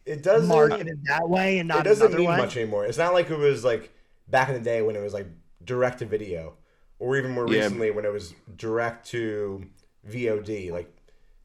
it 0.04 0.22
doesn't. 0.22 0.48
marketed 0.48 0.98
that 1.04 1.28
way 1.28 1.58
and 1.58 1.68
not 1.68 1.80
it 1.80 1.90
doesn't 1.90 2.12
mean 2.14 2.28
way? 2.28 2.36
much 2.36 2.56
anymore. 2.56 2.84
It's 2.84 2.98
not 2.98 3.12
like 3.12 3.30
it 3.30 3.38
was 3.38 3.64
like 3.64 3.92
back 4.28 4.48
in 4.48 4.54
the 4.54 4.60
day 4.60 4.82
when 4.82 4.96
it 4.96 5.00
was 5.02 5.12
like 5.14 5.26
direct 5.64 6.00
to 6.00 6.06
video, 6.06 6.54
or 6.98 7.16
even 7.16 7.30
more 7.30 7.46
Yeah. 7.48 7.62
recently 7.64 7.90
when 7.90 8.04
it 8.04 8.12
was 8.12 8.34
direct 8.56 9.06
to 9.10 9.64
VOD. 10.08 10.72
Like 10.72 10.92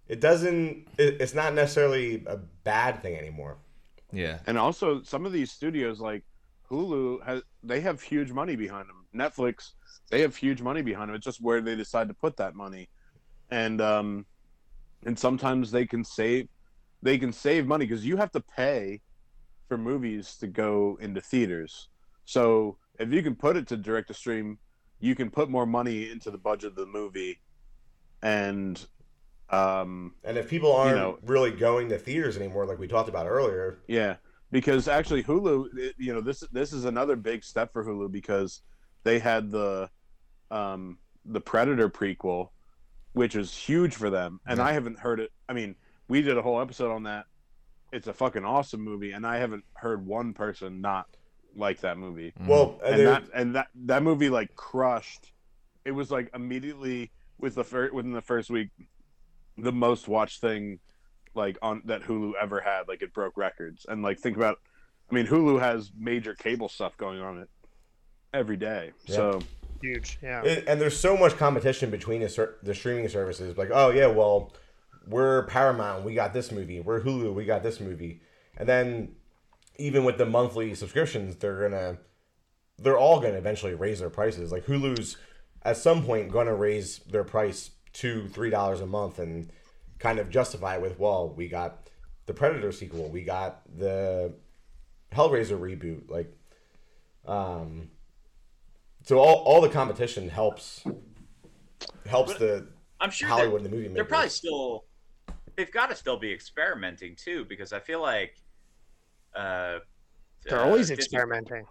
it 0.08 0.20
doesn't. 0.22 0.88
It, 0.98 1.22
it's 1.22 1.34
not 1.34 1.54
necessarily 1.54 2.24
a 2.26 2.38
bad 2.38 3.02
thing 3.02 3.16
anymore. 3.16 3.58
Yeah. 4.12 4.40
And 4.48 4.58
also, 4.58 5.04
some 5.04 5.26
of 5.26 5.32
these 5.34 5.52
studios 5.52 6.00
like 6.00 6.24
Hulu 6.72 7.24
has 7.26 7.42
they 7.64 7.82
have 7.82 8.02
huge 8.02 8.32
money 8.32 8.56
behind 8.56 8.88
them. 8.90 9.06
Netflix, 9.16 9.72
they 10.10 10.22
have 10.22 10.36
huge 10.36 10.62
money 10.62 10.82
behind 10.82 11.10
them. 11.10 11.16
It's 11.16 11.26
just 11.26 11.42
where 11.42 11.62
they 11.62 11.76
decide 11.76 12.08
to 12.08 12.14
put 12.14 12.38
that 12.38 12.56
money, 12.56 12.90
and 13.52 13.82
um, 13.82 14.26
and 15.08 15.18
sometimes 15.18 15.72
they 15.72 15.86
can 15.88 16.04
save 16.04 16.48
they 17.02 17.18
can 17.18 17.32
save 17.32 17.66
money 17.66 17.86
because 17.86 18.06
you 18.06 18.18
have 18.18 18.32
to 18.32 18.42
pay 18.56 19.02
for 19.70 19.78
movies 19.78 20.36
to 20.38 20.48
go 20.48 20.98
into 21.00 21.22
theaters. 21.22 21.90
So 22.26 22.78
if 23.00 23.12
you 23.14 23.22
can 23.24 23.36
put 23.36 23.56
it 23.56 23.68
to 23.68 23.78
direct 23.78 24.08
to 24.10 24.14
stream, 24.14 24.58
you 25.00 25.14
can 25.16 25.30
put 25.30 25.50
more 25.50 25.66
money 25.66 26.10
into 26.12 26.32
the 26.32 26.38
budget 26.40 26.72
of 26.72 26.76
the 26.76 26.86
movie, 26.88 27.40
and 28.22 28.84
um, 29.50 30.16
And 30.24 30.38
if 30.38 30.50
people 30.50 30.76
aren't 30.76 30.96
know- 30.98 31.20
really 31.24 31.52
going 31.52 31.88
to 31.90 31.98
theaters 31.98 32.36
anymore, 32.36 32.66
like 32.66 32.80
we 32.80 32.88
talked 32.88 33.10
about 33.10 33.28
earlier, 33.28 33.80
Yeah, 33.88 34.16
because 34.52 34.88
actually 34.88 35.24
Hulu, 35.24 35.94
you 35.98 36.14
know, 36.14 36.22
this 36.22 36.44
this 36.52 36.74
is 36.74 36.84
another 36.86 37.16
big 37.16 37.44
step 37.44 37.72
for 37.72 37.86
Hulu 37.86 38.12
because 38.12 38.62
they 39.04 39.20
had 39.20 39.52
the 39.52 39.90
um 40.52 40.98
the 41.26 41.42
Predator 41.42 41.90
prequel 41.90 42.50
which 43.18 43.36
is 43.36 43.56
huge 43.56 43.96
for 43.96 44.10
them. 44.10 44.40
And 44.46 44.60
Yeah. 44.60 44.66
I 44.66 44.72
haven't 44.74 45.00
heard 45.00 45.20
it. 45.20 45.32
I 45.50 45.54
mean, 45.54 45.76
we 46.08 46.22
did 46.22 46.38
a 46.38 46.42
whole 46.42 46.62
episode 46.62 46.92
on 46.92 47.04
that. 47.04 47.26
It's 47.92 48.08
a 48.08 48.14
fucking 48.14 48.46
awesome 48.46 48.82
movie, 48.82 49.12
and 49.12 49.26
I 49.26 49.38
haven't 49.38 49.64
heard 49.74 50.06
one 50.06 50.34
person 50.34 50.82
not 50.82 51.08
like 51.56 51.80
that 51.82 51.98
movie. 51.98 52.34
Mm. 52.40 52.48
Well, 52.48 52.80
and 52.86 52.96
And 52.96 53.08
that 53.08 53.24
and 53.34 53.56
that 53.56 53.68
that 53.86 54.04
movie 54.04 54.30
like 54.30 54.56
crushed. 54.56 55.32
It 55.84 55.92
was 55.92 56.12
like 56.12 56.30
immediately 56.36 57.12
with 57.40 57.56
the 57.56 57.64
first 57.64 57.94
within 57.94 58.12
the 58.12 58.22
first 58.22 58.50
week, 58.50 58.70
the 59.58 59.72
most 59.72 60.08
watched 60.08 60.42
thing 60.42 60.80
like 61.34 61.58
on 61.62 61.82
that 61.86 62.04
Hulu 62.04 62.34
ever 62.40 62.60
had. 62.60 62.88
Like 62.88 63.02
it 63.02 63.14
broke 63.14 63.36
records. 63.38 63.86
And 63.88 64.04
like 64.04 64.20
think 64.20 64.38
about, 64.38 64.60
I 65.10 65.16
mean, 65.16 65.26
Hulu 65.26 65.60
has 65.60 65.92
major 65.98 66.36
cable 66.36 66.70
stuff 66.70 66.98
going 66.98 67.20
on 67.22 67.40
it 67.40 67.50
every 68.34 68.58
day. 68.58 68.92
So 69.08 69.42
Huge. 69.82 70.20
Yeah. 70.22 70.42
And 70.68 70.80
there's 70.80 71.00
so 71.00 71.16
much 71.18 71.38
competition 71.38 71.90
between 71.90 72.22
the 72.22 72.74
streaming 72.74 73.10
services. 73.10 73.58
Like, 73.58 73.70
oh 73.74 73.90
yeah, 73.90 74.08
well, 74.08 74.54
we're 75.08 75.44
Paramount, 75.48 76.04
we 76.04 76.14
got 76.14 76.34
this 76.34 76.52
movie. 76.52 76.80
We're 76.80 77.02
Hulu, 77.02 77.34
we 77.34 77.46
got 77.46 77.64
this 77.64 77.80
movie. 77.80 78.22
And 78.58 78.68
then 78.68 79.16
even 79.78 80.04
with 80.04 80.18
the 80.18 80.26
monthly 80.26 80.74
subscriptions, 80.76 81.36
they're 81.36 81.70
gonna, 81.70 81.98
they're 82.78 82.98
all 82.98 83.20
gonna 83.20 83.38
eventually 83.38 83.74
raise 83.74 84.00
their 84.00 84.10
prices. 84.10 84.52
Like 84.52 84.66
Hulu's 84.66 85.18
at 85.64 85.78
some 85.78 86.04
point 86.04 86.32
gonna 86.32 86.56
raise 86.56 87.00
their 87.00 87.24
price 87.24 87.72
to 87.94 88.28
three 88.28 88.50
dollars 88.50 88.82
a 88.82 88.86
month 88.86 89.20
and 89.20 89.52
kind 90.00 90.20
of 90.20 90.30
justify 90.30 90.76
it 90.76 90.82
with, 90.82 91.00
well, 91.00 91.34
we 91.36 91.48
got 91.48 91.90
the 92.26 92.34
Predator 92.34 92.72
sequel, 92.72 93.10
we 93.10 93.24
got 93.24 93.62
the 93.78 94.34
Hellraiser 95.12 95.60
reboot, 95.60 96.10
like, 96.10 96.32
um, 97.26 97.90
so 99.08 99.20
all, 99.20 99.36
all 99.46 99.62
the 99.62 99.70
competition 99.70 100.28
helps 100.28 100.84
helps 102.06 102.34
the 102.36 102.68
I'm 103.00 103.10
sure 103.10 103.28
Hollywood 103.30 103.62
they're, 103.62 103.66
and 103.68 103.74
the 103.74 103.78
movie 103.78 103.88
they're 103.94 104.04
probably 104.06 104.30
still 104.30 104.84
they've 105.56 105.72
got 105.72 105.90
to 105.90 105.96
still 105.96 106.18
be 106.18 106.32
experimenting 106.32 107.16
too 107.16 107.46
because 107.46 107.72
I 107.72 107.80
feel 107.80 108.02
like 108.02 108.36
uh, 109.36 109.80
They're 110.44 110.60
uh, 110.60 110.66
always 110.66 110.90
Disney- 110.90 110.96
experimenting. 111.04 111.66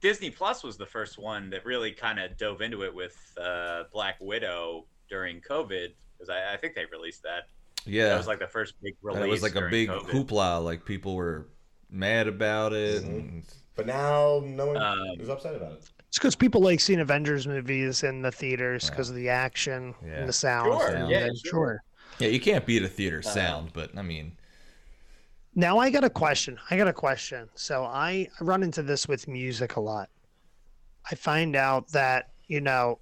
Disney 0.00 0.30
Plus 0.30 0.64
was 0.64 0.76
the 0.76 0.86
first 0.86 1.18
one 1.18 1.50
that 1.50 1.64
really 1.64 1.92
kind 1.92 2.18
of 2.18 2.36
dove 2.36 2.60
into 2.60 2.82
it 2.84 2.92
with 2.94 3.16
uh, 3.40 3.84
Black 3.92 4.16
Widow 4.20 4.86
during 5.08 5.40
COVID 5.40 5.88
because 6.16 6.28
I, 6.30 6.54
I 6.54 6.56
think 6.56 6.74
they 6.74 6.86
released 6.90 7.22
that. 7.22 7.44
Yeah, 7.84 8.08
That 8.08 8.16
was 8.18 8.26
like 8.26 8.38
the 8.40 8.46
first 8.48 8.74
big 8.82 8.94
release. 9.02 9.16
and 9.18 9.26
it 9.26 9.30
was 9.30 9.42
like 9.42 9.54
a 9.56 9.68
big 9.68 9.88
COVID. 9.90 10.10
hoopla. 10.10 10.64
Like 10.64 10.84
people 10.84 11.14
were 11.16 11.48
mad 11.90 12.26
about 12.28 12.72
it. 12.72 13.02
Mhm. 13.04 13.08
And, 13.08 13.44
But 13.76 13.86
now 13.86 14.42
no 14.44 14.66
one 14.66 14.76
Um, 14.76 15.20
is 15.20 15.28
upset 15.28 15.54
about 15.54 15.72
it. 15.74 15.90
It's 16.12 16.18
because 16.18 16.36
people 16.36 16.60
like 16.60 16.78
seeing 16.78 17.00
Avengers 17.00 17.46
movies 17.46 18.02
in 18.02 18.20
the 18.20 18.30
theaters 18.30 18.90
because 18.90 19.08
of 19.08 19.16
the 19.16 19.30
action 19.30 19.94
Yeah. 20.04 20.18
and 20.18 20.28
the 20.28 20.32
sound. 20.34 20.66
Sure, 20.78 20.88
and 20.94 21.08
yeah, 21.10 21.24
sure. 21.28 21.36
sure. 21.42 21.84
yeah, 22.18 22.28
you 22.28 22.38
can't 22.38 22.66
beat 22.66 22.82
a 22.82 22.88
theater 22.88 23.20
Uh, 23.20 23.30
sound, 23.30 23.72
but 23.72 23.96
I 23.96 24.02
mean, 24.02 24.36
Now 25.54 25.78
I 25.78 25.88
got 25.88 26.04
a 26.04 26.10
question. 26.10 26.58
I 26.70 26.76
got 26.76 26.86
a 26.86 26.92
question. 26.92 27.48
So 27.54 27.84
I, 27.84 28.28
I 28.38 28.44
run 28.44 28.62
into 28.62 28.82
this 28.82 29.08
with 29.08 29.26
music 29.26 29.76
a 29.76 29.80
lot. 29.80 30.10
I 31.10 31.14
find 31.14 31.56
out 31.56 31.88
that, 31.92 32.32
you 32.46 32.60
know, 32.60 32.98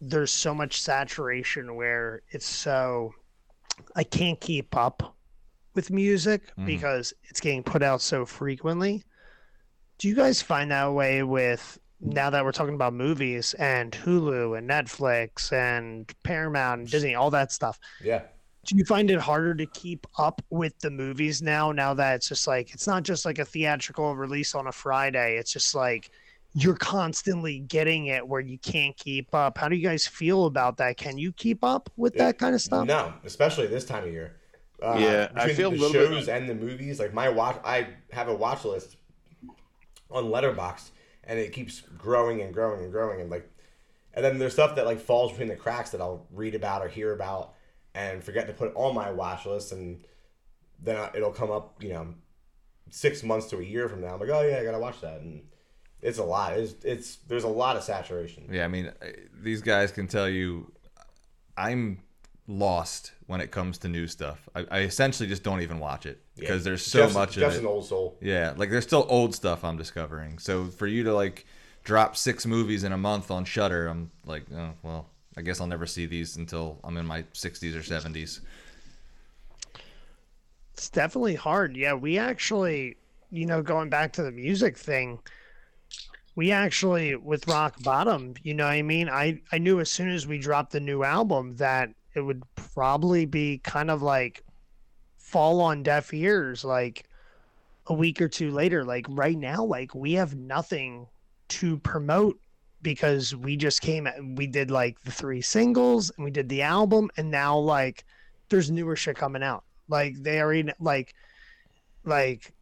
there's 0.00 0.30
so 0.32 0.54
much 0.54 0.80
saturation 0.80 1.74
where 1.74 2.22
it's 2.30 2.46
so 2.46 3.14
I 3.96 4.04
can't 4.04 4.40
keep 4.40 4.76
up 4.76 5.16
with 5.74 5.90
music 5.90 6.54
Mhm. 6.56 6.66
because 6.66 7.12
it's 7.24 7.40
getting 7.40 7.64
put 7.64 7.82
out 7.82 8.00
so 8.00 8.24
frequently. 8.24 9.02
Do 9.98 10.06
you 10.06 10.14
guys 10.14 10.40
find 10.40 10.70
that 10.70 10.92
way 10.92 11.24
with 11.24 11.80
now 12.00 12.30
that 12.30 12.44
we're 12.44 12.52
talking 12.52 12.74
about 12.74 12.94
movies 12.94 13.54
and 13.54 13.92
Hulu 13.92 14.56
and 14.58 14.68
Netflix 14.68 15.52
and 15.52 16.12
Paramount 16.22 16.80
and 16.82 16.90
Disney, 16.90 17.14
all 17.14 17.30
that 17.30 17.50
stuff? 17.52 17.78
Yeah. 18.02 18.22
do 18.66 18.76
you 18.76 18.84
find 18.84 19.10
it 19.10 19.18
harder 19.18 19.54
to 19.54 19.66
keep 19.66 20.06
up 20.18 20.42
with 20.50 20.78
the 20.80 20.90
movies 20.90 21.40
now 21.42 21.72
now 21.72 21.94
that 21.94 22.16
it's 22.16 22.28
just 22.28 22.46
like 22.46 22.72
it's 22.74 22.86
not 22.86 23.02
just 23.02 23.24
like 23.24 23.38
a 23.38 23.44
theatrical 23.44 24.14
release 24.14 24.54
on 24.54 24.66
a 24.66 24.72
friday 24.72 25.38
it's 25.38 25.52
just 25.52 25.74
like 25.74 26.10
you're 26.54 26.74
constantly 26.76 27.60
getting 27.60 28.06
it 28.06 28.26
where 28.26 28.40
you 28.42 28.58
can't 28.58 28.94
keep 28.96 29.34
up 29.34 29.56
how 29.56 29.68
do 29.68 29.76
you 29.76 29.82
guys 29.82 30.06
feel 30.06 30.44
about 30.46 30.76
that 30.76 30.96
can 30.98 31.16
you 31.16 31.32
keep 31.32 31.64
up 31.64 31.88
with 31.96 32.14
that 32.16 32.36
kind 32.38 32.54
of 32.54 32.60
stuff 32.60 32.86
No, 32.86 33.14
especially 33.24 33.66
this 33.68 33.84
time 33.86 34.04
of 34.04 34.12
year. 34.12 34.36
Uh, 34.82 34.96
Yeah, 34.98 35.28
I 35.34 35.46
between 35.46 35.56
feel 35.56 35.68
a 35.68 35.74
the 35.74 35.80
little 35.80 35.92
bit- 35.92 36.08
shows 36.10 36.28
and 36.28 36.48
the 36.48 36.54
movies. 36.54 37.00
Like 37.00 37.12
my 37.14 37.28
watch, 37.28 37.56
I 37.64 37.88
have 38.12 38.28
a 38.28 38.34
watch 38.34 38.64
list 38.64 38.96
on 40.10 40.24
Letterboxd, 40.24 40.90
and 41.28 41.38
it 41.38 41.52
keeps 41.52 41.82
growing 41.96 42.40
and 42.40 42.52
growing 42.52 42.82
and 42.82 42.90
growing, 42.90 43.20
and 43.20 43.30
like, 43.30 43.48
and 44.14 44.24
then 44.24 44.38
there's 44.38 44.54
stuff 44.54 44.74
that 44.76 44.86
like 44.86 44.98
falls 44.98 45.30
between 45.30 45.48
the 45.48 45.56
cracks 45.56 45.90
that 45.90 46.00
I'll 46.00 46.26
read 46.32 46.54
about 46.54 46.82
or 46.82 46.88
hear 46.88 47.12
about, 47.12 47.54
and 47.94 48.24
forget 48.24 48.46
to 48.48 48.54
put 48.54 48.72
on 48.74 48.94
my 48.94 49.10
watch 49.10 49.46
list, 49.46 49.70
and 49.70 50.04
then 50.82 51.10
it'll 51.14 51.30
come 51.30 51.50
up, 51.50 51.82
you 51.82 51.90
know, 51.90 52.14
six 52.90 53.22
months 53.22 53.46
to 53.48 53.58
a 53.58 53.62
year 53.62 53.88
from 53.88 54.00
now. 54.00 54.14
I'm 54.14 54.20
like, 54.20 54.30
oh 54.30 54.40
yeah, 54.40 54.58
I 54.58 54.64
gotta 54.64 54.78
watch 54.78 55.02
that, 55.02 55.20
and 55.20 55.42
it's 56.00 56.18
a 56.18 56.24
lot. 56.24 56.54
It's 56.58 56.74
it's 56.82 57.16
there's 57.28 57.44
a 57.44 57.48
lot 57.48 57.76
of 57.76 57.82
saturation. 57.82 58.48
yeah, 58.50 58.64
I 58.64 58.68
mean, 58.68 58.86
uh, 58.86 59.06
these 59.40 59.60
guys 59.60 59.92
can 59.92 60.08
tell 60.08 60.28
you, 60.28 60.72
I'm 61.56 62.00
lost 62.46 63.12
when 63.26 63.42
it 63.42 63.50
comes 63.50 63.76
to 63.78 63.88
new 63.88 64.06
stuff. 64.06 64.48
I, 64.54 64.64
I 64.70 64.78
essentially 64.80 65.28
just 65.28 65.42
don't 65.42 65.60
even 65.60 65.78
watch 65.78 66.06
it 66.06 66.22
because 66.38 66.64
there's 66.64 66.84
so 66.84 67.00
Jeff's- 67.02 67.14
much 67.14 67.32
Jeff's 67.34 67.56
of 67.56 67.62
an 67.62 67.66
old 67.68 67.86
soul. 67.86 68.16
Yeah, 68.20 68.54
like 68.56 68.70
there's 68.70 68.84
still 68.84 69.06
old 69.08 69.34
stuff 69.34 69.64
I'm 69.64 69.76
discovering. 69.76 70.38
So 70.38 70.66
for 70.66 70.86
you 70.86 71.04
to 71.04 71.14
like 71.14 71.46
drop 71.84 72.16
six 72.16 72.46
movies 72.46 72.84
in 72.84 72.92
a 72.92 72.98
month 72.98 73.30
on 73.30 73.44
Shudder, 73.44 73.86
I'm 73.86 74.10
like, 74.26 74.44
oh 74.54 74.70
well, 74.82 75.06
I 75.36 75.42
guess 75.42 75.60
I'll 75.60 75.66
never 75.66 75.86
see 75.86 76.06
these 76.06 76.36
until 76.36 76.78
I'm 76.84 76.96
in 76.96 77.06
my 77.06 77.22
60s 77.34 77.74
or 77.74 77.80
70s. 77.82 78.40
it's 80.74 80.88
definitely 80.90 81.34
hard 81.34 81.76
yeah 81.76 81.92
we 81.94 82.18
actually 82.18 82.96
you 83.30 83.46
know 83.46 83.62
going 83.62 83.88
back 83.88 84.12
to 84.12 84.22
the 84.22 84.30
music 84.30 84.76
thing 84.78 85.18
we 86.36 86.52
actually 86.52 87.16
with 87.16 87.46
rock 87.48 87.74
bottom 87.82 88.34
you 88.44 88.54
know 88.54 88.64
what 88.64 88.72
i 88.74 88.82
mean 88.82 89.08
i 89.08 89.40
i 89.50 89.58
knew 89.58 89.80
as 89.80 89.90
soon 89.90 90.08
as 90.08 90.26
we 90.26 90.38
dropped 90.38 90.70
the 90.72 90.80
new 90.80 91.02
album 91.02 91.56
that 91.56 91.90
it 92.14 92.20
would 92.20 92.42
probably 92.54 93.26
be 93.26 93.58
kind 93.58 93.90
of 93.90 94.02
like 94.02 94.44
fall 95.28 95.60
on 95.60 95.82
deaf 95.82 96.14
ears 96.14 96.64
like 96.64 97.04
a 97.88 97.92
week 97.92 98.22
or 98.22 98.28
two 98.28 98.50
later 98.50 98.82
like 98.82 99.04
right 99.10 99.36
now 99.36 99.62
like 99.62 99.94
we 99.94 100.14
have 100.14 100.34
nothing 100.34 101.06
to 101.48 101.76
promote 101.80 102.40
because 102.80 103.36
we 103.36 103.54
just 103.54 103.82
came 103.82 104.08
we 104.36 104.46
did 104.46 104.70
like 104.70 104.98
the 105.02 105.10
three 105.10 105.42
singles 105.42 106.10
and 106.16 106.24
we 106.24 106.30
did 106.30 106.48
the 106.48 106.62
album 106.62 107.10
and 107.18 107.30
now 107.30 107.58
like 107.58 108.06
there's 108.48 108.70
newer 108.70 108.96
shit 108.96 109.16
coming 109.16 109.42
out 109.42 109.64
like 109.88 110.14
they 110.22 110.40
already 110.40 110.72
like 110.80 111.14
like 112.04 112.54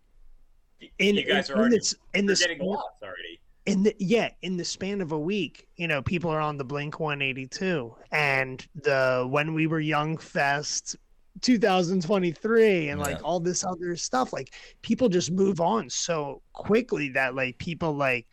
in 0.99 1.15
you 1.15 1.25
guys 1.25 1.49
in, 1.51 1.59
are 1.59 1.67
in, 1.67 1.71
this, 1.71 1.95
in 2.15 2.27
this 2.27 2.41
getting 2.41 2.59
lost 2.59 2.89
already. 3.01 3.39
in 3.67 3.85
the 3.85 3.95
yeah 4.01 4.29
in 4.43 4.57
the 4.57 4.65
span 4.65 5.01
of 5.01 5.13
a 5.13 5.19
week 5.19 5.69
you 5.77 5.87
know 5.87 6.03
people 6.03 6.33
are 6.33 6.41
on 6.41 6.57
the 6.57 6.65
blink 6.65 6.99
182 6.99 7.95
and 8.11 8.67
the 8.75 9.25
when 9.31 9.55
we 9.55 9.69
were 9.69 9.79
young 9.79 10.17
fest 10.17 10.97
2023 11.43 12.89
and 12.89 13.01
like 13.01 13.23
all 13.23 13.41
this 13.41 13.65
other 13.65 13.97
stuff 13.97 14.33
like 14.33 14.55
people 14.83 15.09
just 15.09 15.31
move 15.31 15.61
on 15.61 15.89
so 15.89 16.41
quickly 16.53 17.09
that 17.11 17.35
like 17.35 17.57
people 17.59 17.93
like 17.95 18.27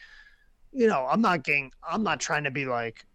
you 0.72 0.88
know 0.88 1.08
i'm 1.10 1.22
not 1.22 1.44
getting 1.44 1.72
i'm 1.90 2.04
not 2.04 2.20
trying 2.20 2.44
to 2.44 2.52
be 2.52 2.66
like 2.66 3.06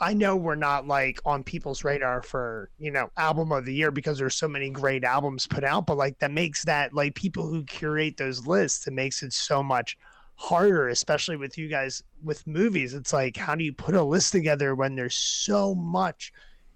i 0.00 0.12
know 0.14 0.36
we're 0.36 0.54
not 0.54 0.86
like 0.86 1.20
on 1.24 1.42
people's 1.42 1.84
radar 1.84 2.22
for 2.22 2.70
you 2.78 2.90
know 2.90 3.10
album 3.16 3.52
of 3.52 3.64
the 3.64 3.74
year 3.74 3.90
because 3.90 4.18
there's 4.18 4.34
so 4.34 4.48
many 4.48 4.70
great 4.70 5.04
albums 5.04 5.46
put 5.46 5.64
out 5.64 5.86
but 5.86 5.96
like 5.96 6.18
that 6.18 6.30
makes 6.30 6.64
that 6.64 6.92
like 6.94 7.14
people 7.14 7.46
who 7.46 7.62
curate 7.64 8.16
those 8.16 8.46
lists 8.46 8.86
it 8.86 8.92
makes 8.92 9.22
it 9.22 9.32
so 9.32 9.62
much 9.62 9.96
harder, 10.42 10.88
especially 10.88 11.36
with 11.36 11.56
you 11.56 11.68
guys 11.68 12.02
with 12.22 12.44
movies. 12.46 12.94
It's 12.94 13.12
like, 13.12 13.36
how 13.36 13.54
do 13.54 13.62
you 13.62 13.72
put 13.72 13.94
a 13.94 14.02
list 14.02 14.32
together 14.32 14.74
when 14.74 14.96
there's 14.96 15.14
so 15.14 15.74
much 15.74 16.32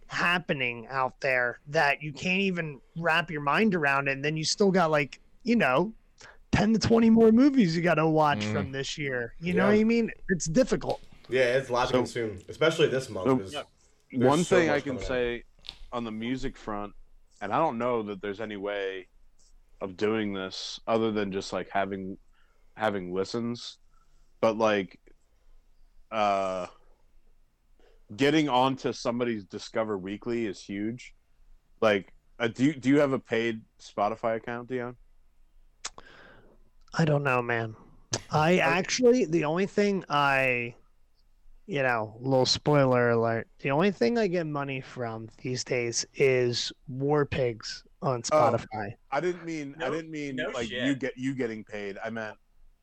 happening 0.08 0.86
out 0.88 1.20
there 1.20 1.60
that 1.68 2.02
you 2.02 2.12
can't 2.12 2.40
even 2.40 2.80
wrap 2.96 3.30
your 3.30 3.40
mind 3.40 3.74
around 3.74 4.08
it? 4.08 4.12
And 4.12 4.24
then 4.24 4.36
you 4.36 4.44
still 4.44 4.70
got 4.70 4.90
like, 4.90 5.20
you 5.42 5.56
know, 5.56 5.92
10 6.52 6.72
to 6.74 6.78
20 6.78 7.10
more 7.10 7.32
movies 7.32 7.76
you 7.76 7.82
got 7.82 7.94
to 7.96 8.06
watch 8.06 8.38
Mhm. 8.40 8.52
from 8.52 8.72
this 8.72 8.96
year. 8.96 9.34
You 9.40 9.54
know 9.54 9.66
what 9.66 9.74
I 9.74 9.84
mean? 9.84 10.10
It's 10.28 10.46
difficult. 10.46 11.00
Yeah, 11.28 11.56
it's 11.56 11.68
a 11.68 11.72
lot 11.72 11.86
to 11.88 11.92
So- 11.92 11.98
consume, 11.98 12.38
especially 12.48 12.88
this 12.88 13.10
month. 13.10 13.50
So- 13.50 13.64
Yeah. 14.10 14.26
One 14.26 14.44
so 14.44 14.56
thing 14.56 14.70
I 14.70 14.80
can 14.80 14.92
coming 14.92 15.02
out. 15.02 15.08
say 15.08 15.42
on 15.92 16.04
the 16.04 16.12
music 16.12 16.56
front, 16.56 16.94
and 17.40 17.52
I 17.52 17.58
don't 17.58 17.76
know 17.78 18.02
that 18.04 18.22
there's 18.22 18.40
any 18.40 18.56
way 18.56 19.08
of 19.80 19.96
doing 19.96 20.32
this 20.32 20.80
other 20.86 21.10
than 21.12 21.32
just 21.32 21.52
like 21.52 21.68
having 21.70 22.16
having 22.74 23.12
listens, 23.12 23.78
but 24.40 24.56
like 24.56 25.00
uh 26.10 26.66
getting 28.14 28.48
onto 28.48 28.92
somebody's 28.92 29.44
Discover 29.44 29.98
Weekly 29.98 30.46
is 30.46 30.60
huge. 30.60 31.14
Like, 31.80 32.12
uh, 32.38 32.48
do 32.48 32.64
you 32.64 32.74
do 32.74 32.88
you 32.88 33.00
have 33.00 33.12
a 33.12 33.18
paid 33.18 33.62
Spotify 33.80 34.36
account, 34.36 34.68
Dion? 34.68 34.96
I 36.94 37.04
don't 37.04 37.22
know, 37.22 37.42
man. 37.42 37.74
I 38.30 38.58
actually, 38.58 39.24
the 39.24 39.44
only 39.44 39.66
thing 39.66 40.04
I 40.08 40.74
you 41.66 41.82
know, 41.82 42.16
little 42.20 42.46
spoiler 42.46 43.10
alert. 43.10 43.48
The 43.58 43.72
only 43.72 43.90
thing 43.90 44.18
I 44.18 44.28
get 44.28 44.46
money 44.46 44.80
from 44.80 45.28
these 45.42 45.64
days 45.64 46.06
is 46.14 46.72
War 46.86 47.26
Pigs 47.26 47.82
on 48.02 48.22
Spotify. 48.22 48.92
I 49.10 49.20
didn't 49.20 49.44
mean 49.44 49.74
I 49.80 49.90
didn't 49.90 50.10
mean 50.10 50.36
no 50.36 50.50
like 50.50 50.68
shit. 50.68 50.84
you 50.84 50.94
get 50.94 51.14
you 51.16 51.34
getting 51.34 51.64
paid. 51.64 51.98
I 52.02 52.10
meant 52.10 52.36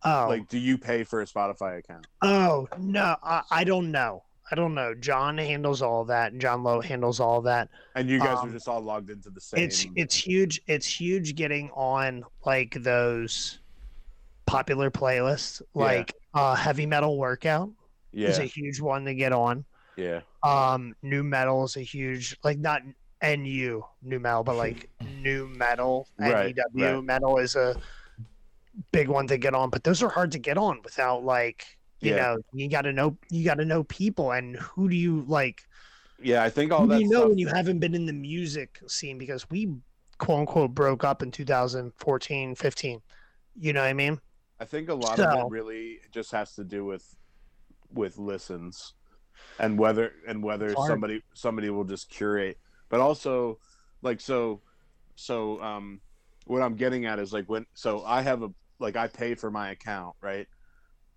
Oh, 0.05 0.25
like 0.27 0.49
do 0.49 0.57
you 0.57 0.77
pay 0.77 1.05
for 1.05 1.21
a 1.21 1.25
Spotify 1.25 1.79
account? 1.79 2.05
oh 2.21 2.67
no, 2.77 3.15
I, 3.23 3.43
I 3.49 3.63
don't 3.63 3.89
know. 3.91 4.23
I 4.53 4.55
don't 4.55 4.75
know. 4.75 4.93
John 4.93 5.35
handles 5.39 5.81
all 5.81 6.05
that. 6.05 6.37
John 6.37 6.61
Lowe 6.61 6.79
handles 6.79 7.19
all 7.19 7.41
that. 7.41 7.69
And 7.95 8.07
you 8.07 8.19
guys 8.19 8.37
Um, 8.37 8.49
are 8.49 8.53
just 8.53 8.67
all 8.67 8.81
logged 8.81 9.09
into 9.09 9.31
the 9.31 9.41
same. 9.41 9.63
It's 9.63 9.87
it's 9.95 10.13
huge. 10.13 10.61
It's 10.67 10.85
huge 10.85 11.33
getting 11.33 11.71
on 11.71 12.23
like 12.45 12.75
those 12.83 13.57
popular 14.45 14.91
playlists, 14.91 15.63
Yeah. 15.73 15.81
like 15.81 16.13
uh, 16.35 16.53
heavy 16.53 16.85
metal 16.85 17.17
workout 17.17 17.71
is 18.13 18.37
a 18.37 18.43
huge 18.43 18.79
one 18.79 19.05
to 19.05 19.15
get 19.15 19.31
on. 19.33 19.65
yeah, 19.95 20.21
Um, 20.43 20.93
new 21.01 21.23
metal 21.23 21.63
is 21.63 21.75
a 21.75 21.81
huge 21.81 22.37
like 22.43 22.59
not 22.59 22.83
NU 23.23 23.81
new 24.03 24.19
metal, 24.19 24.43
but 24.43 24.55
like 24.55 24.87
new 25.01 25.47
metal 25.47 26.07
Right, 26.19 26.55
NEW 26.75 26.95
right. 26.97 27.03
metal 27.03 27.39
is 27.39 27.55
a 27.55 27.75
big 28.91 29.07
one 29.07 29.25
to 29.29 29.37
get 29.39 29.55
on. 29.55 29.71
But 29.71 29.83
those 29.83 30.03
are 30.03 30.09
hard 30.09 30.31
to 30.33 30.37
get 30.39 30.59
on 30.59 30.79
without 30.83 31.23
like 31.23 31.65
you 32.03 32.11
Yeah. 32.11 32.17
know 32.17 32.37
you 32.53 32.69
got 32.69 32.81
to 32.83 32.93
know 32.93 33.17
you 33.29 33.43
got 33.45 33.55
to 33.55 33.65
know 33.65 33.83
people 33.85 34.31
and 34.31 34.55
who 34.57 34.89
do 34.89 34.95
you 34.95 35.23
like 35.27 35.61
yeah. 36.21 36.43
I 36.43 36.49
think 36.49 36.71
all 36.71 36.83
who 36.83 36.87
do 36.87 36.93
that 36.93 37.01
you 37.01 37.09
know 37.09 37.27
when 37.27 37.37
you 37.37 37.47
haven't 37.47 37.79
been 37.79 37.95
in 37.95 38.05
the 38.05 38.13
music 38.13 38.79
scene 38.87 39.17
because 39.17 39.49
we 39.49 39.73
quote 40.17 40.39
unquote 40.39 40.73
broke 40.73 41.03
up 41.03 41.21
in 41.21 41.31
2014 41.31 42.55
15 42.55 42.99
you 43.59 43.73
know 43.73 43.81
what 43.81 43.87
i 43.87 43.93
mean 43.93 44.19
I 44.59 44.65
think 44.65 44.87
a 44.89 44.93
lot 44.93 45.19
of 45.19 45.31
it 45.33 45.51
really 45.51 45.99
just 46.11 46.31
has 46.31 46.55
to 46.55 46.63
do 46.63 46.85
with 46.85 47.03
with 47.91 48.17
listens 48.17 48.93
and 49.59 49.77
whether 49.77 50.11
and 50.27 50.41
whether 50.43 50.75
somebody 50.75 51.21
somebody 51.33 51.69
will 51.69 51.83
just 51.83 52.09
curate. 52.09 52.57
But 52.89 52.99
also 53.01 53.59
like 54.01 54.21
so 54.21 54.61
so 55.15 55.61
um 55.61 55.99
what 56.45 56.61
I'm 56.61 56.75
getting 56.75 57.05
at 57.05 57.19
is 57.19 57.33
like 57.33 57.45
when 57.47 57.65
so 57.73 58.03
I 58.05 58.21
have 58.21 58.41
a 58.43 58.49
like 58.79 58.95
I 58.95 59.07
pay 59.07 59.35
for 59.35 59.51
my 59.51 59.71
account, 59.71 60.15
right? 60.21 60.47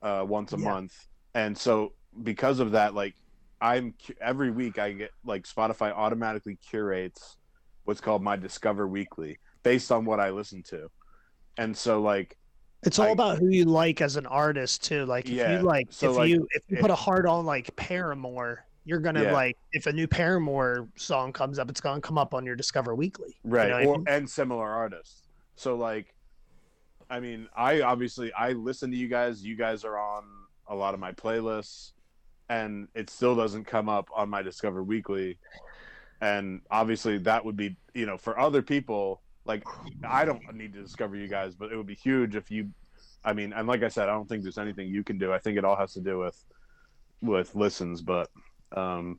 Uh 0.07 0.25
once 0.25 0.53
a 0.53 0.57
Yeah. 0.59 0.65
month. 0.73 0.95
And 1.35 1.59
so 1.59 1.93
because 2.23 2.61
of 2.61 2.71
that 2.73 2.95
like 2.95 3.15
I'm 3.61 3.95
every 4.21 4.51
week 4.53 4.79
I 4.79 4.93
get 4.93 5.11
like 5.25 5.45
Spotify 5.47 5.91
automatically 5.93 6.57
curates 6.71 7.37
what's 7.85 8.01
called 8.01 8.23
my 8.23 8.37
Discover 8.37 8.87
Weekly 8.87 9.39
based 9.65 9.91
on 9.91 10.05
what 10.05 10.21
I 10.21 10.31
listen 10.31 10.63
to. 10.71 10.89
And 11.59 11.77
so 11.77 12.01
like 12.01 12.37
it's 12.85 12.99
all 13.01 13.09
I- 13.09 13.11
about 13.19 13.39
who 13.39 13.49
you 13.49 13.65
like 13.65 14.01
as 14.01 14.15
an 14.17 14.27
artist 14.27 14.85
too 14.85 15.05
like 15.07 15.25
if 15.25 15.33
Yeah, 15.33 15.57
you 15.59 15.63
like 15.65 15.89
so, 15.91 16.11
if 16.13 16.17
like, 16.19 16.29
you 16.31 16.47
if 16.53 16.63
you 16.69 16.77
put 16.77 16.91
a 16.93 16.95
heart 16.95 17.27
on 17.27 17.45
like 17.45 17.75
paramore 17.75 18.65
you're 18.85 19.01
gonna 19.01 19.25
Yeah. 19.25 19.33
like 19.33 19.57
if 19.73 19.87
a 19.87 19.93
new 19.93 20.07
paramore 20.07 20.89
song 20.97 21.33
comes 21.33 21.59
up 21.59 21.69
it's 21.69 21.81
gonna 21.81 22.01
come 22.01 22.19
up 22.19 22.33
on 22.35 22.47
your 22.47 22.55
discover 22.55 22.95
weekly 22.95 23.35
you 23.43 23.51
right 23.51 23.69
know 23.71 23.77
what 23.89 23.95
I 23.95 23.99
mean? 23.99 24.05
and 24.09 24.31
similar 24.31 24.69
artists 24.69 25.27
so 25.57 25.75
like 25.77 26.15
i 27.11 27.21
mean 27.21 27.49
i 27.57 27.81
obviously 27.81 28.33
i 28.33 28.53
listen 28.53 28.91
to 28.91 28.97
you 28.97 29.09
guys. 29.09 29.45
You 29.45 29.57
guys 29.57 29.85
are 29.85 29.99
on 29.99 30.25
a 30.69 30.75
lot 30.75 30.95
of 30.95 31.01
my 31.01 31.13
playlists 31.13 31.93
and 32.49 32.89
it 32.95 33.11
still 33.11 33.35
doesn't 33.35 33.65
come 33.65 33.89
up 33.89 34.09
on 34.15 34.29
my 34.29 34.43
discover 34.43 34.83
weekly. 34.83 35.39
And 36.21 36.63
obviously 36.71 37.19
that 37.19 37.45
would 37.45 37.57
be 37.57 37.77
you 37.95 38.07
know 38.07 38.17
for 38.17 38.39
other 38.39 38.63
people 38.63 39.23
like 39.45 39.63
i 40.09 40.25
don't 40.25 40.43
need 40.55 40.73
to 40.73 40.83
discover 40.83 41.15
you 41.15 41.29
guys 41.29 41.55
but 41.55 41.71
it 41.71 41.77
would 41.77 41.87
be 41.87 41.95
huge 41.95 42.35
if 42.35 42.51
you 42.51 42.69
i 43.25 43.33
mean 43.33 43.53
and 43.53 43.69
like 43.69 43.83
i 43.83 43.89
said 43.89 44.09
i 44.09 44.13
don't 44.13 44.29
think 44.29 44.43
there's 44.43 44.59
anything 44.59 44.89
you 44.89 45.05
can 45.05 45.19
do. 45.19 45.33
I 45.33 45.39
think 45.39 45.57
it 45.57 45.65
all 45.65 45.77
has 45.77 45.93
to 45.93 46.01
do 46.01 46.19
with 46.19 46.43
with 47.23 47.55
listens 47.55 48.03
but 48.03 48.29
um 48.73 49.19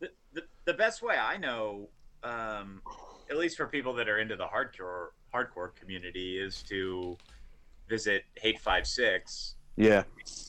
the, 0.00 0.10
the, 0.32 0.42
the 0.64 0.74
best 0.74 1.02
way 1.02 1.16
I 1.16 1.36
know, 1.36 1.88
um, 2.22 2.82
at 3.30 3.36
least 3.36 3.56
for 3.56 3.66
people 3.66 3.94
that 3.94 4.08
are 4.08 4.18
into 4.18 4.36
the 4.36 4.46
hardcore 4.46 5.08
hardcore 5.34 5.74
community, 5.74 6.38
is 6.38 6.62
to 6.64 7.16
visit 7.88 8.24
Hate 8.36 8.60
Five 8.60 8.86
Six. 8.86 9.56
yeah 9.76 10.04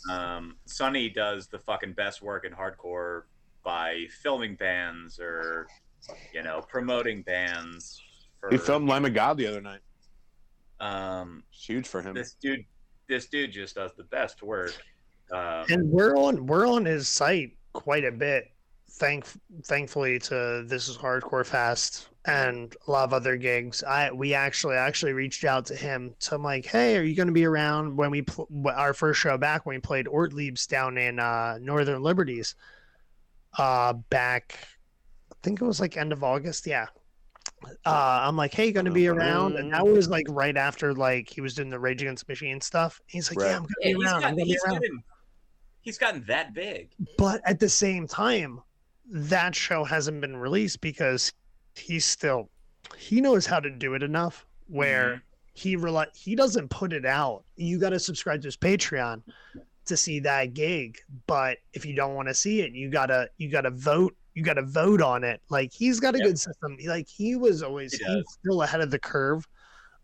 Um, 0.09 0.55
Sonny 0.65 1.09
does 1.09 1.47
the 1.47 1.59
fucking 1.59 1.93
best 1.93 2.21
work 2.21 2.45
in 2.45 2.53
hardcore 2.53 3.23
by 3.63 4.05
filming 4.21 4.55
bands 4.55 5.19
or 5.19 5.67
you 6.33 6.43
know 6.43 6.61
promoting 6.67 7.23
bands. 7.23 8.01
For 8.39 8.49
he 8.51 8.57
filmed 8.57 8.87
lamb 8.87 9.05
of 9.05 9.13
god 9.13 9.37
the 9.37 9.47
other 9.47 9.61
night 9.61 9.81
um, 10.79 11.43
it's 11.51 11.65
huge 11.65 11.87
for 11.87 12.01
him 12.01 12.13
this 12.13 12.35
dude. 12.41 12.65
This 13.07 13.27
dude 13.27 13.51
just 13.51 13.75
does 13.75 13.91
the 13.95 14.03
best 14.03 14.41
work. 14.41 14.73
Um, 15.31 15.65
and 15.69 15.89
we're 15.89 16.15
on 16.15 16.45
we're 16.45 16.67
on 16.67 16.85
his 16.85 17.07
site 17.07 17.53
quite 17.73 18.05
a 18.05 18.11
bit 18.11 18.51
thank 18.91 19.25
thankfully 19.63 20.19
to 20.19 20.63
this 20.67 20.87
is 20.87 20.97
hardcore 20.97 21.45
fast 21.45 22.09
and 22.27 22.75
a 22.87 22.91
lot 22.91 23.03
of 23.03 23.13
other 23.13 23.37
gigs 23.37 23.83
i 23.83 24.11
we 24.11 24.33
actually 24.33 24.75
actually 24.75 25.13
reached 25.13 25.43
out 25.45 25.65
to 25.65 25.75
him 25.75 26.13
so 26.19 26.35
i'm 26.35 26.43
like 26.43 26.65
hey 26.65 26.97
are 26.97 27.03
you 27.03 27.15
going 27.15 27.27
to 27.27 27.33
be 27.33 27.45
around 27.45 27.95
when 27.95 28.09
we 28.09 28.21
pl- 28.21 28.47
our 28.75 28.93
first 28.93 29.19
show 29.19 29.37
back 29.37 29.65
when 29.65 29.75
we 29.75 29.79
played 29.79 30.07
ortlieb's 30.07 30.65
down 30.67 30.97
in 30.97 31.19
uh 31.19 31.57
northern 31.61 32.01
liberties 32.01 32.55
uh 33.57 33.93
back 34.09 34.57
i 35.31 35.35
think 35.43 35.61
it 35.61 35.65
was 35.65 35.79
like 35.79 35.97
end 35.97 36.11
of 36.11 36.23
august 36.23 36.65
yeah 36.65 36.87
uh, 37.85 38.19
I'm 38.23 38.35
like, 38.35 38.53
hey, 38.53 38.67
you 38.67 38.71
gonna 38.73 38.91
be 38.91 39.07
around, 39.07 39.55
and 39.55 39.73
that 39.73 39.85
was 39.85 40.07
like 40.09 40.25
right 40.29 40.55
after 40.55 40.93
like 40.93 41.29
he 41.29 41.41
was 41.41 41.53
doing 41.55 41.69
the 41.69 41.79
Rage 41.79 42.01
Against 42.01 42.27
the 42.27 42.31
Machine 42.31 42.61
stuff. 42.61 43.01
He's 43.07 43.31
like, 43.31 43.39
Right. 43.39 43.49
yeah, 43.51 43.55
I'm 43.57 43.63
gonna 43.63 43.73
yeah, 43.81 43.87
be 43.87 43.93
he's, 43.95 44.03
around. 44.05 44.15
I'm 44.15 44.21
gotten, 44.21 44.35
gonna 44.37 44.45
be 44.45 44.57
around. 44.65 44.73
gotten, 44.81 45.03
he's 45.81 45.97
gotten 45.97 46.23
that 46.27 46.53
big. 46.53 46.89
but 47.17 47.41
at 47.45 47.59
the 47.59 47.69
same 47.69 48.07
time 48.07 48.61
that 49.09 49.55
show 49.55 49.83
hasn't 49.83 50.21
been 50.21 50.35
released 50.35 50.81
because 50.81 51.31
he's 51.75 52.05
still 52.05 52.49
he 52.97 53.21
knows 53.21 53.45
how 53.45 53.59
to 53.59 53.69
do 53.69 53.93
it 53.93 54.03
enough 54.03 54.45
where 54.67 55.09
mm-hmm. 55.09 55.19
he 55.53 55.75
rely 55.75 56.07
he 56.15 56.35
doesn't 56.35 56.69
put 56.69 56.93
it 56.93 57.05
out. 57.05 57.43
You 57.55 57.79
got 57.79 57.89
to 57.91 57.99
subscribe 57.99 58.41
to 58.41 58.47
his 58.47 58.57
patreon 58.57 59.21
to 59.85 59.95
see 59.95 60.19
that 60.19 60.53
gig 60.55 60.97
but 61.27 61.59
if 61.73 61.85
you 61.85 61.95
don't 61.95 62.15
want 62.15 62.27
to 62.27 62.33
see 62.33 62.61
it 62.61 62.71
you 62.71 62.89
gotta 62.89 63.29
you 63.37 63.51
gotta 63.51 63.69
vote 63.69 64.15
you 64.33 64.43
gotta 64.43 64.63
vote 64.63 65.01
on 65.01 65.23
it. 65.23 65.41
Like 65.49 65.71
he's 65.71 65.99
got 65.99 66.15
a 66.15 66.17
Yep. 66.17 66.27
good 66.27 66.39
system. 66.39 66.77
Like 66.85 67.07
he 67.07 67.35
was 67.35 67.63
always 67.63 67.93
He 67.93 68.03
he's 68.03 68.25
still 68.39 68.63
ahead 68.63 68.81
of 68.81 68.91
the 68.91 68.99
curve 68.99 69.47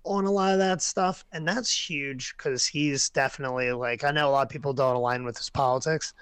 on 0.04 0.26
a 0.26 0.32
lot 0.32 0.52
of 0.54 0.60
that 0.60 0.82
stuff 0.82 1.24
and 1.32 1.48
that's 1.48 1.72
huge 1.72 2.34
because 2.36 2.66
he's 2.66 3.10
definitely 3.12 3.72
like 3.72 4.04
i 4.04 4.10
know 4.10 4.28
a 4.28 4.32
lot 4.32 4.42
of 4.42 4.50
people 4.50 4.74
don't 4.74 4.96
align 4.96 5.24
with 5.24 5.38
his 5.38 5.50
politics 5.50 6.14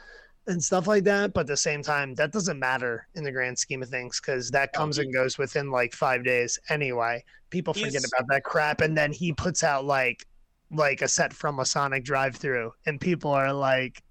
and 0.49 0.63
stuff 0.63 0.87
like 0.87 1.03
that 1.03 1.33
but 1.33 1.41
at 1.41 1.47
the 1.47 1.57
same 1.57 1.81
time 1.81 2.13
that 2.15 2.31
doesn't 2.31 2.59
matter 2.59 3.07
in 3.15 3.23
the 3.23 3.31
grand 3.31 3.57
scheme 3.57 3.81
of 3.81 3.89
things 3.89 4.19
because 4.19 4.49
that 4.49 4.73
comes 4.73 4.97
and 4.97 5.13
goes 5.13 5.37
within 5.37 5.71
like 5.71 5.93
five 5.93 6.23
days 6.23 6.59
anyway. 6.69 7.23
People 7.49 7.73
forget 7.73 7.91
He's- 7.91 8.11
about 8.11 8.27
that 8.29 8.43
crap 8.43 8.81
and 8.81 8.97
then 8.97 9.11
he 9.11 9.31
puts 9.31 9.63
out 9.63 9.85
like 9.85 10.25
like 10.71 11.01
a 11.01 11.07
set 11.07 11.33
from 11.33 11.59
a 11.59 11.65
sonic 11.65 12.03
drive 12.03 12.35
through 12.35 12.71
and 12.85 12.99
people 13.01 13.31
are 13.31 13.53
like 13.53 14.03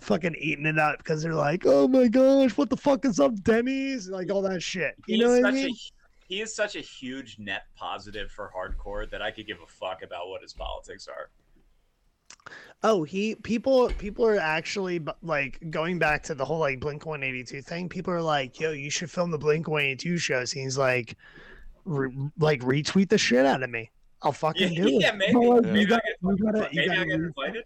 fucking 0.00 0.36
eating 0.38 0.66
it 0.66 0.78
up 0.78 0.98
because 0.98 1.22
they're 1.22 1.34
like 1.34 1.64
oh 1.66 1.86
my 1.86 2.08
gosh 2.08 2.56
what 2.56 2.70
the 2.70 2.76
fuck 2.76 3.04
is 3.04 3.20
up 3.20 3.40
denny's? 3.42 4.08
Like 4.08 4.30
all 4.30 4.42
that 4.42 4.62
shit. 4.62 4.94
You 5.06 5.18
know 5.18 5.30
what 5.30 5.46
i 5.46 5.50
mean? 5.50 5.70
a 5.70 5.92
he 6.30 6.40
is 6.40 6.54
such 6.54 6.76
a 6.76 6.80
huge 6.80 7.40
net 7.40 7.64
positive 7.74 8.30
for 8.30 8.52
hardcore 8.56 9.10
that 9.10 9.20
I 9.20 9.32
could 9.32 9.48
give 9.48 9.58
a 9.62 9.66
fuck 9.66 10.04
about 10.04 10.28
what 10.28 10.42
his 10.42 10.52
politics 10.52 11.08
are. 11.08 11.28
Oh, 12.82 13.02
he 13.04 13.34
people 13.34 13.90
people 13.98 14.26
are 14.26 14.38
actually 14.38 15.04
like 15.22 15.58
going 15.70 15.98
back 15.98 16.22
to 16.24 16.34
the 16.34 16.44
whole 16.44 16.58
like 16.58 16.80
Blink 16.80 17.04
One 17.04 17.22
Eighty 17.22 17.44
Two 17.44 17.60
thing. 17.60 17.88
People 17.88 18.14
are 18.14 18.22
like, 18.22 18.58
"Yo, 18.58 18.72
you 18.72 18.88
should 18.90 19.10
film 19.10 19.30
the 19.30 19.38
Blink 19.38 19.68
One 19.68 19.82
Eighty 19.82 19.96
Two 19.96 20.16
shows." 20.16 20.54
And 20.54 20.62
he's 20.62 20.78
like, 20.78 21.16
re- 21.84 22.30
like 22.38 22.62
retweet 22.62 23.10
the 23.10 23.18
shit 23.18 23.44
out 23.44 23.62
of 23.62 23.68
me. 23.68 23.90
I'll 24.22 24.32
fucking 24.32 24.74
do 24.74 24.90
yeah, 24.92 25.10
it. 25.14 25.16
maybe. 25.16 25.32
But, 25.34 25.42
like, 25.42 25.62
Maybe 25.64 25.80
you 25.80 25.86
got- 25.86 26.02
you 26.22 26.36
gotta- 26.36 26.68
you 26.72 26.86
gotta 26.88 27.04
get 27.06 27.18
reach 27.18 27.26
invited. 27.36 27.64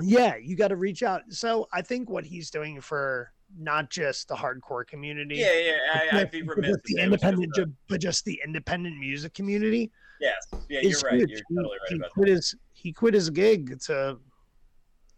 Yeah, 0.00 0.36
you 0.36 0.56
got 0.56 0.68
to 0.68 0.76
reach 0.76 1.02
out. 1.02 1.22
So 1.30 1.68
I 1.72 1.80
think 1.82 2.10
what 2.10 2.24
he's 2.26 2.50
doing 2.50 2.80
for 2.82 3.32
not 3.58 3.88
just 3.90 4.28
the 4.28 4.34
hardcore 4.34 4.86
community, 4.86 5.36
Yeah, 5.36 5.52
yeah. 5.58 6.08
I, 6.12 6.20
I'd 6.20 6.30
be 6.30 6.42
but 6.42 6.56
remiss 6.56 6.72
just 6.72 6.84
the 6.84 6.92
say 6.94 6.96
just 6.96 7.04
independent, 7.04 7.54
ju- 7.54 7.72
but 7.88 8.00
just 8.00 8.24
the 8.26 8.40
independent 8.44 8.98
music 8.98 9.32
community. 9.34 9.90
Yes, 10.20 10.34
yeah, 10.68 10.80
you're 10.82 10.98
right. 11.00 11.14
huge. 11.14 11.30
You're 11.30 11.62
totally 11.62 11.78
right 11.90 11.98
about 11.98 12.10
quit 12.12 12.26
that. 12.28 12.32
his 12.34 12.54
he 12.86 12.92
quit 12.92 13.14
his 13.14 13.30
gig 13.30 13.80
to 13.80 14.16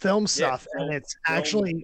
film 0.00 0.26
stuff, 0.26 0.66
and 0.72 0.88
film- 0.88 0.96
it's 0.96 1.14
actually 1.26 1.80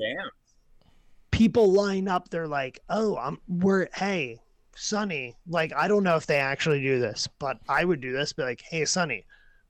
people 1.30 1.72
line 1.72 2.06
up 2.06 2.28
they're 2.30 2.46
like 2.46 2.78
oh 2.90 3.16
i'm 3.16 3.36
we're 3.48 3.88
hey 3.92 4.38
sonny 4.76 5.36
like 5.48 5.72
i 5.74 5.88
don't 5.88 6.04
know 6.04 6.14
if 6.14 6.26
they 6.26 6.36
actually 6.36 6.80
do 6.80 7.00
this 7.00 7.28
but 7.40 7.58
i 7.68 7.84
would 7.84 8.00
do 8.00 8.12
this 8.12 8.32
be 8.32 8.44
like 8.44 8.62
hey 8.70 8.84
sonny 8.84 9.26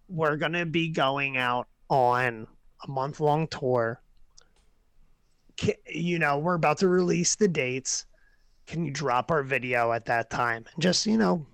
we're 0.08 0.36
gonna 0.36 0.66
be 0.66 0.88
going 0.88 1.38
out 1.38 1.66
on 1.88 2.46
a 2.86 2.90
month 2.90 3.20
long 3.20 3.46
tour. 3.48 4.00
Ca- 5.60 5.80
you 5.88 6.18
know 6.18 6.38
we're 6.38 6.54
about 6.54 6.78
to 6.78 6.88
release 6.88 7.36
the 7.36 7.48
dates. 7.48 8.06
Can 8.66 8.84
you 8.84 8.90
drop 8.90 9.30
our 9.30 9.42
video 9.42 9.92
at 9.92 10.06
that 10.06 10.30
time? 10.30 10.64
And 10.74 10.82
just 10.82 11.06
you 11.06 11.16
know 11.16 11.46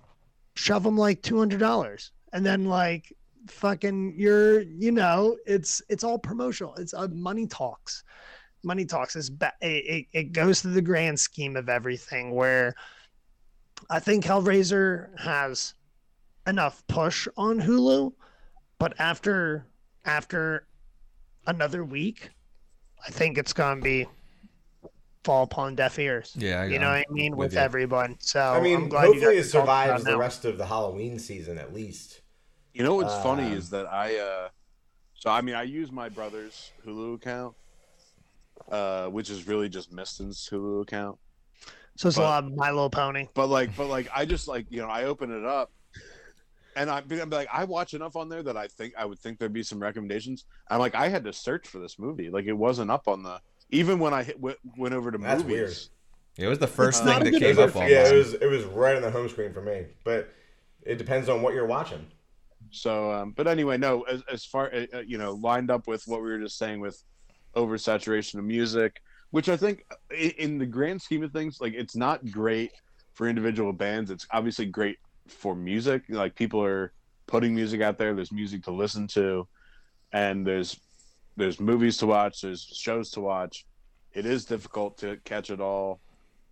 shove 0.55 0.83
them 0.83 0.97
like 0.97 1.21
$200 1.21 2.11
and 2.33 2.45
then 2.45 2.65
like 2.65 3.15
fucking 3.47 4.13
you're 4.17 4.61
you 4.61 4.91
know 4.91 5.35
it's 5.45 5.81
it's 5.89 6.03
all 6.03 6.17
promotional 6.19 6.75
it's 6.75 6.93
uh, 6.93 7.07
money 7.11 7.47
talks 7.47 8.03
money 8.63 8.85
talks. 8.85 9.15
Is 9.15 9.29
ba- 9.31 9.53
it, 9.61 9.65
it, 9.65 10.05
it 10.19 10.23
goes 10.33 10.61
to 10.61 10.67
the 10.67 10.81
grand 10.83 11.19
scheme 11.19 11.55
of 11.55 11.67
everything. 11.67 12.29
Where 12.35 12.75
I 13.89 13.99
think 13.99 14.23
Hellraiser 14.23 15.17
has 15.19 15.73
enough 16.45 16.83
push 16.87 17.27
on 17.37 17.59
Hulu, 17.59 18.13
but 18.77 18.93
after 18.99 19.65
after 20.05 20.67
another 21.47 21.83
week, 21.83 22.29
I 23.07 23.09
think 23.09 23.39
it's 23.39 23.53
gonna 23.53 23.81
be 23.81 24.05
fall 25.23 25.41
upon 25.43 25.73
deaf 25.75 25.97
ears. 25.97 26.35
Yeah, 26.37 26.61
I- 26.61 26.65
you 26.65 26.77
know 26.77 26.89
I'm 26.89 26.99
what 26.99 27.05
I 27.09 27.13
mean 27.13 27.35
with 27.35 27.53
with, 27.53 27.57
everyone. 27.57 28.17
So 28.19 28.39
I 28.39 28.57
I'm 28.57 28.63
mean, 28.63 28.89
glad 28.89 29.05
you 29.05 29.13
hopefully 29.13 29.37
it 29.37 29.41
guys 29.41 29.51
talked 29.51 29.63
about 29.63 29.85
survives 29.87 30.03
the 30.03 30.11
now. 30.11 30.19
rest 30.19 30.45
of 30.45 30.57
the 30.59 30.67
Halloween 30.67 31.17
season 31.17 31.57
at 31.57 31.73
least. 31.73 32.20
You 32.73 32.83
know 32.83 32.95
what's 32.95 33.15
funny 33.21 33.47
Um, 33.47 33.53
is 33.53 33.69
that 33.71 33.91
I 33.91 34.17
uh 34.17 34.49
so 35.13 35.29
I 35.29 35.41
mean 35.41 35.55
I 35.55 35.63
use 35.63 35.91
my 35.91 36.09
brother's 36.09 36.71
Hulu 36.85 37.15
account, 37.15 37.55
uh, 38.71 39.07
which 39.07 39.29
is 39.29 39.47
really 39.47 39.69
just 39.69 39.91
Miston's 39.91 40.47
Hulu 40.51 40.81
account. 40.81 41.19
So 41.97 42.07
it's 42.07 42.17
but- 42.17 42.23
a 42.23 42.25
lot 42.25 42.43
of 42.45 42.55
My 42.55 42.69
Little 42.71 42.89
Pony. 42.89 43.27
But 43.33 43.47
like 43.47 43.75
but 43.75 43.87
like 43.87 44.09
I 44.15 44.25
just 44.25 44.47
like 44.47 44.65
you 44.69 44.81
know, 44.81 44.87
I 44.87 45.03
open 45.03 45.31
it 45.31 45.45
up 45.45 45.71
and 46.75 46.89
I 46.89 47.03
I'm 47.09 47.29
like 47.29 47.49
I 47.51 47.65
watch 47.65 47.93
enough 47.93 48.15
on 48.15 48.29
there 48.29 48.43
that 48.43 48.57
I 48.57 48.67
think 48.67 48.93
I 48.97 49.05
would 49.05 49.19
think 49.19 49.39
there'd 49.39 49.53
be 49.53 49.63
some 49.63 49.79
recommendations. 49.79 50.45
I'm 50.69 50.79
like 50.79 50.95
I 50.95 51.09
had 51.09 51.23
to 51.25 51.33
search 51.33 51.67
for 51.67 51.79
this 51.79 51.99
movie. 51.99 52.29
Like 52.29 52.45
it 52.45 52.53
wasn't 52.53 52.91
up 52.91 53.07
on 53.07 53.23
the 53.23 53.41
even 53.69 53.99
when 53.99 54.13
I 54.13 54.23
hit, 54.23 54.39
went, 54.39 54.57
went 54.77 54.93
over 54.93 55.11
to 55.11 55.17
That's 55.17 55.43
movies. 55.43 55.89
It 56.37 56.47
was 56.47 56.59
the 56.59 56.67
first 56.67 57.03
thing 57.03 57.23
that 57.23 57.39
came 57.39 57.59
up 57.59 57.75
yeah, 57.75 58.07
it 58.07 58.15
was 58.15 58.33
it 58.33 58.47
was 58.47 58.63
right 58.63 58.95
on 58.95 59.01
the 59.01 59.11
home 59.11 59.27
screen 59.29 59.53
for 59.53 59.61
me, 59.61 59.85
but 60.03 60.31
it 60.83 60.97
depends 60.97 61.29
on 61.29 61.41
what 61.41 61.53
you're 61.53 61.65
watching. 61.65 62.05
So, 62.71 63.11
um, 63.11 63.31
but 63.31 63.47
anyway, 63.47 63.77
no. 63.77 64.01
As, 64.03 64.23
as 64.31 64.45
far 64.45 64.73
uh, 64.73 64.85
uh, 64.93 64.99
you 64.99 65.17
know, 65.17 65.33
lined 65.33 65.69
up 65.69 65.87
with 65.87 66.03
what 66.07 66.21
we 66.21 66.29
were 66.29 66.39
just 66.39 66.57
saying 66.57 66.79
with 66.79 67.01
oversaturation 67.55 68.35
of 68.35 68.45
music, 68.45 69.01
which 69.31 69.49
I 69.49 69.57
think, 69.57 69.85
in 70.37 70.57
the 70.57 70.65
grand 70.65 71.01
scheme 71.01 71.23
of 71.23 71.31
things, 71.31 71.59
like 71.61 71.73
it's 71.73 71.95
not 71.95 72.29
great 72.31 72.71
for 73.13 73.27
individual 73.27 73.73
bands. 73.73 74.09
It's 74.09 74.25
obviously 74.31 74.65
great 74.65 74.97
for 75.27 75.55
music. 75.55 76.03
Like 76.09 76.35
people 76.35 76.63
are 76.63 76.93
putting 77.27 77.53
music 77.53 77.81
out 77.81 77.97
there. 77.97 78.13
There's 78.13 78.31
music 78.31 78.63
to 78.63 78.71
listen 78.71 79.07
to, 79.09 79.47
and 80.13 80.47
there's 80.47 80.79
there's 81.37 81.59
movies 81.59 81.97
to 81.97 82.07
watch. 82.07 82.41
There's 82.41 82.63
shows 82.63 83.11
to 83.11 83.21
watch. 83.21 83.65
It 84.13 84.25
is 84.25 84.45
difficult 84.45 84.97
to 84.99 85.17
catch 85.23 85.49
it 85.49 85.61
all, 85.61 85.99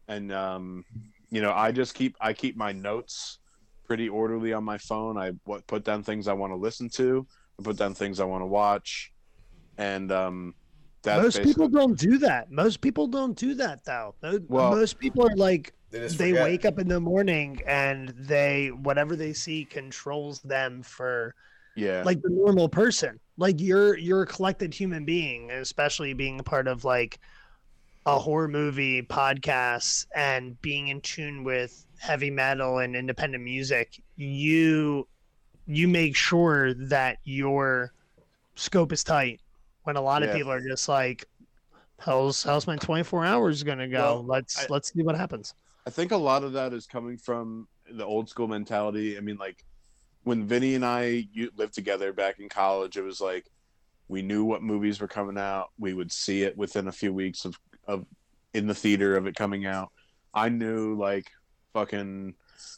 and 0.07 0.31
um, 0.31 0.85
you 1.29 1.41
know, 1.41 1.53
I 1.53 1.71
just 1.71 1.93
keep 1.93 2.15
I 2.19 2.33
keep 2.33 2.57
my 2.57 2.71
notes 2.71 3.38
pretty 3.89 4.07
orderly 4.07 4.53
on 4.53 4.63
my 4.63 4.77
phone. 4.77 5.17
I 5.17 5.31
put 5.67 5.83
down 5.83 6.03
things 6.03 6.27
I 6.29 6.33
want 6.33 6.51
to 6.53 6.55
listen 6.57 6.87
to, 6.91 7.25
I 7.59 7.63
put 7.63 7.75
down 7.75 7.95
things 7.95 8.19
I 8.19 8.23
want 8.25 8.43
to 8.43 8.45
watch, 8.45 9.11
and 9.79 10.11
um, 10.11 10.53
that's 11.01 11.23
Most 11.23 11.43
people 11.43 11.67
don't 11.67 11.97
do 11.97 12.19
that. 12.19 12.51
Most 12.51 12.81
people 12.81 13.07
don't 13.07 13.35
do 13.35 13.55
that 13.55 13.83
though. 13.83 14.13
Well- 14.47 14.71
Most 14.75 14.99
people 14.99 15.27
are 15.27 15.35
like 15.35 15.73
They 15.89 16.07
they 16.07 16.33
wake 16.33 16.65
up 16.65 16.77
in 16.77 16.87
the 16.87 16.99
morning 16.99 17.59
and 17.65 18.09
they 18.09 18.67
whatever 18.67 19.15
they 19.15 19.33
see 19.33 19.65
controls 19.65 20.39
them 20.41 20.83
for 20.83 21.33
yeah, 21.75 22.03
like 22.05 22.21
the 22.21 22.29
normal 22.29 22.69
person. 22.69 23.19
Like 23.37 23.59
you're 23.59 23.97
you're 23.97 24.21
a 24.21 24.27
collected 24.27 24.71
human 24.73 25.03
being, 25.03 25.49
especially 25.49 26.13
being 26.13 26.39
a 26.39 26.43
part 26.43 26.67
of 26.67 26.83
like 26.83 27.19
a 28.15 28.19
horror 28.19 28.47
movie 28.47 29.01
podcast 29.03 30.05
and 30.15 30.59
being 30.61 30.87
in 30.87 30.99
tune 31.01 31.43
with 31.43 31.85
heavy 31.99 32.31
metal 32.31 32.79
and 32.79 32.95
independent 32.95 33.43
music. 33.43 34.01
You 34.15 35.07
you 35.67 35.87
make 35.87 36.15
sure 36.15 36.73
that 36.73 37.17
your 37.23 37.93
scope 38.55 38.91
is 38.91 39.03
tight. 39.03 39.41
When 39.83 39.95
a 39.95 40.01
lot 40.01 40.23
of 40.23 40.29
people 40.35 40.51
are 40.51 40.61
just 40.67 40.89
like, 40.89 41.25
"How's 41.99 42.41
how's 42.43 42.65
my 42.65 42.77
24 42.77 43.25
hours 43.25 43.61
gonna 43.63 43.87
go? 43.87 44.15
Well, 44.15 44.25
let's 44.25 44.57
I- 44.59 44.67
let's 44.69 44.91
see 44.91 45.03
what 45.03 45.15
happens." 45.15 45.53
I 45.85 45.91
think 45.91 46.11
a 46.11 46.17
lot 46.17 46.43
of 46.43 46.53
that 46.53 46.73
is 46.73 46.87
coming 46.87 47.17
from 47.17 47.67
the 47.91 48.05
old 48.05 48.29
school 48.29 48.47
mentality. 48.47 49.17
I 49.17 49.21
mean, 49.21 49.37
like 49.37 49.63
when 50.23 50.45
Vinny 50.45 50.75
and 50.75 50.85
I 50.85 51.27
lived 51.55 51.73
together 51.73 52.11
back 52.13 52.39
in 52.39 52.49
college, 52.49 52.97
it 52.97 53.01
was 53.03 53.21
like 53.21 53.45
we 54.07 54.21
knew 54.23 54.43
what 54.43 54.63
movies 54.63 54.99
were 54.99 55.07
coming 55.07 55.37
out. 55.37 55.69
We 55.77 55.93
would 55.93 56.11
see 56.11 56.41
it 56.41 56.57
within 56.57 56.87
a 56.87 56.91
few 56.91 57.13
weeks 57.13 57.45
of, 57.45 57.59
of 57.89 58.05
in 58.53 58.67
the 58.67 58.75
theater 58.75 59.17
of 59.17 59.27
it 59.27 59.35
coming 59.35 59.65
out. 59.65 59.91
I 60.33 60.49
knew 60.49 60.95
like 60.95 61.29
fucking 61.73 62.35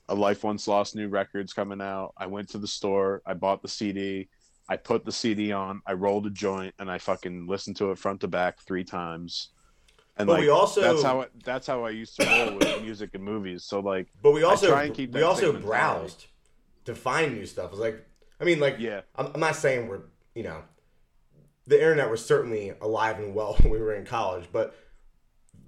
a 0.08 0.16
life 0.16 0.44
once 0.44 0.68
lost 0.68 0.96
new 0.96 1.10
records 1.10 1.54
coming 1.54 1.82
out. 1.82 2.14
I 2.18 2.28
went 2.28 2.50
to 2.50 2.58
the 2.58 2.68
store, 2.68 3.22
I 3.26 3.34
bought 3.34 3.62
the 3.62 3.68
CD, 3.68 4.30
I 4.70 4.78
put 4.78 5.06
the 5.06 5.12
CD 5.12 5.52
on, 5.52 5.82
I 5.86 5.94
rolled 5.94 6.28
a 6.28 6.30
joint, 6.30 6.74
and 6.80 6.90
I 6.90 6.98
fucking 6.98 7.48
listened 7.48 7.78
to 7.78 7.92
it 7.92 7.98
front 7.98 8.22
to 8.22 8.28
back 8.28 8.60
three 8.62 8.84
times. 8.84 9.50
And 10.18 10.28
But 10.28 10.34
like 10.34 10.42
we 10.42 10.50
also 10.50 10.82
that's 10.82 11.04
how 11.04 11.22
I, 11.22 11.26
that's 11.44 11.68
how 11.68 11.84
I 11.84 11.90
used 11.90 12.20
to 12.20 12.26
roll 12.26 12.58
with 12.58 12.82
music 12.84 13.12
and 13.14 13.24
movies. 13.24 13.64
So 13.66 13.80
like 13.80 14.08
But 14.22 14.32
we 14.32 14.44
also 14.44 14.70
try 14.70 14.84
and 14.86 14.96
keep 14.96 15.14
we 15.14 15.24
also 15.24 15.54
browsed 15.54 16.28
to 16.86 16.96
find 16.96 17.36
new 17.36 17.46
stuff. 17.46 17.72
It's 17.72 17.80
like 17.80 18.06
I 18.40 18.44
mean, 18.44 18.60
like 18.60 18.78
yeah, 18.80 19.02
I'm, 19.16 19.32
I'm 19.34 19.40
not 19.40 19.56
saying 19.56 19.88
we're 19.88 20.02
you 20.36 20.44
know 20.44 20.64
the 21.68 21.80
internet 21.80 22.10
was 22.10 22.24
certainly 22.24 22.74
alive 22.82 23.20
and 23.20 23.34
well 23.34 23.54
when 23.62 23.72
we 23.72 23.80
were 23.80 23.96
in 23.96 24.06
college, 24.06 24.46
but 24.52 24.76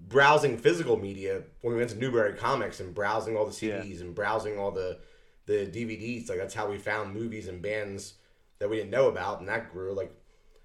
browsing 0.07 0.57
physical 0.57 0.97
media 0.97 1.43
when 1.61 1.73
we 1.73 1.80
went 1.80 1.89
to 1.91 1.97
Newbury 1.97 2.34
Comics 2.34 2.80
and 2.80 2.93
browsing 2.93 3.38
all 3.38 3.45
the 3.45 3.51
CDs 3.51 4.01
and 4.01 4.13
browsing 4.13 4.57
all 4.57 4.71
the 4.71 4.99
the 5.45 5.67
DVDs, 5.67 6.30
like 6.30 6.38
that's 6.38 6.53
how 6.53 6.69
we 6.69 6.77
found 6.77 7.13
movies 7.13 7.47
and 7.47 7.61
bands 7.61 8.13
that 8.59 8.69
we 8.69 8.77
didn't 8.77 8.91
know 8.91 9.09
about, 9.09 9.39
and 9.39 9.49
that 9.49 9.71
grew. 9.73 9.93
Like, 9.93 10.15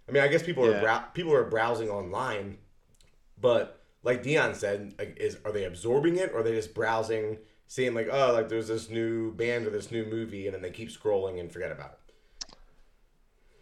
I 0.08 0.12
mean, 0.12 0.22
I 0.22 0.28
guess 0.28 0.42
people 0.42 0.64
are 0.64 0.80
brow- 0.80 1.04
people 1.14 1.34
are 1.34 1.44
browsing 1.44 1.90
online, 1.90 2.58
but 3.40 3.80
like 4.04 4.22
Dion 4.22 4.54
said, 4.54 4.94
like, 4.98 5.16
is 5.18 5.38
are 5.44 5.52
they 5.52 5.64
absorbing 5.64 6.16
it 6.16 6.30
or 6.32 6.38
are 6.38 6.42
they 6.42 6.54
just 6.54 6.74
browsing, 6.74 7.38
seeing 7.66 7.94
like 7.94 8.08
oh 8.10 8.32
like 8.32 8.48
there's 8.48 8.68
this 8.68 8.88
new 8.88 9.32
band 9.32 9.66
or 9.66 9.70
this 9.70 9.90
new 9.90 10.04
movie, 10.04 10.46
and 10.46 10.54
then 10.54 10.62
they 10.62 10.70
keep 10.70 10.90
scrolling 10.90 11.40
and 11.40 11.50
forget 11.50 11.72
about 11.72 11.92
it. 11.92 12.54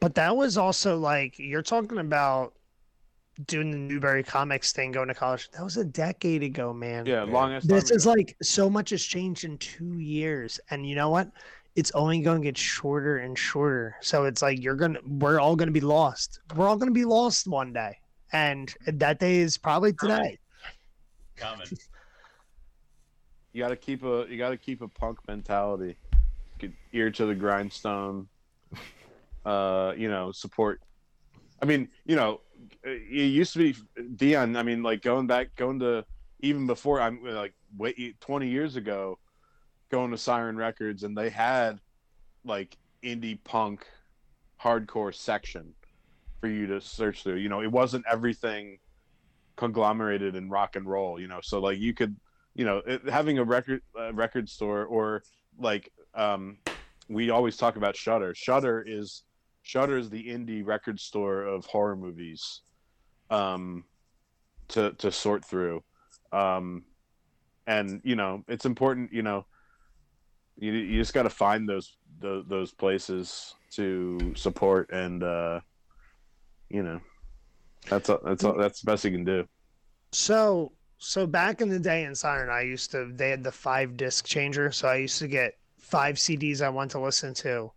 But 0.01 0.15
that 0.17 0.37
was 0.37 0.59
also 0.59 0.99
like 0.99 1.39
you're 1.39 1.63
talking 1.63 1.99
about 1.99 2.53
doing 3.45 3.71
the 3.71 3.77
Newbury 3.77 4.23
Comics 4.23 4.73
thing, 4.73 4.93
going 4.93 5.09
to 5.09 5.15
college. 5.15 5.51
That 5.51 5.63
was 5.63 5.77
a 5.77 5.85
decade 5.85 6.43
ago, 6.43 6.73
man. 6.73 7.05
yeah, 7.07 7.25
long 7.25 7.53
as 7.53 7.65
This 7.65 7.91
is 7.91 8.07
like 8.07 8.37
so 8.43 8.71
much 8.71 8.91
has 8.91 9.05
changed 9.05 9.45
in 9.45 9.59
two 9.59 9.99
years, 9.99 10.59
and 10.71 10.89
you 10.89 10.95
know 10.95 11.11
what? 11.11 11.31
It's 11.75 11.91
only 11.93 12.21
going 12.21 12.41
to 12.41 12.45
get 12.45 12.57
shorter 12.57 13.19
and 13.19 13.39
shorter. 13.39 13.97
So 14.01 14.25
it's 14.25 14.41
like 14.41 14.63
you're 14.63 14.77
gonna, 14.77 15.01
we're 15.07 15.39
all 15.39 15.57
going 15.57 15.69
to 15.69 15.73
be 15.73 15.81
lost. 15.81 16.41
We're 16.55 16.69
all 16.69 16.77
going 16.77 16.89
to 16.89 16.99
be 16.99 17.05
lost 17.05 17.47
one 17.47 17.73
day, 17.73 17.99
and 18.33 18.73
that 18.87 19.19
day 19.19 19.37
is 19.37 19.59
probably 19.59 19.93
today. 19.93 20.39
Coming. 21.37 21.67
you 23.53 23.63
got 23.63 23.69
to 23.69 23.77
keep 23.77 24.03
a 24.05 24.27
you 24.31 24.39
got 24.39 24.51
to 24.51 24.57
keep 24.57 24.81
a 24.81 24.89
punk 24.89 25.19
mentality, 25.29 25.97
Get 26.59 26.73
ear 26.93 27.11
to 27.11 27.27
the 27.27 27.35
grindstone. 27.35 28.29
Uh, 29.45 29.95
you 29.97 30.09
know, 30.09 30.33
support. 30.33 30.81
I 31.63 31.67
mean, 31.67 31.89
you 32.05 32.17
know, 32.17 32.41
it 32.83 33.11
used 33.11 33.53
to 33.55 33.59
be 33.59 33.77
Dion. 34.17 34.57
I 34.57 34.63
mean, 34.63 34.83
like 34.83 35.03
going 35.03 35.27
back, 35.27 35.55
going 35.57 35.81
to 35.81 36.05
even 36.41 36.67
before 36.67 37.01
I'm 37.01 37.23
like 37.25 37.55
wait 37.77 38.21
twenty 38.21 38.49
years 38.49 38.77
ago, 38.77 39.19
going 39.91 40.11
to 40.11 40.19
Siren 40.19 40.57
Records, 40.57 41.03
and 41.03 41.17
they 41.17 41.31
had 41.31 41.81
like 42.45 42.77
indie 43.03 43.39
punk, 43.45 43.87
hardcore 44.63 45.15
section 45.15 45.75
for 46.41 46.49
you 46.49 46.67
to 46.67 46.81
search 46.81 47.23
through. 47.23 47.37
You 47.37 47.49
know, 47.49 47.63
it 47.63 47.71
wasn't 47.71 48.05
everything 48.11 48.79
conglomerated 49.57 50.37
in 50.37 50.51
rock 50.51 50.77
and 50.77 50.87
roll. 50.87 51.21
You 51.21 51.29
know, 51.29 51.41
so 51.43 51.61
like 51.61 51.79
you 51.79 51.95
could, 51.95 52.17
you 52.55 52.65
know, 52.65 52.79
it, 52.87 53.09
having 53.09 53.39
a 53.39 53.45
record 53.45 53.83
uh, 53.99 54.13
record 54.13 54.49
store 54.49 54.85
or 54.85 55.23
like 55.59 55.91
um, 56.15 56.59
we 57.09 57.31
always 57.31 57.57
talk 57.57 57.77
about 57.77 57.97
Shudder. 57.97 58.35
Shudder 58.35 58.85
is 58.87 59.23
Shudder 59.67 59.99
is 59.99 60.09
the 60.09 60.23
indie 60.29 60.65
record 60.65 61.01
store 61.01 61.43
of 61.43 61.67
horror 61.67 61.97
movies 61.97 62.61
um, 63.31 63.83
to 64.69 64.93
to 64.93 65.11
sort 65.11 65.45
through. 65.45 65.83
Um, 66.31 66.85
and 67.67 68.01
you 68.05 68.15
know, 68.15 68.45
it's 68.47 68.65
important. 68.65 69.13
You 69.13 69.23
know, 69.23 69.45
you 70.57 70.71
you 70.71 71.01
just 71.01 71.13
got 71.13 71.25
to 71.25 71.31
find 71.31 71.69
those, 71.69 71.97
those 72.21 72.45
those 72.47 72.73
places 72.73 73.57
to 73.73 74.35
support, 74.37 74.91
and 74.93 75.25
uh, 75.25 75.59
you 76.71 76.85
know, 76.85 77.01
that's 77.91 78.09
that's 78.25 78.45
a, 78.45 78.55
that's 78.57 78.83
the 78.83 78.87
best 78.87 79.05
you 79.05 79.11
can 79.11 79.25
do. 79.25 79.49
So, 80.13 80.71
so 80.99 81.27
back 81.27 81.61
in 81.61 81.69
the 81.69 81.81
day 81.81 82.05
in 82.05 82.15
Siren, 82.15 82.51
I 82.51 82.61
used 82.61 82.93
to 82.93 83.11
they 83.13 83.31
had 83.31 83.43
the 83.43 83.51
five 83.51 83.97
disc 83.97 84.27
changer, 84.27 84.71
so 84.71 84.87
I 84.87 84.95
used 84.99 85.19
to 85.19 85.27
get 85.27 85.55
five 85.81 86.15
CDs 86.15 86.61
I 86.61 86.69
want 86.69 86.93
to 86.93 87.01
listen 87.01 87.35
to, 87.35 87.73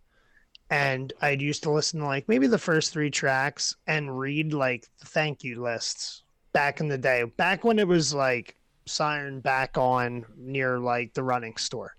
and 0.70 1.12
I'd 1.20 1.42
used 1.42 1.64
to 1.64 1.70
listen 1.70 2.00
to 2.00 2.06
like 2.06 2.28
maybe 2.28 2.46
the 2.46 2.58
first 2.58 2.92
three 2.92 3.10
tracks 3.10 3.76
and 3.86 4.18
read 4.18 4.54
like 4.54 4.86
the 5.00 5.06
thank 5.06 5.44
you 5.44 5.62
lists 5.62 6.24
back 6.52 6.80
in 6.80 6.88
the 6.88 6.98
day, 6.98 7.24
back 7.24 7.64
when 7.64 7.78
it 7.78 7.88
was 7.88 8.14
like 8.14 8.56
Siren 8.86 9.40
back 9.40 9.76
on 9.78 10.26
near 10.36 10.78
like 10.78 11.14
the 11.14 11.22
running 11.24 11.56
store. 11.56 11.94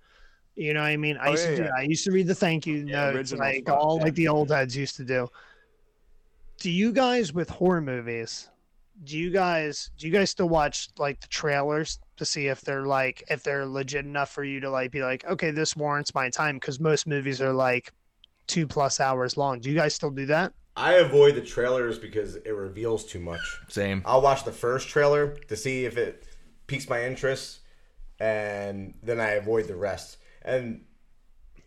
You 0.56 0.73
know 0.73 0.81
what 0.81 0.88
I 0.88 0.98
mean? 0.98 1.18
I 1.18 1.27
Oh, 1.27 1.31
used 1.31 1.43
yeah, 1.43 1.49
to 1.49 1.56
do 1.56 1.64
yeah. 1.64 1.69
I 1.77 1.84
used 1.84 2.03
to 2.06 2.11
read 2.11 2.27
the 2.27 2.35
thank 2.35 2.68
you 2.68 2.85
Yeah, 2.85 3.11
notes 3.11 3.34
like 3.34 3.69
all 3.69 3.99
like 4.02 4.15
the 4.15 4.27
old 4.27 4.52
heads 4.52 4.76
used 4.76 4.95
to 4.98 5.06
do. 5.06 5.27
Do 6.60 6.72
you 6.72 6.93
guys 6.93 7.34
with 7.34 7.49
horror 7.49 7.81
movies 7.81 8.49
do 9.03 9.18
you 9.18 9.31
guys 9.31 9.89
do 9.98 10.06
you 10.06 10.14
guys 10.14 10.30
still 10.30 10.49
watch 10.49 10.89
like 10.98 11.19
the 11.22 11.27
trailers 11.27 11.99
to 12.18 12.26
see 12.26 12.48
if 12.48 12.61
they're 12.61 12.85
like 12.85 13.23
if 13.30 13.41
they're 13.43 13.65
legit 13.65 14.06
enough 14.06 14.30
for 14.31 14.43
you 14.43 14.60
to 14.60 14.69
like 14.69 14.91
be 14.91 15.02
like 15.02 15.23
okay 15.26 15.52
this 15.52 15.76
warrants 15.76 16.14
my 16.14 16.30
time 16.30 16.57
because 16.57 16.80
most 16.80 17.07
movies 17.07 17.41
are 17.41 17.53
like 17.53 17.91
two 18.48 18.68
plus 18.68 19.00
hours 19.00 19.38
long 19.38 19.60
do 19.60 19.70
you 19.70 19.76
guys 19.76 19.96
still 19.96 20.12
do 20.12 20.26
that 20.26 20.54
I 20.76 20.94
avoid 20.94 21.36
the 21.36 21.42
trailers 21.42 22.00
because 22.00 22.38
it 22.38 22.52
reveals 22.52 23.06
too 23.06 23.20
much. 23.20 23.60
Same. 23.68 24.02
I'll 24.06 24.22
watch 24.22 24.46
the 24.46 24.52
first 24.52 24.88
trailer 24.88 25.36
to 25.48 25.56
see 25.56 25.86
if 25.86 25.98
it 25.98 26.26
piques 26.68 26.88
my 26.88 27.06
interest, 27.06 27.60
and 28.20 28.94
then 29.04 29.20
I 29.20 29.32
avoid 29.32 29.68
the 29.68 29.76
rest. 29.76 30.18
And 30.42 30.86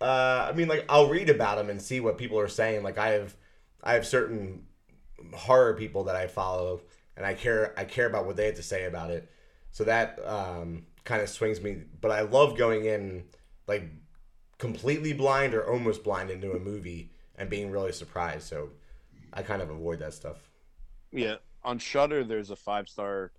uh, 0.00 0.48
I 0.50 0.52
mean, 0.52 0.68
like 0.68 0.86
I'll 0.88 1.08
read 1.08 1.28
about 1.28 1.58
them 1.58 1.68
and 1.68 1.80
see 1.80 2.00
what 2.00 2.16
people 2.16 2.38
are 2.38 2.48
saying. 2.48 2.82
Like 2.82 2.98
I 2.98 3.10
have, 3.10 3.36
I 3.82 3.92
have 3.92 4.06
certain 4.06 4.64
horror 5.34 5.74
people 5.74 6.04
that 6.04 6.16
I 6.16 6.26
follow, 6.26 6.80
and 7.16 7.26
I 7.26 7.34
care, 7.34 7.74
I 7.76 7.84
care 7.84 8.06
about 8.06 8.24
what 8.26 8.36
they 8.36 8.46
have 8.46 8.56
to 8.56 8.62
say 8.62 8.86
about 8.86 9.10
it. 9.10 9.30
So 9.70 9.84
that 9.84 10.18
um, 10.24 10.86
kind 11.04 11.20
of 11.20 11.28
swings 11.28 11.60
me. 11.60 11.82
But 12.00 12.10
I 12.10 12.22
love 12.22 12.56
going 12.56 12.86
in 12.86 13.24
like 13.68 13.90
completely 14.58 15.12
blind 15.12 15.54
or 15.54 15.68
almost 15.70 16.04
blind 16.04 16.30
into 16.30 16.52
a 16.52 16.58
movie 16.58 17.10
and 17.36 17.48
being 17.50 17.70
really 17.70 17.92
surprised. 17.92 18.48
So 18.48 18.70
I 19.32 19.42
kind 19.42 19.62
of 19.62 19.70
avoid 19.70 19.98
that 20.00 20.14
stuff. 20.14 20.36
Yeah, 21.12 21.36
on 21.64 21.78
Shudder, 21.78 22.24
there's 22.24 22.50
a 22.50 22.56
five 22.56 22.88
star 22.88 23.32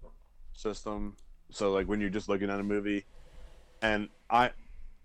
system. 0.54 1.16
So 1.52 1.72
like 1.72 1.88
when 1.88 2.02
you're 2.02 2.10
just 2.10 2.30
looking 2.30 2.50
at 2.50 2.60
a 2.60 2.64
movie, 2.64 3.06
and 3.82 4.10
I, 4.30 4.52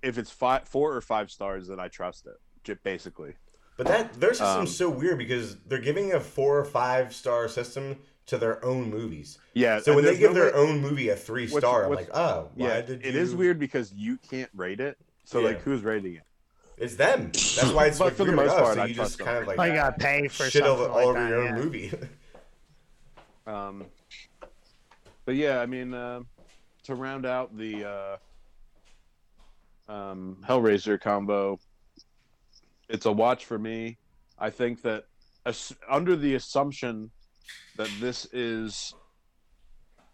if 0.03 0.19
it's 0.19 0.31
five, 0.31 0.67
four 0.69 0.95
or 0.95 1.01
five 1.01 1.31
stars, 1.31 1.69
then 1.69 1.79
I 1.81 1.89
trust 1.89 2.27
it. 2.27 2.37
Basically, 2.85 3.35
But 3.79 3.87
that 3.89 4.21
their 4.21 4.31
system's 4.35 4.57
Um, 4.57 4.67
so 4.69 4.91
weird 4.91 5.17
because 5.19 5.57
they're 5.67 5.79
giving 5.81 6.13
a 6.13 6.21
four 6.21 6.59
or 6.59 6.65
five 6.65 7.13
star 7.15 7.49
system 7.49 7.97
to 8.27 8.39
their 8.39 8.65
own 8.65 8.91
movies. 8.91 9.39
yeah. 9.55 9.81
So 9.81 9.95
when 9.97 10.05
they 10.05 10.17
give 10.17 10.35
no 10.35 10.41
their 10.45 10.53
way- 10.53 10.59
own 10.71 10.81
movie 10.81 11.09
a 11.09 11.17
three 11.17 11.49
What's- 11.49 11.67
star, 11.67 11.87
I'm 11.87 11.93
like, 11.95 12.11
oh, 12.15 12.51
yeah, 12.55 12.77
it 12.77 13.03
you... 13.03 13.11
is 13.21 13.35
weird 13.35 13.59
because 13.59 13.93
you 13.93 14.19
can't 14.19 14.51
rate 14.55 14.79
it. 14.79 14.99
So 15.31 15.39
Yeah. 15.39 15.47
like, 15.51 15.61
who's 15.63 15.83
rating 15.83 16.17
it? 16.17 16.25
It's 16.77 16.97
them. 16.97 17.27
That's 17.31 17.71
why 17.73 17.87
it's 17.87 17.99
But 18.01 18.05
like 18.07 18.15
for 18.15 18.25
the 18.25 18.33
most 18.33 18.57
part, 18.57 18.75
so 18.75 18.85
you 18.85 18.95
trust 18.95 19.11
just 19.11 19.19
them. 19.19 19.27
kind 19.29 19.39
of 19.39 19.47
like 19.47 19.59
I 19.61 19.69
gotta 19.77 19.97
pay 19.97 20.27
for 20.27 20.51
shit 20.51 20.63
all, 20.65 20.77
something 20.77 20.93
all 20.93 21.09
over 21.11 21.21
like 21.21 21.29
your 21.29 21.45
that, 21.45 21.51
own 21.51 21.57
yeah. 21.57 21.63
movie. 21.65 21.93
Um, 23.47 23.87
but 25.25 25.35
yeah, 25.35 25.61
I 25.61 25.67
mean, 25.67 25.93
uh, 25.95 26.21
to 26.85 26.95
round 26.95 27.27
out 27.27 27.57
the 27.57 28.19
uh, 29.89 29.93
um, 29.93 30.37
Hellraiser 30.47 31.01
combo, 31.01 31.59
it's 32.89 33.07
a 33.07 33.13
watch 33.13 33.47
for 33.47 33.59
me. 33.59 33.99
I 34.39 34.51
think 34.51 34.83
that 34.83 35.05
as- 35.47 35.75
under 35.89 36.15
the 36.17 36.35
assumption 36.37 37.11
that 37.77 37.89
this 37.99 38.27
is 38.33 38.95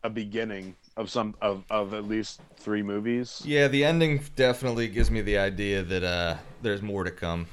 a 0.03 0.09
beginning 0.09 0.77
of 0.97 1.11
some 1.11 1.35
of, 1.41 1.65
of 1.71 1.95
at 1.95 2.05
least 2.05 2.41
three 2.59 2.83
movies. 2.83 3.43
Yeah, 3.45 3.69
the 3.69 3.85
ending 3.85 4.21
definitely 4.35 4.89
gives 4.89 5.11
me 5.11 5.21
the 5.21 5.39
idea 5.39 5.83
that 5.83 6.03
uh, 6.05 6.37
there's 6.63 6.83
more 6.83 7.05
to 7.05 7.11
come. 7.11 7.47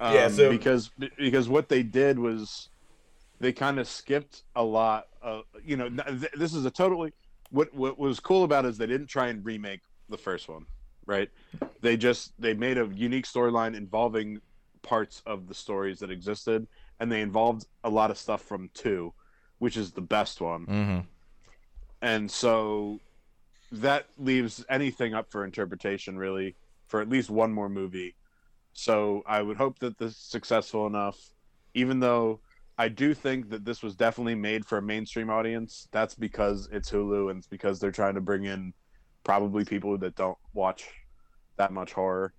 Um, 0.00 0.14
Yeah, 0.14 0.28
so- 0.28 0.50
because 0.50 0.90
because 1.16 1.48
what 1.48 1.68
they 1.68 1.82
did 1.82 2.18
was 2.18 2.68
they 3.40 3.52
kind 3.52 3.78
of 3.78 3.88
skipped 3.88 4.42
a 4.54 4.62
lot. 4.62 5.06
Of, 5.22 5.44
you 5.64 5.76
know, 5.76 5.88
th- 5.88 6.32
this 6.34 6.54
is 6.54 6.64
a 6.64 6.70
totally 6.70 7.12
what 7.50 7.72
what 7.74 7.98
was 7.98 8.20
cool 8.20 8.44
about 8.44 8.64
it 8.64 8.68
is 8.68 8.78
they 8.78 8.86
didn't 8.86 9.08
try 9.08 9.28
and 9.28 9.44
remake 9.44 9.80
the 10.08 10.18
first 10.18 10.48
one, 10.48 10.66
right? 11.06 11.28
They 11.80 11.96
just 11.96 12.32
they 12.38 12.54
made 12.54 12.78
a 12.78 12.86
unique 12.94 13.26
storyline 13.26 13.74
involving 13.76 14.40
parts 14.82 15.22
of 15.26 15.46
the 15.48 15.54
stories 15.54 15.98
that 16.00 16.10
existed, 16.10 16.66
and 16.98 17.10
they 17.10 17.20
involved 17.22 17.66
a 17.84 17.90
lot 17.90 18.10
of 18.10 18.18
stuff 18.18 18.42
from 18.42 18.70
two, 18.74 19.12
which 19.58 19.76
is 19.76 19.92
the 19.92 20.00
best 20.00 20.40
one 20.40 20.66
Mm-hmm. 20.66 21.00
And 22.02 22.30
so 22.30 22.98
that 23.72 24.06
leaves 24.18 24.64
anything 24.68 25.14
up 25.14 25.30
for 25.30 25.44
interpretation 25.44 26.16
really 26.18 26.56
for 26.88 27.00
at 27.00 27.08
least 27.08 27.30
one 27.30 27.52
more 27.52 27.68
movie. 27.68 28.14
So 28.72 29.22
i 29.26 29.40
would 29.42 29.56
hope 29.56 29.78
that 29.80 29.98
this 29.98 30.12
is 30.12 30.16
successful 30.18 30.86
enough. 30.86 31.18
Even 31.74 32.00
though 32.00 32.40
i 32.78 32.88
do 32.88 33.14
think 33.14 33.50
that 33.50 33.64
this 33.64 33.82
was 33.82 33.94
definitely 33.94 34.34
made 34.34 34.64
for 34.64 34.78
a 34.78 34.82
mainstream 34.82 35.28
audience 35.30 35.86
that's 35.92 36.14
because 36.14 36.68
it's 36.72 36.90
hulu 36.90 37.30
and 37.30 37.38
it's 37.38 37.46
because 37.46 37.78
they're 37.78 37.90
trying 37.92 38.14
to 38.14 38.20
bring 38.20 38.44
in 38.44 38.72
probably 39.22 39.64
people 39.64 39.96
that 39.98 40.14
don't 40.16 40.38
watch 40.54 40.88
that 41.58 41.72
much 41.72 41.92
horror. 41.92 42.32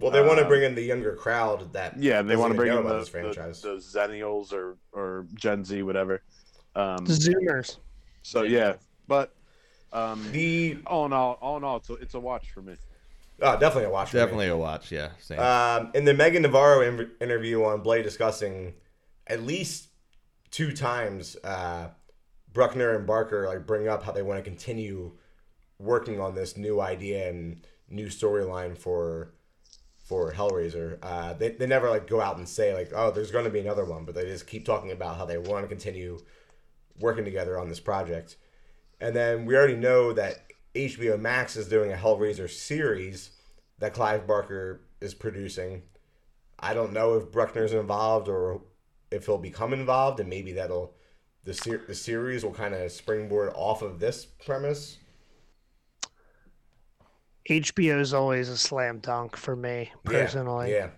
Well, 0.00 0.10
they 0.10 0.22
want 0.22 0.38
to 0.38 0.44
Um, 0.44 0.48
bring 0.48 0.62
in 0.64 0.74
the 0.74 0.82
younger 0.82 1.14
crowd 1.14 1.72
that 1.74 1.96
yeah 1.98 2.22
they 2.22 2.36
want 2.36 2.52
to 2.52 2.56
bring 2.56 2.72
in 2.72 2.78
about 2.78 2.88
the, 2.94 2.98
this 3.00 3.08
franchise. 3.10 3.60
the, 3.62 3.74
the 3.74 3.76
zennials 3.98 4.52
or 4.52 4.78
or 4.92 5.26
gen 5.34 5.62
z 5.64 5.82
whatever. 5.82 6.22
Um, 6.74 7.04
The 7.04 7.12
Zoomers. 7.12 7.76
so 8.22 8.42
yeah 8.42 8.74
but 9.06 9.34
um, 9.92 10.30
the 10.32 10.78
all 10.86 11.06
in 11.06 11.12
all, 11.12 11.38
all 11.40 11.56
in 11.56 11.64
all, 11.64 11.76
it's 11.76 11.90
a, 11.90 11.94
it's 11.94 12.14
a 12.14 12.20
watch 12.20 12.50
for 12.50 12.62
me. 12.62 12.74
oh, 13.40 13.58
definitely 13.58 13.84
a 13.84 13.90
watch. 13.90 14.10
for 14.10 14.16
me. 14.16 14.22
Definitely 14.22 14.48
a 14.48 14.56
watch. 14.56 14.90
Yeah. 14.90 15.10
Same. 15.20 15.38
Um, 15.38 15.90
in 15.94 16.04
the 16.04 16.14
Meagan 16.14 16.42
Navarro 16.42 16.80
in- 16.80 17.10
interview 17.20 17.62
on 17.64 17.80
Blade 17.82 18.02
discussing 18.02 18.74
at 19.26 19.42
least 19.42 19.88
two 20.50 20.72
times, 20.72 21.36
uh, 21.44 21.88
Bruckner 22.52 22.96
and 22.96 23.06
Barker 23.06 23.46
like 23.48 23.66
bring 23.66 23.88
up 23.88 24.02
how 24.02 24.12
they 24.12 24.22
want 24.22 24.38
to 24.38 24.42
continue 24.42 25.12
working 25.78 26.20
on 26.20 26.34
this 26.34 26.56
new 26.56 26.80
idea 26.80 27.28
and 27.28 27.66
new 27.88 28.06
storyline 28.06 28.76
for 28.76 29.34
for 30.04 30.32
Hellraiser. 30.32 30.98
Uh, 31.02 31.32
they, 31.34 31.50
they 31.50 31.66
never 31.66 31.88
like 31.88 32.06
go 32.06 32.20
out 32.20 32.36
and 32.36 32.48
say 32.48 32.74
like, 32.74 32.92
oh, 32.94 33.10
there's 33.10 33.30
going 33.30 33.44
to 33.44 33.50
be 33.50 33.60
another 33.60 33.84
one, 33.84 34.04
but 34.04 34.14
they 34.14 34.24
just 34.24 34.46
keep 34.46 34.64
talking 34.64 34.90
about 34.90 35.16
how 35.16 35.24
they 35.24 35.38
want 35.38 35.64
to 35.64 35.68
continue 35.68 36.18
working 36.98 37.24
together 37.24 37.58
on 37.58 37.68
this 37.68 37.80
project. 37.80 38.36
And 39.02 39.16
then 39.16 39.46
we 39.46 39.56
already 39.56 39.74
know 39.74 40.12
that 40.12 40.44
HBO 40.76 41.18
Max 41.18 41.56
is 41.56 41.68
doing 41.68 41.92
a 41.92 41.96
Hellraiser 41.96 42.48
series 42.48 43.32
that 43.80 43.94
Clive 43.94 44.28
Barker 44.28 44.82
is 45.00 45.12
producing. 45.12 45.82
I 46.60 46.72
don't 46.72 46.92
know 46.92 47.14
if 47.14 47.32
Bruckner's 47.32 47.72
involved 47.72 48.28
or 48.28 48.62
if 49.10 49.26
he'll 49.26 49.38
become 49.38 49.72
involved, 49.72 50.20
and 50.20 50.30
maybe 50.30 50.52
that'll 50.52 50.94
the 51.42 51.52
ser- 51.52 51.82
the 51.88 51.96
series 51.96 52.44
will 52.44 52.52
kind 52.52 52.74
of 52.74 52.92
springboard 52.92 53.52
off 53.56 53.82
of 53.82 53.98
this 53.98 54.24
premise. 54.24 54.98
HBO 57.50 58.00
is 58.00 58.14
always 58.14 58.48
a 58.48 58.56
slam 58.56 59.00
dunk 59.00 59.36
for 59.36 59.56
me 59.56 59.90
personally. 60.04 60.70
Yeah. 60.70 60.90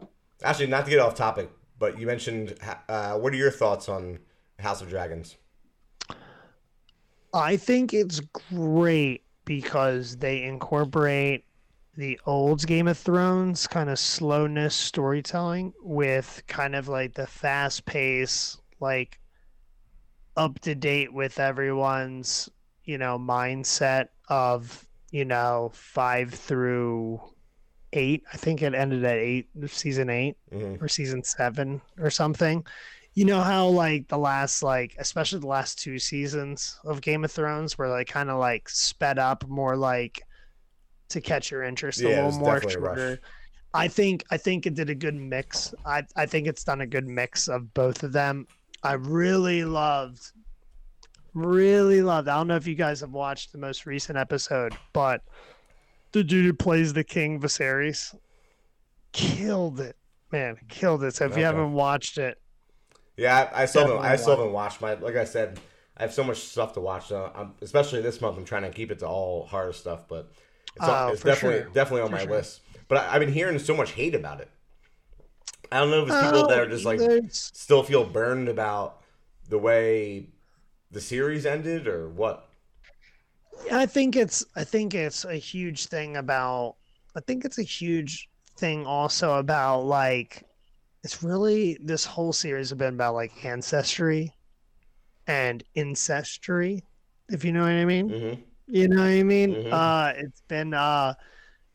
yeah. 0.00 0.06
Actually, 0.42 0.66
not 0.66 0.84
to 0.86 0.90
get 0.90 0.98
off 0.98 1.14
topic, 1.14 1.48
but 1.78 1.96
you 1.96 2.08
mentioned 2.08 2.56
uh, 2.88 3.14
what 3.14 3.32
are 3.32 3.36
your 3.36 3.52
thoughts 3.52 3.88
on 3.88 4.18
House 4.58 4.82
of 4.82 4.88
Dragons? 4.88 5.36
I 7.32 7.56
think 7.56 7.94
it's 7.94 8.20
great 8.52 9.24
because 9.44 10.16
they 10.16 10.42
incorporate 10.42 11.44
the 11.96 12.18
old 12.26 12.66
Game 12.66 12.88
of 12.88 12.98
Thrones 12.98 13.66
kind 13.66 13.90
of 13.90 13.98
slowness 13.98 14.74
storytelling 14.74 15.72
with 15.82 16.42
kind 16.46 16.74
of 16.74 16.88
like 16.88 17.14
the 17.14 17.26
fast 17.26 17.84
pace, 17.84 18.56
like 18.80 19.20
up 20.36 20.58
to 20.60 20.74
date 20.74 21.12
with 21.12 21.38
everyone's, 21.38 22.48
you 22.84 22.96
know, 22.98 23.18
mindset 23.18 24.08
of, 24.28 24.86
you 25.10 25.24
know, 25.24 25.70
five 25.74 26.32
through 26.32 27.20
eight. 27.92 28.22
I 28.32 28.36
think 28.36 28.62
it 28.62 28.74
ended 28.74 29.04
at 29.04 29.16
eight, 29.18 29.48
season 29.66 30.08
eight 30.08 30.36
Mhm. 30.52 30.80
or 30.80 30.88
season 30.88 31.22
seven 31.24 31.82
or 31.98 32.10
something. 32.10 32.64
You 33.14 33.24
know 33.24 33.40
how 33.40 33.68
like 33.68 34.08
the 34.08 34.18
last 34.18 34.62
like 34.62 34.94
especially 34.98 35.40
the 35.40 35.46
last 35.48 35.78
two 35.80 35.98
seasons 35.98 36.78
of 36.84 37.00
Game 37.00 37.24
of 37.24 37.32
Thrones 37.32 37.76
were 37.76 37.88
like 37.88 38.06
kind 38.08 38.30
of 38.30 38.38
like 38.38 38.68
sped 38.68 39.18
up 39.18 39.46
more 39.48 39.76
like 39.76 40.22
to 41.10 41.20
catch 41.20 41.50
your 41.50 41.64
interest 41.64 42.02
a 42.02 42.08
it 42.08 42.08
little 42.08 42.32
more 42.32 42.54
definitely 42.54 42.74
a 42.74 42.80
rush. 42.80 42.98
shorter. 42.98 43.20
I 43.74 43.88
think 43.88 44.24
I 44.30 44.36
think 44.36 44.66
it 44.66 44.74
did 44.74 44.90
a 44.90 44.94
good 44.94 45.14
mix. 45.14 45.74
I 45.84 46.04
I 46.16 46.26
think 46.26 46.46
it's 46.46 46.64
done 46.64 46.80
a 46.80 46.86
good 46.86 47.06
mix 47.06 47.48
of 47.48 47.74
both 47.74 48.02
of 48.02 48.12
them. 48.12 48.46
I 48.82 48.92
really 48.94 49.64
loved 49.64 50.32
really 51.34 52.02
loved. 52.02 52.28
I 52.28 52.36
don't 52.36 52.48
know 52.48 52.56
if 52.56 52.66
you 52.66 52.74
guys 52.74 53.00
have 53.00 53.10
watched 53.12 53.52
the 53.52 53.58
most 53.58 53.86
recent 53.86 54.18
episode, 54.18 54.76
but 54.92 55.22
the 56.12 56.24
dude 56.24 56.44
who 56.44 56.52
plays 56.52 56.92
the 56.92 57.04
King 57.04 57.40
Viserys 57.40 58.14
killed 59.12 59.80
it. 59.80 59.96
Man, 60.32 60.56
killed 60.68 61.04
it. 61.04 61.14
So 61.14 61.24
if 61.24 61.32
Okay. 61.32 61.40
you 61.40 61.46
haven't 61.46 61.72
watched 61.72 62.18
it, 62.18 62.38
Yeah, 63.20 63.50
I, 63.52 63.62
I 63.62 63.66
still 63.66 63.86
haven't, 63.86 64.02
I 64.02 64.16
still 64.16 64.36
haven't 64.36 64.52
watched 64.52 64.80
my. 64.80 64.94
Like 64.94 65.16
I 65.16 65.24
said, 65.24 65.60
I 65.96 66.02
have 66.02 66.12
so 66.14 66.24
much 66.24 66.38
stuff 66.38 66.72
to 66.74 66.80
watch. 66.80 67.08
So 67.08 67.30
I'm, 67.34 67.54
especially 67.60 68.00
this 68.00 68.20
month, 68.20 68.38
I'm 68.38 68.44
trying 68.46 68.62
to 68.62 68.70
keep 68.70 68.90
it 68.90 69.00
to 69.00 69.06
all 69.06 69.46
horror 69.46 69.74
stuff, 69.74 70.08
but 70.08 70.32
it's, 70.74 70.88
Oh, 70.88 70.88
on, 70.88 71.12
it's 71.12 71.22
definitely 71.22 71.60
sure. 71.60 71.72
definitely 71.72 72.02
on 72.02 72.10
For 72.10 72.16
my 72.16 72.22
sure. 72.22 72.32
list. 72.32 72.62
But 72.88 72.98
I, 72.98 73.14
I've 73.14 73.20
been 73.20 73.32
hearing 73.32 73.58
so 73.58 73.76
much 73.76 73.92
hate 73.92 74.14
about 74.14 74.40
it. 74.40 74.50
I 75.72 75.78
don't 75.78 75.90
know 75.90 76.02
if 76.02 76.08
it's 76.08 76.16
people 76.18 76.44
that 76.44 76.58
oh, 76.58 76.58
are 76.58 76.68
just 76.68 76.84
like 76.84 77.00
still 77.28 77.82
feel 77.82 78.04
burned 78.04 78.48
about 78.48 79.02
the 79.48 79.58
way 79.58 80.28
the 80.90 81.00
series 81.00 81.46
ended, 81.46 81.86
or 81.86 82.08
what. 82.08 82.48
I 83.72 83.86
think 83.86 84.16
it's 84.16 84.44
I 84.56 84.64
think 84.64 84.94
it's 84.94 85.24
a 85.24 85.36
huge 85.36 85.86
thing 85.86 86.16
about 86.16 86.76
I 87.16 87.20
think 87.20 87.44
it's 87.44 87.58
a 87.58 87.62
huge 87.62 88.28
thing 88.58 88.86
also 88.86 89.38
about 89.38 89.82
like 89.82 90.44
it's 91.02 91.22
really 91.22 91.78
this 91.82 92.04
whole 92.04 92.32
series 92.32 92.70
has 92.70 92.78
been 92.78 92.94
about 92.94 93.14
like 93.14 93.44
ancestry 93.44 94.32
and 95.26 95.62
incestuary, 95.74 96.84
if 97.28 97.44
you 97.44 97.52
know 97.52 97.62
what 97.62 97.70
I 97.70 97.84
mean. 97.84 98.10
Mm-hmm. 98.10 98.40
You 98.66 98.88
know 98.88 99.00
what 99.00 99.08
I 99.08 99.22
mean? 99.22 99.54
Mhm. 99.54 99.72
Uh 99.72 100.12
it's 100.16 100.42
been 100.42 100.74
uh 100.74 101.14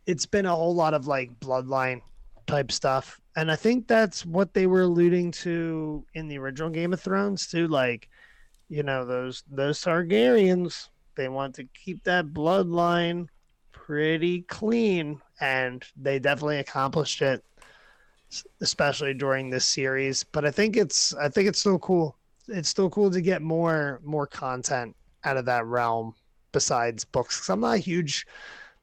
it's 0.06 0.26
been 0.26 0.46
a 0.46 0.56
whole 0.56 0.76
lot 0.76 0.94
of 0.94 1.08
like 1.08 1.40
bloodline 1.40 2.02
type 2.48 2.72
stuff. 2.72 3.20
And 3.36 3.52
I 3.52 3.56
think 3.56 3.88
that's 3.88 4.26
what 4.26 4.54
they 4.54 4.68
were 4.68 4.82
alluding 4.82 5.32
to 5.32 6.06
in 6.14 6.28
the 6.28 6.38
original 6.38 6.70
Game 6.70 6.94
of 6.94 7.02
Thrones 7.02 7.48
too. 7.48 7.68
Like, 7.68 8.08
you 8.70 8.84
know, 8.84 9.04
those 9.06 9.44
those 9.52 9.82
Targaryens, 9.82 10.90
they 11.16 11.28
want 11.28 11.56
to 11.56 11.66
keep 11.74 12.04
that 12.04 12.28
bloodline 12.28 13.28
pretty 13.72 14.44
clean. 14.44 15.22
And 15.42 15.84
they 15.98 16.20
definitely 16.20 16.60
accomplished 16.60 17.22
it, 17.22 17.44
especially 18.62 19.14
during 19.14 19.50
this 19.50 19.66
series. 19.66 20.24
But 20.24 20.46
I 20.46 20.52
think 20.52 20.78
it's 20.78 21.14
I 21.14 21.30
think 21.30 21.48
it's 21.48 21.60
still 21.60 21.80
cool. 21.80 22.18
It's 22.48 22.70
still 22.70 22.90
cool 22.90 23.12
to 23.12 23.22
get 23.22 23.42
more 23.42 24.00
more 24.04 24.28
content 24.28 24.96
out 25.24 25.38
of 25.38 25.46
that 25.46 25.66
realm 25.66 26.14
besides 26.52 27.04
books. 27.06 27.40
'Cause 27.40 27.50
I'm 27.50 27.62
not 27.62 27.76
a 27.76 27.78
huge, 27.80 28.26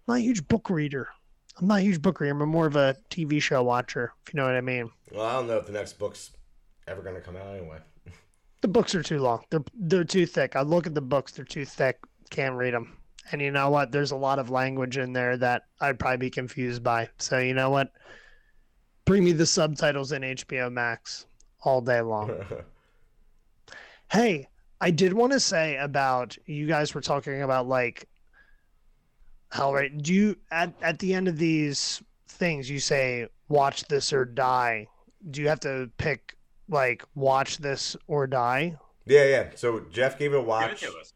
I'm 0.06 0.14
not 0.14 0.18
a 0.18 0.22
huge 0.22 0.46
book 0.48 0.68
reader. 0.70 1.08
I'm 1.58 1.66
not 1.68 1.78
a 1.78 1.82
huge 1.82 2.02
book 2.02 2.20
reader. 2.20 2.40
I'm 2.40 2.48
more 2.48 2.66
of 2.66 2.76
a 2.76 2.96
TV 3.10 3.40
show 3.40 3.62
watcher, 3.62 4.12
if 4.26 4.32
you 4.32 4.38
know 4.38 4.46
what 4.46 4.56
I 4.56 4.60
mean. 4.60 4.90
Well, 5.10 5.26
I 5.26 5.32
don't 5.34 5.46
know 5.46 5.58
if 5.58 5.66
the 5.66 5.72
next 5.72 5.98
book's 5.98 6.30
ever 6.86 7.02
going 7.02 7.14
to 7.14 7.20
come 7.20 7.36
out 7.36 7.54
anyway. 7.54 7.78
The 8.62 8.68
books 8.68 8.94
are 8.94 9.02
too 9.02 9.18
long. 9.18 9.44
They're 9.50 9.64
they're 9.74 10.04
too 10.04 10.24
thick. 10.24 10.54
I 10.54 10.62
look 10.62 10.86
at 10.86 10.94
the 10.94 11.00
books; 11.00 11.32
they're 11.32 11.44
too 11.44 11.64
thick. 11.64 11.98
Can't 12.30 12.54
read 12.54 12.74
them. 12.74 12.96
And 13.32 13.40
you 13.42 13.50
know 13.50 13.70
what? 13.70 13.90
There's 13.90 14.12
a 14.12 14.16
lot 14.16 14.38
of 14.38 14.50
language 14.50 14.96
in 14.98 15.12
there 15.12 15.36
that 15.36 15.64
I'd 15.80 15.98
probably 15.98 16.18
be 16.18 16.30
confused 16.30 16.82
by. 16.82 17.08
So 17.18 17.38
you 17.38 17.54
know 17.54 17.70
what? 17.70 17.92
Bring 19.04 19.24
me 19.24 19.32
the 19.32 19.46
subtitles 19.46 20.12
in 20.12 20.22
HBO 20.22 20.70
Max 20.72 21.26
all 21.62 21.80
day 21.80 22.00
long. 22.00 22.32
Hey, 24.10 24.48
I 24.78 24.90
did 24.90 25.14
want 25.14 25.32
to 25.32 25.40
say 25.40 25.78
about 25.78 26.36
you 26.44 26.66
guys 26.66 26.94
were 26.94 27.00
talking 27.00 27.40
about 27.40 27.66
like 27.66 28.06
how 29.48 29.72
right 29.72 29.90
do 30.02 30.12
you 30.12 30.36
at 30.50 30.74
at 30.82 30.98
the 30.98 31.14
end 31.14 31.28
of 31.28 31.38
these 31.38 32.02
things 32.28 32.68
you 32.68 32.78
say 32.78 33.28
watch 33.48 33.84
this 33.86 34.12
or 34.12 34.26
die. 34.26 34.86
Do 35.30 35.40
you 35.40 35.48
have 35.48 35.60
to 35.60 35.90
pick 35.96 36.36
like 36.68 37.04
watch 37.14 37.56
this 37.56 37.96
or 38.06 38.26
die? 38.26 38.76
yeah, 39.06 39.24
yeah. 39.24 39.46
So 39.54 39.80
Jeff 39.90 40.18
gave 40.18 40.34
it 40.34 40.36
a 40.36 40.40
Give 40.40 40.46
it 40.46 40.48
watch. 40.48 40.80
to 40.82 40.92
us. 41.00 41.14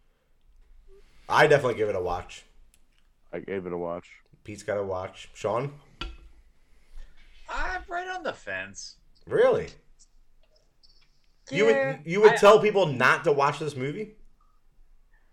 I 1.29 1.47
definitely 1.47 1.75
give 1.77 1.91
it 1.91 1.97
a 1.97 2.01
watch. 2.01 2.47
I 3.31 3.41
gave 3.41 3.67
it 3.67 3.75
a 3.75 3.79
watch. 3.79 4.09
Pete's 4.43 4.63
got 4.63 4.79
a 4.79 4.83
watch. 4.83 5.29
Sean? 5.35 5.75
I'm 7.49 7.83
right 7.89 8.09
on 8.09 8.23
the 8.23 8.33
fence. 8.33 8.97
Really? 9.27 9.69
You 11.51 11.67
would 11.67 12.01
you 12.05 12.21
would 12.21 12.33
I- 12.33 12.37
tell 12.37 12.59
people 12.61 12.87
not 12.87 13.25
to 13.25 13.33
watch 13.33 13.59
this 13.59 13.77
movie? 13.77 14.17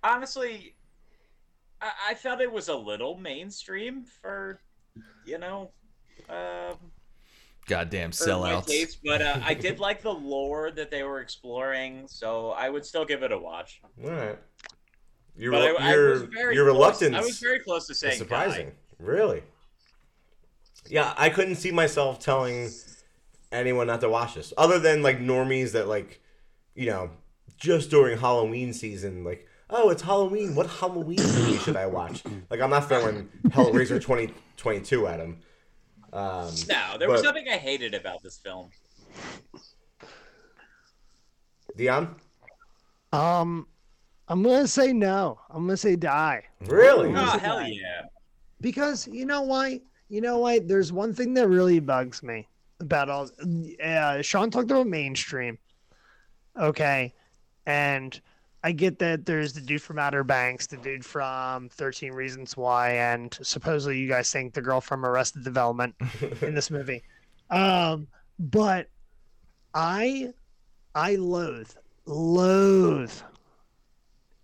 honestly, 0.06 0.76
I, 1.82 1.92
I 2.10 2.14
felt 2.14 2.42
it 2.42 2.52
was 2.52 2.68
a 2.68 2.76
little 2.76 3.18
mainstream 3.18 4.04
for, 4.04 4.60
you 5.26 5.38
know, 5.38 5.72
um, 6.30 6.76
Goddamn 7.68 8.12
for 8.12 8.26
sellouts. 8.26 8.66
taste, 8.68 9.00
but 9.06 9.22
uh, 9.22 9.40
I 9.46 9.54
did 9.54 9.80
like 9.88 10.02
the 10.02 10.12
lore 10.14 10.72
that 10.72 10.92
they 10.92 11.04
were 11.04 11.22
exploring, 11.22 12.06
so 12.10 12.50
I 12.52 12.70
would 12.70 12.86
still 12.86 13.06
give 13.06 13.24
it 13.24 13.32
a 13.32 13.38
watch. 13.38 13.80
All 14.04 14.12
right. 14.12 14.38
Your 15.38 15.54
But 15.54 15.62
I, 15.62 15.90
I 15.90 15.94
your 15.94 16.10
was 16.12 16.22
very 16.24 16.54
your 16.56 16.66
close- 16.66 16.76
reluctance 16.76 17.16
I 17.16 17.22
was 17.22 17.40
very 17.40 17.60
close 17.60 17.88
to 17.88 17.96
saying 17.96 18.18
surprising. 18.18 18.68
Guy. 18.68 18.74
Really? 19.00 19.42
Yeah, 20.90 21.14
I 21.18 21.30
couldn't 21.30 21.56
see 21.56 21.72
myself 21.72 22.20
telling 22.20 22.70
anyone 23.52 23.88
not 23.88 24.02
to 24.02 24.10
watch 24.10 24.36
this, 24.36 24.54
other 24.58 24.80
than 24.80 25.02
like 25.02 25.20
normies 25.20 25.72
that 25.74 25.88
like, 25.88 26.22
you 26.76 26.88
know, 26.88 27.10
just 27.58 27.90
during 27.90 28.18
Halloween 28.18 28.74
season, 28.74 29.24
like, 29.24 29.48
oh, 29.70 29.90
it's 29.90 30.02
Halloween. 30.02 30.56
What 30.56 30.68
Halloween 30.68 31.18
movie 31.24 31.58
should 31.58 31.78
I 31.78 31.86
watch? 31.86 32.24
Like, 32.50 32.60
I'm 32.62 32.70
not 32.70 32.88
throwing 32.90 33.30
Hellraiser 33.48 34.02
2022 34.02 35.08
at 35.08 35.20
him. 35.20 35.38
Um, 36.12 36.52
No, 36.68 36.98
there 37.00 37.10
was 37.10 37.22
But- 37.22 37.30
nothing 37.34 37.48
I 37.50 37.58
hated 37.58 37.94
about 37.94 38.22
this 38.22 38.38
film. 38.38 38.70
Dion, 41.76 42.16
Um, 43.12 43.68
I'm 44.28 44.44
gonna 44.44 44.68
say 44.68 44.94
no. 44.94 45.40
I'm 45.50 45.66
gonna 45.66 45.78
say 45.78 45.96
die 45.96 46.44
really? 46.68 47.10
Oh 47.10 47.14
hell 47.40 47.60
guy? 47.60 47.68
yeah! 47.70 48.04
because 48.62 49.08
you 49.08 49.26
know 49.26 49.42
why? 49.42 49.82
You 50.14 50.22
know 50.22 50.38
what? 50.38 50.68
There's 50.68 50.94
one 50.94 51.12
thing 51.12 51.34
that 51.34 51.48
really 51.48 51.80
bugs 51.80 52.22
me 52.22 52.48
about 52.80 53.10
all. 53.10 53.32
Uh, 53.84 54.22
Sean 54.22 54.52
talked 54.52 54.70
about 54.70 54.86
mainstream. 54.86 55.58
Okay, 56.56 57.16
and 57.66 58.22
I 58.64 58.74
get 58.74 59.00
that 59.00 59.26
there's 59.26 59.54
the 59.54 59.62
dude 59.62 59.82
from 59.82 59.98
Outer 59.98 60.24
Banks, 60.24 60.68
the 60.68 60.78
dude 60.78 61.04
from 61.04 61.68
Thirteen 61.70 62.12
Reasons 62.12 62.56
Why, 62.56 62.92
and 62.92 63.36
supposedly 63.42 63.98
you 63.98 64.08
guys 64.08 64.30
think 64.30 64.54
the 64.54 64.62
girl 64.62 64.82
from 64.82 65.04
Arrested 65.04 65.44
Development 65.44 65.96
in 66.44 66.54
this 66.54 66.70
movie. 66.70 67.02
Um, 67.50 68.06
but 68.38 68.90
I, 69.74 70.32
I 70.94 71.16
loathe, 71.16 71.72
loathe, 72.06 73.20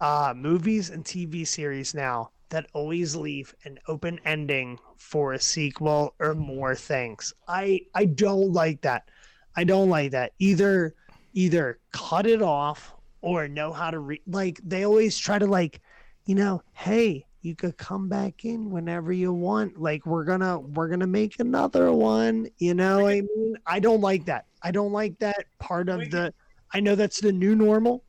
uh, 0.01 0.33
movies 0.35 0.89
and 0.89 1.05
TV 1.05 1.45
series 1.45 1.93
now 1.93 2.31
that 2.49 2.65
always 2.73 3.15
leave 3.15 3.53
an 3.65 3.77
open 3.87 4.19
ending 4.25 4.79
for 4.99 5.33
a 5.33 5.39
sequel 5.39 6.13
or 6.19 6.35
more 6.35 6.75
things. 6.75 7.33
I 7.47 7.81
I 7.95 8.05
don't 8.05 8.53
like 8.53 8.81
that. 8.81 9.09
I 9.55 9.63
don't 9.63 9.89
like 9.89 10.11
that. 10.11 10.33
Either 10.39 10.93
either 11.33 11.79
cut 11.91 12.27
it 12.27 12.41
off 12.41 12.93
or 13.21 13.47
know 13.47 13.73
how 13.73 13.89
to 13.89 13.99
read 13.99 14.21
like 14.27 14.59
they 14.63 14.85
always 14.85 15.17
try 15.17 15.39
to 15.39 15.47
like, 15.47 15.81
you 16.25 16.35
know, 16.35 16.61
hey, 16.73 17.25
you 17.41 17.55
could 17.55 17.77
come 17.77 18.09
back 18.09 18.45
in 18.45 18.69
whenever 18.69 19.11
you 19.13 19.33
want. 19.33 19.79
Like 19.79 20.05
we're 20.05 20.25
gonna 20.25 20.59
we're 20.59 20.89
gonna 20.89 21.07
make 21.07 21.39
another 21.39 21.91
one. 21.91 22.47
You 22.57 22.73
know, 22.73 23.07
I 23.07 23.21
mean, 23.21 23.57
I 23.65 23.79
don't 23.79 24.01
like 24.01 24.25
that. 24.25 24.45
I 24.61 24.71
don't 24.71 24.91
like 24.91 25.17
that 25.19 25.45
part 25.59 25.89
of 25.89 26.11
the 26.11 26.33
I 26.73 26.81
know 26.81 26.95
that's 26.95 27.21
the 27.21 27.31
new 27.31 27.55
normal. 27.55 28.03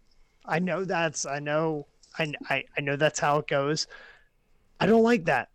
I 0.45 0.59
know 0.59 0.85
that's 0.85 1.25
I 1.25 1.39
know 1.39 1.87
I, 2.19 2.33
I, 2.49 2.65
I 2.77 2.81
know 2.81 2.97
that's 2.97 3.21
how 3.21 3.39
it 3.39 3.47
goes. 3.47 3.87
I 4.81 4.87
don't 4.87 5.03
like 5.03 5.27
that. 5.27 5.49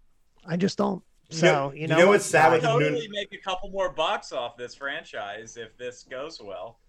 I 0.48 0.58
just 0.58 0.78
don't. 0.78 1.04
You 1.30 1.38
So 1.38 1.46
know- 1.52 1.72
you 1.74 1.82
you 1.82 1.88
know, 1.88 1.98
know 1.98 2.08
what's 2.10 2.26
sad 2.26 2.48
I'd 2.48 2.54
with 2.54 2.62
the 2.62 2.68
totally 2.68 3.08
make 3.10 3.34
a 3.34 3.38
couple 3.38 3.70
more 3.70 3.90
bucks 3.90 4.32
off 4.32 4.58
this 4.58 4.76
franchise 4.76 5.58
if 5.58 5.76
this 5.78 6.04
goes 6.04 6.40
well. 6.42 6.80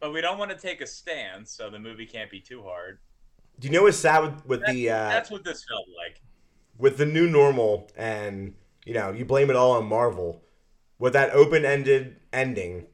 But 0.00 0.12
we 0.12 0.20
don't 0.20 0.38
want 0.38 0.50
to 0.50 0.56
take 0.56 0.80
a 0.80 0.86
stance, 0.86 1.50
so 1.52 1.68
the 1.70 1.78
movie 1.78 2.06
can't 2.06 2.30
be 2.30 2.40
too 2.40 2.62
hard. 2.62 2.98
Do 3.58 3.68
you 3.68 3.74
know 3.74 3.82
what's 3.82 3.98
sad 3.98 4.20
with, 4.22 4.46
with 4.46 4.66
the 4.66 4.90
uh, 4.90 5.08
That's 5.10 5.30
what 5.30 5.44
this 5.44 5.64
felt 5.68 5.86
like. 5.96 6.20
with 6.78 6.96
the 6.96 7.04
new 7.06 7.28
normal 7.28 7.90
and 7.96 8.54
you 8.86 8.94
know 8.94 9.12
you 9.12 9.24
blame 9.26 9.50
it 9.50 9.56
all 9.56 9.72
on 9.72 9.84
marvel 9.84 10.42
with 10.98 11.12
that 11.12 11.30
open-ended 11.32 12.16
ending 12.32 12.86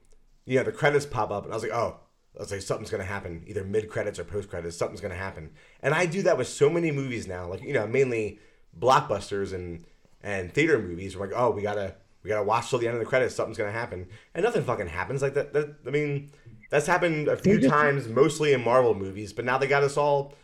you 0.45 0.59
know 0.59 0.65
the 0.65 0.73
credits 0.73 1.07
pop 1.07 1.31
up 1.31 1.45
and 1.45 1.53
i 1.53 1.57
was 1.57 1.63
like 1.63 1.73
oh 1.73 2.01
i 2.37 2.41
was 2.41 2.51
like 2.51 2.61
something's 2.61 2.91
gonna 2.91 3.05
happen 3.05 3.45
either 3.47 3.63
mid-credits 3.63 4.19
or 4.19 4.25
post-credits 4.25 4.77
something's 4.77 5.01
gonna 5.01 5.15
happen 5.15 5.51
and 5.83 5.95
i 5.95 6.05
do 6.05 6.23
that 6.23 6.37
with 6.37 6.49
so 6.49 6.69
many 6.69 6.91
movies 6.91 7.29
now 7.29 7.47
like 7.47 7.63
you 7.63 7.73
know 7.73 7.87
mainly 7.87 8.41
blockbusters 8.77 9.53
and 9.55 9.85
and 10.27 10.53
theater 10.53 10.79
movies 10.79 11.17
we're 11.17 11.27
like 11.27 11.37
oh 11.37 11.51
we 11.51 11.63
gotta 11.63 11.95
we 12.23 12.29
gotta 12.29 12.43
watch 12.43 12.69
till 12.69 12.79
the 12.79 12.87
end 12.87 12.95
of 12.97 13.01
the 13.01 13.07
credits 13.07 13.35
something's 13.35 13.57
gonna 13.57 13.71
happen 13.71 14.07
and 14.35 14.45
nothing 14.45 14.63
fucking 14.65 14.89
happens 14.89 15.23
like 15.23 15.35
that, 15.35 15.53
that 15.53 15.75
i 15.87 15.91
mean 15.91 16.31
that's 16.71 16.87
happened 16.87 17.29
a 17.29 17.37
few 17.37 17.59
just- 17.59 17.71
times 17.73 18.09
mostly 18.09 18.53
in 18.53 18.63
marvel 18.63 18.95
movies 18.95 19.33
but 19.33 19.45
now 19.45 19.57
they 19.57 19.69
got 19.69 19.83
us 19.83 19.97
all 19.97 20.35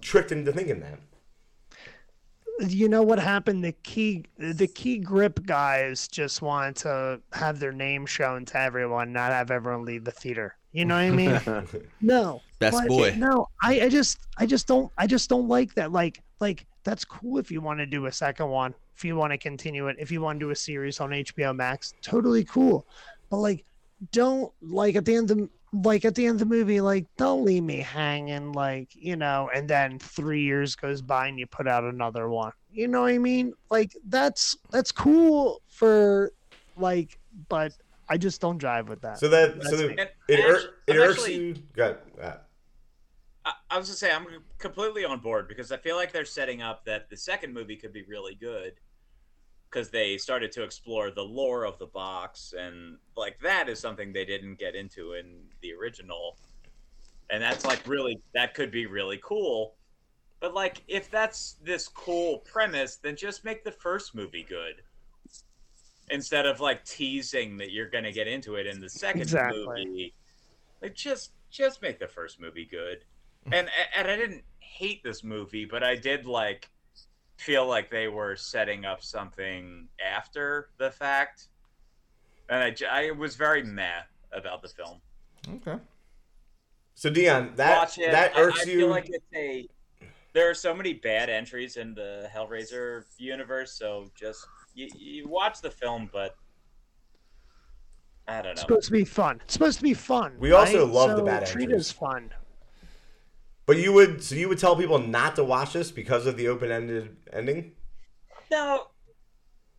tricked 0.00 0.32
into 0.32 0.50
thinking 0.50 0.80
that 0.80 0.98
you 2.60 2.88
know 2.88 3.02
what 3.02 3.18
happened? 3.18 3.62
The 3.62 3.72
key 3.72 4.24
the 4.38 4.66
key 4.66 4.96
grip 4.98 5.44
guys 5.44 6.08
just 6.08 6.40
wanted 6.40 6.76
to 6.76 7.20
have 7.32 7.60
their 7.60 7.72
name 7.72 8.06
shown 8.06 8.46
to 8.46 8.58
everyone, 8.58 9.12
not 9.12 9.30
have 9.32 9.50
everyone 9.50 9.84
leave 9.84 10.04
the 10.04 10.10
theater. 10.10 10.56
You 10.72 10.86
know 10.86 10.94
what 10.94 11.02
I 11.02 11.10
mean? 11.10 11.68
no. 12.00 12.40
Best 12.58 12.78
but- 12.78 12.88
boy. 12.88 13.14
No, 13.18 13.48
I, 13.62 13.82
I 13.82 13.88
just 13.90 14.18
I 14.38 14.46
just 14.46 14.66
don't 14.66 14.90
I 14.96 15.06
just 15.06 15.28
don't 15.28 15.48
like 15.48 15.74
that. 15.74 15.92
Like 15.92 16.22
like 16.40 16.66
that's 16.86 17.04
cool 17.04 17.38
if 17.38 17.50
you 17.50 17.60
want 17.60 17.78
to 17.80 17.86
do 17.86 18.06
a 18.06 18.12
second 18.12 18.48
one, 18.48 18.72
if 18.96 19.04
you 19.04 19.16
want 19.16 19.32
to 19.32 19.38
continue 19.38 19.88
it, 19.88 19.96
if 19.98 20.10
you 20.10 20.20
want 20.22 20.38
to 20.40 20.46
do 20.46 20.50
a 20.50 20.56
series 20.56 21.00
on 21.00 21.10
HBO 21.10 21.54
Max, 21.54 21.92
totally 22.00 22.44
cool. 22.44 22.86
But 23.28 23.38
like 23.38 23.64
don't 24.12 24.52
like 24.62 24.94
at 24.94 25.04
the 25.04 25.14
end 25.16 25.30
of 25.32 25.48
like 25.84 26.04
at 26.04 26.14
the 26.14 26.24
end 26.26 26.40
of 26.40 26.48
the 26.48 26.54
movie, 26.54 26.80
like 26.80 27.04
don't 27.16 27.44
leave 27.44 27.64
me 27.64 27.78
hanging, 27.78 28.52
like 28.52 28.88
you 28.94 29.16
know, 29.16 29.50
and 29.54 29.68
then 29.68 29.98
three 29.98 30.42
years 30.42 30.76
goes 30.76 31.02
by 31.02 31.26
and 31.26 31.38
you 31.38 31.46
put 31.46 31.66
out 31.66 31.82
another 31.84 32.28
one. 32.28 32.52
You 32.72 32.86
know 32.88 33.02
what 33.02 33.12
I 33.12 33.18
mean? 33.18 33.52
Like 33.70 33.92
that's 34.08 34.56
that's 34.70 34.92
cool 34.92 35.60
for 35.68 36.30
like, 36.76 37.18
but 37.48 37.72
I 38.08 38.16
just 38.16 38.40
don't 38.40 38.58
drive 38.58 38.88
with 38.88 39.00
that. 39.02 39.18
so 39.18 39.28
that 39.28 39.54
so 39.64 39.76
That's 39.76 39.76
that 39.82 39.88
me. 39.88 39.96
And 39.98 40.10
it, 40.28 40.38
ir- 40.40 40.74
it 40.86 40.96
irks 40.96 41.18
actually- 41.18 41.34
you 41.34 41.54
Got. 41.74 41.98
uh, 42.22 42.32
I, 43.46 43.52
I 43.70 43.78
was 43.78 43.88
gonna 43.88 43.96
say 43.96 44.12
I'm 44.12 44.26
completely 44.58 45.06
on 45.06 45.20
board 45.20 45.48
because 45.48 45.72
I 45.72 45.78
feel 45.78 45.96
like 45.96 46.12
they're 46.12 46.26
setting 46.26 46.60
up 46.60 46.84
that 46.84 47.08
the 47.08 47.16
second 47.16 47.54
movie 47.54 47.76
could 47.76 47.92
be 47.92 48.02
really 48.02 48.34
good 48.34 48.74
because 49.70 49.90
they 49.90 50.18
started 50.18 50.52
to 50.52 50.62
explore 50.62 51.10
the 51.10 51.22
lore 51.22 51.64
of 51.64 51.78
the 51.78 51.86
box 51.86 52.52
and 52.58 52.98
like 53.16 53.38
that 53.40 53.68
is 53.68 53.80
something 53.80 54.12
they 54.12 54.24
didn't 54.24 54.58
get 54.58 54.74
into 54.74 55.14
in 55.14 55.44
the 55.62 55.72
original 55.72 56.36
and 57.30 57.42
that's 57.42 57.64
like 57.64 57.86
really 57.86 58.20
that 58.34 58.54
could 58.54 58.70
be 58.70 58.86
really 58.86 59.18
cool. 59.22 59.74
But 60.40 60.54
like, 60.54 60.82
if 60.86 61.10
that's 61.10 61.56
this 61.62 61.88
cool 61.88 62.38
premise, 62.38 62.96
then 62.96 63.16
just 63.16 63.44
make 63.44 63.64
the 63.64 63.72
first 63.72 64.14
movie 64.14 64.46
good 64.48 64.82
instead 66.10 66.46
of 66.46 66.60
like 66.60 66.84
teasing 66.84 67.56
that 67.56 67.72
you're 67.72 67.88
going 67.88 68.04
to 68.04 68.12
get 68.12 68.28
into 68.28 68.54
it 68.56 68.66
in 68.66 68.80
the 68.80 68.88
second 68.88 69.22
Exactly. 69.22 69.66
movie. 69.66 70.14
Like, 70.82 70.94
just 70.94 71.32
just 71.50 71.82
make 71.82 71.98
the 71.98 72.08
first 72.08 72.40
movie 72.40 72.68
good. 72.70 73.04
And 73.52 73.68
and 73.96 74.08
I 74.08 74.16
didn't 74.16 74.42
hate 74.58 75.02
this 75.02 75.22
movie, 75.22 75.64
but 75.64 75.82
I 75.82 75.94
did 75.96 76.26
like 76.26 76.68
feel 77.36 77.66
like 77.66 77.90
they 77.90 78.08
were 78.08 78.34
setting 78.36 78.84
up 78.84 79.02
something 79.02 79.88
after 80.04 80.70
the 80.78 80.90
fact, 80.90 81.48
and 82.48 82.62
I 82.62 82.74
I 83.06 83.10
was 83.12 83.36
very 83.36 83.62
meh 83.62 84.02
about 84.32 84.62
the 84.62 84.68
film. 84.68 85.00
Okay. 85.56 85.78
So 86.94 87.10
Dion, 87.10 87.52
that 87.56 87.78
Watch 87.78 87.98
it. 87.98 88.10
that 88.10 88.32
irks 88.36 88.62
I, 88.66 88.70
you. 88.70 88.78
feel 88.80 88.88
like 88.88 89.08
it's 89.08 89.24
a. 89.34 89.68
There 90.32 90.50
are 90.50 90.54
so 90.54 90.74
many 90.74 90.92
bad 90.92 91.30
entries 91.30 91.76
in 91.76 91.94
the 91.94 92.28
Hellraiser 92.34 93.04
universe, 93.16 93.72
so 93.72 94.10
just 94.14 94.46
you, 94.74 94.88
you 94.94 95.28
watch 95.28 95.62
the 95.62 95.70
film, 95.70 96.10
but 96.12 96.36
I 98.28 98.42
don't 98.42 98.52
It's 98.52 98.62
know. 98.62 98.66
supposed 98.68 98.86
to 98.86 98.92
be 98.92 99.04
fun. 99.04 99.40
It's 99.44 99.52
supposed 99.54 99.78
to 99.78 99.82
be 99.82 99.94
fun. 99.94 100.34
We 100.38 100.52
also 100.52 100.84
right? 100.84 100.92
love 100.92 101.10
the 101.10 101.16
So 101.18 101.24
bad 101.24 101.46
treat 101.46 101.64
entries. 101.64 101.76
it 101.76 101.78
as 101.80 101.92
fun. 101.92 102.30
But 103.66 103.76
you 103.76 103.92
would 103.92 104.22
so 104.22 104.34
you 104.34 104.48
would 104.48 104.58
tell 104.58 104.76
people 104.76 104.98
not 104.98 105.36
to 105.36 105.44
watch 105.44 105.72
this 105.72 105.90
because 105.90 106.26
of 106.26 106.36
the 106.36 106.48
open-ended 106.48 107.16
ending. 107.32 107.72
No, 108.50 108.86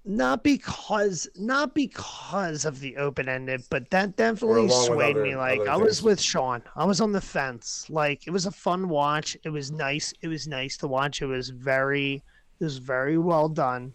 Not 0.04 0.44
because 0.44 1.28
not 1.36 1.74
because 1.74 2.66
of 2.66 2.80
the 2.80 2.98
open 2.98 3.28
ended, 3.30 3.64
but 3.70 3.90
that 3.92 4.16
definitely 4.18 4.70
swayed 4.70 5.16
other- 5.16 5.24
me. 5.24 5.36
Like 5.36 5.62
I 5.68 5.78
was 5.78 6.04
with 6.04 6.20
Sean. 6.22 6.62
I 6.76 6.86
was 6.86 7.02
on 7.02 7.12
the 7.12 7.22
fence. 7.22 7.90
Like 7.90 8.28
it 8.28 8.32
was 8.32 8.46
a 8.46 8.52
fun 8.52 8.90
watch. 8.90 9.38
It 9.44 9.50
was 9.50 9.72
nice. 9.72 10.14
It 10.22 10.28
was 10.28 10.48
nice 10.48 10.78
to 10.78 10.88
watch. 10.88 11.22
It 11.22 11.28
was 11.28 11.50
very 11.50 12.16
it 12.60 12.64
was 12.64 12.78
very 12.78 13.18
well 13.18 13.50
done. 13.50 13.94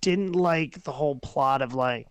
Didn't 0.00 0.32
like 0.32 0.82
the 0.82 0.92
whole 0.92 1.16
plot 1.16 1.62
of 1.62 1.74
like 1.74 2.06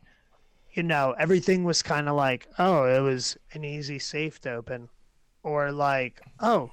you 0.73 0.83
know, 0.83 1.13
everything 1.19 1.65
was 1.65 1.81
kind 1.81 2.07
of 2.07 2.15
like, 2.15 2.47
oh, 2.57 2.85
it 2.85 3.01
was 3.01 3.35
an 3.51 3.65
easy 3.65 3.99
safe 3.99 4.39
to 4.41 4.53
open. 4.53 4.87
Or 5.43 5.71
like, 5.71 6.21
oh, 6.39 6.71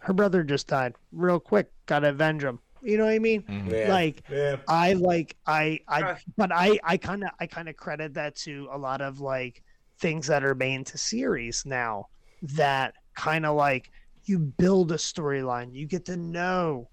her 0.00 0.12
brother 0.12 0.42
just 0.42 0.66
died 0.66 0.94
real 1.12 1.40
quick. 1.40 1.70
Gotta 1.86 2.10
avenge 2.10 2.42
him. 2.42 2.58
You 2.82 2.98
know 2.98 3.04
what 3.04 3.12
I 3.12 3.18
mean? 3.20 3.44
Yeah. 3.70 3.88
Like, 3.88 4.22
yeah. 4.28 4.56
I 4.68 4.94
like 4.94 5.36
I 5.46 5.80
I 5.86 6.02
Uh. 6.02 6.16
but 6.36 6.50
I 6.52 6.78
I 6.82 6.96
kind 6.96 7.22
of 7.22 7.30
I 7.38 7.46
kind 7.46 7.68
of 7.68 7.76
credit 7.76 8.14
that 8.14 8.34
to 8.36 8.68
a 8.72 8.78
lot 8.78 9.00
of 9.00 9.20
like 9.20 9.62
things 9.98 10.26
that 10.26 10.44
are 10.44 10.54
made 10.54 10.74
into 10.74 10.98
series 10.98 11.64
now 11.64 12.06
that 12.42 12.94
kind 13.14 13.46
of 13.46 13.54
like 13.54 13.90
you 14.24 14.38
build 14.38 14.90
a 14.90 14.96
storyline, 14.96 15.72
you 15.72 15.86
get 15.86 16.04
to 16.06 16.16
know 16.16 16.88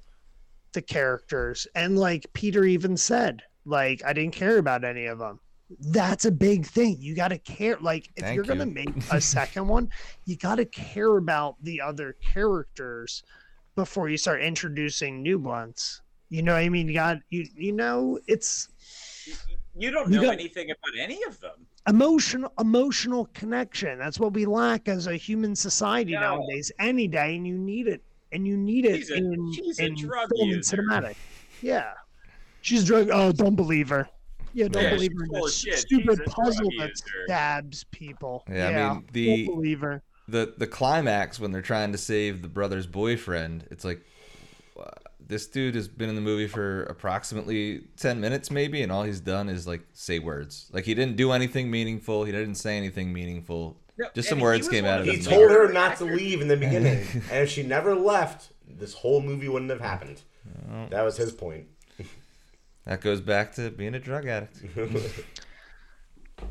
the 0.74 0.82
characters 0.82 1.66
and 1.74 1.98
like 1.98 2.28
Peter 2.34 2.64
even 2.64 2.96
said 2.96 3.42
like 3.66 4.04
I 4.06 4.14
didn't 4.14 4.36
care 4.36 4.60
about 4.60 4.84
any 4.84 5.08
of 5.08 5.18
them. 5.18 5.40
That's 5.80 6.26
a 6.26 6.32
big 6.32 6.66
thing. 6.66 6.98
You 7.00 7.16
got 7.16 7.28
to 7.28 7.38
care 7.38 7.78
like 7.80 8.10
if 8.16 8.24
Thank 8.24 8.36
you're 8.36 8.44
going 8.44 8.60
to 8.60 8.66
make 8.66 8.90
a 9.12 9.22
second 9.22 9.68
one, 9.68 9.90
you 10.26 10.36
got 10.36 10.56
to 10.56 10.66
care 10.66 11.18
about 11.18 11.56
the 11.62 11.80
other 11.82 12.14
characters 12.14 13.24
before 13.76 14.10
you 14.10 14.18
start 14.18 14.42
introducing 14.42 15.22
new 15.22 15.38
ones. 15.38 16.02
You 16.30 16.42
know 16.44 16.54
what 16.54 16.60
I 16.60 16.70
mean? 16.70 16.88
You 16.88 16.94
got 16.96 17.18
you 17.30 17.46
you 17.56 17.72
know, 17.72 18.20
it's 18.28 18.70
you 19.76 19.92
don't 19.92 20.12
You 20.12 20.18
know 20.22 20.26
got- 20.28 20.34
anything 20.34 20.72
about 20.72 20.98
any 21.00 21.22
of 21.24 21.40
them. 21.40 21.66
emotional 21.88 22.52
emotional 22.60 23.26
connection. 23.34 23.98
That's 24.00 24.20
what 24.20 24.34
we 24.34 24.46
lack 24.46 24.88
as 24.88 25.08
a 25.08 25.16
human 25.16 25.56
society 25.56 26.14
No. 26.14 26.20
nowadays. 26.22 26.72
Any 26.80 27.08
day 27.08 27.36
and 27.36 27.46
you 27.48 27.58
need 27.58 27.88
it. 27.88 28.02
And 28.32 28.46
you 28.48 28.58
need 28.58 28.86
it 28.86 28.98
She's 28.98 29.10
a- 29.12 29.16
in, 29.18 29.54
she's 29.54 29.80
a 29.80 29.86
in 29.86 29.96
drug 29.96 30.30
film 30.36 30.50
and 30.52 30.62
cinematic. 30.62 31.16
Yeah. 31.62 31.94
She's 32.62 32.84
drug 32.86 33.10
oh, 33.12 33.32
don't 33.32 33.56
believe 33.56 33.90
her. 33.90 34.08
Yeah, 34.54 34.68
don't 34.68 34.84
Yeah, 34.84 34.90
believe 34.96 35.12
her. 35.18 35.24
in 35.26 35.30
full 35.30 35.46
this 35.46 35.58
shit. 35.58 35.78
stupid 35.80 36.10
She's 36.10 36.20
a 36.20 36.24
drug 36.24 36.28
puzzle 36.36 36.70
that 36.80 36.90
user. 36.90 37.04
stabs 37.26 37.84
people. 37.92 38.44
Yeah, 38.50 38.68
I 38.90 38.94
mean, 38.94 39.06
the- 39.12 39.46
don't 39.46 39.56
believe 39.56 39.82
her. 39.82 40.02
the 40.28 40.54
the 40.58 40.68
climax 40.68 41.40
when 41.40 41.52
they're 41.52 41.62
trying 41.62 41.92
to 41.92 41.98
save 41.98 42.42
the 42.42 42.48
brother's 42.48 42.86
boyfriend 42.86 43.66
it's 43.72 43.84
like 43.84 44.02
uh, 44.80 44.84
this 45.20 45.48
dude 45.48 45.74
has 45.74 45.88
been 45.88 46.08
in 46.08 46.14
the 46.14 46.22
movie 46.22 46.48
for 46.48 46.84
approximately 46.84 47.82
10 47.98 48.22
minutes 48.22 48.52
maybe 48.52 48.84
and 48.84 48.92
all 48.92 49.04
he's 49.04 49.20
done 49.20 49.50
is 49.50 49.66
like 49.68 49.82
say 49.94 50.20
words 50.20 50.70
like 50.72 50.86
he 50.86 50.94
didn't 50.94 51.16
do 51.16 51.32
anything 51.32 51.72
meaningful 51.72 52.26
he 52.26 52.32
didn't 52.32 52.56
say 52.56 52.78
anything 52.78 53.12
meaningful 53.12 53.76
No, 53.98 54.06
just 54.14 54.30
some 54.30 54.40
words 54.40 54.68
came 54.70 54.86
out 54.86 55.00
of 55.02 55.08
of 55.08 55.12
He 55.12 55.18
his 55.18 55.26
the 55.26 55.32
mouth 55.32 55.40
told 55.40 55.52
her 55.52 55.74
not 55.74 55.98
to 55.98 56.06
leave 56.06 56.42
in 56.42 56.48
the 56.48 56.58
beginning, 56.66 57.06
and 57.32 57.44
if 57.44 57.50
she 57.50 57.64
never 57.64 57.96
left, 57.96 58.52
this 58.68 58.94
whole 58.94 59.22
movie 59.22 59.50
wouldn't 59.50 59.72
have 59.72 59.82
happened. 59.82 60.22
That 60.92 61.02
was 61.04 61.18
his 61.18 61.32
point. 61.32 61.66
That 62.90 63.02
goes 63.02 63.22
back 63.22 63.54
to 63.56 63.70
being 63.70 63.94
a 63.96 64.00
drug 64.00 64.26
addict 64.28 64.64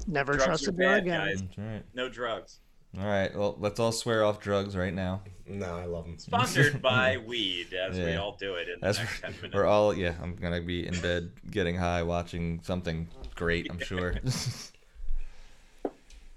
Never 0.06 0.32
Drugs 0.34 0.44
trust 0.44 0.66
are 0.66 0.70
a 0.70 0.72
bad, 0.74 1.04
drug 1.06 1.20
addict. 1.20 1.56
guys. 1.56 1.58
right 1.58 1.82
No 1.94 2.08
drugs. 2.08 2.60
all 2.98 3.04
right 3.06 3.34
well 3.36 3.56
let's 3.58 3.78
all 3.80 3.92
swear 3.92 4.24
off 4.24 4.40
drugs 4.40 4.76
right 4.76 4.94
now 4.94 5.22
no, 5.50 5.78
I 5.78 5.86
love 5.86 6.04
them. 6.04 6.18
Sponsored 6.18 6.82
by 6.82 7.16
weed, 7.16 7.72
as 7.72 7.96
we 7.96 8.16
all 8.16 8.36
do 8.38 8.54
it 8.56 8.68
in 8.68 8.80
the 8.80 8.86
next 8.92 9.20
ten 9.22 9.32
minutes. 9.36 9.54
we're 9.54 9.64
all 9.64 9.94
yeah 9.94 10.12
i'm 10.22 10.36
gonna 10.36 10.60
be 10.60 10.86
in 10.86 10.98
bed 11.00 11.30
getting 11.50 11.76
high 11.76 12.02
watching 12.02 12.60
something 12.62 13.08
great 13.34 13.66
i'm 13.70 13.78
sure 13.80 14.14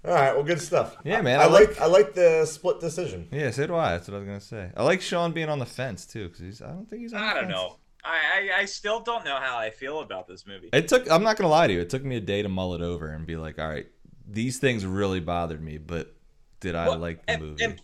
All 0.04 0.12
right, 0.12 0.34
well, 0.34 0.42
good 0.42 0.60
stuff. 0.60 0.96
Yeah, 1.04 1.22
man, 1.22 1.38
I, 1.38 1.44
I 1.44 1.46
like 1.46 1.68
like- 1.68 1.80
I 1.80 1.86
like 1.86 2.14
the 2.14 2.44
split 2.44 2.80
decision. 2.80 3.28
yeah 3.30 3.52
so 3.52 3.66
do 3.68 3.76
i 3.76 3.92
that's 3.92 4.08
what 4.08 4.16
i 4.16 4.18
was 4.18 4.26
gonna 4.26 4.40
say 4.40 4.70
i 4.76 4.82
like 4.82 5.00
sean 5.00 5.30
being 5.32 5.48
on 5.48 5.60
the 5.60 5.66
fence 5.66 6.04
too 6.06 6.24
because 6.26 6.40
he's. 6.40 6.60
i 6.62 6.66
don't 6.68 6.90
think 6.90 7.02
he's 7.02 7.12
on 7.12 7.20
the 7.20 7.26
I 7.26 7.34
don't 7.34 7.44
fence. 7.44 7.54
know. 7.54 7.76
I, 8.04 8.50
I 8.54 8.60
I 8.60 8.64
still 8.64 9.00
don't 9.00 9.24
know 9.24 9.36
how 9.36 9.56
I 9.58 9.70
feel 9.70 10.00
about 10.00 10.26
this 10.26 10.46
movie. 10.46 10.70
It 10.72 10.88
took. 10.88 11.10
I'm 11.10 11.22
not 11.22 11.36
gonna 11.36 11.50
lie 11.50 11.66
to 11.68 11.72
you. 11.72 11.80
It 11.80 11.90
took 11.90 12.04
me 12.04 12.16
a 12.16 12.20
day 12.20 12.42
to 12.42 12.48
mull 12.48 12.74
it 12.74 12.80
over 12.82 13.08
and 13.08 13.26
be 13.26 13.36
like, 13.36 13.58
all 13.58 13.68
right, 13.68 13.86
these 14.28 14.58
things 14.58 14.84
really 14.84 15.20
bothered 15.20 15.62
me, 15.62 15.78
but 15.78 16.14
did 16.60 16.74
I 16.74 16.88
Well, 16.88 16.98
like 16.98 17.24
the 17.26 17.32
and, 17.34 17.42
movie? 17.42 17.64
and 17.64 17.80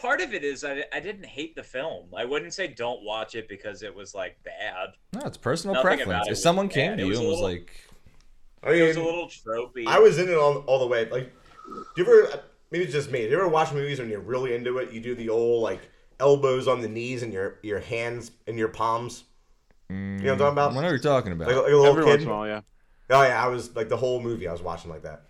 part 0.00 0.20
of 0.20 0.34
it 0.34 0.44
is 0.44 0.62
I, 0.64 0.84
I 0.92 1.00
didn't 1.00 1.26
hate 1.26 1.54
the 1.54 1.62
film. 1.62 2.08
I 2.16 2.24
wouldn't 2.24 2.52
say 2.54 2.66
don't 2.68 3.02
watch 3.04 3.34
it 3.34 3.48
because 3.48 3.82
it 3.82 3.94
was 3.94 4.14
like 4.14 4.36
bad. 4.42 4.90
no, 5.14 5.20
it's 5.26 5.36
personal 5.38 5.74
Nothing 5.74 5.98
preference. 5.98 6.28
it 6.28 6.32
If 6.32 6.38
someone 6.38 6.66
bad. 6.68 6.74
came 6.74 6.96
to 6.98 7.06
you 7.06 7.16
and 7.16 7.24
a 7.26 7.28
was 7.28 7.40
like, 7.40 7.72
I 8.62 8.72
It 8.72 8.88
was 8.88 8.96
a 8.96 9.02
little 9.02 9.26
tropey. 9.28 9.86
I 9.86 9.98
was 9.98 10.18
in 10.18 10.28
it 10.28 10.36
all, 10.36 10.58
all 10.66 10.78
the 10.80 10.86
way. 10.86 11.08
Like, 11.10 11.32
do 11.96 12.02
you 12.02 12.04
ever? 12.26 12.42
Maybe 12.70 12.84
it's 12.84 12.92
just 12.92 13.10
me. 13.10 13.22
Do 13.24 13.28
you 13.30 13.36
ever 13.36 13.48
watch 13.48 13.72
movies 13.72 13.98
when 13.98 14.08
you're 14.08 14.20
really 14.20 14.54
into 14.54 14.78
it? 14.78 14.92
You 14.92 15.00
do 15.00 15.14
the 15.14 15.28
old 15.28 15.62
like 15.62 15.80
elbows 16.20 16.68
on 16.68 16.80
the 16.80 16.88
knees 16.88 17.22
and 17.22 17.32
your 17.32 17.58
your 17.62 17.80
hands 17.80 18.32
in 18.46 18.56
your 18.58 18.68
palms. 18.68 19.24
You 19.92 20.26
know 20.26 20.32
what 20.32 20.32
I'm 20.32 20.38
talking 20.38 20.44
I 20.46 20.50
about? 20.50 20.74
know 20.74 20.80
what 20.82 20.88
you're 20.90 20.98
talking 20.98 21.32
about. 21.32 21.48
Like, 21.48 21.56
like 21.56 21.66
a 21.66 21.76
little 21.76 21.86
Every 21.86 22.04
once 22.04 22.16
kid. 22.18 22.22
in 22.22 22.28
a 22.28 22.32
while, 22.32 22.46
yeah. 22.46 22.60
Oh 23.10 23.22
yeah, 23.22 23.44
I 23.44 23.48
was 23.48 23.74
like 23.76 23.88
the 23.88 23.96
whole 23.96 24.20
movie. 24.20 24.48
I 24.48 24.52
was 24.52 24.62
watching 24.62 24.90
like 24.90 25.02
that. 25.02 25.24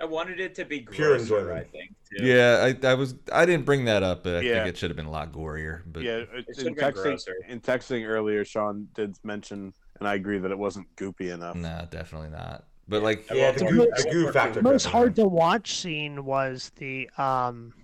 I 0.00 0.04
wanted 0.06 0.40
it 0.40 0.54
to 0.54 0.64
be 0.64 0.80
Pure 0.80 1.16
enjoyment. 1.16 1.50
I 1.58 1.64
think. 1.64 1.90
Too. 2.16 2.24
yeah, 2.24 2.72
I, 2.82 2.86
I 2.86 2.94
was. 2.94 3.14
I 3.32 3.44
didn't 3.44 3.66
bring 3.66 3.84
that 3.84 4.02
up, 4.02 4.24
but 4.24 4.36
I 4.36 4.40
Yeah. 4.40 4.54
think 4.64 4.68
it 4.74 4.78
should 4.78 4.88
have 4.90 4.96
been 4.96 5.06
a 5.06 5.10
lot 5.10 5.30
gorier. 5.32 5.82
But 5.86 6.02
yeah, 6.02 6.18
It 6.32 6.46
in 6.58 6.74
texting, 6.74 7.04
grosser. 7.04 7.34
in 7.48 7.60
texting 7.60 8.06
earlier, 8.08 8.44
Sean 8.44 8.88
did 8.94 9.16
mention, 9.22 9.74
and 9.98 10.08
I 10.08 10.14
agree 10.14 10.38
that 10.38 10.50
it 10.50 10.58
wasn't 10.58 10.86
goopy 10.96 11.32
enough. 11.32 11.56
no, 11.56 11.86
definitely 11.90 12.30
not. 12.30 12.64
But 12.88 13.02
like, 13.02 13.28
Yeah, 13.30 13.52
the 13.52 13.64
Well, 13.64 13.72
goo, 13.74 13.78
the 13.96 14.02
the 14.04 14.10
goo 14.10 14.22
most- 14.24 14.32
factor. 14.34 14.62
The 14.62 14.62
most 14.62 14.86
hard 14.86 15.14
to 15.16 15.24
watch 15.28 15.74
scene 15.76 16.24
was 16.24 16.72
the 16.76 17.10
um 17.18 17.74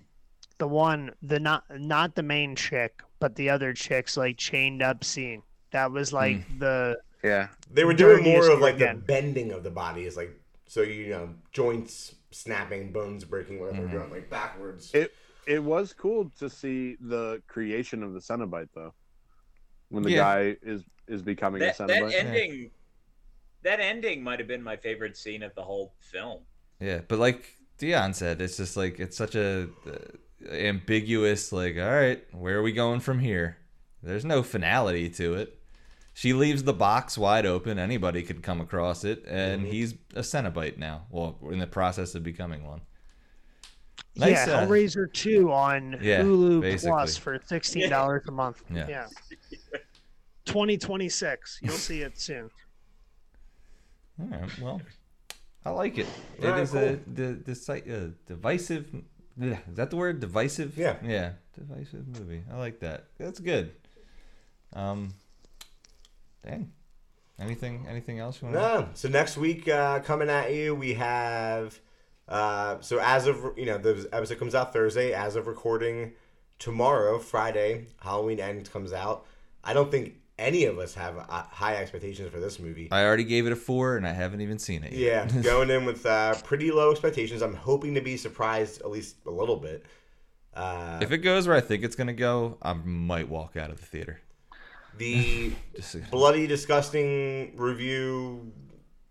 the 0.57 0.67
one 0.67 1.11
the 1.21 1.39
not 1.39 1.63
not 1.79 2.15
the 2.15 2.23
main 2.23 2.55
chick 2.55 3.03
but 3.19 3.35
the 3.35 3.47
other 3.51 3.73
chicks 3.73 4.17
like 4.17 4.37
chained 4.37 4.81
up 4.81 5.03
scene 5.03 5.43
that 5.71 5.91
was 5.91 6.13
like 6.13 6.43
the 6.59 6.97
Yeah, 7.23 7.47
They 7.71 7.83
were 7.83 7.93
doing 7.93 8.23
more 8.23 8.49
of 8.49 8.59
like 8.59 8.75
again. 8.75 8.97
the 8.97 9.01
bending 9.05 9.51
of 9.51 9.63
the 9.63 9.71
body 9.71 10.05
is 10.05 10.15
like 10.17 10.31
so 10.67 10.81
you 10.81 11.09
know 11.09 11.33
joints 11.51 12.15
snapping, 12.31 12.91
bones 12.91 13.23
breaking, 13.23 13.59
whatever 13.59 13.87
Mhm. 13.87 13.91
they're 13.91 14.07
like 14.07 14.29
backwards. 14.29 14.93
It- 14.93 15.13
it 15.47 15.63
was 15.63 15.93
cool 15.93 16.29
to 16.39 16.49
see 16.49 16.97
the 16.99 17.41
creation 17.47 18.03
of 18.03 18.13
the 18.13 18.19
Cenobite, 18.19 18.67
though. 18.75 18.93
When 19.89 20.03
the 20.03 20.11
Yeah. 20.11 20.17
guy 20.17 20.57
is 20.61 20.83
is 21.07 21.21
becoming 21.21 21.61
That, 21.61 21.79
a 21.79 21.87
that 21.87 22.01
Cenobite. 22.01 22.13
ending, 22.13 22.71
that 23.63 23.79
ending 23.79 24.21
might 24.23 24.39
have 24.39 24.47
been 24.47 24.61
my 24.61 24.75
favorite 24.75 25.15
scene 25.15 25.41
of 25.41 25.55
the 25.55 25.63
whole 25.63 25.93
film. 25.99 26.43
yeah, 26.81 26.99
but 27.07 27.17
like 27.17 27.55
Dion 27.77 28.13
said, 28.13 28.41
it's 28.41 28.57
just 28.57 28.75
like 28.75 28.99
it's 28.99 29.15
such 29.15 29.35
a 29.35 29.69
uh, 29.87 30.51
ambiguous. 30.51 31.51
Like, 31.51 31.77
all 31.77 31.89
right, 31.89 32.23
where 32.33 32.57
are 32.57 32.61
we 32.63 32.71
going 32.73 32.99
from 32.99 33.19
here? 33.19 33.57
There's 34.03 34.25
no 34.25 34.43
finality 34.43 35.09
to 35.11 35.35
it. 35.35 35.56
She 36.17 36.33
leaves 36.33 36.63
the 36.63 36.73
box 36.73 37.15
wide 37.15 37.45
open. 37.45 37.77
Anybody 37.77 38.23
could 38.23 38.41
come 38.41 38.59
across 38.59 39.03
it, 39.03 39.23
and 39.27 39.63
Mhm. 39.63 39.71
he's 39.71 39.93
a 40.15 40.21
Cenobite 40.21 40.79
now. 40.79 41.05
Well, 41.11 41.37
we're 41.39 41.53
in 41.53 41.59
the 41.59 41.67
process 41.67 42.15
of 42.15 42.23
becoming 42.23 42.65
one. 42.65 42.81
yeah 44.15 44.25
Nice, 44.25 44.47
uh, 44.47 44.65
Hellraiser 44.65 45.13
two 45.13 45.51
on 45.53 45.99
yeah, 46.01 46.23
Hulu 46.23 46.61
basically. 46.61 46.89
Plus 46.89 47.17
for 47.17 47.39
sixteen 47.45 47.91
dollars 47.91 48.23
a 48.27 48.31
month. 48.31 48.63
Yeah. 48.67 48.87
yeah. 48.89 49.07
Twenty 50.43 50.75
twenty 50.79 51.07
six. 51.07 51.59
You'll 51.61 51.73
see 51.73 52.01
it 52.01 52.17
soon. 52.19 52.49
All 54.19 54.25
right, 54.25 54.59
well, 54.59 54.81
I 55.65 55.69
like 55.69 55.99
it. 55.99 56.07
It 56.39 56.47
right, 56.47 56.61
is 56.61 56.73
a 56.73 56.99
the 57.05 57.39
the 57.45 57.53
site 57.53 57.87
uh, 57.87 58.07
divisive 58.25 59.03
is 59.39 59.55
that 59.75 59.91
the 59.91 59.95
word 59.95 60.19
divisive? 60.19 60.79
Yeah. 60.79 60.97
Yeah, 61.03 61.33
divisive 61.53 62.07
movie. 62.07 62.43
I 62.51 62.57
like 62.57 62.79
that. 62.79 63.05
That's 63.19 63.39
good. 63.39 63.75
Um, 64.73 65.13
dang. 66.45 66.71
Anything? 67.39 67.85
Anything 67.87 68.19
else 68.19 68.41
you 68.41 68.47
want? 68.47 68.57
No. 68.59 68.89
So 68.95 69.09
next 69.09 69.37
week, 69.37 69.67
uh, 69.67 69.99
coming 69.99 70.29
at 70.29 70.53
you, 70.53 70.73
we 70.73 70.93
have. 70.95 71.79
Uh, 72.27 72.77
so 72.81 72.99
as 73.01 73.27
of 73.27 73.53
you 73.55 73.65
know, 73.65 73.77
the 73.77 74.09
episode 74.11 74.39
comes 74.39 74.55
out 74.55 74.73
Thursday. 74.73 75.13
As 75.13 75.35
of 75.35 75.45
recording 75.47 76.13
tomorrow, 76.59 77.19
Friday, 77.19 77.85
Halloween 78.01 78.39
Ends 78.39 78.69
comes 78.69 78.91
out. 78.91 79.25
I 79.63 79.73
don't 79.73 79.91
think 79.91 80.15
any 80.39 80.65
of 80.65 80.79
us 80.79 80.93
have 80.95 81.17
uh, 81.17 81.43
high 81.43 81.75
expectations 81.75 82.31
for 82.31 82.39
this 82.39 82.59
movie. 82.59 82.87
I 82.91 83.03
already 83.05 83.23
gave 83.23 83.45
it 83.45 83.51
a 83.51 83.55
four, 83.55 83.97
and 83.97 84.07
I 84.07 84.13
haven't 84.13 84.41
even 84.41 84.57
seen 84.59 84.83
it. 84.83 84.93
Yet. 84.93 85.31
Yeah, 85.31 85.41
going 85.41 85.69
in 85.69 85.85
with 85.85 86.05
uh, 86.05 86.35
pretty 86.43 86.71
low 86.71 86.91
expectations. 86.91 87.41
I'm 87.43 87.53
hoping 87.55 87.93
to 87.95 88.01
be 88.01 88.17
surprised 88.17 88.81
at 88.81 88.89
least 88.89 89.17
a 89.27 89.31
little 89.31 89.57
bit. 89.57 89.85
Uh, 90.55 90.97
If 91.01 91.11
it 91.11 91.19
goes 91.19 91.47
where 91.47 91.55
I 91.55 91.61
think 91.61 91.83
it's 91.83 91.95
gonna 91.95 92.13
go, 92.13 92.57
I 92.63 92.73
might 92.73 93.29
walk 93.29 93.55
out 93.57 93.69
of 93.69 93.79
the 93.79 93.85
theater. 93.85 94.21
The 94.97 95.51
bloody, 96.11 96.47
disgusting 96.47 97.55
review 97.57 98.51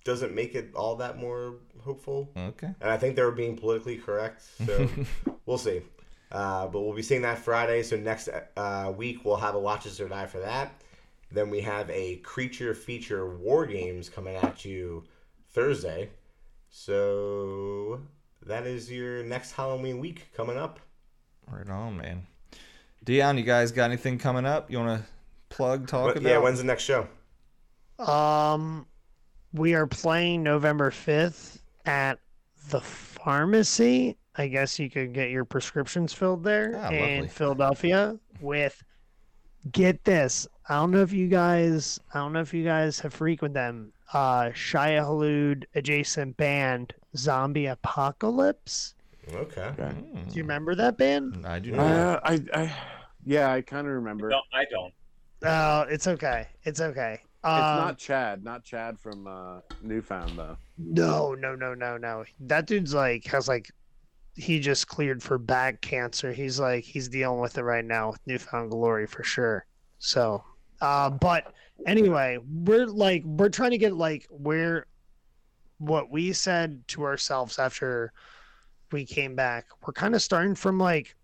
doesn't 0.05 0.35
make 0.35 0.55
it 0.55 0.71
all 0.75 0.97
that 0.97 1.19
more 1.19 1.55
hopeful. 1.81 2.31
okay. 2.37 2.69
And 2.81 2.91
I 2.91 2.97
think 2.97 3.17
they 3.17 3.23
were 3.23 3.33
being 3.33 3.57
politically 3.57 3.97
correct, 3.97 4.43
so 4.65 4.89
we'll 5.47 5.59
see. 5.59 5.83
Uh, 6.31 6.67
but 6.67 6.81
we'll 6.81 6.95
be 6.95 7.03
seeing 7.03 7.23
that 7.23 7.39
Friday. 7.39 7.83
So 7.83 7.97
next 7.97 8.29
uh, 8.57 8.93
week 8.97 9.25
we'll 9.25 9.37
have 9.37 9.55
a 9.55 9.61
Watch 9.61 9.87
Us 9.87 10.01
or 10.01 10.09
Die 10.09 10.27
for 10.27 10.41
that. 10.41 10.83
Then 11.31 11.51
we 11.51 11.61
have 11.61 11.89
a 11.91 12.17
creature 12.17 12.75
feature 12.75 13.37
War 13.37 13.67
Games 13.67 14.09
coming 14.09 14.37
at 14.37 14.65
you 14.65 15.05
Thursday. 15.51 16.11
So 16.69 18.01
that 18.45 18.67
is 18.67 18.91
your 18.91 19.23
next 19.25 19.53
Halloween 19.53 19.99
week 19.99 20.29
coming 20.37 20.57
up. 20.57 20.81
Right 21.51 21.69
on, 21.69 21.97
man. 21.97 22.27
Dion, 23.05 23.39
you 23.39 23.45
guys 23.45 23.71
got 23.71 23.85
anything 23.87 24.19
coming 24.19 24.45
up? 24.45 24.71
You 24.71 24.79
want 24.79 25.01
to 25.01 25.09
plug, 25.49 25.87
talk 25.87 26.09
But, 26.09 26.17
about? 26.19 26.29
yeah, 26.29 26.39
when's 26.39 26.59
the 26.59 26.65
next 26.65 26.83
show? 26.85 27.07
Um, 27.99 28.87
we 29.53 29.75
are 29.75 29.87
playing 29.87 30.43
November 30.43 30.91
fifth 30.91 31.63
at 31.87 32.19
the 32.71 32.81
pharmacy. 32.81 34.17
I 34.37 34.49
guess 34.49 34.79
you 34.79 34.91
could 34.91 35.13
get 35.15 35.31
your 35.31 35.45
prescriptions 35.45 36.13
filled 36.13 36.45
there 36.45 36.73
Ah, 36.77 36.91
in 36.91 37.15
lovely. 37.15 37.29
Philadelphia. 37.29 38.19
With 38.41 38.83
get 39.73 40.05
this, 40.05 40.47
I 40.69 40.75
don't 40.75 40.91
know 40.91 41.01
if 41.01 41.13
you 41.13 41.27
guys, 41.29 41.99
I 42.13 42.19
don't 42.19 42.33
know 42.35 42.41
if 42.41 42.53
you 42.53 42.65
guys 42.65 43.01
have 43.01 43.15
frequented 43.15 43.55
them. 43.55 43.93
Uh, 44.13 44.51
Shai 44.53 44.91
Hulud 44.93 45.65
adjacent 45.75 46.37
band, 46.37 46.93
Zombie 47.17 47.67
Apocalypse. 47.67 48.95
Okay. 49.35 49.73
Do 49.79 50.37
you 50.37 50.43
remember 50.43 50.75
that 50.77 50.97
band? 50.99 51.45
I 51.47 51.59
do 51.59 51.73
not. 51.73 51.81
Uh, 51.91 52.21
I, 52.23 52.41
I, 52.55 52.73
yeah, 53.25 53.51
I 53.53 53.63
kind 53.63 53.87
of 53.89 53.95
remember. 53.95 54.29
No, 54.29 54.41
I 54.53 54.65
don't. 54.71 54.93
Oh, 55.43 55.83
it's 55.83 56.07
okay. 56.07 56.49
It's 56.65 56.81
okay. 56.81 57.15
It's 57.23 57.45
Um, 57.45 57.79
not 57.79 57.99
Chad, 57.99 58.43
not 58.43 58.65
Chad 58.65 58.99
from 58.99 59.27
uh, 59.27 59.61
Newfound 59.83 60.39
though. 60.39 60.57
No, 60.79 61.35
no, 61.35 61.55
no, 61.55 61.75
no, 61.75 61.97
no. 61.97 62.25
That 62.41 62.67
dude's 62.67 62.95
like 62.95 63.25
has 63.27 63.47
like 63.49 63.71
he 64.35 64.59
just 64.61 64.89
cleared 64.89 65.23
for 65.23 65.39
back 65.39 65.81
cancer. 65.81 66.33
He's 66.33 66.59
like 66.59 66.85
he's 66.85 67.09
dealing 67.09 67.41
with 67.41 67.57
it 67.59 67.63
right 67.63 67.85
now 67.85 68.11
with 68.11 68.27
New 68.27 68.39
Found 68.39 68.71
Glory 68.71 69.07
for 69.07 69.23
sure. 69.23 69.67
So, 69.99 70.45
uh, 70.81 71.11
but 71.11 71.53
anyway, 71.87 72.39
we're 72.49 72.87
like 72.87 73.23
we're 73.25 73.49
trying 73.49 73.71
to 73.71 73.79
get 73.79 73.95
like 73.95 74.27
where 74.31 74.87
what 75.79 76.11
we 76.11 76.33
said 76.33 76.87
to 76.89 77.05
ourselves 77.05 77.59
after 77.59 78.13
we 78.93 79.05
came 79.05 79.37
back. 79.37 79.67
We're 79.87 79.93
kind 79.93 80.15
of 80.15 80.23
starting 80.23 80.55
from 80.55 80.79
like 80.79 81.15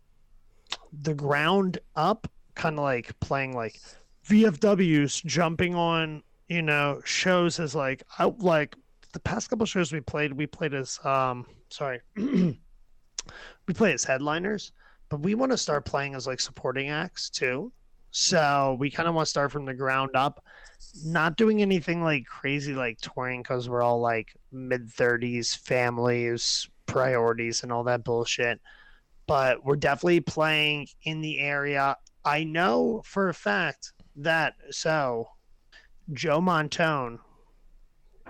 the 0.92 1.14
ground 1.14 1.78
up, 1.96 2.30
kind 2.54 2.78
of 2.78 2.82
like 2.82 3.18
playing 3.20 3.54
like 3.54 3.80
VFWs 4.28 5.24
jumping 5.24 5.74
on 5.74 6.22
you 6.48 6.62
know 6.62 7.00
shows 7.04 7.58
as 7.58 7.74
like 7.74 8.02
I 8.18 8.24
like 8.38 8.76
the 9.12 9.20
past 9.20 9.50
couple 9.50 9.66
shows 9.66 9.92
we 9.92 10.00
played 10.00 10.32
we 10.32 10.46
played 10.46 10.74
as 10.74 10.98
um 11.04 11.46
sorry 11.70 12.00
we 12.16 12.58
played 13.74 13.94
as 13.94 14.04
headliners 14.04 14.72
but 15.12 15.20
we 15.20 15.34
want 15.34 15.52
to 15.52 15.58
start 15.58 15.84
playing 15.84 16.14
as 16.14 16.26
like 16.26 16.40
supporting 16.40 16.88
acts 16.88 17.28
too. 17.28 17.70
So 18.12 18.78
we 18.80 18.90
kind 18.90 19.06
of 19.06 19.14
want 19.14 19.26
to 19.26 19.30
start 19.30 19.52
from 19.52 19.66
the 19.66 19.74
ground 19.74 20.12
up 20.14 20.42
not 21.04 21.36
doing 21.36 21.60
anything 21.60 22.02
like 22.02 22.24
crazy 22.24 22.72
like 22.72 22.98
touring 23.02 23.42
because 23.42 23.68
we're 23.68 23.82
all 23.82 24.00
like 24.00 24.34
mid 24.52 24.88
30s 24.88 25.54
families 25.54 26.66
priorities 26.86 27.62
and 27.62 27.70
all 27.70 27.84
that 27.84 28.04
bullshit. 28.04 28.58
But 29.26 29.62
we're 29.62 29.76
definitely 29.76 30.20
playing 30.20 30.88
in 31.02 31.20
the 31.20 31.40
area. 31.40 31.98
I 32.24 32.44
know 32.44 33.02
for 33.04 33.28
a 33.28 33.34
fact 33.34 33.92
that 34.16 34.54
so 34.70 35.28
joe 36.12 36.40
montone 36.40 37.18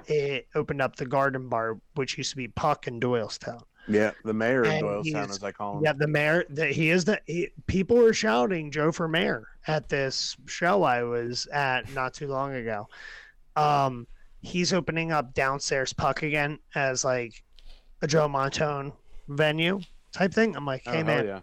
it 0.07 0.47
opened 0.55 0.81
up 0.81 0.97
the 0.97 1.07
garden 1.07 1.49
bar 1.49 1.79
which 1.95 2.17
used 2.19 2.31
to 2.31 2.37
be 2.37 2.49
puck 2.49 2.87
in 2.87 2.99
doylestown 3.01 3.61
Yeah, 3.89 4.13
the 4.25 4.33
mayor 4.35 4.63
of 4.63 4.69
Doylestown, 4.69 5.29
as 5.29 5.43
I 5.43 5.53
call 5.53 5.79
him. 5.79 5.85
yeah, 5.85 5.93
the 5.93 6.07
mayor. 6.07 6.45
The, 6.51 6.67
he 6.69 6.91
is 6.91 7.05
the. 7.05 7.21
He, 7.27 7.49
people 7.67 7.97
were 7.97 8.13
shouting 8.15 8.71
Joe 8.71 8.93
for 8.93 9.09
mayor 9.09 9.43
at 9.67 9.89
this 9.89 10.37
show 10.47 10.85
I 10.85 11.03
was 11.03 11.47
at 11.53 11.93
not 11.93 12.15
too 12.15 12.29
long 12.29 12.55
ago. 12.55 12.87
Um, 13.57 14.07
he's 14.41 14.73
opening 14.73 15.11
up 15.11 15.35
downstairs 15.35 15.93
puck 15.93 16.23
again 16.23 16.59
as 16.77 17.05
like 17.05 17.43
a 18.03 18.07
Joe 18.07 18.29
Montone 18.29 18.93
venue 19.29 19.81
type 20.13 20.33
thing. 20.33 20.55
I'm 20.57 20.65
like, 20.67 20.83
Oh, 20.87 20.91
hey 20.93 20.99
hell 20.99 21.07
man, 21.07 21.27
yeah. 21.27 21.41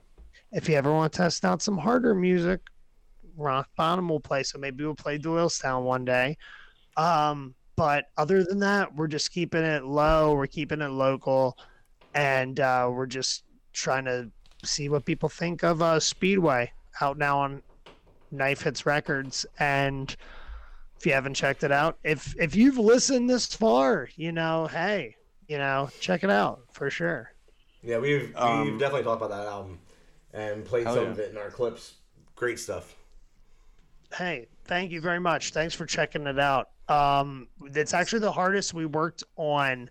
if 0.54 0.70
you 0.70 0.76
ever 0.76 0.94
want 0.94 1.12
to 1.14 1.18
test 1.18 1.44
out 1.44 1.62
some 1.62 1.78
harder 1.78 2.16
music, 2.16 2.62
Rock 3.40 3.70
Bottom 3.76 4.10
will 4.10 4.20
play. 4.20 4.44
So 4.44 4.58
maybe 4.58 4.84
we'll 4.84 4.96
play 4.96 5.18
Doylestown 5.18 5.84
one 5.84 6.06
day. 6.06 6.38
Um, 6.98 7.56
but 7.76 8.06
other 8.18 8.44
than 8.44 8.60
that, 8.60 8.94
we're 8.96 9.08
just 9.08 9.32
keeping 9.32 9.64
it 9.64 9.86
low. 9.86 10.34
We're 10.34 10.48
keeping 10.48 10.82
it 10.82 10.90
local, 10.90 11.58
and 12.14 12.60
uh, 12.60 12.90
we're 12.92 13.06
just 13.06 13.46
trying 13.72 14.04
to 14.06 14.30
see 14.66 14.90
what 14.90 15.06
people 15.06 15.30
think 15.30 15.64
of 15.64 15.82
uh, 15.82 16.00
Speedway 16.02 16.72
out 17.00 17.18
now 17.18 17.40
on 17.40 17.64
Knife 18.32 18.64
Hits 18.64 18.86
Records. 18.86 19.46
And 19.60 20.14
if 20.98 21.06
you 21.06 21.14
haven't 21.14 21.36
checked 21.36 21.64
it 21.64 21.72
out, 21.72 21.98
if 22.04 22.36
if 22.38 22.54
you've 22.54 22.78
listened 22.78 23.30
this 23.30 23.46
far, 23.46 24.10
you 24.18 24.34
know, 24.34 24.68
hey, 24.68 25.16
you 25.48 25.58
know, 25.58 25.90
check 26.02 26.26
it 26.26 26.30
out 26.30 26.60
for 26.74 26.90
sure. 26.90 27.32
Yeah, 27.82 28.00
we've 28.00 28.28
we've 28.28 28.36
Um, 28.36 28.78
definitely 28.78 29.04
talked 29.04 29.24
about 29.24 29.30
that 29.30 29.48
album 29.48 29.80
and 30.34 30.66
played 30.66 30.84
some 30.84 30.96
yeah. 30.98 31.12
of 31.12 31.20
it 31.20 31.32
in 31.32 31.38
our 31.38 31.50
clips. 31.50 31.94
Great 32.36 32.60
stuff. 32.60 32.96
Hey, 34.16 34.48
thank 34.66 34.92
you 34.92 35.02
very 35.02 35.20
much. 35.20 35.52
Thanks 35.52 35.76
for 35.76 35.86
checking 35.86 36.28
it 36.28 36.40
out. 36.40 36.70
Um, 36.88 37.48
it's 37.76 37.94
actually 37.94 38.20
the 38.20 38.32
hardest 38.32 38.74
we 38.74 38.86
worked 38.86 39.24
on 39.36 39.90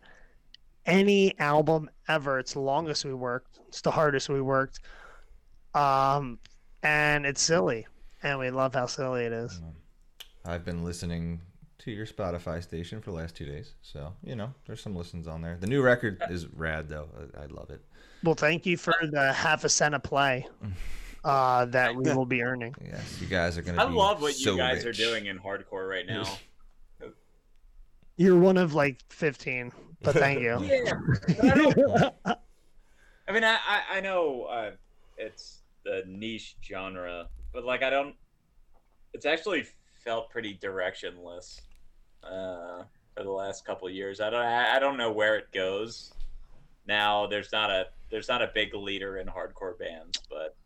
any 0.87 1.39
album 1.39 1.89
ever. 2.09 2.39
It's 2.39 2.55
the 2.55 2.61
longest 2.61 3.05
we 3.05 3.15
worked. 3.15 3.61
It's 3.69 3.81
the 3.81 3.91
hardest 3.91 4.29
we 4.29 4.41
worked. 4.41 4.81
Um, 5.75 6.39
and 6.83 7.27
it's 7.27 7.41
silly, 7.41 7.87
and 8.23 8.39
we 8.39 8.51
love 8.51 8.75
how 8.75 8.87
silly 8.87 9.25
it 9.25 9.33
is. 9.33 9.61
I've 10.45 10.65
been 10.65 10.85
listening 10.85 11.41
to 11.79 11.91
your 11.91 12.07
Spotify 12.07 12.63
station 12.63 13.01
for 13.01 13.11
the 13.11 13.17
last 13.17 13.37
two 13.37 13.45
days, 13.45 13.75
so 13.83 14.13
you 14.25 14.35
know 14.35 14.53
there's 14.67 14.81
some 14.81 14.97
listens 14.97 15.29
on 15.29 15.43
there. 15.43 15.57
The 15.61 15.67
new 15.67 15.83
record 15.83 16.23
is 16.31 16.47
rad 16.49 16.89
though. 16.89 17.09
I, 17.37 17.43
I 17.43 17.47
love 17.47 17.71
it. 17.71 17.85
Well, 18.25 18.35
thank 18.35 18.67
you 18.67 18.77
for 18.77 18.95
the 19.13 19.33
half 19.33 19.65
a 19.65 19.69
cent 19.69 19.95
a 19.95 20.01
play 20.01 20.49
uh, 21.29 21.67
that 21.67 21.95
we 21.95 22.03
will 22.15 22.25
be 22.37 22.43
earning. 22.43 22.75
Yes, 22.83 23.19
you 23.21 23.27
guys 23.27 23.59
are 23.59 23.63
gonna. 23.63 23.83
I 23.83 23.87
be 23.87 23.93
love 23.95 24.23
what 24.23 24.35
so 24.35 24.53
you 24.53 24.57
guys 24.57 24.85
rich. 24.85 24.99
are 24.99 25.03
doing 25.05 25.27
in 25.27 25.39
hardcore 25.39 25.89
right 25.89 26.07
now. 26.07 26.25
You're 28.17 28.39
one 28.39 28.57
of 28.57 28.75
like 28.75 28.99
15, 29.11 29.71
but 30.03 30.15
thank 30.15 30.41
you. 30.41 30.59
Yeah. 30.65 30.93
I, 31.43 31.55
don't- 31.55 32.15
I 33.29 33.33
mean, 33.33 33.45
I, 33.45 33.59
I, 33.69 33.83
I 33.93 34.01
know 34.01 34.45
uh, 34.45 34.71
it's 35.19 35.59
the 35.85 36.03
niche 36.07 36.57
genre, 36.65 37.29
but 37.53 37.65
like 37.65 37.83
I 37.83 37.91
don't. 37.91 38.15
It's 39.13 39.27
actually 39.27 39.67
felt 40.05 40.31
pretty 40.31 40.59
directionless 40.61 41.61
uh, 42.25 42.83
for 43.15 43.23
the 43.23 43.31
last 43.31 43.65
couple 43.67 43.87
of 43.87 43.95
years. 43.95 44.21
I 44.21 44.31
don't. 44.31 44.41
I, 44.41 44.77
I 44.77 44.79
don't 44.79 44.97
know 44.97 45.13
where 45.13 45.37
it 45.37 45.53
goes. 45.53 46.13
Now 46.87 47.27
there's 47.27 47.53
not 47.53 47.71
a 47.71 47.87
there's 48.11 48.29
not 48.29 48.41
a 48.43 48.51
big 48.55 48.75
leader 48.75 49.19
in 49.19 49.27
hardcore 49.29 49.79
bands, 49.79 50.21
but 50.31 50.57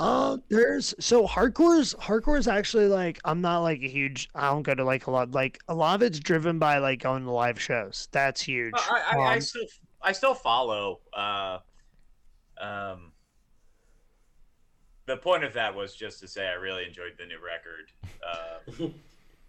Uh, 0.00 0.38
there's 0.48 0.94
so 0.98 1.26
hardcore's 1.26 1.94
hardcore's 1.96 2.48
actually 2.48 2.86
like 2.86 3.20
I'm 3.24 3.42
not 3.42 3.58
like 3.58 3.82
a 3.82 3.88
huge 3.88 4.30
I 4.34 4.48
don't 4.48 4.62
go 4.62 4.74
to 4.74 4.82
like 4.82 5.06
a 5.06 5.10
lot 5.10 5.32
like 5.32 5.58
a 5.68 5.74
lot 5.74 5.96
of 5.96 6.02
it's 6.02 6.18
driven 6.18 6.58
by 6.58 6.78
like 6.78 7.02
going 7.02 7.24
to 7.24 7.30
live 7.30 7.60
shows. 7.60 8.08
That's 8.10 8.40
huge. 8.40 8.72
I, 8.76 9.02
I, 9.12 9.16
I 9.18 9.34
Um, 9.34 9.40
still 9.42 9.66
I 10.00 10.12
still 10.12 10.34
follow. 10.34 11.00
Uh, 11.12 11.58
um, 12.58 13.12
the 15.04 15.18
point 15.18 15.44
of 15.44 15.52
that 15.52 15.74
was 15.74 15.94
just 15.94 16.20
to 16.20 16.28
say 16.28 16.46
I 16.48 16.52
really 16.52 16.86
enjoyed 16.86 17.16
the 17.18 17.26
new 17.26 17.38
record. 17.44 17.92
Uh, 18.26 18.88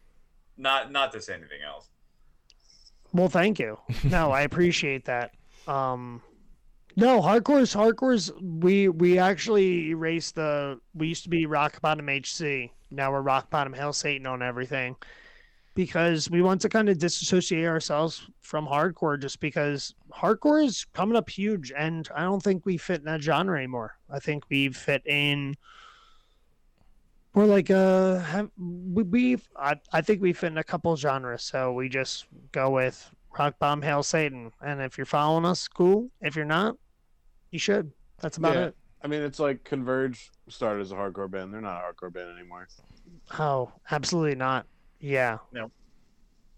not 0.57 0.91
not 0.91 1.13
to 1.13 1.21
say 1.21 1.33
anything 1.33 1.61
else. 1.65 1.87
Well, 3.13 3.29
thank 3.29 3.57
you. 3.57 3.77
No, 4.03 4.31
I 4.31 4.41
appreciate 4.41 5.05
that. 5.05 5.33
Um, 5.67 6.21
No, 7.01 7.19
hardcore's 7.19 7.73
hardcore's 7.73 8.31
we 8.39 8.87
we 8.87 9.17
actually 9.17 9.89
erased 9.89 10.35
the 10.35 10.79
we 10.93 11.07
used 11.07 11.23
to 11.23 11.29
be 11.29 11.47
Rock 11.47 11.81
Bottom 11.81 12.07
HC. 12.07 12.69
Now 12.91 13.11
we're 13.11 13.23
Rock 13.23 13.49
Bottom 13.49 13.73
Hell 13.73 13.91
Satan 13.91 14.27
on 14.27 14.43
everything. 14.43 14.95
Because 15.73 16.29
we 16.29 16.43
want 16.43 16.61
to 16.61 16.69
kind 16.69 16.89
of 16.89 16.99
disassociate 16.99 17.65
ourselves 17.65 18.29
from 18.41 18.67
hardcore 18.67 19.19
just 19.19 19.39
because 19.39 19.95
hardcore 20.13 20.63
is 20.63 20.85
coming 20.93 21.15
up 21.15 21.27
huge 21.27 21.73
and 21.75 22.07
I 22.15 22.21
don't 22.21 22.43
think 22.43 22.67
we 22.67 22.77
fit 22.77 22.99
in 22.99 23.05
that 23.05 23.23
genre 23.23 23.57
anymore. 23.57 23.97
I 24.07 24.19
think 24.19 24.43
we 24.51 24.69
fit 24.69 25.01
in 25.07 25.57
we're 27.33 27.45
like 27.45 27.71
uh 27.71 28.45
we 28.59 29.01
we 29.01 29.37
I, 29.55 29.73
I 29.91 30.01
think 30.01 30.21
we 30.21 30.33
fit 30.33 30.51
in 30.51 30.59
a 30.59 30.63
couple 30.63 30.95
genres, 30.95 31.41
so 31.41 31.73
we 31.73 31.89
just 31.89 32.27
go 32.51 32.69
with 32.69 33.09
Rock 33.39 33.57
Bottom 33.57 33.81
Hail 33.81 34.03
Satan. 34.03 34.51
And 34.63 34.79
if 34.81 34.99
you're 34.99 35.05
following 35.05 35.45
us, 35.45 35.67
cool. 35.67 36.11
If 36.21 36.35
you're 36.35 36.45
not, 36.45 36.75
you 37.51 37.59
should. 37.59 37.91
That's 38.19 38.37
about 38.37 38.55
Yeah. 38.55 38.65
it. 38.67 38.75
I 39.03 39.07
mean, 39.07 39.21
it's 39.21 39.39
like 39.39 39.63
Converge 39.63 40.31
started 40.47 40.81
as 40.81 40.91
a 40.91 40.95
hardcore 40.95 41.29
band. 41.29 41.53
They're 41.53 41.61
not 41.61 41.81
a 41.83 41.93
hardcore 41.93 42.13
band 42.13 42.29
anymore. 42.37 42.67
Oh, 43.39 43.71
absolutely 43.89 44.35
not. 44.35 44.65
Yeah. 44.99 45.39
No. 45.51 45.71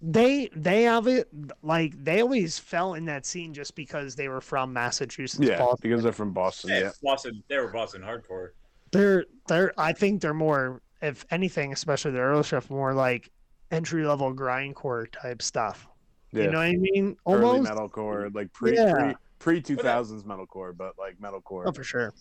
They 0.05 0.49
they 0.53 0.83
have 0.83 1.07
it 1.07 1.29
like 1.61 1.93
they 2.03 2.19
always 2.19 2.59
fell 2.59 2.95
in 2.95 3.05
that 3.05 3.25
scene 3.25 3.53
just 3.53 3.73
because 3.73 4.15
they 4.15 4.27
were 4.27 4.41
from 4.41 4.73
Massachusetts. 4.73 5.41
Yeah, 5.47 5.59
Boston. 5.59 5.89
because 5.89 6.03
they're 6.03 6.11
from 6.11 6.33
Boston. 6.33 6.71
Yeah, 6.71 6.79
Yeah. 6.81 6.91
Boston. 7.01 7.41
They 7.47 7.57
were 7.57 7.69
Boston 7.69 8.01
hardcore. 8.01 8.49
they're 8.91 9.25
they're 9.47 9.73
I 9.77 9.93
think 9.93 10.21
they're 10.21 10.33
more 10.33 10.81
if 11.01 11.25
anything, 11.31 11.71
especially 11.71 12.11
the 12.11 12.19
early 12.19 12.43
stuff, 12.43 12.69
more 12.69 12.93
like 12.93 13.29
entry 13.71 14.05
level 14.05 14.33
grindcore 14.33 15.09
type 15.11 15.41
stuff. 15.41 15.87
Yeah. 16.33 16.43
You 16.43 16.51
know 16.51 16.57
what 16.57 16.67
I 16.67 16.73
mean? 16.75 17.15
Early 17.25 17.45
Almost. 17.45 17.71
metalcore, 17.71 18.35
like 18.35 18.51
pre 18.51 18.75
Yeah. 18.75 18.93
pre 18.93 19.15
pre 19.43 19.61
two 19.61 19.75
thousands 19.75 20.23
metalcore, 20.23 20.75
but 20.75 20.93
like 20.97 21.17
metalcore. 21.19 21.67
Oh, 21.67 21.73
for 21.73 21.83
sure. 21.83 22.13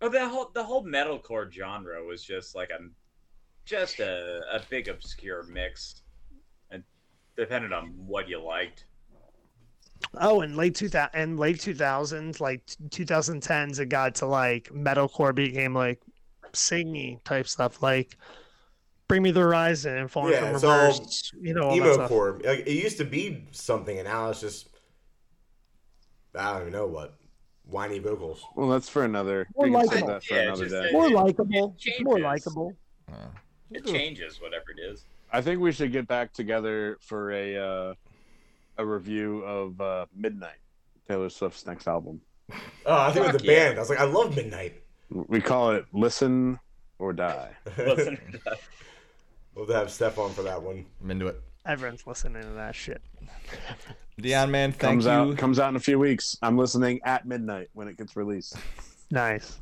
Oh, 0.00 0.08
the 0.08 0.28
whole 0.28 0.50
the 0.54 0.62
whole 0.62 0.84
metalcore 0.84 1.52
genre 1.52 2.02
was 2.04 2.22
just 2.22 2.54
like 2.54 2.70
a 2.70 2.78
just 3.64 3.98
a, 3.98 4.40
a 4.52 4.60
big 4.70 4.86
obscure 4.86 5.42
mix, 5.42 6.02
and 6.70 6.84
depended 7.36 7.72
on 7.72 7.92
what 7.96 8.28
you 8.28 8.40
liked. 8.40 8.86
Oh, 10.20 10.42
and 10.42 10.56
late 10.56 10.76
two 10.76 10.88
thousand 10.88 11.20
and 11.20 11.38
late 11.38 11.58
two 11.58 11.74
thousands, 11.74 12.40
like 12.40 12.62
two 12.90 13.04
thousand 13.04 13.42
tens, 13.42 13.80
it 13.80 13.88
got 13.88 14.14
to 14.16 14.26
like 14.26 14.70
metalcore 14.72 15.34
became 15.34 15.74
like 15.74 16.00
singy 16.52 17.22
type 17.24 17.48
stuff, 17.48 17.82
like 17.82 18.16
Bring 19.08 19.22
Me 19.22 19.32
the 19.32 19.40
Horizon 19.40 19.96
and 19.96 20.10
Falling 20.10 20.34
Yeah, 20.34 20.40
from 20.40 20.54
it's 20.54 20.64
all 20.64 20.90
Reverse. 20.90 21.32
You 21.40 21.54
know, 21.54 21.74
emo 21.74 22.06
core. 22.06 22.40
Like, 22.44 22.60
it 22.60 22.82
used 22.82 22.98
to 22.98 23.04
be 23.04 23.46
something, 23.50 23.98
and 23.98 24.06
now 24.06 24.30
it's 24.30 24.40
just 24.40 24.68
I 26.34 26.52
don't 26.52 26.60
even 26.62 26.72
know 26.72 26.86
what 26.86 27.14
whiny 27.66 27.98
vocals. 27.98 28.42
Well, 28.56 28.68
that's 28.68 28.88
for 28.88 29.04
another. 29.04 29.46
More 29.56 29.66
we 29.66 29.72
can 29.72 29.88
save 29.88 30.02
likable. 30.02 30.20
Yeah, 30.30 30.42
another 30.42 30.64
just 30.68 30.74
day. 30.82 30.90
More 30.92 31.06
It- 31.06 31.12
likable. 31.12 31.76
it 31.80 32.04
more 32.04 32.16
changes. 32.16 32.24
likable. 32.24 32.76
Uh, 33.10 33.14
It 33.70 33.86
changes, 33.86 34.40
whatever 34.40 34.64
it 34.76 34.80
is. 34.80 35.04
I 35.32 35.40
think 35.40 35.60
we 35.60 35.72
should 35.72 35.92
get 35.92 36.06
back 36.06 36.32
together 36.32 36.98
for 37.00 37.32
a 37.32 37.56
uh, 37.56 37.94
a 38.78 38.84
review 38.84 39.40
of 39.44 39.80
uh, 39.80 40.06
Midnight, 40.14 40.58
Taylor 41.08 41.30
Swift's 41.30 41.64
next 41.66 41.86
album. 41.88 42.20
Oh, 42.50 42.56
I 42.86 43.12
think 43.12 43.24
with 43.26 43.32
Fuck 43.36 43.40
the 43.42 43.46
yeah. 43.46 43.64
band, 43.68 43.78
I 43.78 43.80
was 43.80 43.88
like, 43.90 44.00
I 44.00 44.04
love 44.04 44.36
Midnight. 44.36 44.82
We 45.10 45.40
call 45.40 45.70
it 45.72 45.86
"Listen 45.92 46.58
or 46.98 47.12
Die." 47.14 47.50
Listen, 47.78 48.18
we'll 49.54 49.66
have 49.72 49.90
Steph 49.90 50.18
on 50.18 50.32
for 50.32 50.42
that 50.42 50.62
one. 50.62 50.84
I'm 51.02 51.10
into 51.10 51.26
it. 51.28 51.40
Everyone's 51.66 52.06
listening 52.06 52.42
to 52.42 52.48
that 52.50 52.74
shit. 52.74 53.00
Dion, 54.18 54.50
man, 54.50 54.70
thank 54.72 54.80
comes 54.80 55.04
you. 55.04 55.10
out 55.10 55.36
comes 55.38 55.58
out 55.58 55.68
in 55.70 55.76
a 55.76 55.80
few 55.80 55.98
weeks. 55.98 56.36
I'm 56.42 56.56
listening 56.58 57.00
at 57.04 57.26
midnight 57.26 57.68
when 57.72 57.88
it 57.88 57.96
gets 57.96 58.16
released. 58.16 58.56
Nice. 59.10 59.58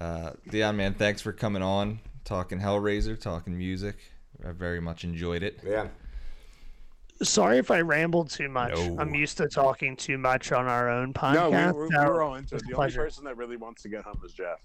Uh, 0.00 0.32
Dion, 0.50 0.76
man, 0.76 0.94
thanks 0.94 1.22
for 1.22 1.32
coming 1.32 1.62
on, 1.62 2.00
talking 2.24 2.58
Hellraiser, 2.60 3.18
talking 3.18 3.56
music. 3.56 3.96
I 4.46 4.52
very 4.52 4.80
much 4.80 5.04
enjoyed 5.04 5.42
it. 5.42 5.60
Yeah. 5.64 5.88
Sorry 7.22 7.56
if 7.58 7.70
I 7.70 7.80
rambled 7.80 8.28
too 8.28 8.50
much. 8.50 8.74
No. 8.74 8.96
I'm 8.98 9.14
used 9.14 9.38
to 9.38 9.48
talking 9.48 9.96
too 9.96 10.18
much 10.18 10.52
on 10.52 10.66
our 10.66 10.90
own 10.90 11.08
No, 11.14 11.20
podcast. 11.20 11.72
we, 11.72 11.78
we're, 11.78 11.90
so 11.90 12.04
we're 12.06 12.22
all 12.22 12.34
into 12.34 12.54
it. 12.54 12.58
it's 12.58 12.64
a 12.64 12.66
The 12.66 12.72
only 12.72 12.74
pleasure. 12.74 13.02
person 13.04 13.24
that 13.24 13.36
really 13.38 13.56
wants 13.56 13.80
to 13.82 13.88
get 13.88 14.02
home 14.04 14.20
is 14.26 14.34
Jeff. 14.34 14.58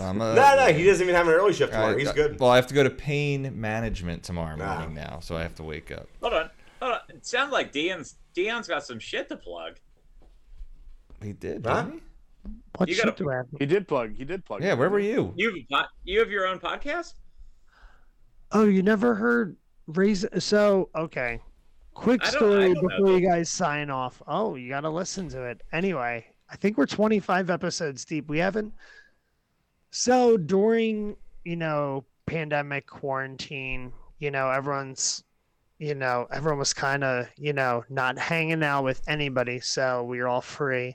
I'm 0.00 0.20
a, 0.20 0.34
no, 0.34 0.56
no, 0.56 0.66
he 0.72 0.84
doesn't 0.84 1.02
even 1.02 1.14
have 1.14 1.26
an 1.28 1.34
early 1.34 1.52
shift 1.52 1.72
I- 1.74 1.96
He's 1.96 2.08
I- 2.08 2.14
good. 2.14 2.38
Well, 2.40 2.50
I 2.50 2.56
have 2.56 2.66
to 2.68 2.74
go 2.74 2.82
to 2.82 2.90
pain 2.90 3.58
management 3.60 4.22
tomorrow 4.22 4.56
Ah. 4.60 4.78
morning 4.78 4.94
now, 4.94 5.20
so 5.20 5.36
I 5.36 5.42
have 5.42 5.54
to 5.56 5.62
wake 5.62 5.90
up. 5.90 6.06
hold 6.20 6.34
on, 6.34 6.50
hold 6.80 6.92
on. 6.94 7.00
It 7.08 7.24
sounds 7.26 7.52
like 7.52 7.72
Dion's 7.72 8.16
Dion's 8.34 8.68
got 8.68 8.84
some 8.84 8.98
shit 8.98 9.28
to 9.30 9.36
plug. 9.36 9.78
He 11.22 11.32
did, 11.32 11.64
Huh? 11.64 11.82
didn't 11.82 11.94
he? 11.94 12.02
What 12.76 12.88
You 12.88 12.94
shit 12.94 13.04
gotta- 13.06 13.22
do 13.24 13.30
I 13.30 13.36
have? 13.36 13.46
He 13.58 13.64
did 13.66 13.88
plug. 13.88 14.14
He 14.14 14.24
did 14.24 14.44
plug. 14.44 14.62
Yeah, 14.62 14.74
where 14.74 14.90
were 14.90 15.00
you? 15.00 15.32
You 15.36 15.64
have 15.72 15.86
you 16.04 16.18
have 16.20 16.30
your 16.30 16.46
own 16.46 16.58
podcast? 16.58 17.14
Oh, 18.52 18.64
you 18.64 18.82
never 18.82 19.14
heard 19.14 19.56
raise 19.86 20.24
so 20.38 20.90
okay. 20.94 21.40
Quick 21.94 22.20
I 22.22 22.26
don't- 22.30 22.34
I 22.34 22.36
story 22.38 22.74
don't 22.74 22.82
know 22.82 22.88
before 22.88 23.18
you 23.18 23.26
guys 23.26 23.48
sign 23.48 23.88
off. 23.88 24.20
Oh, 24.26 24.54
you 24.56 24.68
gotta 24.68 24.90
listen 24.90 25.28
to 25.30 25.44
it. 25.44 25.62
Anyway, 25.72 26.26
I 26.50 26.56
think 26.56 26.76
we're 26.76 26.86
25 26.86 27.48
episodes 27.50 28.04
deep. 28.04 28.28
We 28.28 28.38
haven't 28.38 28.74
so 29.96 30.36
during, 30.36 31.16
you 31.46 31.56
know, 31.56 32.04
pandemic 32.26 32.86
quarantine, 32.86 33.90
you 34.18 34.30
know, 34.30 34.50
everyone's 34.50 35.24
you 35.78 35.94
know, 35.94 36.26
everyone 36.30 36.58
was 36.58 36.74
kind 36.74 37.02
of, 37.02 37.28
you 37.38 37.54
know, 37.54 37.82
not 37.88 38.18
hanging 38.18 38.62
out 38.62 38.84
with 38.84 39.00
anybody, 39.08 39.58
so 39.60 40.04
we 40.04 40.18
were 40.18 40.28
all 40.28 40.42
free. 40.42 40.94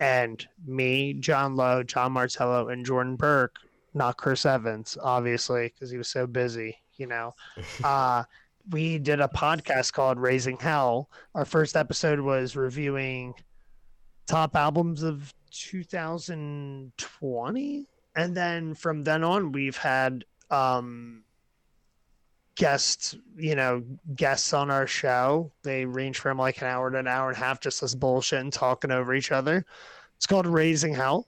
And 0.00 0.44
me, 0.66 1.12
John 1.14 1.54
Lowe, 1.54 1.84
John 1.84 2.10
Martello, 2.12 2.66
and 2.68 2.84
Jordan 2.84 3.14
Burke, 3.14 3.60
not 3.94 4.16
Chris 4.16 4.44
Evans, 4.44 4.98
obviously, 5.00 5.68
because 5.68 5.90
he 5.90 5.98
was 5.98 6.08
so 6.08 6.26
busy, 6.26 6.76
you 6.96 7.06
know. 7.06 7.36
uh, 7.84 8.24
we 8.70 8.98
did 8.98 9.20
a 9.20 9.28
podcast 9.28 9.92
called 9.92 10.18
Raising 10.18 10.56
Hell. 10.56 11.08
Our 11.36 11.44
first 11.44 11.76
episode 11.76 12.18
was 12.18 12.56
reviewing 12.56 13.34
top 14.26 14.56
albums 14.56 15.04
of 15.04 15.32
2020. 15.52 17.86
And 18.14 18.36
then 18.36 18.74
from 18.74 19.04
then 19.04 19.24
on, 19.24 19.52
we've 19.52 19.76
had 19.76 20.24
um, 20.50 21.24
guests, 22.56 23.16
you 23.36 23.54
know, 23.54 23.82
guests 24.14 24.52
on 24.52 24.70
our 24.70 24.86
show. 24.86 25.50
They 25.62 25.84
range 25.84 26.18
from 26.18 26.38
like 26.38 26.60
an 26.60 26.68
hour 26.68 26.90
to 26.90 26.98
an 26.98 27.08
hour 27.08 27.28
and 27.28 27.36
a 27.36 27.40
half, 27.40 27.60
just 27.60 27.82
us 27.82 27.94
bullshit 27.94 28.40
and 28.40 28.52
talking 28.52 28.90
over 28.90 29.14
each 29.14 29.32
other. 29.32 29.64
It's 30.16 30.26
called 30.26 30.46
Raising 30.46 30.94
Hell. 30.94 31.26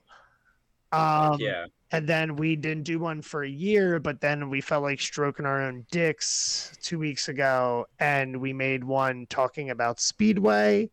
Um, 0.91 1.37
yeah. 1.39 1.65
and 1.91 2.07
then 2.07 2.37
we 2.37 2.55
didn't 2.55 2.83
do 2.83 2.99
one 2.99 3.21
for 3.21 3.43
a 3.43 3.49
year, 3.49 3.99
but 3.99 4.21
then 4.21 4.49
we 4.49 4.61
felt 4.61 4.83
like 4.83 5.01
stroking 5.01 5.45
our 5.45 5.61
own 5.61 5.85
dicks 5.91 6.71
two 6.81 6.99
weeks 6.99 7.27
ago, 7.27 7.87
and 7.99 8.37
we 8.37 8.53
made 8.53 8.83
one 8.83 9.25
talking 9.29 9.71
about 9.71 9.99
Speedway. 9.99 10.89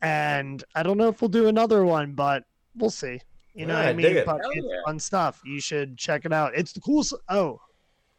And 0.00 0.64
I 0.74 0.82
don't 0.82 0.96
know 0.96 1.08
if 1.08 1.20
we'll 1.20 1.28
do 1.28 1.46
another 1.46 1.84
one, 1.84 2.14
but 2.14 2.44
we'll 2.74 2.90
see. 2.90 3.20
You 3.54 3.66
know 3.66 3.74
Yeah, 3.74 3.78
what 3.80 3.86
I 3.86 3.90
I 3.90 3.92
mean? 3.92 4.06
dig 4.06 4.16
it. 4.16 4.26
But 4.26 4.40
it's 4.52 4.66
yeah. 4.66 4.80
fun 4.84 4.98
stuff. 4.98 5.40
You 5.44 5.60
should 5.60 5.96
check 5.98 6.24
it 6.24 6.32
out. 6.32 6.52
It's 6.54 6.72
the 6.72 6.80
coolest. 6.80 7.14
Oh, 7.28 7.60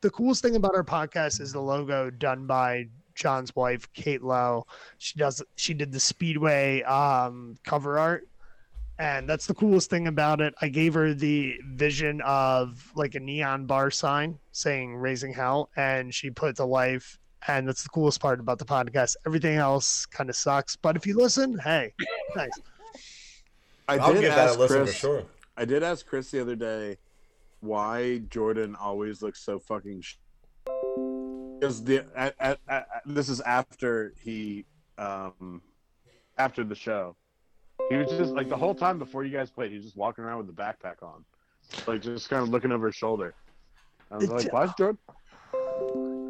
the 0.01 0.09
coolest 0.09 0.41
thing 0.41 0.55
about 0.55 0.75
our 0.75 0.83
podcast 0.83 1.41
is 1.41 1.53
the 1.53 1.61
logo 1.61 2.09
done 2.09 2.45
by 2.45 2.87
John's 3.15 3.55
wife, 3.55 3.91
Kate 3.93 4.21
Lowe. 4.23 4.65
She 4.97 5.17
does. 5.17 5.41
She 5.55 5.73
did 5.73 5.91
the 5.91 5.99
Speedway 5.99 6.81
um, 6.83 7.57
cover 7.63 7.97
art 7.99 8.27
and 8.99 9.27
that's 9.27 9.47
the 9.47 9.53
coolest 9.55 9.89
thing 9.89 10.07
about 10.07 10.39
it. 10.39 10.53
I 10.61 10.67
gave 10.67 10.93
her 10.93 11.13
the 11.15 11.55
vision 11.71 12.21
of 12.21 12.91
like 12.95 13.15
a 13.15 13.19
neon 13.19 13.65
bar 13.65 13.89
sign 13.89 14.37
saying 14.51 14.95
"Raising 14.95 15.33
Hell," 15.33 15.69
and 15.75 16.13
she 16.13 16.29
put 16.29 16.49
it 16.51 16.55
to 16.57 16.65
life. 16.65 17.17
And 17.47 17.67
that's 17.67 17.83
the 17.83 17.89
coolest 17.89 18.21
part 18.21 18.39
about 18.39 18.59
the 18.59 18.65
podcast. 18.65 19.15
Everything 19.25 19.57
else 19.57 20.05
kind 20.05 20.29
of 20.29 20.35
sucks, 20.35 20.75
but 20.77 20.95
if 20.95 21.05
you 21.05 21.17
listen, 21.17 21.57
hey, 21.59 21.93
thanks. 22.35 22.57
I 23.87 23.97
I'll 23.97 24.13
did 24.13 24.21
give 24.21 24.31
that 24.31 24.47
a 24.47 24.51
ask 24.51 24.59
listen 24.59 24.77
Chris. 24.83 24.93
for 24.93 24.99
sure. 24.99 25.23
I 25.57 25.65
did 25.65 25.83
ask 25.83 26.05
Chris 26.05 26.31
the 26.31 26.41
other 26.41 26.55
day 26.55 26.97
why 27.59 28.19
Jordan 28.29 28.75
always 28.75 29.21
looks 29.21 29.43
so 29.43 29.59
fucking. 29.59 30.01
Sh- 30.01 30.15
because 31.59 31.83
the 31.83 32.05
at, 32.15 32.35
at, 32.39 32.59
at, 32.67 32.87
this 33.05 33.29
is 33.29 33.39
after 33.41 34.13
he 34.21 34.65
um 34.97 35.61
after 36.37 36.63
the 36.63 36.75
show, 36.75 37.15
he 37.89 37.95
was 37.95 38.09
just 38.11 38.33
like 38.33 38.49
the 38.49 38.57
whole 38.57 38.75
time 38.75 38.99
before 38.99 39.23
you 39.23 39.31
guys 39.31 39.49
played, 39.51 39.69
he 39.71 39.75
was 39.77 39.85
just 39.85 39.97
walking 39.97 40.23
around 40.23 40.39
with 40.39 40.47
the 40.47 40.61
backpack 40.61 41.01
on, 41.01 41.23
like 41.87 42.01
just 42.01 42.29
kind 42.29 42.43
of 42.43 42.49
looking 42.49 42.71
over 42.71 42.87
his 42.87 42.95
shoulder. 42.95 43.33
I 44.11 44.15
was 44.15 44.25
It's- 44.25 44.43
like, 44.43 44.53
"Why 44.53 44.63
is 44.65 44.71
Jordan?" 44.77 44.97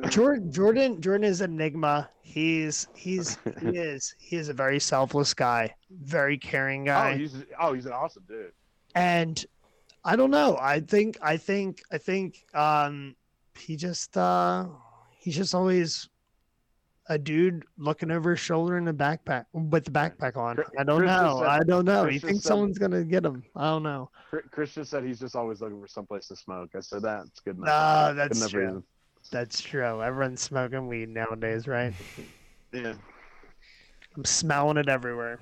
Jordan, 0.09 0.51
Jordan, 0.51 1.01
Jordan 1.01 1.23
is 1.23 1.41
an 1.41 1.53
enigma. 1.53 2.09
He's 2.21 2.87
he's 2.95 3.37
he 3.61 3.77
is 3.77 4.15
he 4.19 4.35
is 4.37 4.49
a 4.49 4.53
very 4.53 4.79
selfless 4.79 5.33
guy, 5.33 5.73
very 5.91 6.37
caring 6.37 6.85
guy. 6.85 7.13
Oh, 7.13 7.17
he's 7.17 7.35
oh, 7.59 7.73
he's 7.73 7.85
an 7.85 7.93
awesome 7.93 8.23
dude. 8.27 8.51
and 8.95 9.43
I 10.05 10.15
don't 10.15 10.31
know. 10.31 10.57
I 10.59 10.79
think 10.79 11.17
I 11.21 11.37
think 11.37 11.81
I 11.91 11.97
think 11.97 12.43
um 12.53 13.15
he 13.57 13.75
just 13.75 14.17
uh 14.17 14.65
he's 15.19 15.35
just 15.35 15.53
always 15.55 16.09
a 17.07 17.17
dude 17.17 17.63
looking 17.77 18.11
over 18.11 18.31
his 18.31 18.39
shoulder 18.39 18.77
in 18.77 18.87
a 18.87 18.93
backpack 18.93 19.45
with 19.51 19.83
the 19.83 19.91
backpack 19.91 20.37
on. 20.37 20.57
I 20.79 20.83
don't 20.85 20.99
Chris 20.99 21.11
know. 21.11 21.37
said- 21.39 21.47
I 21.47 21.59
don't 21.59 21.83
know. 21.85 22.03
Chris 22.03 22.13
You 22.13 22.19
just 22.21 22.25
think 22.31 22.41
said- 22.41 22.47
someone's 22.47 22.77
gonna 22.79 23.03
get 23.03 23.25
him? 23.25 23.43
I 23.55 23.65
don't 23.71 23.83
know. 23.83 24.09
Chri- 24.31 24.49
Chris 24.51 24.73
just 24.73 24.89
said 24.89 25.03
he's 25.03 25.19
just 25.19 25.35
always 25.35 25.61
looking 25.61 25.81
for 25.81 25.87
someplace 25.87 26.27
to 26.29 26.35
smoke. 26.35 26.71
I 26.75 26.79
said 26.79 27.01
that's 27.03 27.39
good 27.41 27.57
enough. 27.57 27.67
No, 27.67 28.11
Good 28.13 28.17
that's 28.19 28.37
enough 28.39 28.51
true. 28.51 28.65
reason. 28.65 28.83
That's 29.31 29.61
true. 29.61 30.01
Everyone's 30.01 30.41
smoking 30.41 30.87
weed 30.87 31.09
nowadays, 31.09 31.67
right? 31.67 31.93
Yeah. 32.71 32.93
I'm 34.17 34.25
smelling 34.25 34.77
it 34.77 34.89
everywhere. 34.89 35.39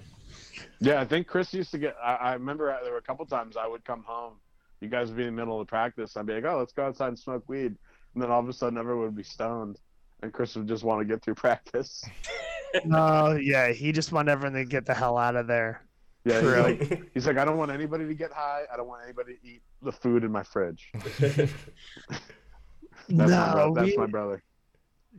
Yeah, 0.81 0.99
I 0.99 1.05
think 1.05 1.27
Chris 1.27 1.53
used 1.53 1.71
to 1.71 1.77
get. 1.77 1.95
I, 2.03 2.15
I 2.15 2.33
remember 2.33 2.77
there 2.83 2.91
were 2.91 2.97
a 2.97 3.01
couple 3.01 3.25
times 3.25 3.55
I 3.55 3.65
would 3.67 3.85
come 3.85 4.03
home. 4.03 4.33
You 4.81 4.89
guys 4.89 5.07
would 5.07 5.15
be 5.15 5.23
in 5.23 5.33
the 5.33 5.41
middle 5.41 5.61
of 5.61 5.65
practice. 5.67 6.17
I'd 6.17 6.25
be 6.25 6.33
like, 6.33 6.43
"Oh, 6.43 6.57
let's 6.57 6.73
go 6.73 6.87
outside 6.87 7.07
and 7.07 7.17
smoke 7.17 7.45
weed," 7.47 7.77
and 8.13 8.21
then 8.21 8.29
all 8.29 8.41
of 8.41 8.49
a 8.49 8.53
sudden 8.53 8.77
everyone 8.77 9.05
would 9.05 9.15
be 9.15 9.23
stoned, 9.23 9.79
and 10.21 10.33
Chris 10.33 10.55
would 10.57 10.67
just 10.67 10.83
want 10.83 10.99
to 10.99 11.05
get 11.05 11.23
through 11.23 11.35
practice. 11.45 12.03
Oh 12.91 13.35
yeah, 13.35 13.71
he 13.71 13.91
just 13.91 14.11
wanted 14.13 14.31
everyone 14.31 14.53
to 14.53 14.63
get 14.65 14.85
the 14.85 14.93
hell 14.93 15.17
out 15.17 15.35
of 15.35 15.45
there. 15.47 15.83
Yeah, 16.23 16.39
he's 16.39 16.49
True. 16.49 16.61
like, 16.61 17.11
he's 17.13 17.27
like, 17.27 17.37
I 17.37 17.43
don't 17.43 17.57
want 17.57 17.69
anybody 17.71 18.07
to 18.07 18.13
get 18.13 18.31
high. 18.31 18.63
I 18.71 18.77
don't 18.77 18.87
want 18.87 19.03
anybody 19.03 19.35
to 19.35 19.47
eat 19.47 19.61
the 19.81 19.91
food 19.91 20.23
in 20.23 20.31
my 20.31 20.43
fridge. 20.43 20.91
That's, 23.10 23.32
my, 23.32 23.48
no, 23.48 23.53
bro- 23.53 23.73
that's 23.73 23.88
we- 23.88 23.98
my 23.98 24.06
brother. 24.07 24.44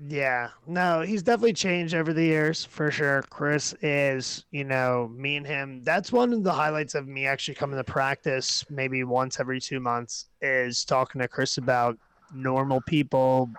Yeah, 0.09 0.49
no, 0.67 1.03
he's 1.03 1.23
definitely 1.23 1.53
changed 1.53 1.95
over 1.95 2.15
the 2.15 2.25
years 2.25 2.65
for 2.65 2.91
sure. 2.91 3.23
Chris 3.29 3.75
is, 3.83 4.47
you 4.51 4.65
know, 4.65 5.11
me 5.15 5.37
and 5.37 5.47
him. 5.47 5.83
That's 5.83 6.11
one 6.11 6.33
of 6.33 6.43
the 6.43 6.53
highlights 6.53 6.95
of 6.95 7.07
me 7.07 7.27
actually 7.27 7.57
coming 7.57 7.77
to 7.77 7.85
practice 7.85 8.65
maybe 8.71 9.05
once 9.05 9.39
every 9.39 9.61
two 9.61 9.81
months 9.81 10.29
is 10.41 10.87
talking 10.87 11.21
to 11.21 11.29
Chris 11.29 11.59
about 11.59 11.99
normal 12.33 12.81
people, 12.81 13.51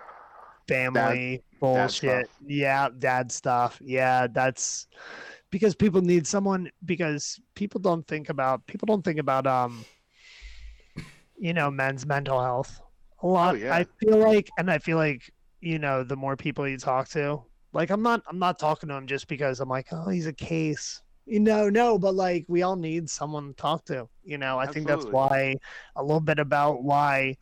family, 0.66 1.44
bullshit. 1.60 2.26
stuff. 2.26 2.38
Yeah, 2.44 2.88
dad 2.98 3.30
stuff. 3.30 3.78
Yeah, 3.80 4.26
that's 4.26 4.88
because 5.50 5.76
people 5.76 6.00
need 6.00 6.26
someone 6.26 6.68
because 6.84 7.38
people 7.54 7.80
don't 7.80 8.06
think 8.08 8.28
about 8.28 8.66
people 8.66 8.86
don't 8.86 9.04
think 9.04 9.20
about 9.20 9.46
um 9.46 9.84
you 11.38 11.54
know 11.54 11.70
men's 11.70 12.04
mental 12.06 12.42
health 12.42 12.80
a 13.24 13.26
lot 13.26 13.54
Oh, 13.54 13.58
yeah. 13.58 13.74
i 13.74 13.84
feel 14.00 14.18
like 14.18 14.48
and 14.58 14.70
i 14.70 14.78
feel 14.78 14.96
like 14.98 15.32
you 15.60 15.78
know 15.78 16.04
the 16.04 16.14
more 16.16 16.36
people 16.36 16.68
you 16.68 16.76
talk 16.78 17.08
to 17.10 17.42
like 17.72 17.90
i'm 17.90 18.02
not 18.02 18.22
i'm 18.28 18.38
not 18.38 18.58
talking 18.58 18.88
to 18.90 18.94
him 18.94 19.06
just 19.06 19.26
because 19.28 19.60
i'm 19.60 19.68
like 19.68 19.88
oh 19.92 20.08
he's 20.08 20.26
a 20.26 20.32
case. 20.32 21.00
You 21.26 21.40
know 21.40 21.70
no 21.70 21.98
but 21.98 22.14
like 22.14 22.44
we 22.48 22.60
all 22.62 22.76
need 22.76 23.08
someone 23.08 23.48
to 23.48 23.54
talk 23.54 23.86
to 23.86 24.06
you 24.24 24.36
know? 24.36 24.58
I 24.58 24.66
think 24.66 24.86
that's 24.86 25.06
why 25.06 25.54
a 25.96 26.02
little 26.02 26.20
bit 26.20 26.38
about 26.38 26.82
why 26.82 27.36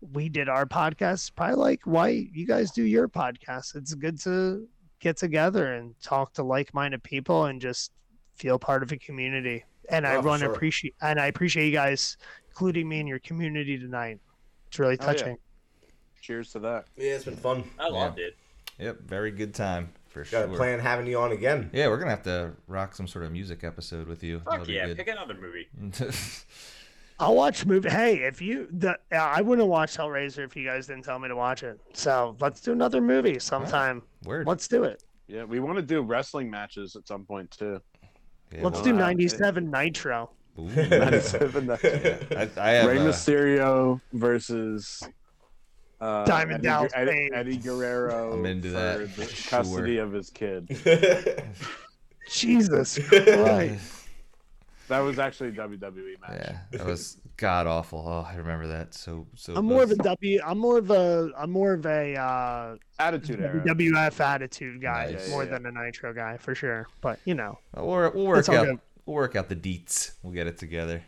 we 0.00 0.28
did 0.28 0.48
our 0.48 0.66
podcast 0.66 1.34
probably 1.36 1.54
like 1.56 1.80
why 1.84 2.08
you 2.08 2.44
guys 2.46 2.72
do 2.72 2.82
your 2.82 3.08
podcast. 3.08 3.76
It's 3.76 3.94
good 3.94 4.18
to 4.22 4.66
get 4.98 5.16
together 5.16 5.74
and 5.74 5.94
talk 6.02 6.32
to 6.34 6.42
like-minded 6.42 7.02
people 7.04 7.44
and 7.44 7.60
just 7.60 7.92
feel 8.34 8.58
part 8.58 8.82
of 8.82 8.90
a 8.90 8.96
community. 8.96 9.64
And 9.90 10.06
i 10.06 10.16
Oh, 10.16 10.22
want 10.22 10.40
to 10.40 10.46
sure. 10.46 10.54
appreciate 10.54 10.94
and 11.00 11.20
i 11.20 11.26
appreciate 11.26 11.66
you 11.66 11.72
guys 11.72 12.16
including 12.48 12.88
me 12.88 12.98
in 13.00 13.06
your 13.06 13.20
community 13.20 13.78
tonight 13.78 14.18
it's 14.70 14.78
really 14.78 14.96
Oh, 15.00 15.04
yeah. 15.04 15.12
touching 15.12 15.36
Cheers 16.20 16.52
to 16.52 16.60
that. 16.60 16.84
yeah, 16.96 17.14
it's 17.14 17.24
been 17.24 17.36
fun. 17.36 17.64
I 17.78 17.88
loved 17.88 18.18
it. 18.20 18.36
Yep, 18.78 19.00
very 19.02 19.30
good 19.32 19.52
time 19.54 19.92
for 20.08 20.20
Got 20.20 20.28
sure. 20.30 20.44
a 20.44 20.48
plan 20.56 20.78
having 20.78 21.06
you 21.06 21.18
on 21.18 21.32
again. 21.32 21.70
Yeah, 21.72 21.88
we're 21.88 21.98
gonna 21.98 22.10
have 22.10 22.22
to 22.24 22.52
rock 22.68 22.94
some 22.94 23.08
sort 23.08 23.24
of 23.24 23.32
music 23.32 23.64
episode 23.64 24.06
with 24.06 24.22
you. 24.22 24.38
Fuck 24.40 24.58
That'll 24.60 24.70
yeah, 24.70 24.86
good. 24.86 24.96
pick 24.98 25.08
another 25.08 25.34
movie. 25.34 25.68
I'll 27.18 27.34
watch 27.34 27.66
movie. 27.66 27.90
Hey, 27.90 28.16
if 28.18 28.40
you 28.40 28.68
the 28.70 28.92
uh, 29.12 29.16
I 29.16 29.40
wouldn't 29.42 29.66
watch 29.68 29.96
Hellraiser 29.96 30.44
if 30.44 30.54
you 30.56 30.64
guys 30.66 30.86
didn't 30.86 31.04
tell 31.04 31.18
me 31.18 31.28
to 31.28 31.36
watch 31.36 31.62
it. 31.62 31.78
So 31.94 32.36
let's 32.40 32.60
do 32.60 32.72
another 32.72 33.00
movie 33.00 33.38
sometime. 33.38 34.02
Word. 34.24 34.46
Let's 34.46 34.68
do 34.68 34.84
it. 34.84 35.02
Yeah, 35.26 35.44
we 35.44 35.58
want 35.60 35.76
to 35.76 35.82
do 35.82 36.00
wrestling 36.02 36.50
matches 36.50 36.96
at 36.96 37.06
some 37.08 37.24
point 37.24 37.50
too. 37.50 37.80
Yeah, 38.52 38.60
Let's 38.64 38.76
well, 38.76 38.84
do 38.84 38.92
97 38.94 39.70
Nitro. 39.70 40.30
Ooh. 40.58 40.68
Ninety-seven. 40.68 41.70
I, 41.82 42.48
I 42.56 42.70
have 42.70 42.86
Rey 42.88 42.98
uh, 42.98 43.02
Mysterio 43.04 44.00
versus 44.12 45.02
uh, 46.00 46.24
Diamond 46.24 46.56
Eddie, 46.56 46.62
Dallas 46.62 46.92
Eddie, 46.94 47.30
Eddie 47.34 47.56
Guerrero. 47.58 48.32
I'm 48.34 48.46
into 48.46 48.68
for 48.68 48.74
that, 48.74 49.16
The 49.16 49.24
sure. 49.26 49.58
custody 49.58 49.98
of 49.98 50.12
his 50.12 50.30
kid. 50.30 50.68
Jesus 52.30 52.98
Christ. 53.08 53.96
That 54.88 55.00
was 55.00 55.18
actually 55.20 55.50
a 55.50 55.52
WWE 55.52 56.20
match. 56.20 56.30
yeah, 56.42 56.58
that 56.72 56.84
was 56.84 57.18
god 57.36 57.68
awful. 57.68 58.04
Oh, 58.04 58.26
I 58.28 58.34
remember 58.34 58.66
that. 58.66 58.92
So 58.92 59.24
so. 59.36 59.54
I'm 59.54 59.64
more 59.64 59.84
of 59.84 59.92
a 59.92 59.96
bad. 59.96 60.04
W. 60.20 60.40
I'm 60.44 60.58
more 60.58 60.78
of 60.78 60.90
a. 60.90 61.30
I'm 61.38 61.50
more 61.52 61.74
of 61.74 61.86
a 61.86 62.16
uh, 62.16 62.76
Attitude 62.98 63.40
era. 63.40 63.62
WWF 63.64 64.18
attitude 64.20 64.82
guy 64.82 65.12
Nice. 65.12 65.30
more 65.30 65.44
Yeah, 65.44 65.58
than 65.58 65.66
a 65.66 65.70
Nitro 65.72 66.12
guy 66.12 66.38
for 66.38 66.56
sure. 66.56 66.88
But 67.02 67.20
you 67.24 67.34
know, 67.34 67.58
We'll, 67.76 67.86
we'll 67.86 68.26
work 68.26 68.48
out. 68.48 68.66
good. 68.66 68.80
We'll 69.10 69.16
work 69.16 69.34
out 69.34 69.48
the 69.48 69.56
deets. 69.56 70.12
We'll 70.22 70.32
get 70.32 70.46
it 70.46 70.56
together. 70.56 71.02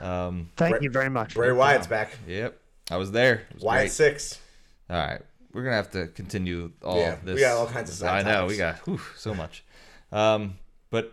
Um. 0.00 0.48
thank 0.56 0.76
Bray- 0.76 0.84
you 0.84 0.90
very 0.90 1.10
much. 1.10 1.34
Bray 1.34 1.52
Wyatt's 1.52 1.86
back. 1.86 2.16
Yep. 2.26 2.58
I 2.90 2.96
was 2.96 3.10
there. 3.12 3.42
It 3.50 3.54
was 3.56 3.62
Wyatt 3.64 3.82
great. 3.82 3.92
six. 3.92 4.40
All 4.88 4.96
right, 4.96 5.20
we're 5.52 5.62
gonna 5.64 5.76
have 5.76 5.90
to 5.90 6.06
continue 6.06 6.72
all 6.82 6.98
Yeah, 6.98 7.16
we 7.22 7.32
this. 7.32 7.40
got 7.40 7.58
all 7.58 7.66
kinds 7.66 7.90
of 7.90 7.96
side 7.96 8.24
I 8.26 8.32
know 8.32 8.46
we 8.46 8.56
got 8.56 8.76
whew, 8.86 8.98
so 9.14 9.34
much. 9.34 9.62
Um, 10.10 10.56
but 10.88 11.12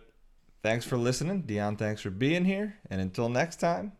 thanks 0.62 0.86
for 0.86 0.96
listening, 0.96 1.42
Dion. 1.42 1.76
Thanks 1.76 2.00
for 2.00 2.08
being 2.08 2.46
here, 2.46 2.76
and 2.88 2.98
until 3.02 3.28
next 3.28 3.56
time, 3.56 3.92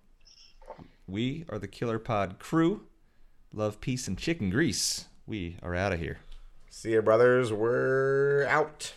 we 1.06 1.44
are 1.51 1.59
the 1.59 1.68
Killer 1.68 1.98
Pod 1.98 2.38
crew. 2.38 2.86
Love, 3.52 3.78
peace, 3.82 4.09
and 4.09 4.16
chicken 4.16 4.48
grease. 4.48 5.05
We 5.26 5.59
are 5.62 5.74
out 5.74 5.93
of 5.93 6.01
here. 6.01 6.20
See 6.70 6.94
ya, 6.94 7.02
brothers. 7.02 7.52
We're 7.52 8.47
out. 8.48 8.94